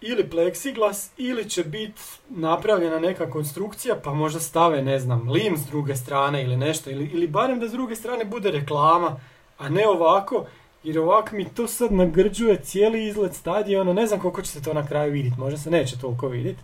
ili 0.01 0.29
pleksiglas 0.29 1.11
ili 1.17 1.49
će 1.49 1.63
biti 1.63 2.01
napravljena 2.29 2.99
neka 2.99 3.29
konstrukcija 3.29 3.95
pa 4.03 4.13
možda 4.13 4.39
stave 4.39 4.81
ne 4.81 4.99
znam 4.99 5.29
lim 5.29 5.57
s 5.57 5.65
druge 5.65 5.95
strane 5.95 6.43
ili 6.43 6.57
nešto 6.57 6.89
ili, 6.89 7.05
ili 7.05 7.27
barem 7.27 7.59
da 7.59 7.67
s 7.67 7.71
druge 7.71 7.95
strane 7.95 8.25
bude 8.25 8.51
reklama 8.51 9.19
a 9.57 9.69
ne 9.69 9.87
ovako 9.87 10.45
jer 10.83 10.99
ovako 10.99 11.35
mi 11.35 11.49
to 11.49 11.67
sad 11.67 11.91
nagrđuje 11.91 12.61
cijeli 12.63 13.07
izgled 13.07 13.33
stadiona 13.33 13.93
ne 13.93 14.07
znam 14.07 14.19
koliko 14.19 14.41
će 14.41 14.51
se 14.51 14.63
to 14.63 14.73
na 14.73 14.87
kraju 14.87 15.11
vidjeti 15.11 15.39
možda 15.39 15.57
se 15.57 15.71
neće 15.71 15.99
toliko 15.99 16.27
vidjeti 16.27 16.61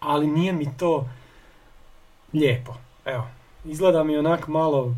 ali 0.00 0.26
nije 0.26 0.52
mi 0.52 0.76
to 0.78 1.08
lijepo. 2.32 2.74
Evo 3.04 3.26
izgleda 3.64 4.04
mi 4.04 4.16
onak 4.16 4.48
malo 4.48 4.94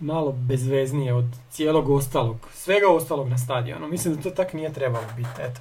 malo 0.00 0.32
bezveznije 0.32 1.14
od 1.14 1.24
cijelog 1.50 1.90
ostalog, 1.90 2.36
svega 2.54 2.88
ostalog 2.88 3.28
na 3.28 3.38
stadionu. 3.38 3.88
Mislim 3.88 4.14
da 4.14 4.22
to 4.22 4.30
tak 4.30 4.52
nije 4.52 4.72
trebalo 4.72 5.04
biti, 5.16 5.28
eto. 5.40 5.60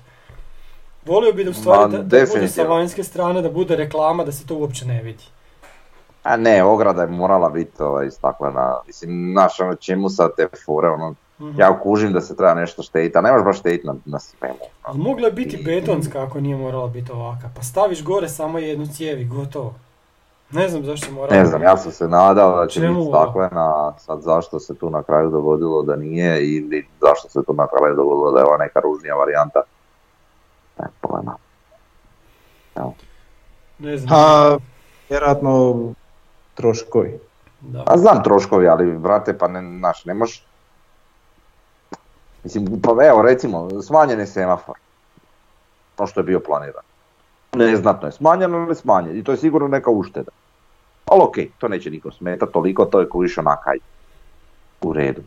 Volio 1.05 1.33
bi 1.33 1.43
da 1.43 1.49
u 1.49 1.53
stvari 1.53 1.91
da, 1.91 1.97
da 1.97 2.25
bude 2.33 2.47
sa 2.47 2.63
vanjske 2.63 3.03
strane, 3.03 3.41
da 3.41 3.49
bude 3.49 3.75
reklama, 3.75 4.23
da 4.23 4.31
se 4.31 4.45
to 4.47 4.55
uopće 4.55 4.85
ne 4.85 5.03
vidi. 5.03 5.23
A 6.23 6.37
ne, 6.37 6.63
ograda 6.63 7.01
je 7.01 7.07
morala 7.07 7.49
biti 7.49 7.83
ovaj, 7.83 8.07
istaklena. 8.07 8.77
Mislim, 8.87 9.29
znaš, 9.31 9.59
ono, 9.59 9.75
čemu 9.75 10.09
sad 10.09 10.35
te 10.35 10.47
fore, 10.65 10.87
ono, 10.87 11.15
Mhm. 11.39 11.59
ja 11.59 11.79
kužim 11.79 12.13
da 12.13 12.21
se 12.21 12.35
treba 12.35 12.53
nešto 12.53 12.83
štediti, 12.83 13.17
a 13.17 13.21
nemaš 13.21 13.43
baš 13.43 13.59
štediti 13.59 13.87
na, 13.87 13.95
na 14.05 14.19
svemu. 14.19 14.59
Ali 14.83 14.99
mogla 14.99 15.27
je 15.27 15.33
biti 15.33 15.63
betonska 15.65 16.23
ako 16.23 16.39
nije 16.39 16.55
morala 16.57 16.87
biti 16.87 17.11
ovaka. 17.11 17.49
Pa 17.55 17.63
staviš 17.63 18.03
gore 18.03 18.29
samo 18.29 18.59
jednu 18.59 18.87
cijev 18.87 19.21
i 19.21 19.25
gotovo. 19.25 19.73
Ne 20.51 20.69
znam 20.69 20.85
zašto 20.85 21.07
je 21.07 21.11
morala 21.11 21.39
Ne 21.39 21.45
znam, 21.45 21.61
ja 21.61 21.77
sam 21.77 21.91
se 21.91 22.07
nadao 22.07 22.59
da 22.59 22.67
će 22.67 22.79
biti 22.79 23.05
staklena, 23.09 23.93
sad 23.97 24.21
zašto 24.21 24.59
se 24.59 24.75
tu 24.75 24.89
na 24.89 25.03
kraju 25.03 25.29
dogodilo 25.29 25.83
da 25.83 25.95
nije 25.95 26.47
ili 26.47 26.87
zašto 27.01 27.29
se 27.29 27.43
tu 27.43 27.53
na 27.53 27.67
kraju 27.67 27.95
dogodilo 27.95 28.31
da 28.31 28.39
je 28.39 28.45
ova 28.45 28.57
neka 28.57 28.79
ružnija 28.79 29.15
varijanta. 29.15 29.61
Ne, 30.79 30.85
pojma. 31.01 31.35
Ne 33.79 33.97
znam. 33.97 34.09
Ha, 34.09 34.57
vjerojatno 35.09 35.75
troškovi. 36.53 37.19
Da. 37.61 37.83
A 37.87 37.97
znam 37.97 38.23
troškovi, 38.23 38.67
ali 38.67 38.97
brate, 38.97 39.37
pa 39.37 39.47
ne, 39.47 39.77
znaš, 39.79 40.05
ne 40.05 40.13
možeš... 40.13 40.45
Mislim, 42.43 42.81
pa 42.83 43.05
evo 43.05 43.21
recimo, 43.21 43.81
smanjen 43.81 44.19
je 44.19 44.27
semafor. 44.27 44.75
To 45.95 46.07
što 46.07 46.19
je 46.19 46.23
bio 46.23 46.39
planiran. 46.39 46.83
Neznatno 47.53 48.07
je 48.07 48.11
smanjeno 48.11 48.57
ili 48.57 48.75
smanjen 48.75 49.17
i 49.17 49.23
to 49.23 49.31
je 49.31 49.37
sigurno 49.37 49.67
neka 49.67 49.89
ušteda. 49.89 50.31
Ali 51.09 51.21
okej, 51.23 51.49
to 51.57 51.67
neće 51.67 51.91
niko 51.91 52.11
smeta, 52.11 52.45
toliko 52.45 52.85
to 52.85 52.99
je 52.99 53.09
kuviš 53.09 53.37
onak, 53.37 53.67
ajde. 53.67 53.83
U 54.81 54.93
redu. 54.93 55.21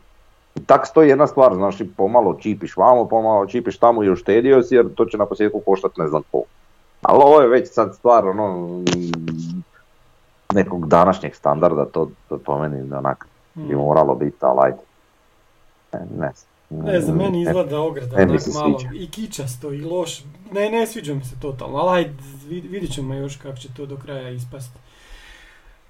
I 0.55 0.59
tak 0.61 0.87
stoji 0.87 1.09
jedna 1.09 1.27
stvar, 1.27 1.55
znaš, 1.55 1.75
pomalo 1.97 2.33
čipiš 2.33 2.77
vamo, 2.77 3.05
pomalo 3.05 3.45
čipiš 3.45 3.77
tamo 3.77 4.03
i 4.03 4.09
uštedio 4.09 4.63
si, 4.63 4.75
jer 4.75 4.93
to 4.95 5.05
će 5.05 5.17
na 5.17 5.25
posljedku 5.25 5.59
koštati 5.59 6.01
ne 6.01 6.07
znam 6.07 6.21
pol. 6.31 6.41
Ali 7.01 7.19
ovo 7.19 7.41
je 7.41 7.47
već 7.47 7.69
sad 7.71 7.95
stvar, 7.95 8.27
ono, 8.27 8.67
mm, 8.67 9.63
nekog 10.53 10.87
današnjeg 10.87 11.35
standarda, 11.35 11.85
to, 11.85 12.09
to 12.29 12.37
po 12.37 12.59
meni 12.59 12.93
onak 12.93 13.27
bi 13.55 13.75
Mm. 13.75 13.77
moralo 13.77 14.15
biti, 14.15 14.37
ali 14.39 14.59
ajde. 14.61 14.77
Ne, 15.93 15.99
ne, 16.17 16.31
znam. 16.31 16.85
Ne 16.85 17.01
znam, 17.01 17.17
meni 17.17 17.31
Ne, 17.33 17.41
izgleda 17.41 17.79
ograda 17.79 18.15
ne 18.17 18.23
onak 18.23 18.41
malo 18.53 18.79
sviđa. 18.79 18.95
i 18.95 19.07
kičasto 19.07 19.73
i 19.73 19.81
loš. 19.81 20.23
Ne, 20.51 20.69
ne 20.69 20.87
sviđa 20.87 21.13
mi 21.13 21.25
se 21.25 21.35
totalno, 21.39 21.77
ali 21.77 21.97
ajde, 21.97 22.13
vid- 22.45 22.69
vidit 22.69 22.91
ćemo 22.91 23.13
još 23.13 23.35
kako 23.35 23.57
će 23.57 23.73
to 23.73 23.85
do 23.85 23.97
kraja 23.97 24.29
ispasti. 24.29 24.79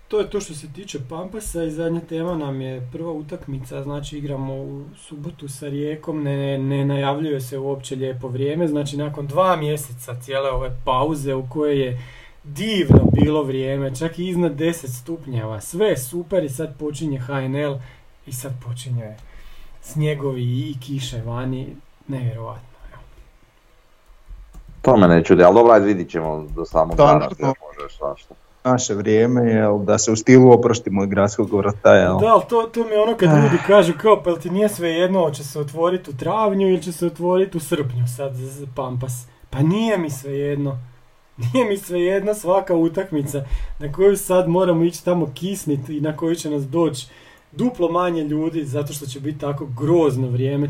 To 0.07 0.19
je 0.19 0.29
to 0.29 0.39
što 0.39 0.53
se 0.53 0.73
tiče 0.73 0.99
Pampasa 1.09 1.63
i 1.63 1.71
zadnja 1.71 1.99
tema 1.99 2.37
nam 2.37 2.61
je 2.61 2.89
prva 2.91 3.11
utakmica, 3.11 3.83
znači 3.83 4.17
igramo 4.17 4.53
u 4.53 4.83
subotu 4.97 5.47
sa 5.47 5.67
Rijekom, 5.67 6.23
ne, 6.23 6.57
ne 6.57 6.85
najavljuje 6.85 7.41
se 7.41 7.57
uopće 7.57 7.95
lijepo 7.95 8.27
vrijeme, 8.27 8.67
znači 8.67 8.97
nakon 8.97 9.27
dva 9.27 9.55
mjeseca 9.55 10.15
cijele 10.21 10.49
ove 10.49 10.77
pauze 10.85 11.33
u 11.33 11.47
kojoj 11.49 11.85
je 11.85 11.99
divno 12.43 12.99
bilo 13.13 13.43
vrijeme, 13.43 13.95
čak 13.95 14.19
i 14.19 14.27
iznad 14.27 14.55
10 14.55 15.01
stupnjeva, 15.01 15.61
sve 15.61 15.87
je 15.87 15.97
super 15.97 16.43
i 16.43 16.49
sad 16.49 16.77
počinje 16.79 17.19
HNL 17.19 17.75
i 18.25 18.31
sad 18.31 18.51
počinje 18.65 19.15
snjegovi 19.81 20.43
i 20.43 20.75
kiše 20.79 21.21
vani, 21.25 21.75
nevjerovatno. 22.07 22.77
evo. 22.93 23.01
To 24.81 24.97
me 24.97 25.07
ne 25.07 25.23
čudi, 25.23 25.43
ali 25.43 25.55
dobro, 25.55 25.73
ajde 25.73 25.85
vidit 25.85 26.09
ćemo 26.09 26.47
do 26.55 26.65
samog 26.65 26.97
dana 26.97 27.29
može 27.39 27.95
svašta. 27.97 28.35
Naše 28.65 28.93
vrijeme 28.93 29.41
je 29.43 29.63
da 29.79 29.97
se 29.97 30.11
u 30.11 30.15
stilu 30.15 30.51
oproštimo 30.51 31.01
od 31.01 31.09
gradskog 31.09 31.53
vrata, 31.53 31.95
jel? 31.95 32.19
Da, 32.19 32.27
ali 32.27 32.43
to, 32.49 32.63
to 32.63 32.83
mi 32.83 32.89
je 32.89 33.01
ono 33.01 33.17
kad 33.17 33.29
ljudi 33.31 33.57
kažu 33.67 33.93
kao, 33.97 34.23
pa 34.23 34.29
jel 34.29 34.39
ti 34.39 34.49
nije 34.49 34.69
sve 34.69 34.89
jedno, 34.89 35.19
hoće 35.19 35.43
se 35.43 35.59
otvoriti 35.59 36.09
u 36.09 36.15
travnju 36.15 36.69
ili 36.69 36.81
će 36.81 36.91
se 36.91 37.05
otvoriti 37.05 37.57
u 37.57 37.61
srpnju 37.61 38.05
sad 38.07 38.35
z- 38.35 38.49
z- 38.49 38.65
Pampas. 38.75 39.13
Pa 39.49 39.59
nije 39.59 39.97
mi 39.97 40.09
sve 40.09 40.33
jedno. 40.33 40.77
Nije 41.43 41.65
mi 41.65 41.77
sve 41.77 42.01
jedno 42.01 42.33
svaka 42.33 42.75
utakmica 42.75 43.43
na 43.79 43.91
koju 43.91 44.17
sad 44.17 44.47
moramo 44.49 44.83
ići 44.83 45.05
tamo 45.05 45.31
kisniti 45.33 45.97
i 45.97 46.01
na 46.01 46.17
koju 46.17 46.35
će 46.35 46.49
nas 46.49 46.63
doći 46.63 47.07
duplo 47.51 47.89
manje 47.89 48.23
ljudi 48.23 48.65
zato 48.65 48.93
što 48.93 49.05
će 49.05 49.19
biti 49.19 49.39
tako 49.39 49.67
grozno 49.77 50.27
vrijeme. 50.27 50.69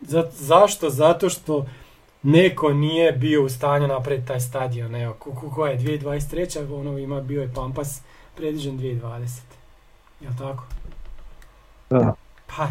Za- 0.00 0.30
zašto? 0.32 0.90
Zato 0.90 1.28
što 1.28 1.66
neko 2.24 2.72
nije 2.72 3.12
bio 3.12 3.44
u 3.44 3.48
stanju 3.48 3.86
napraviti 3.86 4.26
taj 4.26 4.40
stadion. 4.40 4.94
Evo, 4.94 5.14
ko, 5.18 5.30
ko- 5.30 5.50
koja 5.50 5.72
je 5.72 5.78
2023. 5.78 6.80
Ono 6.80 6.98
ima 6.98 7.20
bio 7.20 7.42
je 7.42 7.52
Pampas 7.54 8.00
predviđen 8.36 8.78
2020. 8.78 9.40
Jel 10.20 10.32
tako? 10.38 10.64
Da. 11.90 12.14
Pa, 12.56 12.68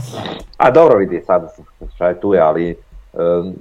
A 0.57 0.71
dobro 0.71 0.97
vidi, 0.97 1.23
sad 1.25 1.55
šta 1.95 2.07
je 2.07 2.21
tu 2.21 2.33
je, 2.33 2.39
ali... 2.41 2.75
Um, 3.13 3.53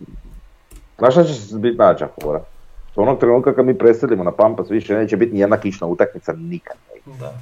znaš 0.99 1.15
šta 1.15 1.25
će 1.25 1.33
biti 1.57 1.79
najjača 1.79 2.09
fora? 2.23 2.41
Onog 2.97 3.19
trenutka 3.21 3.55
kad 3.55 3.67
mi 3.67 3.79
preselimo 3.79 4.25
na 4.25 4.33
Pampas 4.33 4.71
više 4.71 4.95
neće 4.95 5.17
biti 5.17 5.33
ni 5.33 5.41
jedna 5.41 5.57
kišna 5.57 5.87
utakmica 5.87 6.33
nikad. 6.33 6.77
da. 7.21 7.33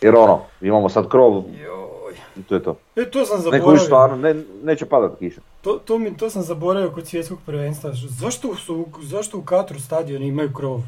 Jer 0.00 0.16
ono, 0.16 0.40
imamo 0.60 0.88
sad 0.88 1.08
krov 1.08 1.32
Joj. 1.34 1.91
I 2.36 2.42
to 2.42 2.54
je 2.54 2.62
to. 2.62 2.76
E, 2.96 3.10
to 3.10 3.26
sam 3.26 3.36
Neko 3.36 3.42
zaboravio. 3.42 3.72
više 3.72 3.84
stvarno, 3.84 4.16
ne, 4.16 4.34
neće 4.64 4.86
padat 4.86 5.18
kiša. 5.18 5.40
To, 5.60 5.72
to, 5.84 5.98
mi, 5.98 6.16
to 6.16 6.30
sam 6.30 6.42
zaboravio 6.42 6.90
kod 6.90 7.06
svjetskog 7.06 7.38
prvenstva. 7.46 7.90
Zašto, 7.94 8.56
su, 8.56 8.86
zašto 9.02 9.38
u 9.38 9.42
Katru 9.42 9.80
stadioni 9.80 10.26
imaju 10.26 10.52
krov? 10.52 10.80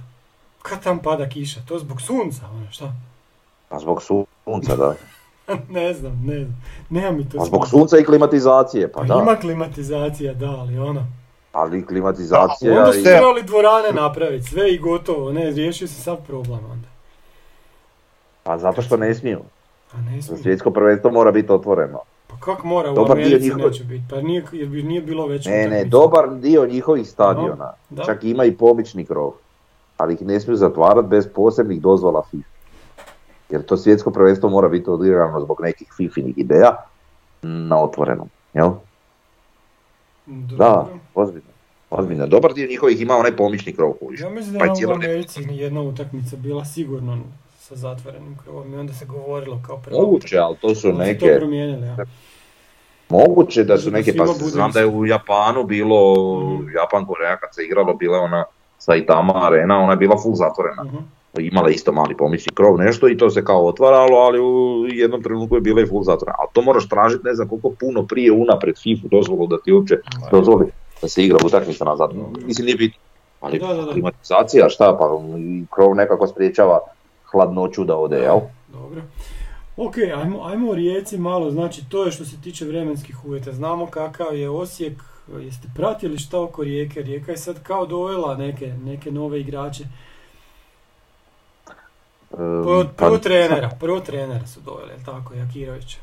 Kad 0.63 0.83
tam 0.83 0.99
pada 0.99 1.29
kiša? 1.29 1.61
To 1.69 1.79
zbog 1.79 2.01
sunca, 2.01 2.41
ono, 2.55 2.71
šta? 2.71 2.93
Pa 3.69 3.79
zbog 3.79 4.03
sunca, 4.03 4.77
da. 4.77 4.95
ne 5.69 5.95
znam, 5.95 6.23
ne 6.25 6.39
znam. 6.45 6.63
Nema 6.91 7.11
mi 7.11 7.29
to 7.29 7.39
Pa 7.39 7.45
zbog 7.45 7.61
smisla. 7.61 7.79
sunca 7.79 7.99
i 7.99 8.05
klimatizacije, 8.05 8.93
pa 8.93 9.01
Pa 9.01 9.07
da. 9.07 9.15
ima 9.23 9.37
klimatizacija, 9.37 10.35
da, 10.35 10.51
ali 10.51 10.79
ono. 10.79 11.07
Ali 11.53 11.87
klimatizacija 11.87 12.79
Onda 12.79 12.93
su 12.93 12.99
i... 12.99 13.03
trebali 13.03 13.43
dvorane 13.43 13.93
napraviti, 13.93 14.45
sve 14.45 14.75
i 14.75 14.79
gotovo, 14.79 15.33
ne, 15.33 15.51
riješio 15.51 15.89
se 15.89 15.95
sav 15.95 16.17
problem 16.17 16.61
onda. 16.73 16.89
Pa 18.43 18.59
zato 18.59 18.83
što 18.83 18.97
ne 18.97 19.15
smiju. 19.15 19.41
A 19.95 20.01
ne 20.01 20.23
smije. 20.23 20.43
Svjetsko 20.43 20.71
prvenstvo 20.71 21.11
mora 21.11 21.33
biti 21.33 21.53
otvoreno. 21.53 21.99
Pa 22.27 22.37
kak 22.37 22.65
mora 22.65 22.91
u 22.91 22.95
Dobar 22.95 23.13
Americi 23.13 23.45
njihove- 23.45 23.65
neće 23.65 23.85
biti, 23.85 24.05
pa 24.11 24.21
nije, 24.21 24.45
jer 24.53 24.69
bi 24.69 24.83
nije 24.83 25.01
bilo 25.03 25.27
već 25.27 25.47
Ne, 25.47 25.69
ne, 25.69 25.85
dobar 25.85 26.31
dio 26.31 26.67
njihovih 26.67 27.09
stadiona. 27.09 27.73
Da. 27.91 28.05
Čak 28.05 28.25
ima 28.25 28.45
i 28.45 28.53
pomični 28.53 29.05
krov. 29.05 29.33
Ali 29.97 30.15
ih 30.15 30.23
ne 30.23 30.41
smiju 30.41 30.57
zatvarati 30.57 31.09
bez 31.09 31.29
posebnih 31.29 31.81
dozvola 31.81 32.23
FIFA. 32.31 32.49
Jer 33.51 33.63
to 33.63 33.77
svjetsko 33.77 34.11
prvenstvo 34.11 34.49
mora 34.49 34.69
biti 34.69 34.91
odigrano 34.91 35.41
zbog 35.41 35.61
nekih 35.63 35.89
fifinih 35.97 36.39
ideja 36.39 36.77
na 37.43 37.83
otvorenom. 37.83 38.29
Jel? 38.55 38.71
Da, 40.27 40.57
Dobro. 40.57 40.87
ozbiljno. 41.15 41.49
Ozbiljno. 41.91 42.27
Dobar 42.27 42.53
dio 42.53 42.69
njihovih 42.69 43.01
ima 43.01 43.15
onaj 43.15 43.37
pomični 43.37 43.73
krov. 43.73 43.93
Ja 44.21 44.31
mislim 44.31 44.53
da 44.53 44.59
Pa 44.59 44.65
je 44.65 44.87
u 44.87 44.91
Americi 44.91 45.41
jedna 45.51 45.81
utakmica 45.81 46.37
bila 46.37 46.65
sigurno 46.65 47.19
sa 47.65 47.75
zatvorenim 47.75 48.37
krovom 48.45 48.75
i 48.75 48.77
onda 48.77 48.93
se 48.93 49.07
govorilo 49.07 49.61
kao 49.67 49.77
prvo. 49.77 50.01
Moguće, 50.01 50.39
ali 50.39 50.57
to 50.57 50.75
su 50.75 50.91
to 50.91 50.99
neke... 50.99 51.37
promijenili, 51.39 51.87
ja. 51.87 51.97
Moguće 53.09 53.65
da 53.65 53.79
su 53.79 53.91
Da 53.91 53.97
neke, 53.97 54.17
pa 54.17 54.27
znam 54.27 54.71
da 54.71 54.81
je 54.81 54.87
u 54.87 55.07
Japanu 55.07 55.65
bilo, 55.65 56.15
Mhm. 56.55 56.69
Japan 56.77 57.07
Koreja 57.07 57.37
kad 57.37 57.55
se 57.55 57.65
igralo, 57.65 57.95
bila 57.95 58.19
ona 58.19 58.45
Saitama 58.79 59.47
arena, 59.47 59.79
ona 59.79 59.93
je 59.93 59.97
bila 59.97 60.17
full 60.23 60.35
zatvorena. 60.35 60.85
Mhm. 60.85 60.97
Imala 61.39 61.71
isto 61.71 61.93
mali 61.93 62.17
pomisli 62.17 62.55
krov 62.55 62.79
nešto 62.79 63.09
i 63.09 63.17
to 63.17 63.31
se 63.31 63.45
kao 63.45 63.67
otvaralo, 63.67 64.19
ali 64.19 64.41
u 64.41 64.87
jednom 64.89 65.23
trenutku 65.23 65.55
je 65.55 65.61
bila 65.61 65.81
i 65.81 65.87
full 65.87 66.03
zatvorena. 66.03 66.37
Ali 66.39 66.49
to 66.53 66.63
moraš 66.63 66.89
tražiti 66.89 67.25
ne 67.25 67.35
znam 67.35 67.49
koliko 67.49 67.71
puno 67.71 68.07
prije 68.07 68.33
unapred 68.33 68.75
FIFA 68.83 69.09
dozvolu 69.11 69.47
da 69.47 69.57
ti 69.65 69.73
uopće 69.73 69.99
dozvoli 70.33 70.67
da 71.03 71.09
se 71.09 71.25
igra 71.25 71.39
utakmica 71.47 71.85
nazad. 71.85 72.11
Mislim 72.47 72.65
nije 72.65 72.77
bitno. 72.77 72.99
Ali 73.41 73.59
Da, 73.59 73.93
klimatizacija 73.93 74.69
šta 74.69 74.97
pa 74.99 75.05
i 75.39 75.65
krov 75.75 75.95
nekako 75.95 76.27
spriječava 76.27 76.81
hladnoću 77.35 77.85
da 77.85 77.97
ode, 77.97 78.17
jel? 78.17 78.41
Dobro. 78.73 79.03
Ok, 79.77 79.95
ajmo, 80.17 80.45
ajmo 80.45 80.71
o 80.71 80.75
Rijeci 80.75 81.19
malo, 81.19 81.51
znači 81.51 81.89
to 81.89 82.05
je 82.05 82.13
što 82.13 82.25
se 82.25 82.41
tiče 82.41 82.65
vremenskih 82.65 83.25
uvjeta. 83.25 83.53
Znamo 83.53 83.87
kakav 83.87 84.37
je 84.37 84.51
Osijek, 84.51 85.03
jeste 85.41 85.69
pratili 85.75 86.19
šta 86.19 86.41
oko 86.41 86.63
Rijeke? 86.65 87.03
Rijeka 87.03 87.31
je 87.31 87.37
sad 87.39 87.63
kao 87.63 87.87
dovela 87.87 88.37
neke, 88.37 88.75
neke 88.85 89.11
nove 89.11 89.41
igrače. 89.41 89.85
Prvo, 92.31 92.85
prvo 92.97 93.15
pa- 93.17 93.19
trenera, 93.19 93.71
prvo 93.81 94.01
trenera 94.01 94.47
su 94.47 94.61
doveli, 94.61 94.91
jel 94.91 95.05
tako, 95.05 95.35
Jakirovića. 95.35 95.99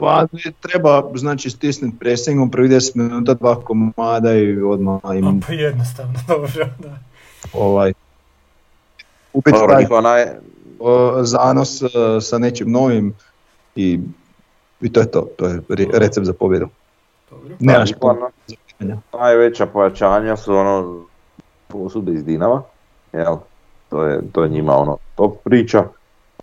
Pa 0.00 0.26
treba 0.60 1.10
znači 1.14 1.50
stisnuti 1.50 1.98
pressingom 1.98 2.50
prvi 2.50 2.68
10 2.68 2.96
minuta 2.96 3.34
dva 3.34 3.60
komada 3.60 4.34
i 4.34 4.62
odmah 4.62 5.00
im 5.16 5.40
Pa 5.46 5.52
jednostavno, 5.52 6.20
dobro, 6.28 6.66
da. 6.78 6.98
ovaj 7.52 7.92
upiti 9.34 9.58
Dobro, 9.58 10.00
naj, 10.00 10.26
zanos 11.22 11.82
e, 11.82 11.86
sa 12.20 12.38
nečim 12.38 12.70
novim 12.70 13.14
i, 13.76 14.00
i 14.80 14.92
to 14.92 15.00
je 15.00 15.10
to, 15.10 15.28
to 15.36 15.46
je 15.46 15.60
re- 15.68 15.98
recept 15.98 16.26
za 16.26 16.32
pobjedu. 16.32 16.68
Dobro. 17.30 17.54
Nemaš 17.60 17.90
na- 17.90 18.30
pitanja. 18.46 18.96
najveća 19.12 19.66
pojačanja 19.66 20.36
su 20.36 20.54
ono 20.54 21.04
posude 21.68 22.12
iz 22.12 22.24
Dinama, 22.24 22.62
jel? 23.12 23.36
To 23.88 24.02
je, 24.02 24.20
to 24.32 24.42
je 24.42 24.48
njima 24.48 24.76
ono 24.76 24.96
top 25.14 25.36
priča. 25.44 25.84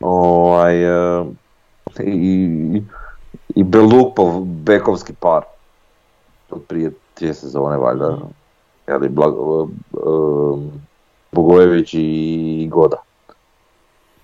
Ovaj, 0.02 0.84
e, 0.84 1.24
i, 2.04 2.82
i 3.56 3.64
Belupov 3.64 4.46
bekovski 4.46 5.14
par. 5.14 5.44
Od 6.50 6.62
prije 6.68 6.92
dvije 7.18 7.34
sezone 7.34 7.78
valjda. 7.78 8.18
Jeli, 8.88 9.10
Blag, 9.10 9.34
e, 9.34 9.38
e, 9.94 10.02
Bogojević 11.32 11.94
i 11.94 12.68
Goda. 12.72 12.98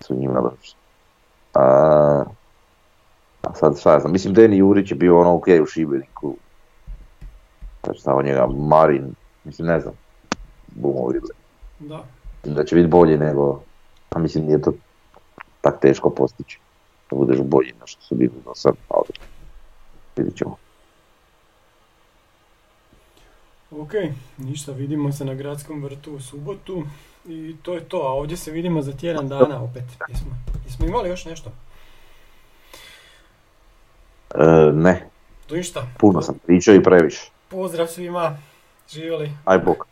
Su 0.00 0.14
njima 0.14 0.40
došli. 0.40 0.74
A, 1.54 2.24
a 3.42 3.54
sad 3.54 3.80
šta 3.80 3.92
ja 3.92 4.00
znam, 4.00 4.12
mislim 4.12 4.34
Deni 4.34 4.56
Jurić 4.56 4.90
je 4.90 4.96
bio 4.96 5.20
ono 5.20 5.34
ok 5.34 5.46
u 5.62 5.66
Šibeniku. 5.66 6.36
Šta 7.98 8.14
od 8.14 8.24
njega, 8.24 8.46
Marin, 8.46 9.14
mislim 9.44 9.68
ne 9.68 9.80
znam, 9.80 9.94
bumo 10.66 11.06
vidjeli. 11.06 11.34
Da. 11.78 12.04
Mislim 12.36 12.54
da 12.54 12.64
će 12.64 12.76
biti 12.76 12.88
bolji 12.88 13.18
nego, 13.18 13.60
a 14.10 14.18
mislim 14.18 14.44
nije 14.44 14.62
to 14.62 14.72
tak 15.60 15.80
teško 15.80 16.10
postići. 16.10 16.60
Da 17.10 17.16
budeš 17.16 17.40
bolji 17.40 17.72
na 17.80 17.86
što 17.86 18.02
su 18.02 18.14
bili 18.14 18.32
do 18.44 18.54
sad, 18.54 18.74
ali 18.88 19.08
vidjet 20.16 20.36
ćemo. 20.36 20.56
Ok, 23.70 23.92
ništa, 24.38 24.72
vidimo 24.72 25.12
se 25.12 25.24
na 25.24 25.34
gradskom 25.34 25.82
vrtu 25.84 26.12
u 26.14 26.20
subotu 26.20 26.82
i 27.26 27.56
to 27.62 27.74
je 27.74 27.80
to, 27.80 27.96
a 27.98 28.12
ovdje 28.12 28.36
se 28.36 28.50
vidimo 28.50 28.82
za 28.82 28.92
tjedan 28.92 29.28
dana 29.28 29.62
opet. 29.62 29.84
Jesmo, 30.08 30.30
jesmo 30.66 30.86
imali 30.86 31.08
još 31.08 31.24
nešto? 31.24 31.50
E, 34.34 34.44
ne, 34.72 35.08
To 35.46 35.54
ništa. 35.56 35.86
puno 35.98 36.22
sam 36.22 36.38
pričao 36.46 36.74
i 36.74 36.82
previše. 36.82 37.30
Pozdrav 37.48 37.86
svima, 37.86 38.38
živjeli. 38.90 39.30
Aj 39.44 39.58
bok. 39.58 39.87